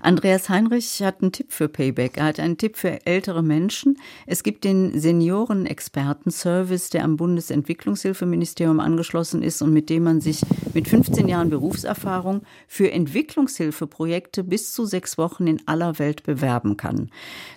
Andreas 0.00 0.48
Heinrich 0.48 1.02
hat 1.02 1.22
einen 1.22 1.32
Tipp 1.32 1.50
für 1.50 1.68
Payback. 1.68 2.18
Er 2.18 2.24
hat 2.24 2.40
einen 2.40 2.58
Tipp 2.58 2.76
für 2.76 3.06
ältere 3.06 3.42
Menschen. 3.42 3.98
Es 4.26 4.42
gibt 4.42 4.64
den 4.64 4.98
Senioren-Experten-Service, 4.98 6.90
der 6.90 7.04
am 7.04 7.16
Bundesentwicklungshilfeministerium 7.16 8.80
angeschlossen 8.80 9.42
ist 9.42 9.62
und 9.62 9.72
mit 9.72 9.90
dem 9.90 10.04
man 10.04 10.20
sich 10.20 10.42
mit 10.74 10.88
15 10.88 11.28
Jahren 11.28 11.50
Berufserfahrung 11.50 12.42
für 12.68 12.90
Entwicklungshilfeprojekte 12.90 14.44
bis 14.44 14.72
zu 14.72 14.84
sechs 14.84 15.16
Wochen 15.18 15.46
in 15.46 15.66
aller 15.66 15.98
Welt 15.98 16.22
bewerben 16.24 16.76
kann. 16.76 17.10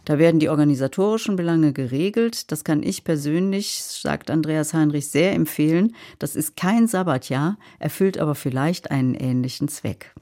Da 0.05 0.17
werden 0.17 0.39
die 0.39 0.49
organisatorischen 0.49 1.35
Belange 1.35 1.73
geregelt. 1.73 2.51
Das 2.51 2.63
kann 2.63 2.83
ich 2.83 3.03
persönlich, 3.03 3.83
sagt 3.83 4.31
Andreas 4.31 4.73
Heinrich, 4.73 5.07
sehr 5.09 5.33
empfehlen. 5.33 5.95
Das 6.19 6.35
ist 6.35 6.55
kein 6.55 6.87
Sabbatjahr, 6.87 7.57
erfüllt 7.79 8.17
aber 8.17 8.35
vielleicht 8.35 8.91
einen 8.91 9.13
ähnlichen 9.13 9.67
Zweck. 9.67 10.13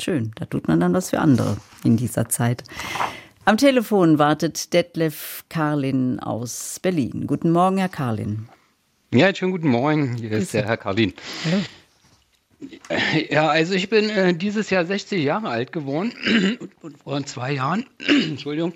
Schön, 0.00 0.32
da 0.36 0.46
tut 0.46 0.68
man 0.68 0.80
dann 0.80 0.94
was 0.94 1.10
für 1.10 1.18
andere 1.18 1.56
in 1.84 1.96
dieser 1.96 2.28
Zeit. 2.28 2.64
Am 3.44 3.56
Telefon 3.56 4.18
wartet 4.18 4.72
Detlef 4.72 5.44
Karlin 5.48 6.20
aus 6.20 6.78
Berlin. 6.80 7.26
Guten 7.26 7.50
Morgen, 7.50 7.76
Herr 7.76 7.88
Karlin. 7.88 8.48
Ja, 9.12 9.34
schönen 9.34 9.52
guten 9.52 9.68
Morgen. 9.68 10.16
Hier 10.16 10.30
ist 10.30 10.54
der 10.54 10.64
Herr 10.64 10.76
Karlin. 10.76 11.12
Hallo. 11.44 11.62
Ja, 13.28 13.48
also 13.48 13.74
ich 13.74 13.88
bin 13.88 14.08
äh, 14.08 14.34
dieses 14.34 14.70
Jahr 14.70 14.84
60 14.84 15.22
Jahre 15.22 15.48
alt 15.48 15.72
geworden 15.72 16.12
und 16.80 16.98
vor 16.98 17.24
zwei 17.26 17.52
Jahren, 17.52 17.86
Entschuldigung, 18.06 18.72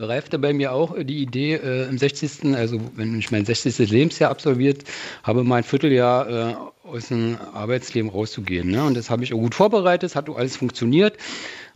reifte 0.00 0.38
bei 0.38 0.52
mir 0.52 0.72
auch 0.72 0.96
die 0.98 1.22
Idee, 1.22 1.54
äh, 1.54 1.88
im 1.88 1.98
60., 1.98 2.54
also 2.54 2.80
wenn 2.96 3.18
ich 3.18 3.30
mein 3.30 3.44
60. 3.44 3.90
Lebensjahr 3.90 4.30
absolviert 4.30 4.84
habe, 5.22 5.44
mein 5.44 5.64
Vierteljahr 5.64 6.28
äh, 6.28 6.54
aus 6.86 7.08
dem 7.08 7.38
Arbeitsleben 7.52 8.10
rauszugehen. 8.10 8.70
Ne? 8.70 8.82
Und 8.84 8.96
das 8.96 9.10
habe 9.10 9.24
ich 9.24 9.32
auch 9.32 9.38
gut 9.38 9.54
vorbereitet, 9.54 10.10
es 10.10 10.16
hat 10.16 10.28
alles 10.28 10.56
funktioniert. 10.56 11.16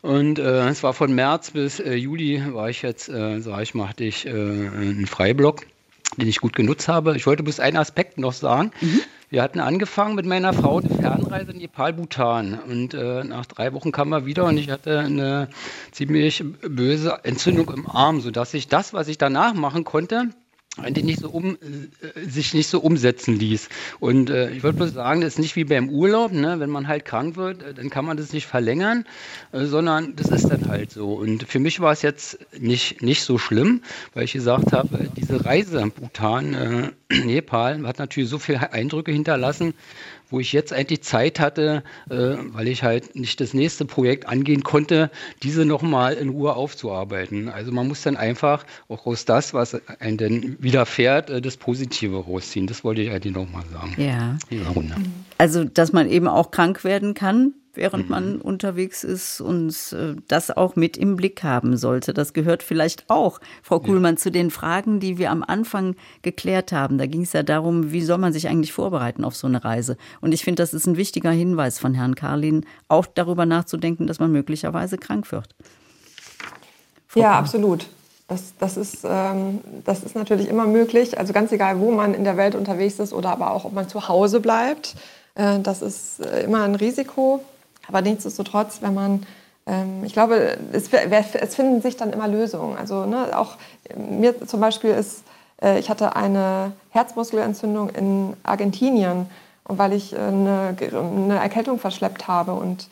Und 0.02 0.38
äh, 0.38 0.68
es 0.68 0.82
war 0.82 0.92
von 0.92 1.14
März 1.14 1.52
bis 1.52 1.80
äh, 1.80 1.94
Juli 1.94 2.42
war 2.52 2.68
ich 2.68 2.82
jetzt, 2.82 3.08
äh, 3.08 3.40
sag 3.40 3.62
ich 3.62 3.74
mal, 3.74 3.88
hatte 3.88 4.04
ich 4.04 4.26
äh, 4.26 4.30
einen 4.30 5.06
Freiblock, 5.06 5.66
den 6.18 6.28
ich 6.28 6.40
gut 6.40 6.54
genutzt 6.54 6.88
habe. 6.88 7.16
Ich 7.16 7.26
wollte 7.26 7.42
bloß 7.42 7.60
einen 7.60 7.78
Aspekt 7.78 8.18
noch 8.18 8.34
sagen. 8.34 8.70
Mhm. 8.80 9.00
Wir 9.34 9.42
hatten 9.42 9.58
angefangen 9.58 10.14
mit 10.14 10.26
meiner 10.26 10.52
Frau 10.52 10.78
eine 10.78 10.88
Fernreise 10.88 11.50
in 11.50 11.58
Nepal-Bhutan. 11.58 12.56
Und 12.68 12.94
äh, 12.94 13.24
nach 13.24 13.46
drei 13.46 13.72
Wochen 13.72 13.90
kam 13.90 14.12
er 14.12 14.26
wieder 14.26 14.44
und 14.44 14.56
ich 14.58 14.70
hatte 14.70 15.00
eine 15.00 15.48
ziemlich 15.90 16.44
böse 16.60 17.18
Entzündung 17.24 17.68
im 17.70 17.90
Arm, 17.90 18.20
sodass 18.20 18.54
ich 18.54 18.68
das, 18.68 18.94
was 18.94 19.08
ich 19.08 19.18
danach 19.18 19.52
machen 19.52 19.82
konnte, 19.82 20.28
eigentlich 20.76 21.04
nicht 21.04 21.20
so 21.20 21.30
um, 21.30 21.56
äh, 21.56 22.28
sich 22.28 22.52
nicht 22.52 22.68
so 22.68 22.80
umsetzen 22.80 23.38
ließ. 23.38 23.68
Und 24.00 24.30
äh, 24.30 24.50
ich 24.50 24.62
würde 24.62 24.78
bloß 24.78 24.92
sagen, 24.92 25.20
das 25.20 25.34
ist 25.34 25.38
nicht 25.38 25.56
wie 25.56 25.64
beim 25.64 25.88
Urlaub, 25.88 26.32
ne? 26.32 26.58
wenn 26.58 26.70
man 26.70 26.88
halt 26.88 27.04
krank 27.04 27.36
wird, 27.36 27.62
äh, 27.62 27.74
dann 27.74 27.90
kann 27.90 28.04
man 28.04 28.16
das 28.16 28.32
nicht 28.32 28.46
verlängern, 28.46 29.04
äh, 29.52 29.66
sondern 29.66 30.16
das 30.16 30.28
ist 30.30 30.48
dann 30.48 30.68
halt 30.68 30.90
so. 30.90 31.14
Und 31.14 31.44
für 31.44 31.60
mich 31.60 31.80
war 31.80 31.92
es 31.92 32.02
jetzt 32.02 32.38
nicht, 32.58 33.02
nicht 33.02 33.22
so 33.22 33.38
schlimm, 33.38 33.82
weil 34.14 34.24
ich 34.24 34.32
gesagt 34.32 34.72
habe, 34.72 35.08
diese 35.16 35.44
Reise 35.44 35.78
in 35.80 35.92
Bhutan, 35.92 36.54
äh, 36.54 36.90
Nepal, 37.24 37.86
hat 37.86 37.98
natürlich 37.98 38.28
so 38.28 38.38
viele 38.38 38.72
Eindrücke 38.72 39.12
hinterlassen, 39.12 39.74
wo 40.30 40.40
ich 40.40 40.52
jetzt 40.52 40.72
eigentlich 40.72 41.02
Zeit 41.02 41.40
hatte, 41.40 41.82
äh, 42.10 42.14
weil 42.52 42.68
ich 42.68 42.82
halt 42.82 43.14
nicht 43.16 43.40
das 43.40 43.54
nächste 43.54 43.84
Projekt 43.84 44.26
angehen 44.26 44.62
konnte, 44.62 45.10
diese 45.42 45.64
nochmal 45.64 46.14
in 46.14 46.30
Ruhe 46.30 46.54
aufzuarbeiten. 46.54 47.48
Also 47.48 47.72
man 47.72 47.88
muss 47.88 48.02
dann 48.02 48.16
einfach 48.16 48.64
auch 48.88 49.06
aus 49.06 49.24
das, 49.24 49.54
was 49.54 49.74
einem 50.00 50.16
denn 50.16 50.56
widerfährt, 50.60 51.30
äh, 51.30 51.40
das 51.40 51.56
Positive 51.56 52.16
rausziehen. 52.16 52.66
Das 52.66 52.84
wollte 52.84 53.02
ich 53.02 53.10
eigentlich 53.10 53.34
nochmal 53.34 53.64
sagen. 53.72 53.94
Ja. 53.98 54.38
Also, 55.38 55.64
dass 55.64 55.92
man 55.92 56.08
eben 56.08 56.28
auch 56.28 56.50
krank 56.50 56.84
werden 56.84 57.14
kann, 57.14 57.54
während 57.74 58.04
mhm. 58.04 58.10
man 58.10 58.40
unterwegs 58.40 59.04
ist 59.04 59.40
und 59.40 59.70
äh, 59.92 60.16
das 60.28 60.50
auch 60.50 60.76
mit 60.76 60.96
im 60.96 61.16
Blick 61.16 61.42
haben 61.42 61.76
sollte. 61.76 62.14
Das 62.14 62.32
gehört 62.32 62.62
vielleicht 62.62 63.08
auch, 63.08 63.40
Frau 63.62 63.80
Kuhlmann, 63.80 64.14
ja. 64.14 64.20
zu 64.20 64.30
den 64.30 64.50
Fragen, 64.50 65.00
die 65.00 65.18
wir 65.18 65.30
am 65.30 65.42
Anfang 65.42 65.96
geklärt 66.22 66.72
haben. 66.72 66.98
Da 66.98 67.06
ging 67.06 67.22
es 67.22 67.32
ja 67.32 67.42
darum, 67.42 67.92
wie 67.92 68.02
soll 68.02 68.18
man 68.18 68.32
sich 68.32 68.48
eigentlich 68.48 68.72
vorbereiten 68.72 69.24
auf 69.24 69.36
so 69.36 69.46
eine 69.46 69.64
Reise? 69.64 69.96
Und 70.20 70.32
ich 70.32 70.44
finde, 70.44 70.62
das 70.62 70.74
ist 70.74 70.86
ein 70.86 70.96
wichtiger 70.96 71.30
Hinweis 71.30 71.78
von 71.78 71.94
Herrn 71.94 72.14
Karlin, 72.14 72.66
auch 72.88 73.06
darüber 73.06 73.46
nachzudenken, 73.46 74.06
dass 74.06 74.18
man 74.18 74.32
möglicherweise 74.32 74.98
krank 74.98 75.30
wird. 75.32 75.54
Frau 77.08 77.20
ja, 77.20 77.26
Kuhlmann. 77.26 77.44
absolut. 77.44 77.86
Das, 78.26 78.54
das, 78.58 78.78
ist, 78.78 79.04
ähm, 79.04 79.60
das 79.84 80.02
ist 80.02 80.14
natürlich 80.14 80.48
immer 80.48 80.66
möglich. 80.66 81.18
Also 81.18 81.32
ganz 81.32 81.52
egal, 81.52 81.78
wo 81.78 81.90
man 81.90 82.14
in 82.14 82.24
der 82.24 82.38
Welt 82.38 82.54
unterwegs 82.54 82.98
ist 82.98 83.12
oder 83.12 83.30
aber 83.30 83.52
auch, 83.52 83.66
ob 83.66 83.74
man 83.74 83.88
zu 83.88 84.08
Hause 84.08 84.40
bleibt. 84.40 84.96
Äh, 85.34 85.60
das 85.60 85.82
ist 85.82 86.20
äh, 86.20 86.44
immer 86.44 86.62
ein 86.62 86.74
Risiko. 86.74 87.44
Aber 87.88 88.02
nichtsdestotrotz, 88.02 88.78
wenn 88.80 88.94
man, 88.94 89.26
ähm, 89.66 90.04
ich 90.04 90.12
glaube, 90.12 90.56
es, 90.72 90.92
es, 90.92 91.54
finden 91.54 91.82
sich 91.82 91.96
dann 91.96 92.12
immer 92.12 92.28
Lösungen. 92.28 92.76
Also 92.76 93.06
ne, 93.06 93.38
auch 93.38 93.56
mir 93.96 94.46
zum 94.46 94.60
Beispiel 94.60 94.90
ist, 94.90 95.24
äh, 95.62 95.78
ich 95.78 95.90
hatte 95.90 96.16
eine 96.16 96.72
Herzmuskelentzündung 96.90 97.90
in 97.90 98.34
Argentinien 98.42 99.26
weil 99.66 99.92
ich 99.92 100.12
äh, 100.12 100.16
eine, 100.16 100.76
eine 100.78 101.38
Erkältung 101.38 101.78
verschleppt 101.78 102.28
habe 102.28 102.54
und 102.54 102.88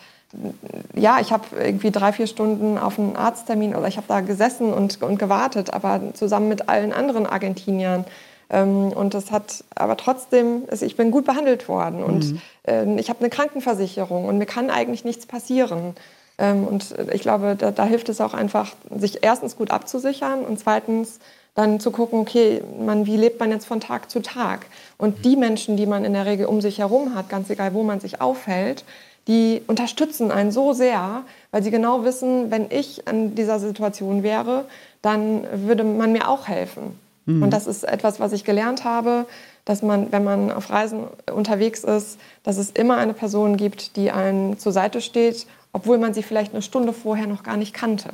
ja, 0.94 1.18
ich 1.20 1.30
habe 1.30 1.44
irgendwie 1.62 1.90
drei, 1.90 2.10
vier 2.10 2.26
Stunden 2.26 2.78
auf 2.78 2.98
einen 2.98 3.16
Arzttermin 3.16 3.74
oder 3.74 3.86
ich 3.86 3.98
habe 3.98 4.06
da 4.08 4.22
gesessen 4.22 4.72
und, 4.72 5.02
und 5.02 5.18
gewartet, 5.18 5.74
aber 5.74 6.00
zusammen 6.14 6.48
mit 6.48 6.70
allen 6.70 6.94
anderen 6.94 7.26
Argentiniern. 7.26 8.06
Ähm, 8.52 8.92
und 8.92 9.14
das 9.14 9.32
hat 9.32 9.64
aber 9.74 9.96
trotzdem, 9.96 10.64
also 10.70 10.86
ich 10.86 10.96
bin 10.96 11.10
gut 11.10 11.24
behandelt 11.24 11.68
worden 11.68 12.04
und 12.04 12.32
mhm. 12.32 12.42
Ähm, 12.64 12.98
ich 12.98 13.08
habe 13.08 13.20
eine 13.20 13.30
Krankenversicherung 13.30 14.26
und 14.26 14.38
mir 14.38 14.46
kann 14.46 14.70
eigentlich 14.70 15.04
nichts 15.04 15.26
passieren. 15.26 15.94
Ähm, 16.38 16.64
und 16.64 16.94
ich 17.12 17.22
glaube, 17.22 17.56
da, 17.58 17.70
da, 17.70 17.84
hilft 17.84 18.08
es 18.08 18.20
auch 18.20 18.34
einfach, 18.34 18.72
sich 18.96 19.22
erstens 19.22 19.56
gut 19.56 19.70
abzusichern 19.70 20.44
und 20.44 20.58
zweitens 20.58 21.18
dann 21.54 21.80
zu 21.80 21.90
gucken, 21.90 22.20
okay, 22.20 22.62
man, 22.78 23.04
wie 23.04 23.16
lebt 23.16 23.38
man 23.38 23.50
jetzt 23.50 23.66
von 23.66 23.80
Tag 23.80 24.10
zu 24.10 24.22
Tag? 24.22 24.66
Und 24.96 25.24
die 25.24 25.36
Menschen, 25.36 25.76
die 25.76 25.86
man 25.86 26.04
in 26.04 26.14
der 26.14 26.24
Regel 26.24 26.46
um 26.46 26.60
sich 26.60 26.78
herum 26.78 27.14
hat, 27.14 27.28
ganz 27.28 27.50
egal, 27.50 27.74
wo 27.74 27.82
man 27.82 28.00
sich 28.00 28.20
aufhält, 28.20 28.84
die 29.28 29.62
unterstützen 29.66 30.30
einen 30.30 30.50
so 30.50 30.72
sehr, 30.72 31.22
weil 31.50 31.62
sie 31.62 31.70
genau 31.70 32.04
wissen, 32.04 32.50
wenn 32.50 32.70
ich 32.70 33.06
in 33.06 33.34
dieser 33.34 33.58
Situation 33.58 34.22
wäre, 34.22 34.64
dann 35.02 35.46
würde 35.66 35.84
man 35.84 36.12
mir 36.12 36.28
auch 36.28 36.48
helfen. 36.48 36.98
Mhm. 37.26 37.42
Und 37.42 37.50
das 37.50 37.66
ist 37.66 37.84
etwas, 37.84 38.20
was 38.20 38.32
ich 38.32 38.44
gelernt 38.44 38.84
habe, 38.84 39.26
dass 39.64 39.82
man, 39.82 40.10
wenn 40.12 40.24
man 40.24 40.50
auf 40.50 40.70
Reisen 40.70 41.04
unterwegs 41.32 41.84
ist, 41.84 42.18
dass 42.42 42.56
es 42.56 42.70
immer 42.70 42.96
eine 42.96 43.14
Person 43.14 43.56
gibt, 43.56 43.96
die 43.96 44.10
einen 44.10 44.58
zur 44.58 44.72
Seite 44.72 45.00
steht, 45.00 45.46
obwohl 45.72 45.98
man 45.98 46.14
sie 46.14 46.22
vielleicht 46.22 46.52
eine 46.52 46.62
Stunde 46.62 46.92
vorher 46.92 47.26
noch 47.26 47.42
gar 47.42 47.56
nicht 47.56 47.72
kannte. 47.74 48.10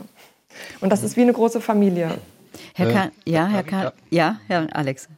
Und 0.80 0.90
das 0.90 1.02
ist 1.02 1.16
wie 1.16 1.22
eine 1.22 1.32
große 1.32 1.60
Familie. 1.60 2.18
Herr 2.74 2.92
Kahn, 2.92 3.08
äh, 3.24 3.30
ja, 3.30 3.46
Herr 3.46 3.62
Kahn, 3.62 3.92
ja, 4.10 4.40
Herr 4.46 4.66
Alex. 4.74 5.08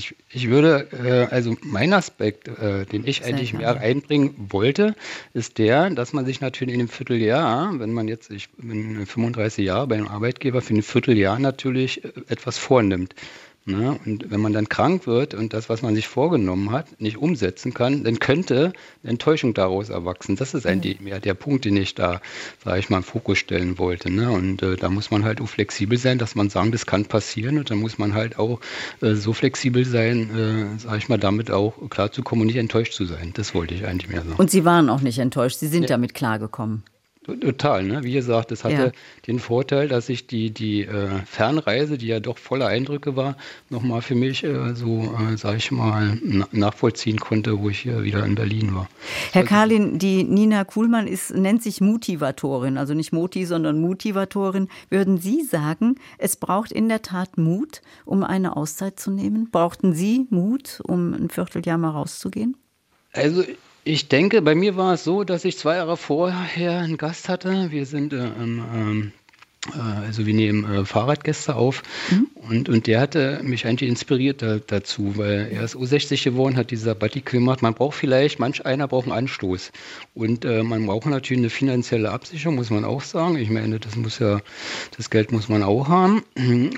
Ich, 0.00 0.14
ich 0.30 0.48
würde, 0.48 0.88
äh, 0.92 1.32
also 1.32 1.56
mein 1.60 1.92
Aspekt, 1.92 2.48
äh, 2.48 2.86
den 2.86 3.06
ich 3.06 3.22
eigentlich 3.22 3.52
mehr 3.52 3.78
einbringen 3.78 4.34
wollte, 4.48 4.94
ist 5.34 5.58
der, 5.58 5.90
dass 5.90 6.14
man 6.14 6.24
sich 6.24 6.40
natürlich 6.40 6.72
in 6.72 6.80
einem 6.80 6.88
Vierteljahr, 6.88 7.78
wenn 7.78 7.92
man 7.92 8.08
jetzt, 8.08 8.30
ich 8.30 8.48
bin 8.52 9.04
35 9.04 9.66
Jahre 9.66 9.86
bei 9.86 9.96
einem 9.96 10.08
Arbeitgeber, 10.08 10.62
für 10.62 10.72
ein 10.72 10.82
Vierteljahr 10.82 11.38
natürlich 11.38 12.02
äh, 12.02 12.12
etwas 12.28 12.56
vornimmt. 12.56 13.14
Ne? 13.66 13.98
Und 14.06 14.30
wenn 14.30 14.40
man 14.40 14.52
dann 14.52 14.68
krank 14.68 15.06
wird 15.06 15.34
und 15.34 15.52
das, 15.52 15.68
was 15.68 15.82
man 15.82 15.94
sich 15.94 16.08
vorgenommen 16.08 16.72
hat, 16.72 17.00
nicht 17.00 17.18
umsetzen 17.18 17.74
kann, 17.74 18.04
dann 18.04 18.18
könnte 18.18 18.72
eine 19.02 19.10
Enttäuschung 19.10 19.52
daraus 19.52 19.90
erwachsen. 19.90 20.36
Das 20.36 20.54
ist 20.54 20.66
eigentlich 20.66 21.00
mehr 21.00 21.20
der 21.20 21.34
Punkt, 21.34 21.66
den 21.66 21.76
ich 21.76 21.94
da, 21.94 22.22
sage 22.64 22.78
ich 22.78 22.88
mal, 22.88 22.98
im 22.98 23.02
Fokus 23.02 23.38
stellen 23.38 23.78
wollte. 23.78 24.10
Ne? 24.10 24.30
Und 24.30 24.62
äh, 24.62 24.76
da 24.76 24.88
muss 24.88 25.10
man 25.10 25.24
halt 25.24 25.40
auch 25.42 25.48
flexibel 25.48 25.98
sein, 25.98 26.18
dass 26.18 26.34
man 26.34 26.48
sagen, 26.48 26.72
das 26.72 26.86
kann 26.86 27.04
passieren. 27.04 27.58
Und 27.58 27.70
da 27.70 27.74
muss 27.74 27.98
man 27.98 28.14
halt 28.14 28.38
auch 28.38 28.60
äh, 29.02 29.14
so 29.14 29.34
flexibel 29.34 29.84
sein, 29.84 30.30
äh, 30.76 30.78
sage 30.78 30.98
ich 30.98 31.08
mal, 31.08 31.18
damit 31.18 31.50
auch 31.50 31.74
klar 31.90 32.10
zu 32.10 32.22
kommen 32.22 32.42
und 32.42 32.46
nicht 32.46 32.56
enttäuscht 32.56 32.94
zu 32.94 33.04
sein. 33.04 33.32
Das 33.34 33.54
wollte 33.54 33.74
ich 33.74 33.86
eigentlich 33.86 34.10
mehr 34.10 34.22
sagen. 34.22 34.36
Und 34.36 34.50
Sie 34.50 34.64
waren 34.64 34.88
auch 34.88 35.02
nicht 35.02 35.18
enttäuscht. 35.18 35.58
Sie 35.58 35.68
sind 35.68 35.82
ja. 35.82 35.88
damit 35.88 36.14
klargekommen. 36.14 36.82
Total, 37.36 37.84
ne? 37.84 38.02
Wie 38.02 38.12
gesagt, 38.12 38.52
es 38.52 38.64
hatte 38.64 38.74
ja. 38.74 38.92
den 39.26 39.38
Vorteil, 39.38 39.88
dass 39.88 40.08
ich 40.08 40.26
die, 40.26 40.50
die 40.50 40.82
äh, 40.82 41.08
Fernreise, 41.26 41.98
die 41.98 42.06
ja 42.06 42.20
doch 42.20 42.38
voller 42.38 42.66
Eindrücke 42.66 43.16
war, 43.16 43.36
nochmal 43.68 44.02
für 44.02 44.14
mich 44.14 44.44
äh, 44.44 44.74
so, 44.74 45.02
äh, 45.02 45.36
sag 45.36 45.56
ich 45.56 45.70
mal, 45.70 46.18
nachvollziehen 46.52 47.18
konnte, 47.18 47.58
wo 47.58 47.68
ich 47.68 47.80
hier 47.80 48.02
wieder 48.02 48.24
in 48.24 48.34
Berlin 48.34 48.74
war. 48.74 48.88
Herr 49.32 49.44
Karlin, 49.44 49.98
die 49.98 50.24
Nina 50.24 50.64
Kuhlmann 50.64 51.06
ist, 51.06 51.34
nennt 51.34 51.62
sich 51.62 51.80
Motivatorin, 51.80 52.78
also 52.78 52.94
nicht 52.94 53.12
Moti, 53.12 53.44
sondern 53.44 53.80
Motivatorin. 53.80 54.68
Würden 54.88 55.18
Sie 55.18 55.42
sagen, 55.42 55.96
es 56.18 56.36
braucht 56.36 56.72
in 56.72 56.88
der 56.88 57.02
Tat 57.02 57.38
Mut, 57.38 57.82
um 58.04 58.24
eine 58.24 58.56
Auszeit 58.56 58.98
zu 58.98 59.10
nehmen? 59.10 59.50
Brauchten 59.50 59.94
Sie 59.94 60.26
Mut, 60.30 60.80
um 60.84 61.14
ein 61.14 61.30
Vierteljahr 61.30 61.78
mal 61.78 61.90
rauszugehen? 61.90 62.56
Also 63.12 63.44
ich 63.90 64.06
denke, 64.06 64.40
bei 64.40 64.54
mir 64.54 64.76
war 64.76 64.94
es 64.94 65.02
so, 65.02 65.24
dass 65.24 65.44
ich 65.44 65.58
zwei 65.58 65.76
Jahre 65.76 65.96
vorher 65.96 66.78
einen 66.78 66.96
Gast 66.96 67.28
hatte. 67.28 67.72
Wir 67.72 67.86
sind 67.86 68.12
äh, 68.12 68.18
ähm, 68.18 69.12
äh, 69.12 69.19
also 70.06 70.24
wir 70.24 70.32
nehmen 70.32 70.64
äh, 70.64 70.84
Fahrradgäste 70.86 71.54
auf 71.54 71.82
mhm. 72.10 72.28
und, 72.48 72.68
und 72.70 72.86
der 72.86 72.98
hatte 72.98 73.40
mich 73.42 73.66
eigentlich 73.66 73.90
inspiriert 73.90 74.40
da, 74.40 74.58
dazu, 74.58 75.18
weil 75.18 75.50
er 75.52 75.64
ist 75.64 75.76
U60 75.76 76.24
geworden, 76.24 76.56
hat 76.56 76.70
dieser 76.70 76.92
Sabbatical 76.92 77.40
gemacht. 77.40 77.60
Man 77.60 77.74
braucht 77.74 77.94
vielleicht, 77.94 78.38
manch 78.38 78.64
einer 78.64 78.88
braucht 78.88 79.04
einen 79.04 79.12
Anstoß 79.12 79.70
und 80.14 80.46
äh, 80.46 80.62
man 80.62 80.86
braucht 80.86 81.06
natürlich 81.06 81.42
eine 81.42 81.50
finanzielle 81.50 82.10
Absicherung, 82.10 82.54
muss 82.56 82.70
man 82.70 82.86
auch 82.86 83.02
sagen. 83.02 83.36
Ich 83.36 83.50
meine, 83.50 83.78
das 83.78 83.96
muss 83.96 84.18
ja, 84.18 84.40
das 84.96 85.10
Geld 85.10 85.30
muss 85.30 85.50
man 85.50 85.62
auch 85.62 85.88
haben 85.88 86.22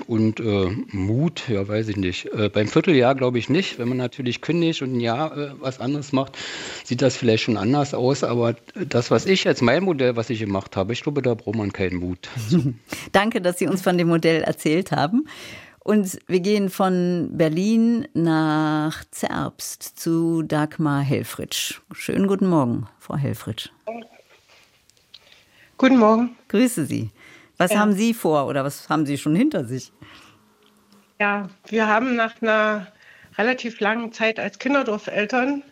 und 0.07 0.41
äh, 0.41 0.69
Mut, 0.91 1.43
ja, 1.47 1.65
weiß 1.65 1.87
ich 1.87 1.95
nicht. 1.95 2.33
Äh, 2.33 2.49
beim 2.49 2.67
Vierteljahr 2.67 3.15
glaube 3.15 3.39
ich 3.39 3.47
nicht. 3.47 3.79
Wenn 3.79 3.87
man 3.87 3.97
natürlich 3.97 4.41
kündigt 4.41 4.81
und 4.81 4.97
ein 4.97 4.99
Jahr 4.99 5.37
äh, 5.37 5.51
was 5.61 5.79
anderes 5.79 6.11
macht, 6.11 6.37
sieht 6.83 7.01
das 7.01 7.15
vielleicht 7.15 7.43
schon 7.43 7.55
anders 7.55 7.93
aus. 7.93 8.25
Aber 8.25 8.57
das, 8.75 9.09
was 9.09 9.25
ich 9.25 9.45
jetzt 9.45 9.61
mein 9.61 9.83
Modell, 9.83 10.17
was 10.17 10.29
ich 10.29 10.39
gemacht 10.39 10.75
habe, 10.75 10.91
ich 10.91 11.01
glaube, 11.01 11.21
da 11.21 11.33
braucht 11.33 11.55
man 11.55 11.71
keinen 11.71 11.95
Mut. 11.95 12.27
Danke, 13.11 13.41
dass 13.41 13.59
Sie 13.59 13.67
uns 13.67 13.81
von 13.81 13.97
dem 13.97 14.07
Modell 14.07 14.41
erzählt 14.43 14.91
haben. 14.91 15.25
Und 15.79 16.17
wir 16.27 16.39
gehen 16.39 16.69
von 16.69 17.31
Berlin 17.33 18.07
nach 18.13 19.03
Zerbst 19.11 19.83
zu 19.99 20.41
Dagmar 20.41 21.01
Helfritsch. 21.01 21.81
Schönen 21.91 22.27
guten 22.27 22.47
Morgen, 22.47 22.87
Frau 22.99 23.17
Helfritsch. 23.17 23.69
Guten 25.77 25.97
Morgen. 25.97 26.37
Grüße 26.47 26.85
Sie. 26.85 27.09
Was 27.57 27.71
ja. 27.71 27.79
haben 27.79 27.93
Sie 27.93 28.13
vor 28.13 28.47
oder 28.47 28.63
was 28.63 28.87
haben 28.87 29.05
Sie 29.05 29.17
schon 29.17 29.35
hinter 29.35 29.65
sich? 29.65 29.91
Ja, 31.19 31.49
wir 31.67 31.87
haben 31.87 32.15
nach 32.15 32.41
einer 32.41 32.87
relativ 33.37 33.79
langen 33.81 34.13
Zeit 34.13 34.39
als 34.39 34.59
Kinderdorfeltern 34.59 35.63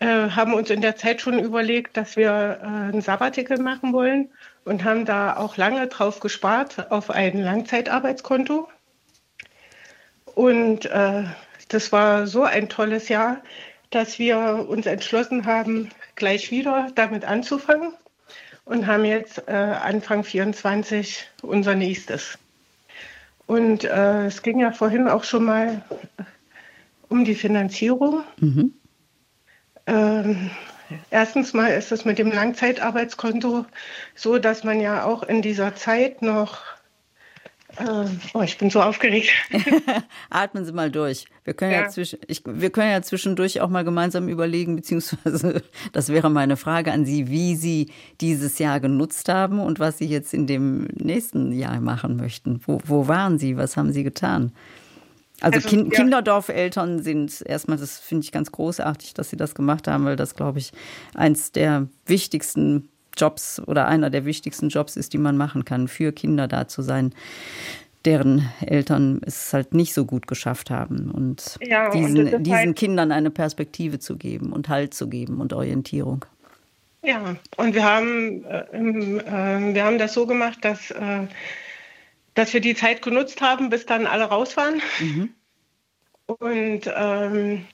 äh, 0.00 0.30
haben 0.30 0.54
uns 0.54 0.70
in 0.70 0.80
der 0.80 0.96
Zeit 0.96 1.20
schon 1.20 1.38
überlegt, 1.38 1.96
dass 1.96 2.16
wir 2.16 2.60
äh, 2.62 2.92
ein 2.92 3.00
Sabbatical 3.00 3.58
machen 3.58 3.92
wollen 3.92 4.30
und 4.64 4.84
haben 4.84 5.04
da 5.04 5.36
auch 5.36 5.56
lange 5.56 5.86
drauf 5.88 6.20
gespart 6.20 6.90
auf 6.90 7.10
ein 7.10 7.38
Langzeitarbeitskonto. 7.42 8.68
Und 10.34 10.86
äh, 10.86 11.24
das 11.68 11.92
war 11.92 12.26
so 12.26 12.42
ein 12.42 12.68
tolles 12.68 13.08
Jahr, 13.08 13.42
dass 13.90 14.18
wir 14.18 14.66
uns 14.68 14.86
entschlossen 14.86 15.46
haben, 15.46 15.90
gleich 16.16 16.50
wieder 16.50 16.90
damit 16.94 17.24
anzufangen 17.24 17.92
und 18.64 18.86
haben 18.86 19.04
jetzt 19.04 19.46
äh, 19.46 19.52
Anfang 19.52 20.24
24 20.24 21.28
unser 21.42 21.74
nächstes. 21.74 22.38
Und 23.46 23.84
äh, 23.84 24.26
es 24.26 24.42
ging 24.42 24.58
ja 24.58 24.72
vorhin 24.72 25.06
auch 25.06 25.24
schon 25.24 25.44
mal 25.44 25.82
um 27.08 27.24
die 27.24 27.34
Finanzierung. 27.34 28.24
Mhm. 28.40 28.72
Ähm, 29.86 30.50
Erstens 31.10 31.52
mal 31.52 31.68
ist 31.68 31.92
es 31.92 32.04
mit 32.04 32.18
dem 32.18 32.30
Langzeitarbeitskonto 32.30 33.64
so, 34.14 34.38
dass 34.38 34.64
man 34.64 34.80
ja 34.80 35.04
auch 35.04 35.22
in 35.22 35.42
dieser 35.42 35.74
Zeit 35.74 36.22
noch 36.22 36.60
äh, 37.78 38.06
Oh, 38.34 38.42
ich 38.42 38.58
bin 38.58 38.70
so 38.70 38.80
aufgeregt. 38.80 39.30
Atmen 40.30 40.64
Sie 40.64 40.72
mal 40.72 40.90
durch. 40.90 41.26
Wir 41.44 41.54
können 41.54 41.72
ja, 41.72 41.82
ja 41.82 41.88
zwischen, 41.88 42.18
ich, 42.26 42.42
wir 42.44 42.70
können 42.70 42.90
ja 42.90 43.02
zwischendurch 43.02 43.60
auch 43.60 43.68
mal 43.68 43.84
gemeinsam 43.84 44.28
überlegen, 44.28 44.76
beziehungsweise 44.76 45.62
das 45.92 46.08
wäre 46.08 46.30
meine 46.30 46.56
Frage 46.56 46.92
an 46.92 47.04
Sie, 47.04 47.28
wie 47.28 47.56
Sie 47.56 47.90
dieses 48.20 48.58
Jahr 48.58 48.80
genutzt 48.80 49.28
haben 49.28 49.60
und 49.60 49.80
was 49.80 49.98
Sie 49.98 50.06
jetzt 50.06 50.34
in 50.34 50.46
dem 50.46 50.84
nächsten 50.94 51.52
Jahr 51.52 51.80
machen 51.80 52.16
möchten. 52.16 52.60
Wo, 52.66 52.78
wo 52.84 53.08
waren 53.08 53.38
Sie? 53.38 53.56
Was 53.56 53.76
haben 53.76 53.92
Sie 53.92 54.04
getan? 54.04 54.52
Also, 55.40 55.56
also 55.56 55.68
kind, 55.68 55.92
ja. 55.92 56.00
Kinderdorfeltern 56.00 57.02
sind 57.02 57.42
erstmal, 57.44 57.76
das 57.76 57.98
finde 57.98 58.24
ich 58.24 58.32
ganz 58.32 58.52
großartig, 58.52 59.14
dass 59.14 59.30
sie 59.30 59.36
das 59.36 59.54
gemacht 59.54 59.88
haben, 59.88 60.04
weil 60.04 60.16
das, 60.16 60.36
glaube 60.36 60.58
ich, 60.58 60.72
eins 61.14 61.52
der 61.52 61.88
wichtigsten 62.06 62.88
Jobs 63.16 63.60
oder 63.66 63.86
einer 63.86 64.10
der 64.10 64.24
wichtigsten 64.24 64.68
Jobs 64.68 64.96
ist, 64.96 65.12
die 65.12 65.18
man 65.18 65.36
machen 65.36 65.64
kann, 65.64 65.88
für 65.88 66.12
Kinder 66.12 66.48
da 66.48 66.68
zu 66.68 66.82
sein, 66.82 67.14
deren 68.04 68.48
Eltern 68.60 69.20
es 69.24 69.52
halt 69.52 69.74
nicht 69.74 69.94
so 69.94 70.04
gut 70.04 70.26
geschafft 70.26 70.70
haben. 70.70 71.10
Und 71.10 71.58
ja, 71.60 71.90
diesen, 71.90 72.34
und 72.34 72.42
diesen 72.44 72.56
halt 72.56 72.76
Kindern 72.76 73.12
eine 73.12 73.30
Perspektive 73.30 73.98
zu 73.98 74.16
geben 74.16 74.52
und 74.52 74.68
Halt 74.68 74.94
zu 74.94 75.08
geben 75.08 75.40
und 75.40 75.52
Orientierung. 75.52 76.24
Ja, 77.02 77.36
und 77.56 77.74
wir 77.74 77.84
haben, 77.84 78.44
äh, 78.44 78.60
äh, 78.72 79.74
wir 79.74 79.84
haben 79.84 79.98
das 79.98 80.14
so 80.14 80.26
gemacht, 80.26 80.58
dass 80.62 80.90
äh, 80.90 81.26
dass 82.34 82.52
wir 82.52 82.60
die 82.60 82.74
Zeit 82.74 83.02
genutzt 83.02 83.40
haben, 83.40 83.70
bis 83.70 83.86
dann 83.86 84.06
alle 84.06 84.24
raus 84.24 84.56
waren. 84.56 84.82
Mhm. 85.00 85.34
Und, 86.26 86.82
ähm, 86.94 87.66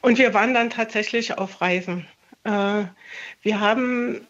und 0.00 0.18
wir 0.18 0.32
waren 0.32 0.54
dann 0.54 0.70
tatsächlich 0.70 1.38
auf 1.38 1.60
Reisen. 1.60 2.06
Äh, 2.44 2.84
wir 3.42 3.60
haben 3.60 4.26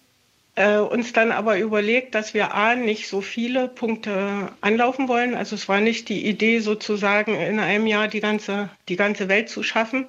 äh, 0.54 0.78
uns 0.78 1.12
dann 1.12 1.30
aber 1.30 1.58
überlegt, 1.58 2.14
dass 2.14 2.32
wir 2.32 2.54
A, 2.54 2.74
nicht 2.74 3.08
so 3.08 3.20
viele 3.20 3.68
Punkte 3.68 4.50
anlaufen 4.62 5.08
wollen. 5.08 5.34
Also 5.34 5.54
es 5.54 5.68
war 5.68 5.80
nicht 5.80 6.08
die 6.08 6.26
Idee, 6.26 6.60
sozusagen 6.60 7.34
in 7.34 7.60
einem 7.60 7.86
Jahr 7.86 8.08
die 8.08 8.20
ganze, 8.20 8.70
die 8.88 8.96
ganze 8.96 9.28
Welt 9.28 9.50
zu 9.50 9.62
schaffen, 9.62 10.06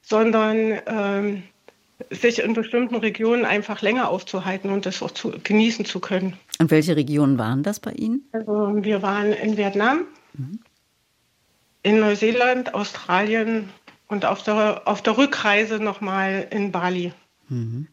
sondern 0.00 0.80
ähm, 0.86 1.42
sich 2.10 2.38
in 2.38 2.54
bestimmten 2.54 2.94
Regionen 2.96 3.44
einfach 3.44 3.82
länger 3.82 4.08
aufzuhalten 4.08 4.70
und 4.70 4.86
das 4.86 5.02
auch 5.02 5.10
zu, 5.10 5.32
genießen 5.42 5.84
zu 5.84 5.98
können. 5.98 6.38
Und 6.58 6.70
welche 6.70 6.96
Regionen 6.96 7.38
waren 7.38 7.62
das 7.62 7.80
bei 7.80 7.92
Ihnen? 7.92 8.28
Also 8.32 8.72
wir 8.74 9.02
waren 9.02 9.32
in 9.32 9.56
Vietnam, 9.56 10.06
mhm. 10.34 10.60
in 11.82 12.00
Neuseeland, 12.00 12.74
Australien 12.74 13.68
und 14.08 14.24
auf 14.24 14.42
der, 14.42 14.82
auf 14.86 15.02
der 15.02 15.16
Rückreise 15.16 15.78
nochmal 15.78 16.48
in 16.50 16.72
Bali. 16.72 17.12
Mhm. 17.48 17.86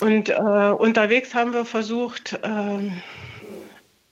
Und 0.00 0.28
äh, 0.30 0.32
unterwegs 0.32 1.34
haben 1.34 1.52
wir 1.52 1.64
versucht, 1.64 2.38
äh, 2.42 2.90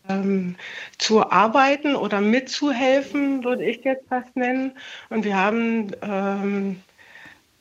ähm, 0.09 0.57
zu 0.98 1.30
arbeiten 1.30 1.96
oder 1.96 2.20
mitzuhelfen, 2.20 3.44
würde 3.44 3.64
ich 3.64 3.84
jetzt 3.84 4.09
fast 4.09 4.34
nennen. 4.36 4.72
Und 5.09 5.24
wir 5.24 5.36
haben 5.36 5.92
ähm, 6.02 6.80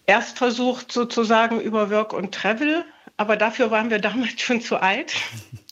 erst 0.05 0.37
versucht 0.37 0.91
sozusagen 0.91 1.59
über 1.61 1.89
Work 1.89 2.13
und 2.13 2.33
Travel, 2.33 2.83
aber 3.17 3.37
dafür 3.37 3.71
waren 3.71 3.89
wir 3.89 3.99
damals 4.01 4.41
schon 4.41 4.61
zu 4.61 4.77
alt. 4.77 5.13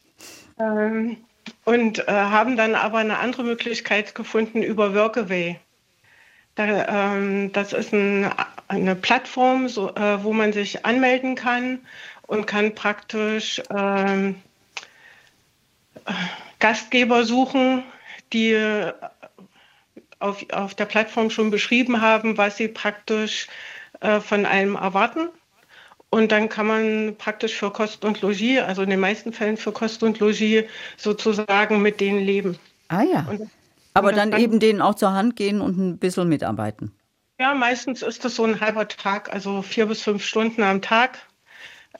ähm, 0.59 1.17
und 1.65 2.07
äh, 2.07 2.11
haben 2.11 2.57
dann 2.57 2.75
aber 2.75 2.99
eine 2.99 3.19
andere 3.19 3.43
Möglichkeit 3.43 4.15
gefunden 4.15 4.61
über 4.63 4.93
Workaway. 4.93 5.59
Da, 6.55 7.15
ähm, 7.15 7.51
das 7.51 7.73
ist 7.73 7.93
ein, 7.93 8.31
eine 8.67 8.95
Plattform, 8.95 9.67
so, 9.67 9.93
äh, 9.95 10.23
wo 10.23 10.33
man 10.33 10.53
sich 10.53 10.85
anmelden 10.85 11.35
kann 11.35 11.79
und 12.27 12.45
kann 12.45 12.75
praktisch 12.75 13.61
ähm, 13.69 14.35
Gastgeber 16.59 17.23
suchen, 17.23 17.83
die 18.33 18.55
auf, 20.19 20.45
auf 20.51 20.75
der 20.75 20.85
Plattform 20.85 21.29
schon 21.29 21.51
beschrieben 21.51 22.01
haben, 22.01 22.37
was 22.37 22.57
sie 22.57 22.67
praktisch 22.67 23.47
äh, 23.99 24.19
von 24.19 24.45
einem 24.45 24.75
erwarten. 24.75 25.29
Und 26.13 26.31
dann 26.31 26.47
kann 26.47 26.67
man 26.67 27.15
praktisch 27.17 27.55
für 27.55 27.71
Kost 27.71 28.05
und 28.05 28.21
Logis, 28.21 28.59
also 28.59 28.83
in 28.83 28.91
den 28.91 28.99
meisten 28.99 29.33
Fällen 29.33 29.57
für 29.57 29.71
Kost 29.71 30.03
und 30.03 30.19
Logis, 30.19 30.65
sozusagen 30.95 31.81
mit 31.81 31.99
denen 31.99 32.23
leben. 32.23 32.59
Ah 32.89 33.01
ja. 33.01 33.25
Und, 33.27 33.49
Aber 33.95 34.09
und 34.09 34.17
dann, 34.17 34.37
eben 34.37 34.59
denen 34.59 34.79
auch 34.79 34.93
zur 34.93 35.13
Hand 35.13 35.35
gehen 35.35 35.59
und 35.59 35.75
ein 35.79 35.97
bisschen 35.97 36.29
mitarbeiten. 36.29 36.91
Ja, 37.39 37.55
meistens 37.55 38.03
ist 38.03 38.23
das 38.23 38.35
so 38.35 38.43
ein 38.43 38.61
halber 38.61 38.87
Tag, 38.87 39.33
also 39.33 39.63
vier 39.63 39.87
bis 39.87 40.03
fünf 40.03 40.23
Stunden 40.23 40.61
am 40.61 40.83
Tag, 40.83 41.17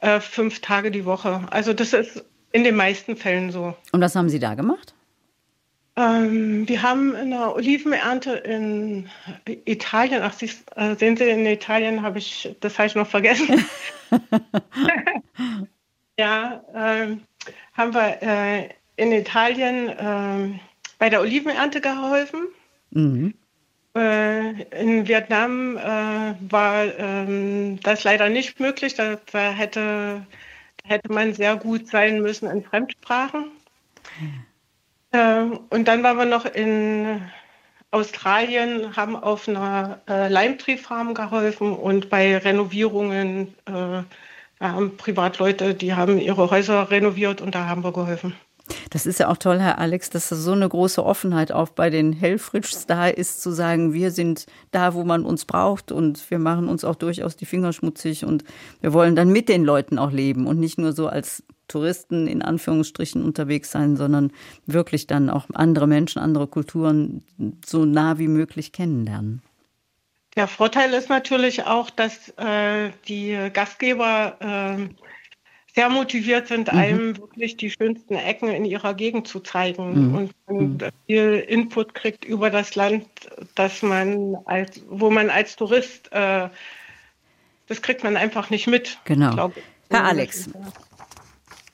äh, 0.02 0.20
fünf 0.20 0.62
Tage 0.62 0.92
die 0.92 1.06
Woche. 1.06 1.42
Also 1.50 1.74
das 1.74 1.94
ist 1.94 2.24
in 2.52 2.64
den 2.64 2.76
meisten 2.76 3.16
Fällen 3.16 3.52
so. 3.52 3.76
Und 3.94 4.02
was 4.02 4.16
haben 4.16 4.30
Sie 4.30 4.38
da 4.38 4.54
gemacht? 4.54 4.94
Ähm, 5.96 6.68
wir 6.68 6.82
haben 6.82 7.16
eine 7.16 7.54
Olivenernte 7.54 8.34
in 8.34 9.10
Italien. 9.46 10.22
Ach, 10.24 10.34
Sie, 10.34 10.50
äh, 10.76 10.96
sehen 10.96 11.18
Sie, 11.18 11.30
in 11.30 11.46
Italien 11.46 12.02
habe 12.02 12.18
ich, 12.18 12.56
das 12.62 12.80
habe 12.80 12.88
ich 12.88 12.96
noch 12.96 13.08
vergessen. 13.08 13.64
ja, 16.18 16.64
ähm, 16.74 17.22
haben 17.74 17.94
wir 17.94 18.18
äh, 18.22 18.70
in 18.96 19.12
Italien 19.12 19.90
äh, 19.90 20.60
bei 20.98 21.10
der 21.10 21.22
Olivenernte 21.22 21.80
geholfen. 21.80 22.48
Mhm. 22.92 23.36
Äh, 23.96 24.64
in 24.82 25.08
Vietnam 25.08 25.78
äh, 25.78 26.34
war 26.50 26.86
ähm, 26.98 27.80
das 27.82 28.04
leider 28.04 28.30
nicht 28.30 28.60
möglich. 28.60 28.96
Da, 28.96 29.20
da, 29.32 29.52
hätte, 29.52 30.26
da 30.84 30.90
hätte 30.90 31.12
man 31.12 31.36
sehr 31.36 31.56
gut 31.56 31.88
sein 31.88 32.22
müssen 32.22 32.50
in 32.50 32.64
Fremdsprachen. 32.64 33.52
Mhm. 34.20 34.46
Und 35.14 35.88
dann 35.88 36.04
waren 36.04 36.18
wir 36.18 36.26
noch 36.26 36.46
in 36.46 37.22
Australien, 37.92 38.96
haben 38.96 39.16
auf 39.16 39.48
einer 39.48 40.00
äh, 40.08 41.14
geholfen 41.14 41.74
und 41.74 42.10
bei 42.10 42.38
Renovierungen 42.38 43.54
äh, 43.66 44.02
haben 44.60 44.98
Privatleute, 44.98 45.76
die 45.76 45.94
haben 45.94 46.20
ihre 46.20 46.50
Häuser 46.50 46.90
renoviert 46.90 47.42
und 47.42 47.54
da 47.54 47.68
haben 47.68 47.84
wir 47.84 47.92
geholfen. 47.92 48.34
Das 48.90 49.06
ist 49.06 49.20
ja 49.20 49.28
auch 49.28 49.38
toll, 49.38 49.60
Herr 49.60 49.78
Alex, 49.78 50.10
dass 50.10 50.30
da 50.30 50.36
so 50.36 50.54
eine 50.54 50.70
große 50.70 51.04
Offenheit 51.04 51.52
auch 51.52 51.70
bei 51.70 51.90
den 51.90 52.14
Helfrichs 52.14 52.88
da 52.88 53.08
ist, 53.08 53.42
zu 53.42 53.52
sagen, 53.52 53.94
wir 53.94 54.10
sind 54.12 54.46
da, 54.72 54.94
wo 54.94 55.04
man 55.04 55.26
uns 55.26 55.46
braucht 55.46 55.92
und 55.92 56.32
wir 56.32 56.40
machen 56.40 56.70
uns 56.70 56.86
auch 56.86 56.96
durchaus 56.96 57.36
die 57.36 57.46
Finger 57.46 57.74
schmutzig 57.74 58.24
und 58.24 58.44
wir 58.82 58.94
wollen 58.94 59.16
dann 59.16 59.30
mit 59.30 59.50
den 59.50 59.66
Leuten 59.66 60.00
auch 60.00 60.12
leben 60.12 60.48
und 60.48 60.60
nicht 60.60 60.78
nur 60.78 60.94
so 60.94 61.08
als 61.08 61.44
Touristen 61.68 62.28
in 62.28 62.42
Anführungsstrichen 62.42 63.24
unterwegs 63.24 63.72
sein, 63.72 63.96
sondern 63.96 64.32
wirklich 64.66 65.08
dann 65.08 65.30
auch 65.30 65.46
andere 65.54 65.88
Menschen, 65.88 66.20
andere 66.20 66.48
Kulturen 66.48 67.24
so 67.66 67.86
nah 67.86 68.18
wie 68.18 68.28
möglich 68.28 68.72
kennenlernen. 68.72 69.42
Der 70.36 70.48
Vorteil 70.48 70.94
ist 70.94 71.10
natürlich 71.10 71.64
auch, 71.66 71.90
dass 71.90 72.30
äh, 72.38 72.90
die 73.08 73.38
Gastgeber 73.54 74.38
äh, 74.40 74.94
sehr 75.76 75.90
motiviert 75.90 76.48
sind, 76.48 76.72
mhm. 76.72 76.80
einem 76.80 77.18
wirklich 77.18 77.58
die 77.58 77.70
schönsten 77.70 78.16
Ecken 78.16 78.50
in 78.50 78.66
ihrer 78.66 78.94
Gegend 78.94 79.28
zu 79.28 79.40
zeigen 79.40 80.10
mhm. 80.10 80.16
und 80.16 80.32
man 80.48 80.58
mhm. 80.58 80.78
viel 81.08 81.46
Input 81.48 81.94
kriegt 81.96 82.26
über 82.26 82.50
das 82.50 82.76
Land, 82.76 83.08
dass 83.56 83.82
man 83.82 84.36
als, 84.46 84.82
wo 84.90 85.10
man 85.10 85.30
als 85.30 85.56
Tourist, 85.56 86.12
äh, 86.12 86.50
das 87.68 87.82
kriegt 87.82 88.04
man 88.04 88.18
einfach 88.18 88.50
nicht 88.50 88.68
mit. 88.68 89.00
Genau. 89.06 89.52
Herr 89.90 90.06
Alex, 90.06 90.50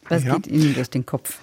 was 0.09 0.23
ja. 0.23 0.35
geht 0.35 0.47
Ihnen 0.47 0.73
durch 0.75 0.89
den 0.89 1.05
Kopf? 1.05 1.37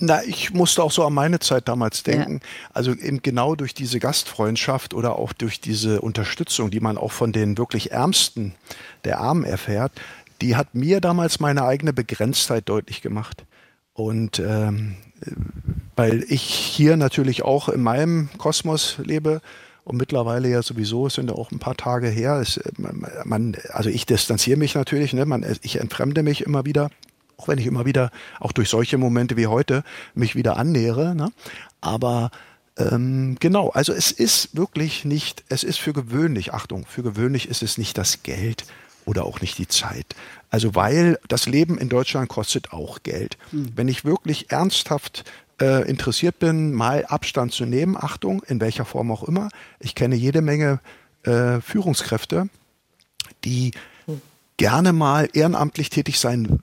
Na, 0.00 0.22
ich 0.22 0.52
musste 0.52 0.82
auch 0.82 0.92
so 0.92 1.04
an 1.04 1.12
meine 1.12 1.40
Zeit 1.40 1.66
damals 1.66 2.04
denken. 2.04 2.34
Ja. 2.34 2.68
Also 2.72 2.92
eben 2.94 3.20
genau 3.20 3.56
durch 3.56 3.74
diese 3.74 3.98
Gastfreundschaft 3.98 4.94
oder 4.94 5.16
auch 5.16 5.32
durch 5.32 5.60
diese 5.60 6.00
Unterstützung, 6.00 6.70
die 6.70 6.80
man 6.80 6.96
auch 6.98 7.10
von 7.10 7.32
den 7.32 7.58
wirklich 7.58 7.90
Ärmsten 7.90 8.54
der 9.04 9.18
Armen 9.18 9.44
erfährt, 9.44 9.92
die 10.40 10.54
hat 10.54 10.74
mir 10.74 11.00
damals 11.00 11.40
meine 11.40 11.64
eigene 11.64 11.92
Begrenztheit 11.92 12.68
deutlich 12.68 13.02
gemacht. 13.02 13.44
Und 13.92 14.38
ähm, 14.38 14.94
weil 15.96 16.24
ich 16.28 16.42
hier 16.42 16.96
natürlich 16.96 17.42
auch 17.42 17.68
in 17.68 17.82
meinem 17.82 18.28
Kosmos 18.38 18.98
lebe 19.02 19.40
und 19.82 19.96
mittlerweile 19.96 20.48
ja 20.48 20.62
sowieso, 20.62 21.08
es 21.08 21.14
sind 21.14 21.28
ja 21.28 21.34
auch 21.34 21.50
ein 21.50 21.58
paar 21.58 21.76
Tage 21.76 22.08
her, 22.08 22.38
es, 22.40 22.60
man, 23.24 23.56
also 23.70 23.90
ich 23.90 24.06
distanziere 24.06 24.58
mich 24.58 24.76
natürlich, 24.76 25.12
ne, 25.12 25.26
man, 25.26 25.44
ich 25.62 25.80
entfremde 25.80 26.22
mich 26.22 26.42
immer 26.42 26.64
wieder, 26.64 26.90
auch 27.38 27.48
wenn 27.48 27.58
ich 27.58 27.66
immer 27.66 27.86
wieder, 27.86 28.10
auch 28.40 28.52
durch 28.52 28.68
solche 28.68 28.98
Momente 28.98 29.36
wie 29.38 29.46
heute, 29.46 29.82
mich 30.14 30.36
wieder 30.36 30.58
annähere. 30.58 31.14
Ne? 31.14 31.32
Aber 31.80 32.30
ähm, 32.76 33.36
genau, 33.40 33.70
also 33.70 33.94
es 33.94 34.12
ist 34.12 34.54
wirklich 34.54 35.06
nicht, 35.06 35.44
es 35.48 35.62
ist 35.62 35.78
für 35.78 35.94
gewöhnlich, 35.94 36.52
Achtung, 36.52 36.84
für 36.84 37.02
gewöhnlich 37.02 37.48
ist 37.48 37.62
es 37.62 37.78
nicht 37.78 37.96
das 37.96 38.22
Geld, 38.22 38.66
oder 39.08 39.24
auch 39.24 39.40
nicht 39.40 39.56
die 39.56 39.66
Zeit. 39.66 40.14
Also 40.50 40.74
weil 40.74 41.18
das 41.28 41.46
Leben 41.46 41.78
in 41.78 41.88
Deutschland 41.88 42.28
kostet 42.28 42.72
auch 42.72 43.02
Geld. 43.02 43.38
Mhm. 43.50 43.72
Wenn 43.74 43.88
ich 43.88 44.04
wirklich 44.04 44.52
ernsthaft 44.52 45.24
äh, 45.60 45.88
interessiert 45.88 46.38
bin, 46.38 46.74
mal 46.74 47.06
Abstand 47.06 47.52
zu 47.52 47.64
nehmen, 47.64 47.96
Achtung, 47.96 48.42
in 48.46 48.60
welcher 48.60 48.84
Form 48.84 49.10
auch 49.10 49.24
immer, 49.24 49.48
ich 49.80 49.94
kenne 49.94 50.14
jede 50.14 50.42
Menge 50.42 50.80
äh, 51.22 51.60
Führungskräfte, 51.62 52.50
die 53.44 53.72
mhm. 54.06 54.20
gerne 54.58 54.92
mal 54.92 55.30
ehrenamtlich 55.32 55.88
tätig 55.88 56.20
sein 56.20 56.60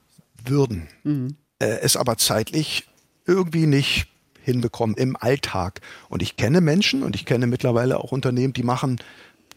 würden, 0.48 0.88
mhm. 1.04 1.36
äh, 1.58 1.66
es 1.80 1.96
aber 1.96 2.16
zeitlich 2.16 2.86
irgendwie 3.26 3.66
nicht 3.66 4.06
hinbekommen 4.42 4.96
im 4.96 5.16
Alltag. 5.16 5.80
Und 6.08 6.22
ich 6.22 6.36
kenne 6.36 6.60
Menschen 6.60 7.02
und 7.02 7.16
ich 7.16 7.26
kenne 7.26 7.46
mittlerweile 7.46 7.98
auch 7.98 8.12
Unternehmen, 8.12 8.52
die 8.52 8.62
machen 8.62 9.00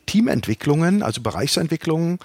Teamentwicklungen, 0.08 1.04
also 1.04 1.22
Bereichsentwicklungen 1.22 2.20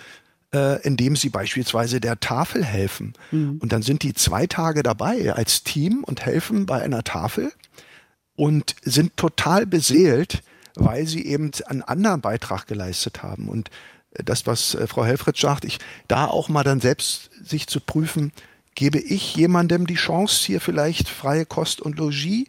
äh, 0.55 0.81
indem 0.83 1.17
sie 1.17 1.31
beispielsweise 1.31 2.01
der 2.01 2.21
Tafel 2.21 2.65
helfen. 2.65 3.15
Mhm. 3.33 3.59
Und 3.61 3.73
dann 3.73 3.83
sind 3.83 4.05
die 4.05 4.15
zwei 4.15 4.47
Tage 4.47 4.83
dabei 4.83 5.33
als 5.33 5.65
Team 5.65 6.05
und 6.05 6.25
helfen 6.25 6.65
bei 6.65 6.81
einer 6.81 7.03
Tafel 7.03 7.53
und 8.37 8.77
sind 8.83 9.17
total 9.17 9.67
beseelt, 9.67 10.43
weil 10.77 11.07
sie 11.07 11.27
eben 11.27 11.51
einen 11.67 11.83
anderen 11.83 12.21
Beitrag 12.21 12.67
geleistet 12.67 13.23
haben. 13.23 13.49
Und 13.49 13.69
das, 14.13 14.47
was 14.47 14.75
äh, 14.75 14.87
Frau 14.87 15.05
Helfrich 15.05 15.41
sagt, 15.41 15.65
ich 15.65 15.79
da 16.07 16.27
auch 16.27 16.49
mal 16.49 16.63
dann 16.63 16.81
selbst 16.81 17.31
sich 17.43 17.67
zu 17.67 17.81
prüfen, 17.81 18.33
gebe 18.75 18.99
ich 18.99 19.37
jemandem 19.37 19.87
die 19.87 19.95
Chance, 19.95 20.45
hier 20.45 20.61
vielleicht 20.61 21.09
freie 21.09 21.47
Kost 21.47 21.81
und 21.81 21.99
Logis 21.99 22.47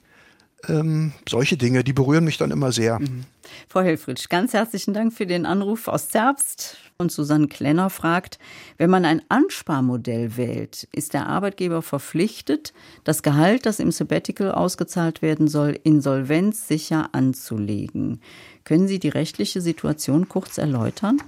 ähm, 0.69 1.13
solche 1.27 1.57
Dinge, 1.57 1.83
die 1.83 1.93
berühren 1.93 2.23
mich 2.23 2.37
dann 2.37 2.51
immer 2.51 2.71
sehr. 2.71 2.99
Mhm. 2.99 3.25
Frau 3.69 3.81
Helfrich, 3.81 4.29
ganz 4.29 4.53
herzlichen 4.53 4.93
Dank 4.93 5.13
für 5.13 5.25
den 5.25 5.45
Anruf 5.45 5.87
aus 5.87 6.09
Zerbst. 6.09 6.77
Und 6.97 7.11
Susanne 7.11 7.47
Klenner 7.47 7.89
fragt, 7.89 8.39
wenn 8.77 8.89
man 8.89 9.03
ein 9.03 9.21
Ansparmodell 9.27 10.37
wählt, 10.37 10.87
ist 10.93 11.13
der 11.13 11.27
Arbeitgeber 11.27 11.81
verpflichtet, 11.81 12.73
das 13.03 13.21
Gehalt, 13.21 13.65
das 13.65 13.81
im 13.81 13.91
Sabbatical 13.91 14.51
ausgezahlt 14.51 15.21
werden 15.21 15.49
soll, 15.49 15.77
insolvenzsicher 15.83 17.09
anzulegen. 17.11 18.21
Können 18.63 18.87
Sie 18.87 18.99
die 18.99 19.09
rechtliche 19.09 19.59
Situation 19.59 20.29
kurz 20.29 20.57
erläutern? 20.57 21.21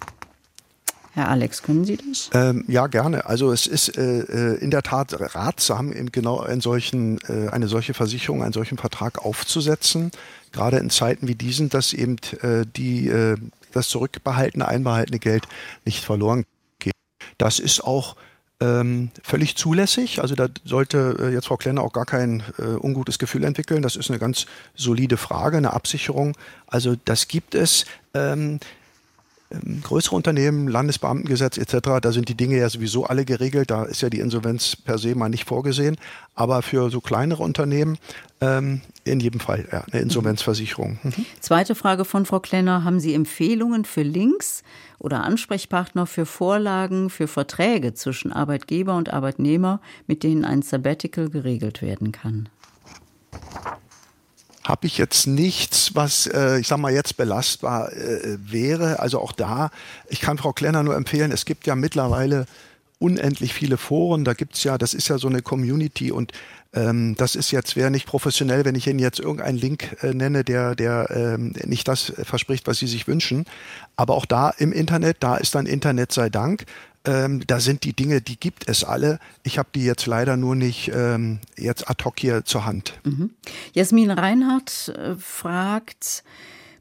Herr 1.17 1.29
Alex, 1.29 1.63
können 1.63 1.83
Sie 1.83 1.97
das? 1.97 2.29
Ähm, 2.35 2.63
ja, 2.67 2.85
gerne. 2.85 3.25
Also 3.25 3.51
es 3.51 3.65
ist 3.65 3.97
äh, 3.97 4.19
äh 4.19 4.57
in 4.59 4.69
der 4.69 4.83
Tat 4.83 5.19
ratsam, 5.33 5.91
eben 5.91 6.11
genau 6.11 6.41
einen 6.41 6.61
solchen, 6.61 7.17
äh, 7.27 7.49
eine 7.49 7.67
solche 7.67 7.95
Versicherung, 7.95 8.43
einen 8.43 8.53
solchen 8.53 8.77
Vertrag 8.77 9.25
aufzusetzen, 9.25 10.11
gerade 10.51 10.77
in 10.77 10.91
Zeiten 10.91 11.27
wie 11.27 11.33
diesen, 11.33 11.69
dass 11.69 11.93
eben 11.93 12.17
äh, 12.43 12.67
die, 12.67 13.07
äh, 13.07 13.35
das 13.71 13.89
zurückbehaltene, 13.89 14.67
einbehaltene 14.67 15.17
Geld 15.17 15.47
nicht 15.85 16.05
verloren 16.05 16.45
geht. 16.77 16.93
Das 17.39 17.57
ist 17.57 17.83
auch 17.83 18.15
ähm, 18.59 19.09
völlig 19.23 19.55
zulässig. 19.55 20.21
Also 20.21 20.35
da 20.35 20.49
sollte 20.65 21.17
äh, 21.19 21.33
jetzt 21.33 21.47
Frau 21.47 21.57
Klenner 21.57 21.81
auch 21.81 21.93
gar 21.93 22.05
kein 22.05 22.43
ungutes 22.79 23.17
Gefühl 23.17 23.43
entwickeln. 23.43 23.81
Das 23.81 23.95
ist 23.95 24.11
eine 24.11 24.19
ganz 24.19 24.45
solide 24.75 25.17
Frage, 25.17 25.57
eine 25.57 25.73
Absicherung. 25.73 26.37
Also 26.67 26.95
das 27.05 27.27
gibt 27.27 27.55
es. 27.55 27.85
Ähm, 28.13 28.59
größere 29.83 30.15
Unternehmen, 30.15 30.67
Landesbeamtengesetz 30.67 31.57
etc., 31.57 31.99
da 32.01 32.11
sind 32.11 32.29
die 32.29 32.35
Dinge 32.35 32.57
ja 32.57 32.69
sowieso 32.69 33.05
alle 33.05 33.25
geregelt, 33.25 33.71
da 33.71 33.83
ist 33.83 34.01
ja 34.01 34.09
die 34.09 34.19
Insolvenz 34.19 34.75
per 34.75 34.97
se 34.97 35.15
mal 35.15 35.29
nicht 35.29 35.45
vorgesehen. 35.45 35.97
Aber 36.35 36.61
für 36.61 36.89
so 36.89 37.01
kleinere 37.01 37.43
Unternehmen 37.43 37.97
ähm, 38.41 38.81
in 39.03 39.19
jedem 39.19 39.39
Fall 39.39 39.67
ja, 39.71 39.83
eine 39.91 40.01
Insolvenzversicherung. 40.01 40.99
Mhm. 41.01 41.25
Zweite 41.39 41.75
Frage 41.75 42.05
von 42.05 42.25
Frau 42.25 42.39
Klenner. 42.39 42.83
Haben 42.83 42.99
Sie 42.99 43.13
Empfehlungen 43.13 43.85
für 43.85 44.03
Links 44.03 44.63
oder 44.99 45.23
Ansprechpartner 45.23 46.05
für 46.05 46.25
Vorlagen, 46.25 47.09
für 47.09 47.27
Verträge 47.27 47.93
zwischen 47.93 48.31
Arbeitgeber 48.31 48.97
und 48.97 49.13
Arbeitnehmer, 49.13 49.81
mit 50.07 50.23
denen 50.23 50.45
ein 50.45 50.61
Sabbatical 50.61 51.29
geregelt 51.29 51.81
werden 51.81 52.11
kann? 52.11 52.49
Habe 54.67 54.85
ich 54.85 54.97
jetzt 54.97 55.27
nichts, 55.27 55.95
was, 55.95 56.27
äh, 56.27 56.59
ich 56.59 56.67
sag 56.67 56.77
mal, 56.77 56.93
jetzt 56.93 57.15
belastbar 57.15 57.93
äh, 57.93 58.37
wäre. 58.39 58.99
Also 58.99 59.19
auch 59.19 59.31
da, 59.31 59.71
ich 60.09 60.19
kann 60.19 60.37
Frau 60.37 60.51
Klenner 60.51 60.83
nur 60.83 60.95
empfehlen, 60.95 61.31
es 61.31 61.45
gibt 61.45 61.65
ja 61.67 61.75
mittlerweile 61.75 62.45
unendlich 62.99 63.53
viele 63.53 63.77
Foren, 63.77 64.25
da 64.25 64.33
gibt's 64.33 64.63
ja, 64.63 64.77
das 64.77 64.93
ist 64.93 65.07
ja 65.07 65.19
so 65.19 65.27
eine 65.27 65.41
Community 65.41 66.11
und 66.11 66.31
ähm, 66.73 67.15
das 67.15 67.35
ist 67.35 67.51
jetzt, 67.51 67.75
wäre 67.75 67.91
nicht 67.91 68.07
professionell, 68.07 68.65
wenn 68.65 68.75
ich 68.75 68.87
Ihnen 68.87 68.99
jetzt 68.99 69.19
irgendeinen 69.19 69.57
Link 69.57 69.97
äh, 70.01 70.13
nenne, 70.13 70.43
der, 70.43 70.75
der 70.75 71.09
ähm, 71.11 71.53
nicht 71.63 71.87
das 71.87 72.11
verspricht, 72.23 72.67
was 72.67 72.79
Sie 72.79 72.87
sich 72.87 73.07
wünschen. 73.07 73.45
Aber 73.95 74.15
auch 74.15 74.25
da 74.25 74.49
im 74.49 74.73
Internet, 74.73 75.17
da 75.21 75.37
ist 75.37 75.55
dann 75.55 75.65
Internet 75.65 76.11
sei 76.11 76.29
Dank. 76.29 76.65
Ähm, 77.07 77.41
da 77.47 77.59
sind 77.59 77.83
die 77.85 77.93
Dinge, 77.93 78.21
die 78.21 78.37
gibt 78.37 78.67
es 78.67 78.83
alle. 78.83 79.19
Ich 79.43 79.57
habe 79.57 79.69
die 79.73 79.85
jetzt 79.85 80.05
leider 80.05 80.35
nur 80.35 80.55
nicht 80.55 80.91
ähm, 80.93 81.39
jetzt 81.57 81.89
ad 81.89 82.03
hoc 82.03 82.19
hier 82.19 82.43
zur 82.43 82.65
Hand. 82.65 82.99
Mhm. 83.05 83.31
Jasmin 83.73 84.11
Reinhardt 84.11 84.89
äh, 84.89 85.15
fragt, 85.15 86.23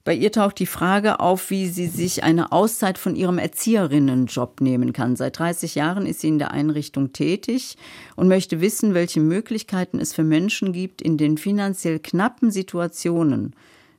Bei 0.06 0.14
ihr 0.14 0.30
taucht 0.30 0.60
die 0.60 0.66
Frage 0.66 1.18
auf, 1.18 1.50
wie 1.50 1.68
sie 1.68 1.88
sich 1.88 2.22
eine 2.22 2.52
Auszeit 2.52 2.96
von 2.96 3.16
ihrem 3.16 3.38
Erzieherinnenjob 3.38 4.60
nehmen 4.60 4.92
kann. 4.92 5.16
Seit 5.16 5.36
30 5.38 5.74
Jahren 5.74 6.06
ist 6.06 6.20
sie 6.20 6.28
in 6.28 6.38
der 6.38 6.52
Einrichtung 6.52 7.12
tätig 7.12 7.76
und 8.14 8.28
möchte 8.28 8.60
wissen, 8.60 8.94
welche 8.94 9.18
Möglichkeiten 9.18 9.98
es 9.98 10.14
für 10.14 10.22
Menschen 10.22 10.72
gibt, 10.72 11.02
in 11.02 11.16
den 11.18 11.38
finanziell 11.38 11.98
knappen 11.98 12.52
Situationen, 12.52 13.56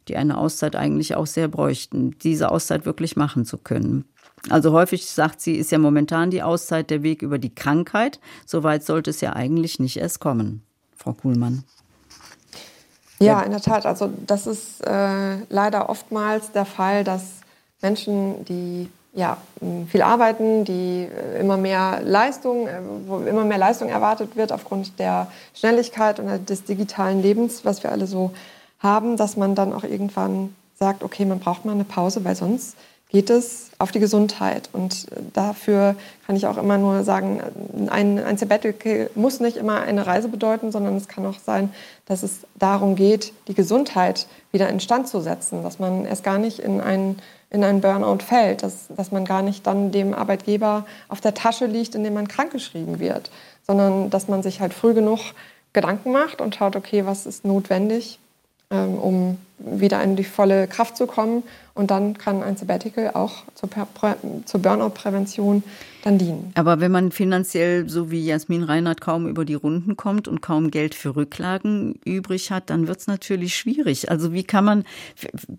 die 0.07 0.15
eine 0.15 0.37
Auszeit 0.37 0.77
eigentlich 0.77 1.15
auch 1.15 1.27
sehr 1.27 1.49
bräuchten, 1.49 2.17
diese 2.19 2.51
Auszeit 2.51 2.85
wirklich 2.85 3.17
machen 3.17 3.43
zu 3.43 3.57
können. 3.57 4.05
Also 4.49 4.71
häufig 4.71 5.09
sagt 5.09 5.41
sie, 5.41 5.55
ist 5.55 5.71
ja 5.71 5.77
momentan 5.77 6.31
die 6.31 6.43
Auszeit 6.43 6.89
der 6.89 7.03
Weg 7.03 7.21
über 7.21 7.37
die 7.37 7.53
Krankheit. 7.53 8.19
Soweit 8.45 8.83
sollte 8.83 9.09
es 9.09 9.21
ja 9.21 9.33
eigentlich 9.33 9.79
nicht 9.79 9.97
erst 9.97 10.19
kommen. 10.19 10.63
Frau 10.95 11.13
Kuhlmann. 11.13 11.63
Ja, 13.19 13.41
in 13.41 13.51
der 13.51 13.61
Tat. 13.61 13.85
Also 13.85 14.09
das 14.25 14.47
ist 14.47 14.85
äh, 14.85 15.37
leider 15.49 15.89
oftmals 15.89 16.51
der 16.51 16.65
Fall, 16.65 17.03
dass 17.03 17.23
Menschen, 17.81 18.45
die 18.45 18.89
ja, 19.13 19.37
viel 19.87 20.03
arbeiten, 20.03 20.63
die 20.63 21.07
äh, 21.07 21.39
immer 21.39 21.57
mehr 21.57 22.01
Leistung, 22.03 22.67
äh, 22.67 22.79
wo 23.07 23.17
immer 23.19 23.45
mehr 23.45 23.57
Leistung 23.57 23.89
erwartet 23.89 24.35
wird 24.35 24.51
aufgrund 24.51 24.99
der 24.99 25.27
Schnelligkeit 25.55 26.19
und 26.19 26.47
des 26.49 26.65
digitalen 26.65 27.23
Lebens, 27.23 27.65
was 27.65 27.81
wir 27.81 27.91
alle 27.91 28.05
so 28.05 28.31
haben, 28.79 29.17
dass 29.17 29.35
man 29.35 29.55
dann 29.55 29.73
auch 29.73 29.83
irgendwann 29.83 30.55
sagt, 30.77 31.01
okay, 31.01 31.25
man 31.25 31.39
braucht 31.39 31.65
mal 31.65 31.71
eine 31.71 31.83
Pause, 31.83 32.23
weil 32.23 32.35
sonst 32.35 32.77
geht 33.09 33.29
es 33.29 33.69
auf 33.79 33.91
die 33.91 33.99
Gesundheit. 33.99 34.69
Und 34.73 35.07
dafür 35.33 35.95
kann 36.25 36.35
ich 36.35 36.45
auch 36.45 36.57
immer 36.57 36.77
nur 36.77 37.03
sagen, 37.03 37.41
ein, 37.89 38.19
ein 38.19 38.37
Sabbatical 38.37 39.09
muss 39.15 39.39
nicht 39.39 39.57
immer 39.57 39.81
eine 39.81 40.05
Reise 40.05 40.27
bedeuten, 40.27 40.71
sondern 40.71 40.95
es 40.97 41.07
kann 41.07 41.25
auch 41.25 41.39
sein, 41.39 41.71
dass 42.05 42.23
es 42.23 42.39
darum 42.55 42.95
geht, 42.95 43.33
die 43.47 43.53
Gesundheit 43.53 44.27
wieder 44.51 44.69
instand 44.69 45.07
zu 45.07 45.21
setzen, 45.21 45.63
dass 45.63 45.79
man 45.79 46.05
erst 46.05 46.23
gar 46.23 46.37
nicht 46.37 46.59
in 46.59 46.81
einen, 46.81 47.21
in 47.49 47.63
einen 47.63 47.79
Burnout 47.79 48.23
fällt, 48.23 48.63
dass, 48.63 48.87
dass 48.89 49.11
man 49.11 49.23
gar 49.23 49.41
nicht 49.41 49.65
dann 49.65 49.91
dem 49.91 50.13
Arbeitgeber 50.13 50.85
auf 51.07 51.21
der 51.21 51.33
Tasche 51.33 51.65
liegt, 51.65 51.95
indem 51.95 52.15
man 52.15 52.27
krankgeschrieben 52.27 52.99
wird, 52.99 53.31
sondern 53.65 54.09
dass 54.09 54.27
man 54.27 54.43
sich 54.43 54.59
halt 54.59 54.73
früh 54.73 54.93
genug 54.93 55.19
Gedanken 55.71 56.11
macht 56.11 56.41
und 56.41 56.55
schaut, 56.55 56.75
okay, 56.75 57.05
was 57.05 57.25
ist 57.25 57.45
notwendig, 57.45 58.19
um 58.69 59.37
wieder 59.59 60.03
in 60.03 60.15
die 60.15 60.23
volle 60.23 60.67
Kraft 60.67 60.97
zu 60.97 61.07
kommen. 61.07 61.43
Und 61.73 61.91
dann 61.91 62.17
kann 62.17 62.43
ein 62.43 62.57
Sabbatical 62.57 63.11
auch 63.13 63.43
zur, 63.55 63.69
zur 64.45 64.61
Burnout-Prävention 64.61 65.63
dann 66.03 66.17
dienen. 66.17 66.51
Aber 66.55 66.79
wenn 66.79 66.91
man 66.91 67.11
finanziell, 67.11 67.87
so 67.89 68.11
wie 68.11 68.25
Jasmin 68.25 68.63
Reinhardt, 68.63 69.01
kaum 69.01 69.27
über 69.27 69.45
die 69.45 69.53
Runden 69.53 69.95
kommt 69.95 70.27
und 70.27 70.41
kaum 70.41 70.71
Geld 70.71 70.95
für 70.95 71.15
Rücklagen 71.15 71.99
übrig 72.03 72.51
hat, 72.51 72.69
dann 72.69 72.87
wird 72.87 72.99
es 72.99 73.07
natürlich 73.07 73.55
schwierig. 73.55 74.11
Also 74.11 74.33
wie 74.33 74.43
kann 74.43 74.65
man 74.65 74.83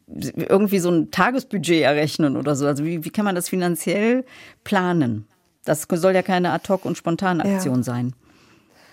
irgendwie 0.06 0.80
so 0.80 0.90
ein 0.90 1.10
Tagesbudget 1.10 1.82
errechnen 1.82 2.36
oder 2.36 2.56
so? 2.56 2.66
Also 2.66 2.85
wie, 2.85 3.05
wie 3.05 3.10
kann 3.10 3.24
man 3.24 3.35
das 3.35 3.48
finanziell 3.48 4.24
planen? 4.64 5.26
Das 5.64 5.86
soll 5.90 6.14
ja 6.14 6.22
keine 6.22 6.52
Ad-Hoc- 6.52 6.85
und 6.85 6.97
Spontanaktion 6.97 7.76
ja. 7.76 7.82
sein. 7.82 8.14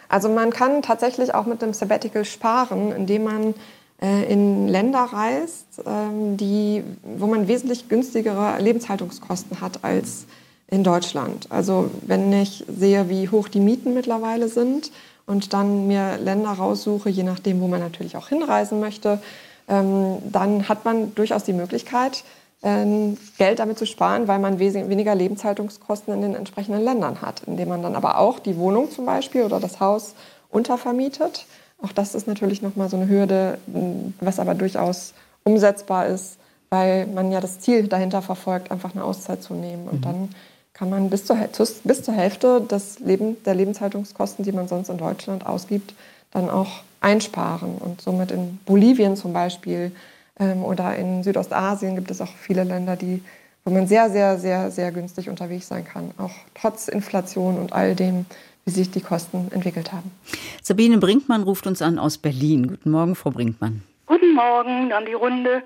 Also 0.07 0.29
man 0.29 0.51
kann 0.51 0.81
tatsächlich 0.81 1.33
auch 1.33 1.45
mit 1.45 1.61
dem 1.61 1.73
Sabbatical 1.73 2.25
sparen, 2.25 2.91
indem 2.91 3.23
man 3.23 3.53
in 4.01 4.67
Länder 4.67 5.09
reist, 5.11 5.81
ähm, 5.85 6.37
die, 6.37 6.83
wo 7.17 7.27
man 7.27 7.47
wesentlich 7.47 7.87
günstigere 7.87 8.61
Lebenshaltungskosten 8.61 9.61
hat 9.61 9.83
als 9.83 10.25
in 10.67 10.83
Deutschland. 10.83 11.47
Also 11.49 11.89
wenn 12.01 12.33
ich 12.33 12.65
sehe, 12.67 13.09
wie 13.09 13.29
hoch 13.29 13.47
die 13.47 13.59
Mieten 13.59 13.93
mittlerweile 13.93 14.49
sind 14.49 14.91
und 15.25 15.53
dann 15.53 15.87
mir 15.87 16.17
Länder 16.17 16.49
raussuche, 16.49 17.09
je 17.09 17.23
nachdem, 17.23 17.61
wo 17.61 17.67
man 17.67 17.79
natürlich 17.79 18.17
auch 18.17 18.29
hinreisen 18.29 18.79
möchte, 18.79 19.19
ähm, 19.67 20.17
dann 20.31 20.67
hat 20.67 20.85
man 20.85 21.15
durchaus 21.15 21.43
die 21.43 21.53
Möglichkeit, 21.53 22.23
ähm, 22.63 23.17
Geld 23.37 23.59
damit 23.59 23.77
zu 23.77 23.85
sparen, 23.85 24.27
weil 24.27 24.39
man 24.39 24.59
weniger 24.59 25.15
Lebenshaltungskosten 25.15 26.13
in 26.13 26.21
den 26.21 26.35
entsprechenden 26.35 26.83
Ländern 26.83 27.21
hat, 27.21 27.43
indem 27.45 27.69
man 27.69 27.81
dann 27.81 27.95
aber 27.95 28.17
auch 28.17 28.39
die 28.39 28.57
Wohnung 28.57 28.91
zum 28.91 29.05
Beispiel 29.05 29.43
oder 29.43 29.59
das 29.59 29.79
Haus 29.79 30.15
untervermietet 30.49 31.45
auch 31.81 31.91
das 31.91 32.15
ist 32.15 32.27
natürlich 32.27 32.61
nochmal 32.61 32.89
so 32.89 32.97
eine 32.97 33.07
Hürde, 33.07 33.57
was 34.19 34.39
aber 34.39 34.55
durchaus 34.55 35.13
umsetzbar 35.43 36.07
ist, 36.07 36.37
weil 36.69 37.05
man 37.07 37.31
ja 37.31 37.39
das 37.39 37.59
Ziel 37.59 37.87
dahinter 37.87 38.21
verfolgt, 38.21 38.71
einfach 38.71 38.95
eine 38.95 39.03
Auszeit 39.03 39.43
zu 39.43 39.53
nehmen. 39.53 39.87
Und 39.87 39.99
mhm. 39.99 40.01
dann 40.01 40.29
kann 40.73 40.89
man 40.89 41.09
bis 41.09 41.25
zur, 41.25 41.37
bis 41.83 42.03
zur 42.03 42.13
Hälfte 42.13 42.61
des 42.61 42.99
Leben, 42.99 43.41
der 43.43 43.55
Lebenshaltungskosten, 43.55 44.43
die 44.43 44.51
man 44.51 44.67
sonst 44.67 44.89
in 44.89 44.97
Deutschland 44.97 45.45
ausgibt, 45.45 45.93
dann 46.31 46.49
auch 46.49 46.83
einsparen. 47.01 47.75
Und 47.75 48.01
somit 48.01 48.31
in 48.31 48.59
Bolivien 48.65 49.15
zum 49.15 49.31
Beispiel 49.31 49.91
ähm, 50.39 50.63
oder 50.63 50.95
in 50.95 51.23
Südostasien 51.23 51.95
gibt 51.95 52.11
es 52.11 52.19
auch 52.19 52.35
viele 52.35 52.63
Länder, 52.63 52.95
die, 52.95 53.23
wo 53.63 53.71
man 53.71 53.87
sehr, 53.87 54.09
sehr, 54.09 54.37
sehr, 54.37 54.71
sehr 54.71 54.91
günstig 54.91 55.29
unterwegs 55.29 55.67
sein 55.67 55.85
kann, 55.85 56.11
auch 56.17 56.33
trotz 56.53 56.87
Inflation 56.87 57.57
und 57.57 57.71
all 57.71 57.95
dem, 57.95 58.25
wie 58.65 58.71
sich 58.71 58.89
die 58.89 59.01
Kosten 59.01 59.49
entwickelt 59.53 59.91
haben. 59.91 60.11
Sabine 60.61 60.97
Brinkmann 60.97 61.43
ruft 61.43 61.67
uns 61.67 61.81
an 61.81 61.99
aus 61.99 62.17
Berlin. 62.17 62.67
Guten 62.67 62.91
Morgen, 62.91 63.15
Frau 63.15 63.29
Brinkmann. 63.29 63.83
Guten 64.07 64.33
Morgen 64.33 64.91
an 64.91 65.05
die 65.05 65.13
Runde. 65.13 65.61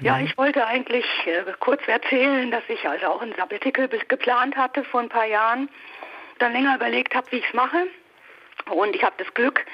Ja, 0.00 0.20
ich 0.20 0.36
wollte 0.38 0.66
eigentlich 0.66 1.04
äh, 1.26 1.42
kurz 1.58 1.80
erzählen, 1.86 2.50
dass 2.50 2.62
ich 2.68 2.88
also 2.88 3.06
auch 3.06 3.22
ein 3.22 3.34
Sabbatical 3.36 3.88
geplant 3.88 4.56
hatte 4.56 4.84
vor 4.84 5.00
ein 5.00 5.08
paar 5.08 5.26
Jahren, 5.26 5.68
dann 6.38 6.52
länger 6.52 6.76
überlegt 6.76 7.14
habe, 7.14 7.26
wie 7.32 7.36
ich 7.36 7.46
es 7.48 7.54
mache. 7.54 7.86
Und 8.70 8.94
ich 8.94 9.02
habe 9.02 9.14
das 9.18 9.32
Glück, 9.34 9.64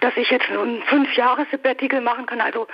dass 0.00 0.16
ich 0.16 0.30
jetzt 0.30 0.50
nur 0.50 0.62
ein 0.62 0.82
fünf 0.82 1.16
Jahre 1.16 1.46
Sabbatical 1.50 2.00
machen 2.00 2.26
kann, 2.26 2.40
also 2.40 2.66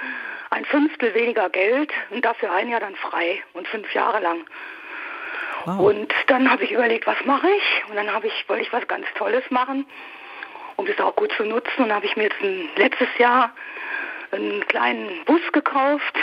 ein 0.51 0.65
Fünftel 0.65 1.15
weniger 1.15 1.49
Geld 1.51 1.93
und 2.11 2.25
dafür 2.25 2.53
ein 2.53 2.69
Jahr 2.69 2.81
dann 2.81 2.97
frei 2.97 3.41
und 3.53 3.67
fünf 3.69 3.93
Jahre 3.95 4.21
lang. 4.21 4.45
Wow. 5.67 5.81
Und 5.81 6.15
dann 6.29 6.51
habe 6.51 6.65
ich 6.65 6.73
überlegt, 6.73 7.07
was 7.07 7.23
mache 7.25 7.49
ich? 7.49 7.91
Und 7.91 7.97
dann 7.97 8.13
habe 8.13 8.29
ich, 8.29 8.49
wollte 8.49 8.63
ich 8.63 8.73
was 8.73 8.87
ganz 8.89 9.07
Tolles 9.17 9.45
machen, 9.51 9.85
um 10.77 10.87
das 10.87 10.99
auch 11.01 11.15
gut 11.17 11.33
zu 11.33 11.45
nutzen. 11.45 11.85
Und 11.85 11.93
habe 11.93 12.07
ich 12.07 12.17
mir 12.17 12.25
jetzt 12.25 12.41
ein, 12.41 12.69
letztes 12.77 13.09
Jahr 13.19 13.53
einen 14.31 14.67
kleinen 14.67 15.25
Bus 15.25 15.43
gekauft 15.53 16.15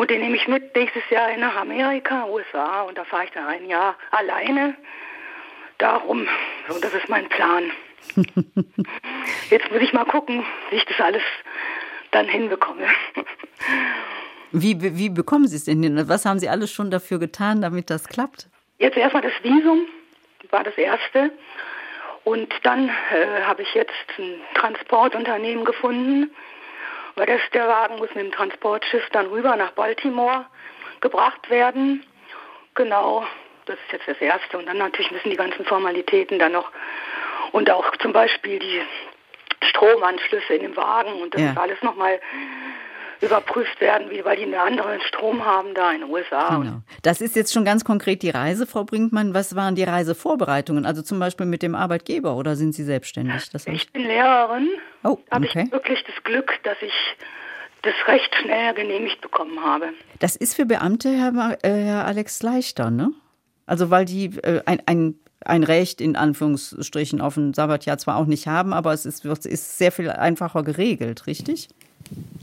und 0.00 0.10
den 0.10 0.20
nehme 0.20 0.34
ich 0.34 0.48
mit 0.48 0.74
nächstes 0.74 1.02
Jahr 1.10 1.36
nach 1.36 1.56
Amerika, 1.56 2.24
USA 2.24 2.80
und 2.80 2.96
da 2.96 3.04
fahre 3.04 3.24
ich 3.24 3.32
dann 3.32 3.46
ein 3.46 3.66
Jahr 3.68 3.96
alleine 4.10 4.74
darum. 5.76 6.26
Und 6.68 6.82
das 6.82 6.94
ist 6.94 7.10
mein 7.10 7.28
Plan. 7.28 7.70
Jetzt 9.50 9.70
muss 9.70 9.82
ich 9.82 9.92
mal 9.92 10.06
gucken, 10.06 10.42
wie 10.70 10.76
ich 10.76 10.86
das 10.86 10.98
alles 11.00 11.22
dann 12.12 12.28
hinbekomme. 12.28 12.86
Wie, 14.52 14.76
wie 14.80 15.10
bekommen 15.10 15.46
Sie 15.46 15.56
es 15.56 15.64
denn 15.64 15.82
hin? 15.82 16.08
Was 16.08 16.24
haben 16.24 16.38
Sie 16.38 16.48
alles 16.48 16.72
schon 16.72 16.90
dafür 16.90 17.18
getan, 17.18 17.62
damit 17.62 17.90
das 17.90 18.08
klappt? 18.08 18.48
Jetzt 18.78 18.96
erstmal 18.96 19.22
das 19.22 19.32
Visum, 19.42 19.86
war 20.50 20.64
das 20.64 20.76
erste. 20.76 21.30
Und 22.24 22.52
dann 22.64 22.88
äh, 22.88 23.42
habe 23.44 23.62
ich 23.62 23.74
jetzt 23.74 23.92
ein 24.18 24.40
Transportunternehmen 24.54 25.64
gefunden, 25.64 26.30
weil 27.14 27.26
das, 27.26 27.40
der 27.52 27.66
Wagen 27.66 27.96
muss 27.96 28.08
mit 28.14 28.24
dem 28.24 28.32
Transportschiff 28.32 29.08
dann 29.12 29.26
rüber 29.26 29.56
nach 29.56 29.72
Baltimore 29.72 30.46
gebracht 31.00 31.48
werden. 31.48 32.04
Genau, 32.74 33.24
das 33.66 33.76
ist 33.76 33.92
jetzt 33.92 34.08
das 34.08 34.20
Erste. 34.20 34.58
Und 34.58 34.66
dann 34.66 34.78
natürlich 34.78 35.10
müssen 35.10 35.30
die 35.30 35.36
ganzen 35.36 35.64
Formalitäten 35.64 36.38
dann 36.38 36.52
noch 36.52 36.70
und 37.52 37.70
auch 37.70 37.96
zum 37.96 38.12
Beispiel 38.12 38.58
die 38.58 38.82
Stromanschlüsse 39.62 40.54
in 40.54 40.62
dem 40.62 40.76
Wagen 40.76 41.20
und 41.22 41.34
das 41.34 41.42
ja. 41.42 41.50
ist 41.50 41.58
alles 41.58 41.82
nochmal 41.82 42.20
überprüft 43.20 43.80
werden, 43.80 44.10
wie, 44.10 44.24
weil 44.24 44.36
die 44.36 44.44
einen 44.44 44.54
anderen 44.54 45.00
Strom 45.02 45.44
haben 45.44 45.74
da 45.74 45.92
in 45.92 46.00
den 46.00 46.10
USA. 46.10 46.56
Genau. 46.56 46.82
Das 47.02 47.20
ist 47.20 47.36
jetzt 47.36 47.52
schon 47.52 47.64
ganz 47.64 47.84
konkret 47.84 48.22
die 48.22 48.30
Reise, 48.30 48.66
Frau 48.66 48.84
Brinkmann. 48.84 49.34
Was 49.34 49.54
waren 49.54 49.74
die 49.74 49.82
Reisevorbereitungen? 49.82 50.86
Also 50.86 51.02
zum 51.02 51.18
Beispiel 51.18 51.46
mit 51.46 51.62
dem 51.62 51.74
Arbeitgeber 51.74 52.36
oder 52.36 52.56
sind 52.56 52.74
Sie 52.74 52.84
selbstständig? 52.84 53.50
Das 53.50 53.66
ich 53.66 53.92
bin 53.92 54.02
Lehrerin. 54.02 54.68
Oh, 55.04 55.10
okay. 55.10 55.22
Habe 55.30 55.46
ich 55.46 55.54
wirklich 55.72 56.04
das 56.04 56.24
Glück, 56.24 56.58
dass 56.62 56.76
ich 56.80 56.92
das 57.82 57.94
recht 58.06 58.34
schnell 58.34 58.74
genehmigt 58.74 59.20
bekommen 59.20 59.62
habe. 59.62 59.90
Das 60.18 60.36
ist 60.36 60.54
für 60.54 60.66
Beamte, 60.66 61.10
Herr, 61.10 61.58
äh, 61.62 61.84
Herr 61.84 62.04
Alex, 62.04 62.42
leichter, 62.42 62.90
ne? 62.90 63.12
Also 63.66 63.90
weil 63.90 64.04
die 64.04 64.26
äh, 64.42 64.62
ein, 64.66 64.82
ein 64.86 65.14
ein 65.42 65.64
Recht 65.64 66.00
in 66.00 66.16
Anführungsstrichen 66.16 67.20
auf 67.20 67.36
ein 67.36 67.54
Sabbatjahr 67.54 67.98
zwar 67.98 68.16
auch 68.16 68.26
nicht 68.26 68.46
haben, 68.46 68.72
aber 68.72 68.92
es 68.92 69.06
ist, 69.06 69.24
ist 69.24 69.78
sehr 69.78 69.90
viel 69.90 70.10
einfacher 70.10 70.62
geregelt, 70.62 71.26
richtig? 71.26 71.68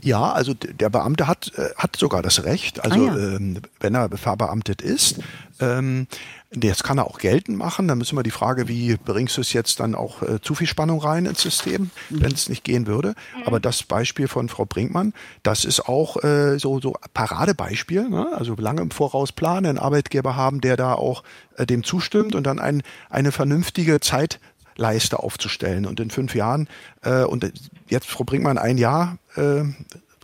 Ja, 0.00 0.32
also 0.32 0.54
der 0.54 0.90
Beamte 0.90 1.26
hat, 1.26 1.52
äh, 1.56 1.70
hat 1.76 1.96
sogar 1.96 2.22
das 2.22 2.44
Recht, 2.44 2.84
also 2.84 3.08
ah, 3.08 3.16
ja. 3.16 3.36
ähm, 3.36 3.60
wenn 3.80 3.94
er 3.94 4.08
verbeamtet 4.16 4.80
ist. 4.80 5.20
Ähm, 5.60 6.06
das 6.50 6.82
kann 6.82 6.96
er 6.96 7.06
auch 7.06 7.18
geltend 7.18 7.58
machen. 7.58 7.88
Dann 7.88 7.98
müssen 7.98 8.16
wir 8.16 8.22
die 8.22 8.30
Frage, 8.30 8.68
wie 8.68 8.96
bringst 8.96 9.36
du 9.36 9.42
es 9.42 9.52
jetzt 9.52 9.80
dann 9.80 9.94
auch 9.94 10.22
äh, 10.22 10.40
zu 10.40 10.54
viel 10.54 10.66
Spannung 10.66 11.00
rein 11.00 11.26
ins 11.26 11.42
System, 11.42 11.90
mhm. 12.08 12.22
wenn 12.22 12.32
es 12.32 12.48
nicht 12.48 12.64
gehen 12.64 12.86
würde. 12.86 13.14
Mhm. 13.36 13.42
Aber 13.44 13.60
das 13.60 13.82
Beispiel 13.82 14.28
von 14.28 14.48
Frau 14.48 14.64
Brinkmann, 14.64 15.12
das 15.42 15.66
ist 15.66 15.86
auch 15.86 16.22
äh, 16.24 16.58
so, 16.58 16.80
so 16.80 16.96
Paradebeispiel. 17.12 18.08
Ne? 18.08 18.28
Also 18.34 18.54
lange 18.56 18.80
im 18.80 18.90
Voraus 18.90 19.32
planen, 19.32 19.66
einen 19.66 19.78
Arbeitgeber 19.78 20.36
haben, 20.36 20.62
der 20.62 20.78
da 20.78 20.94
auch 20.94 21.22
äh, 21.56 21.66
dem 21.66 21.84
zustimmt 21.84 22.34
und 22.34 22.46
dann 22.46 22.58
ein, 22.58 22.82
eine 23.10 23.30
vernünftige 23.30 24.00
Zeit 24.00 24.40
Leiste 24.76 25.18
aufzustellen. 25.18 25.84
Und 25.84 26.00
in 26.00 26.10
fünf 26.10 26.34
Jahren, 26.34 26.68
äh, 27.02 27.24
und 27.24 27.52
jetzt 27.88 28.08
Frau 28.08 28.24
Brinkmann 28.24 28.56
ein 28.56 28.78
Jahr 28.78 29.18
äh, 29.38 29.64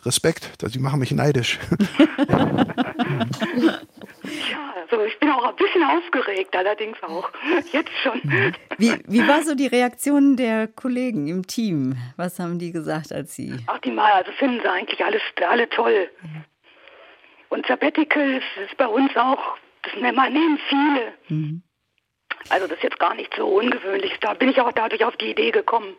Respekt, 0.05 0.51
Sie 0.67 0.79
machen 0.79 1.01
mich 1.01 1.13
neidisch. 1.13 1.59
ja, 2.29 2.45
also 4.83 5.05
ich 5.05 5.19
bin 5.19 5.31
auch 5.31 5.45
ein 5.45 5.57
bisschen 5.57 5.83
aufgeregt, 5.83 6.55
allerdings 6.55 7.03
auch 7.03 7.31
jetzt 7.73 7.93
schon. 8.03 8.21
Wie, 8.77 8.93
wie 9.07 9.27
war 9.27 9.43
so 9.43 9.55
die 9.55 9.67
Reaktion 9.67 10.37
der 10.37 10.69
Kollegen 10.69 11.29
im 11.29 11.47
Team? 11.47 11.97
Was 12.17 12.39
haben 12.39 12.59
die 12.59 12.71
gesagt, 12.71 13.13
als 13.13 13.35
Sie? 13.35 13.57
Ach, 13.67 13.79
die 13.79 13.91
mal, 13.91 14.13
also 14.13 14.31
finden 14.33 14.61
sie 14.63 14.69
eigentlich 14.71 15.03
alles 15.05 15.23
alle 15.49 15.69
toll. 15.71 16.11
Und 17.49 17.67
Sabbatical 17.67 18.35
ist, 18.35 18.69
ist 18.69 18.77
bei 18.77 18.87
uns 18.87 19.17
auch, 19.17 19.57
das 19.83 19.95
nehmen 19.95 20.59
viele. 20.69 21.13
Mhm. 21.29 21.63
Also 22.51 22.67
das 22.67 22.77
ist 22.77 22.83
jetzt 22.83 22.99
gar 22.99 23.15
nicht 23.15 23.33
so 23.37 23.47
ungewöhnlich. 23.47 24.13
Da 24.21 24.35
bin 24.35 24.51
ich 24.51 24.61
auch 24.61 24.73
dadurch 24.73 25.05
auf 25.05 25.17
die 25.17 25.31
Idee 25.31 25.51
gekommen. 25.51 25.95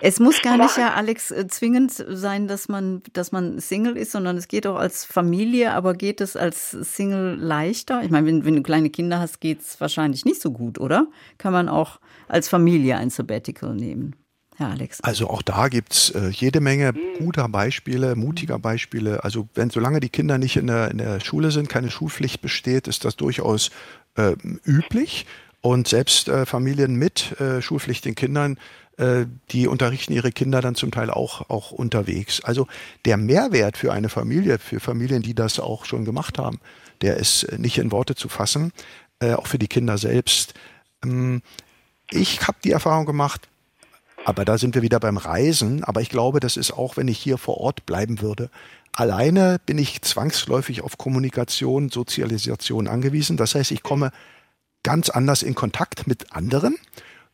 Es 0.00 0.20
muss 0.20 0.40
gar 0.42 0.56
nicht 0.56 0.76
ja, 0.76 0.94
Alex, 0.94 1.30
äh, 1.30 1.46
zwingend 1.48 1.92
sein, 1.92 2.48
dass 2.48 2.68
man, 2.68 3.02
dass 3.12 3.32
man 3.32 3.58
Single 3.60 3.96
ist, 3.96 4.12
sondern 4.12 4.36
es 4.36 4.48
geht 4.48 4.66
auch 4.66 4.76
als 4.76 5.04
Familie, 5.04 5.72
aber 5.72 5.94
geht 5.94 6.20
es 6.20 6.36
als 6.36 6.70
Single 6.70 7.36
leichter? 7.40 8.02
Ich 8.02 8.10
meine, 8.10 8.26
wenn, 8.26 8.44
wenn 8.44 8.56
du 8.56 8.62
kleine 8.62 8.90
Kinder 8.90 9.18
hast, 9.18 9.40
geht 9.40 9.60
es 9.62 9.80
wahrscheinlich 9.80 10.24
nicht 10.24 10.40
so 10.40 10.50
gut, 10.50 10.78
oder? 10.78 11.08
Kann 11.38 11.52
man 11.52 11.68
auch 11.68 12.00
als 12.28 12.48
Familie 12.48 12.96
ein 12.96 13.10
Sabbatical 13.10 13.74
nehmen? 13.74 14.16
Herr 14.56 14.70
Alex. 14.70 15.00
Also 15.02 15.28
auch 15.28 15.42
da 15.42 15.68
gibt 15.68 15.92
es 15.92 16.10
äh, 16.10 16.28
jede 16.28 16.60
Menge 16.60 16.94
guter 17.18 17.46
Beispiele, 17.46 18.16
mutiger 18.16 18.58
Beispiele. 18.58 19.22
Also 19.22 19.48
wenn 19.54 19.68
solange 19.68 20.00
die 20.00 20.08
Kinder 20.08 20.38
nicht 20.38 20.56
in 20.56 20.66
der, 20.66 20.90
in 20.90 20.98
der 20.98 21.20
Schule 21.20 21.50
sind, 21.50 21.68
keine 21.68 21.90
Schulpflicht 21.90 22.40
besteht, 22.40 22.88
ist 22.88 23.04
das 23.04 23.16
durchaus 23.16 23.70
äh, 24.14 24.34
üblich. 24.64 25.26
Und 25.60 25.88
selbst 25.88 26.28
äh, 26.28 26.46
Familien 26.46 26.94
mit 26.94 27.38
äh, 27.38 27.60
schulpflichtigen 27.60 28.14
Kindern 28.14 28.58
äh, 28.98 29.26
die 29.50 29.66
unterrichten 29.66 30.12
ihre 30.12 30.32
Kinder 30.32 30.60
dann 30.60 30.74
zum 30.74 30.90
Teil 30.90 31.10
auch, 31.10 31.50
auch 31.50 31.70
unterwegs. 31.70 32.42
Also 32.42 32.66
der 33.04 33.16
Mehrwert 33.16 33.76
für 33.76 33.92
eine 33.92 34.08
Familie, 34.08 34.58
für 34.58 34.80
Familien, 34.80 35.22
die 35.22 35.34
das 35.34 35.60
auch 35.60 35.84
schon 35.84 36.04
gemacht 36.04 36.38
haben, 36.38 36.60
der 37.02 37.18
ist 37.18 37.58
nicht 37.58 37.78
in 37.78 37.92
Worte 37.92 38.14
zu 38.14 38.28
fassen, 38.28 38.72
äh, 39.20 39.34
auch 39.34 39.46
für 39.46 39.58
die 39.58 39.68
Kinder 39.68 39.98
selbst. 39.98 40.54
Ähm, 41.04 41.42
ich 42.10 42.46
habe 42.46 42.58
die 42.64 42.70
Erfahrung 42.70 43.04
gemacht, 43.04 43.48
aber 44.24 44.44
da 44.44 44.56
sind 44.58 44.74
wir 44.74 44.82
wieder 44.82 44.98
beim 44.98 45.18
Reisen, 45.18 45.84
aber 45.84 46.00
ich 46.00 46.08
glaube, 46.08 46.40
das 46.40 46.56
ist 46.56 46.72
auch, 46.72 46.96
wenn 46.96 47.08
ich 47.08 47.18
hier 47.18 47.36
vor 47.36 47.58
Ort 47.58 47.84
bleiben 47.84 48.22
würde. 48.22 48.50
Alleine 48.92 49.60
bin 49.66 49.76
ich 49.76 50.00
zwangsläufig 50.00 50.80
auf 50.80 50.96
Kommunikation, 50.96 51.90
Sozialisation 51.90 52.88
angewiesen. 52.88 53.36
Das 53.36 53.54
heißt, 53.54 53.72
ich 53.72 53.82
komme 53.82 54.10
ganz 54.82 55.10
anders 55.10 55.42
in 55.42 55.54
Kontakt 55.54 56.06
mit 56.06 56.32
anderen 56.32 56.76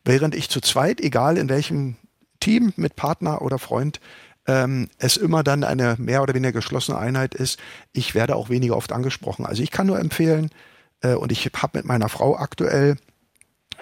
Während 0.05 0.35
ich 0.35 0.49
zu 0.49 0.59
zweit, 0.61 0.99
egal 1.01 1.37
in 1.37 1.49
welchem 1.49 1.95
Team, 2.39 2.73
mit 2.75 2.95
Partner 2.95 3.41
oder 3.41 3.57
Freund, 3.59 3.99
ähm, 4.47 4.89
es 4.97 5.15
immer 5.15 5.43
dann 5.43 5.63
eine 5.63 5.95
mehr 5.97 6.21
oder 6.21 6.33
weniger 6.33 6.51
geschlossene 6.51 6.97
Einheit 6.97 7.33
ist, 7.33 7.59
ich 7.93 8.13
werde 8.13 8.35
auch 8.35 8.49
weniger 8.49 8.75
oft 8.75 8.91
angesprochen. 8.91 9.45
Also 9.45 9.63
ich 9.63 9.71
kann 9.71 9.87
nur 9.87 9.99
empfehlen, 9.99 10.49
äh, 11.01 11.13
und 11.13 11.31
ich 11.31 11.45
habe 11.55 11.77
mit 11.77 11.85
meiner 11.85 12.09
Frau 12.09 12.35
aktuell, 12.35 12.97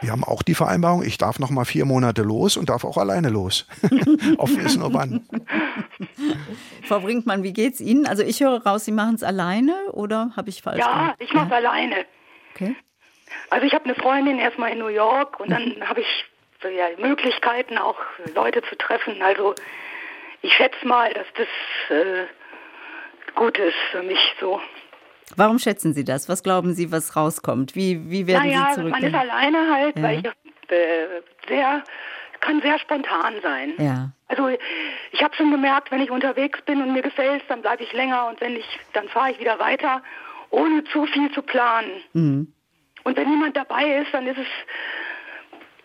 wir 0.01 0.11
haben 0.11 0.23
auch 0.23 0.41
die 0.43 0.55
Vereinbarung, 0.55 1.03
ich 1.03 1.17
darf 1.17 1.39
noch 1.39 1.49
mal 1.49 1.65
vier 1.65 1.85
Monate 1.85 2.21
los 2.23 2.57
und 2.57 2.69
darf 2.69 2.83
auch 2.85 2.97
alleine 2.97 3.29
los. 3.29 3.65
Auf 4.37 4.55
Wissen 4.55 4.79
nur 4.81 4.93
wann. 4.93 5.27
Frau 6.87 6.99
Brinkmann, 6.99 7.43
wie 7.43 7.53
geht's 7.53 7.79
Ihnen? 7.79 8.05
Also 8.07 8.23
ich 8.23 8.41
höre 8.41 8.63
raus, 8.63 8.85
Sie 8.85 8.91
machen 8.91 9.15
es 9.15 9.23
alleine 9.23 9.73
oder 9.91 10.31
habe 10.35 10.49
ich 10.49 10.61
falsch 10.61 10.79
Ja, 10.79 10.91
gemacht? 10.91 11.15
ich 11.19 11.33
mache 11.33 11.45
es 11.45 11.51
ja. 11.51 11.57
alleine. 11.57 11.95
Okay. 12.53 12.75
Also 13.51 13.65
ich 13.67 13.73
habe 13.73 13.83
eine 13.83 13.95
Freundin 13.95 14.39
erstmal 14.39 14.71
in 14.71 14.79
New 14.79 14.87
York 14.87 15.39
und 15.41 15.51
dann 15.51 15.87
habe 15.87 15.99
ich 15.99 16.25
ja, 16.63 16.85
Möglichkeiten, 16.97 17.77
auch 17.77 17.97
Leute 18.33 18.61
zu 18.63 18.77
treffen. 18.77 19.21
Also 19.21 19.55
ich 20.41 20.53
schätze 20.53 20.87
mal, 20.87 21.13
dass 21.13 21.27
das 21.35 21.97
äh, 21.97 22.25
gut 23.35 23.59
ist 23.59 23.75
für 23.91 24.03
mich 24.03 24.19
so. 24.39 24.61
Warum 25.35 25.59
schätzen 25.59 25.93
Sie 25.93 26.05
das? 26.05 26.29
Was 26.29 26.43
glauben 26.43 26.73
Sie, 26.73 26.93
was 26.93 27.17
rauskommt? 27.17 27.75
Wie, 27.75 28.09
wie 28.09 28.25
werden 28.25 28.47
naja, 28.47 28.69
Sie 28.69 28.75
zurück? 28.75 28.91
Man 28.91 29.03
ist 29.03 29.13
alleine 29.13 29.73
halt, 29.73 29.97
ja. 29.97 30.03
weil 30.03 30.19
ich 30.19 30.71
äh, 30.71 31.21
sehr 31.49 31.83
kann 32.39 32.61
sehr 32.61 32.79
spontan 32.79 33.35
sein. 33.43 33.73
Ja. 33.77 34.11
Also 34.29 34.49
ich 35.11 35.23
habe 35.23 35.35
schon 35.35 35.51
gemerkt, 35.51 35.91
wenn 35.91 36.01
ich 36.01 36.09
unterwegs 36.09 36.59
bin 36.63 36.81
und 36.81 36.93
mir 36.93 37.03
gefällt 37.03 37.43
dann 37.49 37.61
bleibe 37.61 37.83
ich 37.83 37.93
länger 37.93 38.27
und 38.29 38.41
wenn 38.41 38.55
ich, 38.55 38.65
dann 38.93 39.09
fahre 39.09 39.31
ich 39.31 39.39
wieder 39.39 39.59
weiter, 39.59 40.01
ohne 40.49 40.83
zu 40.85 41.05
viel 41.05 41.31
zu 41.33 41.41
planen. 41.43 41.91
Mhm. 42.13 42.53
Und 43.03 43.17
wenn 43.17 43.29
niemand 43.29 43.57
dabei 43.57 43.97
ist, 43.97 44.13
dann 44.13 44.27
ist 44.27 44.37
es 44.37 44.47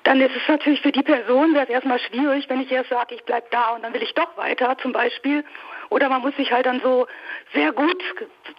dann 0.06 0.20
ist 0.20 0.36
es 0.36 0.48
natürlich 0.48 0.80
für 0.82 0.93
die 0.93 1.02
Person 1.02 1.52
wäre 1.52 1.64
es 1.64 1.70
erstmal 1.70 1.98
schwierig, 1.98 2.48
wenn 2.48 2.60
ich 2.60 2.70
erst 2.70 2.90
sage, 2.90 3.16
ich 3.16 3.24
bleibe 3.24 3.48
da 3.51 3.70
und 3.70 3.82
dann 3.82 3.93
will 3.93 4.02
ich 4.05 4.14
doch 4.14 4.36
weiter 4.36 4.78
zum 4.78 4.93
Beispiel. 4.93 5.44
Oder 5.90 6.09
man 6.09 6.22
muss 6.22 6.36
sich 6.36 6.52
halt 6.52 6.66
dann 6.66 6.80
so 6.80 7.09
sehr 7.52 7.72
gut 7.72 8.01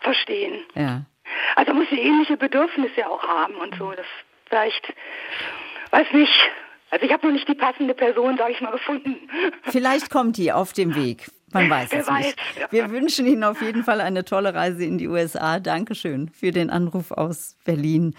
verstehen. 0.01 0.65
Ja. 0.75 1.03
Also 1.55 1.71
man 1.71 1.83
muss 1.83 1.89
die 1.89 2.01
ähnliche 2.01 2.35
Bedürfnisse 2.35 3.09
auch 3.09 3.23
haben 3.23 3.55
und 3.55 3.75
so. 3.75 3.91
Das 3.91 4.05
vielleicht, 4.49 4.93
weiß 5.91 6.11
nicht. 6.11 6.51
Also 6.89 7.05
ich 7.05 7.13
habe 7.13 7.27
noch 7.27 7.33
nicht 7.33 7.47
die 7.47 7.55
passende 7.55 7.93
Person, 7.93 8.37
sage 8.37 8.51
ich 8.51 8.59
mal, 8.59 8.71
gefunden. 8.71 9.29
Vielleicht 9.63 10.09
kommt 10.09 10.35
die 10.35 10.51
auf 10.51 10.73
dem 10.73 10.95
Weg. 10.95 11.29
Man 11.53 11.69
weiß 11.69 11.91
Wer 11.91 12.01
es 12.01 12.07
weiß. 12.07 12.25
nicht. 12.25 12.37
Wir 12.71 12.91
wünschen 12.91 13.25
Ihnen 13.25 13.43
auf 13.43 13.61
jeden 13.61 13.83
Fall 13.83 14.01
eine 14.01 14.25
tolle 14.25 14.53
Reise 14.53 14.83
in 14.83 14.97
die 14.97 15.07
USA. 15.07 15.59
Dankeschön 15.59 16.29
für 16.29 16.51
den 16.51 16.69
Anruf 16.69 17.11
aus 17.11 17.55
Berlin. 17.63 18.15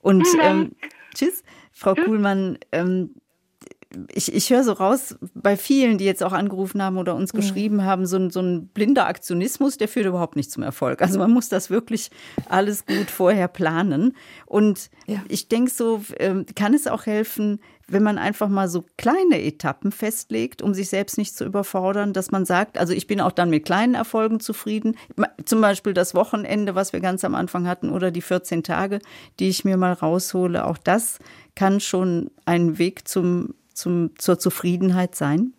Und 0.00 0.26
ähm, 0.42 0.72
tschüss, 1.14 1.44
Frau 1.70 1.94
Kuhlmann. 1.94 2.58
Ähm, 2.72 3.14
ich, 4.12 4.32
ich 4.32 4.50
höre 4.50 4.64
so 4.64 4.72
raus, 4.72 5.16
bei 5.34 5.56
vielen, 5.56 5.98
die 5.98 6.04
jetzt 6.04 6.22
auch 6.22 6.32
angerufen 6.32 6.82
haben 6.82 6.96
oder 6.96 7.14
uns 7.14 7.32
geschrieben 7.32 7.76
mhm. 7.76 7.84
haben, 7.84 8.06
so 8.06 8.16
ein, 8.16 8.30
so 8.30 8.40
ein 8.40 8.68
blinder 8.68 9.06
Aktionismus, 9.06 9.76
der 9.76 9.88
führt 9.88 10.06
überhaupt 10.06 10.36
nicht 10.36 10.50
zum 10.50 10.62
Erfolg. 10.62 11.02
Also 11.02 11.18
man 11.18 11.30
muss 11.30 11.48
das 11.48 11.70
wirklich 11.70 12.10
alles 12.48 12.86
gut 12.86 13.10
vorher 13.10 13.48
planen. 13.48 14.16
Und 14.46 14.90
ja. 15.06 15.22
ich 15.28 15.48
denke 15.48 15.70
so, 15.70 16.02
ähm, 16.18 16.46
kann 16.54 16.74
es 16.74 16.86
auch 16.86 17.06
helfen, 17.06 17.60
wenn 17.88 18.02
man 18.02 18.18
einfach 18.18 18.48
mal 18.48 18.68
so 18.68 18.84
kleine 18.96 19.42
Etappen 19.42 19.92
festlegt, 19.92 20.62
um 20.62 20.74
sich 20.74 20.88
selbst 20.88 21.18
nicht 21.18 21.36
zu 21.36 21.44
überfordern, 21.44 22.12
dass 22.12 22.30
man 22.30 22.46
sagt, 22.46 22.78
also 22.78 22.92
ich 22.92 23.06
bin 23.06 23.20
auch 23.20 23.32
dann 23.32 23.50
mit 23.50 23.64
kleinen 23.64 23.94
Erfolgen 23.94 24.40
zufrieden. 24.40 24.96
Zum 25.44 25.60
Beispiel 25.60 25.94
das 25.94 26.14
Wochenende, 26.14 26.74
was 26.74 26.92
wir 26.92 27.00
ganz 27.00 27.24
am 27.24 27.34
Anfang 27.34 27.66
hatten, 27.66 27.90
oder 27.90 28.10
die 28.10 28.22
14 28.22 28.62
Tage, 28.62 29.00
die 29.38 29.48
ich 29.48 29.64
mir 29.64 29.76
mal 29.76 29.92
raushole. 29.92 30.66
Auch 30.66 30.78
das 30.78 31.18
kann 31.54 31.80
schon 31.80 32.30
ein 32.44 32.78
Weg 32.78 33.08
zum, 33.08 33.54
zum, 33.74 34.10
zur 34.18 34.38
Zufriedenheit 34.38 35.14
sein. 35.14 35.52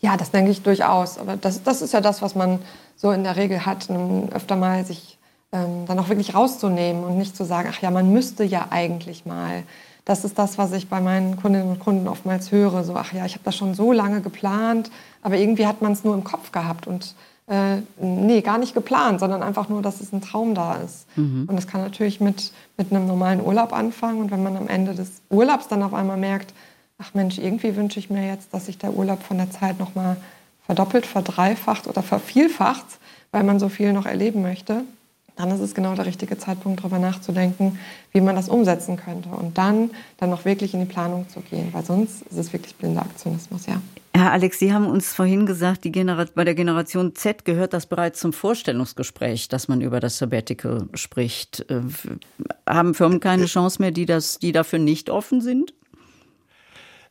Ja, 0.00 0.16
das 0.16 0.30
denke 0.30 0.50
ich 0.50 0.62
durchaus. 0.62 1.18
Aber 1.18 1.36
das, 1.36 1.62
das 1.62 1.82
ist 1.82 1.92
ja 1.92 2.00
das, 2.00 2.22
was 2.22 2.34
man 2.34 2.60
so 2.96 3.10
in 3.10 3.24
der 3.24 3.36
Regel 3.36 3.64
hat, 3.66 3.88
öfter 4.32 4.56
mal 4.56 4.84
sich 4.84 5.18
ähm, 5.52 5.86
dann 5.86 5.98
auch 5.98 6.08
wirklich 6.08 6.34
rauszunehmen 6.34 7.04
und 7.04 7.18
nicht 7.18 7.36
zu 7.36 7.44
sagen, 7.44 7.68
ach 7.72 7.80
ja, 7.80 7.90
man 7.90 8.12
müsste 8.12 8.44
ja 8.44 8.68
eigentlich 8.70 9.26
mal 9.26 9.62
das 10.06 10.24
ist 10.24 10.38
das, 10.38 10.56
was 10.56 10.72
ich 10.72 10.88
bei 10.88 11.00
meinen 11.00 11.36
Kundinnen 11.36 11.68
und 11.68 11.80
Kunden 11.80 12.08
oftmals 12.08 12.52
höre. 12.52 12.84
So, 12.84 12.94
ach 12.94 13.12
ja, 13.12 13.26
ich 13.26 13.34
habe 13.34 13.44
das 13.44 13.56
schon 13.56 13.74
so 13.74 13.92
lange 13.92 14.22
geplant, 14.22 14.90
aber 15.20 15.36
irgendwie 15.36 15.66
hat 15.66 15.82
man 15.82 15.92
es 15.92 16.04
nur 16.04 16.14
im 16.14 16.24
Kopf 16.24 16.52
gehabt 16.52 16.86
und 16.86 17.14
äh, 17.48 17.78
nee, 18.00 18.40
gar 18.40 18.58
nicht 18.58 18.72
geplant, 18.72 19.20
sondern 19.20 19.42
einfach 19.42 19.68
nur, 19.68 19.82
dass 19.82 20.00
es 20.00 20.12
ein 20.12 20.20
Traum 20.20 20.54
da 20.54 20.76
ist. 20.76 21.06
Mhm. 21.16 21.46
Und 21.48 21.56
das 21.56 21.66
kann 21.66 21.80
natürlich 21.80 22.20
mit, 22.20 22.52
mit 22.76 22.92
einem 22.92 23.06
normalen 23.06 23.40
Urlaub 23.40 23.72
anfangen. 23.72 24.20
Und 24.20 24.30
wenn 24.30 24.42
man 24.42 24.56
am 24.56 24.68
Ende 24.68 24.94
des 24.94 25.22
Urlaubs 25.28 25.68
dann 25.68 25.82
auf 25.82 25.94
einmal 25.94 26.16
merkt, 26.16 26.54
ach 26.98 27.14
Mensch, 27.14 27.38
irgendwie 27.38 27.76
wünsche 27.76 27.98
ich 27.98 28.08
mir 28.08 28.26
jetzt, 28.26 28.54
dass 28.54 28.66
sich 28.66 28.78
der 28.78 28.94
Urlaub 28.94 29.22
von 29.22 29.38
der 29.38 29.50
Zeit 29.50 29.78
nochmal 29.78 30.16
verdoppelt, 30.66 31.06
verdreifacht 31.06 31.86
oder 31.86 32.02
vervielfacht, 32.02 32.86
weil 33.32 33.44
man 33.44 33.58
so 33.58 33.68
viel 33.68 33.92
noch 33.92 34.06
erleben 34.06 34.42
möchte, 34.42 34.82
dann 35.36 35.50
ist 35.50 35.60
es 35.60 35.74
genau 35.74 35.94
der 35.94 36.06
richtige 36.06 36.38
Zeitpunkt, 36.38 36.80
darüber 36.80 36.98
nachzudenken, 36.98 37.78
wie 38.12 38.20
man 38.20 38.34
das 38.34 38.48
umsetzen 38.48 38.96
könnte. 38.96 39.28
Und 39.28 39.56
dann, 39.58 39.90
dann 40.16 40.30
noch 40.30 40.44
wirklich 40.44 40.74
in 40.74 40.80
die 40.80 40.86
Planung 40.86 41.28
zu 41.28 41.40
gehen, 41.40 41.68
weil 41.72 41.84
sonst 41.84 42.22
ist 42.22 42.38
es 42.38 42.52
wirklich 42.52 42.74
blinder 42.74 43.02
Aktionismus, 43.02 43.66
ja. 43.66 43.80
Herr 44.14 44.32
Alex, 44.32 44.58
Sie 44.58 44.72
haben 44.72 44.86
uns 44.86 45.12
vorhin 45.12 45.44
gesagt, 45.44 45.84
die 45.84 45.90
bei 45.90 46.44
der 46.44 46.54
Generation 46.54 47.14
Z 47.14 47.44
gehört 47.44 47.74
das 47.74 47.84
bereits 47.84 48.18
zum 48.18 48.32
Vorstellungsgespräch, 48.32 49.48
dass 49.48 49.68
man 49.68 49.82
über 49.82 50.00
das 50.00 50.16
Sabbatical 50.16 50.88
spricht. 50.94 51.66
Äh, 51.70 51.82
haben 52.66 52.94
Firmen 52.94 53.20
keine 53.20 53.44
Chance 53.44 53.82
mehr, 53.82 53.90
die, 53.90 54.06
das, 54.06 54.38
die 54.38 54.52
dafür 54.52 54.78
nicht 54.78 55.10
offen 55.10 55.42
sind? 55.42 55.74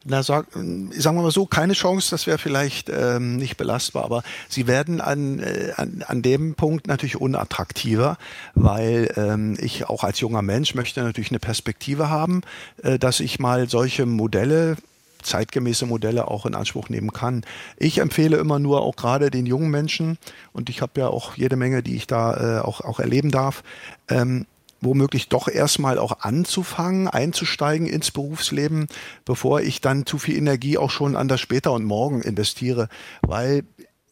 Na, 0.05 0.21
sag, 0.21 0.51
sagen 0.53 0.91
wir 1.17 1.23
mal 1.23 1.31
so, 1.31 1.45
keine 1.47 1.73
Chance, 1.73 2.11
das 2.11 2.27
wäre 2.27 2.37
vielleicht 2.37 2.89
ähm, 2.89 3.37
nicht 3.37 3.57
belastbar, 3.57 4.03
aber 4.05 4.23
sie 4.47 4.67
werden 4.67 5.01
an, 5.01 5.39
äh, 5.39 5.73
an, 5.75 6.03
an 6.07 6.21
dem 6.21 6.53
Punkt 6.53 6.87
natürlich 6.87 7.19
unattraktiver, 7.19 8.17
weil 8.53 9.11
ähm, 9.17 9.57
ich 9.59 9.89
auch 9.89 10.03
als 10.03 10.19
junger 10.19 10.43
Mensch 10.43 10.75
möchte 10.75 11.01
natürlich 11.01 11.31
eine 11.31 11.39
Perspektive 11.39 12.09
haben, 12.09 12.41
äh, 12.83 12.99
dass 12.99 13.19
ich 13.19 13.39
mal 13.39 13.67
solche 13.67 14.05
Modelle 14.05 14.77
zeitgemäße 15.23 15.87
Modelle 15.87 16.27
auch 16.27 16.45
in 16.45 16.53
Anspruch 16.53 16.89
nehmen 16.89 17.11
kann. 17.11 17.43
Ich 17.77 17.97
empfehle 17.97 18.37
immer 18.37 18.59
nur 18.59 18.81
auch 18.81 18.95
gerade 18.95 19.31
den 19.31 19.47
jungen 19.47 19.71
Menschen, 19.71 20.19
und 20.53 20.69
ich 20.69 20.83
habe 20.83 20.99
ja 20.99 21.07
auch 21.07 21.35
jede 21.35 21.55
Menge, 21.55 21.81
die 21.81 21.95
ich 21.95 22.05
da 22.05 22.59
äh, 22.59 22.61
auch, 22.61 22.81
auch 22.81 22.99
erleben 22.99 23.31
darf, 23.31 23.63
ähm, 24.07 24.45
womöglich 24.85 25.27
doch 25.27 25.47
erstmal 25.47 25.97
auch 25.97 26.21
anzufangen, 26.21 27.07
einzusteigen 27.07 27.87
ins 27.87 28.11
Berufsleben, 28.11 28.87
bevor 29.25 29.61
ich 29.61 29.81
dann 29.81 30.05
zu 30.05 30.17
viel 30.17 30.37
Energie 30.37 30.77
auch 30.77 30.91
schon 30.91 31.15
an 31.15 31.27
das 31.27 31.41
später 31.41 31.73
und 31.73 31.83
morgen 31.83 32.21
investiere, 32.21 32.87
weil 33.21 33.63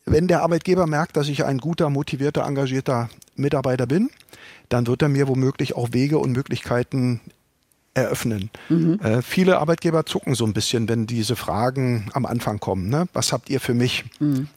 wenn 0.05 0.27
der 0.27 0.41
Arbeitgeber 0.41 0.85
merkt, 0.85 1.15
dass 1.15 1.29
ich 1.29 1.45
ein 1.45 1.59
guter, 1.59 1.89
motivierter, 1.89 2.45
engagierter 2.45 3.09
Mitarbeiter 3.35 3.87
bin, 3.87 4.09
dann 4.69 4.87
wird 4.87 5.01
er 5.01 5.09
mir 5.09 5.27
womöglich 5.27 5.75
auch 5.75 5.93
Wege 5.93 6.17
und 6.17 6.31
Möglichkeiten 6.31 7.21
eröffnen. 7.93 8.49
Mhm. 8.69 8.99
Äh, 9.01 9.21
viele 9.21 9.59
Arbeitgeber 9.59 10.05
zucken 10.05 10.35
so 10.35 10.45
ein 10.45 10.53
bisschen, 10.53 10.89
wenn 10.89 11.05
diese 11.05 11.35
Fragen 11.35 12.09
am 12.13 12.25
Anfang 12.25 12.59
kommen. 12.59 12.89
Ne? 12.89 13.07
Was 13.13 13.31
habt 13.31 13.49
ihr 13.49 13.59
für 13.59 13.73
mich? 13.73 14.03
Mhm. 14.19 14.47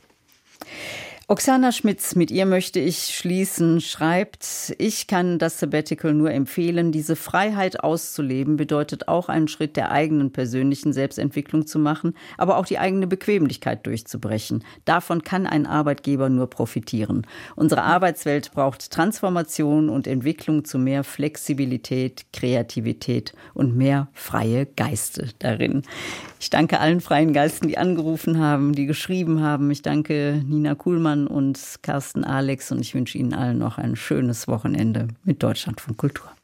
Oksana 1.28 1.72
Schmitz, 1.72 2.14
mit 2.14 2.30
ihr 2.30 2.46
möchte 2.46 2.78
ich 2.78 3.12
schließen, 3.12 3.80
schreibt, 3.80 4.76
ich 4.78 5.08
kann 5.08 5.40
das 5.40 5.58
Sabbatical 5.58 6.14
nur 6.14 6.30
empfehlen. 6.30 6.92
Diese 6.92 7.16
Freiheit 7.16 7.80
auszuleben 7.82 8.56
bedeutet 8.56 9.08
auch 9.08 9.28
einen 9.28 9.48
Schritt 9.48 9.76
der 9.76 9.90
eigenen 9.90 10.30
persönlichen 10.30 10.92
Selbstentwicklung 10.92 11.66
zu 11.66 11.80
machen, 11.80 12.14
aber 12.38 12.58
auch 12.58 12.64
die 12.64 12.78
eigene 12.78 13.08
Bequemlichkeit 13.08 13.84
durchzubrechen. 13.86 14.62
Davon 14.84 15.24
kann 15.24 15.48
ein 15.48 15.66
Arbeitgeber 15.66 16.28
nur 16.28 16.48
profitieren. 16.48 17.26
Unsere 17.56 17.82
Arbeitswelt 17.82 18.52
braucht 18.52 18.92
Transformation 18.92 19.88
und 19.88 20.06
Entwicklung 20.06 20.64
zu 20.64 20.78
mehr 20.78 21.02
Flexibilität, 21.02 22.26
Kreativität 22.32 23.32
und 23.52 23.76
mehr 23.76 24.06
freie 24.12 24.64
Geiste 24.64 25.30
darin. 25.40 25.82
Ich 26.46 26.50
danke 26.50 26.78
allen 26.78 27.00
freien 27.00 27.32
Geisten, 27.32 27.66
die 27.66 27.76
angerufen 27.76 28.38
haben, 28.38 28.72
die 28.72 28.86
geschrieben 28.86 29.42
haben. 29.42 29.68
Ich 29.72 29.82
danke 29.82 30.44
Nina 30.46 30.76
Kuhlmann 30.76 31.26
und 31.26 31.58
Carsten 31.82 32.22
Alex 32.22 32.70
und 32.70 32.80
ich 32.80 32.94
wünsche 32.94 33.18
Ihnen 33.18 33.34
allen 33.34 33.58
noch 33.58 33.78
ein 33.78 33.96
schönes 33.96 34.46
Wochenende 34.46 35.08
mit 35.24 35.42
Deutschland 35.42 35.80
von 35.80 35.96
Kultur. 35.96 36.35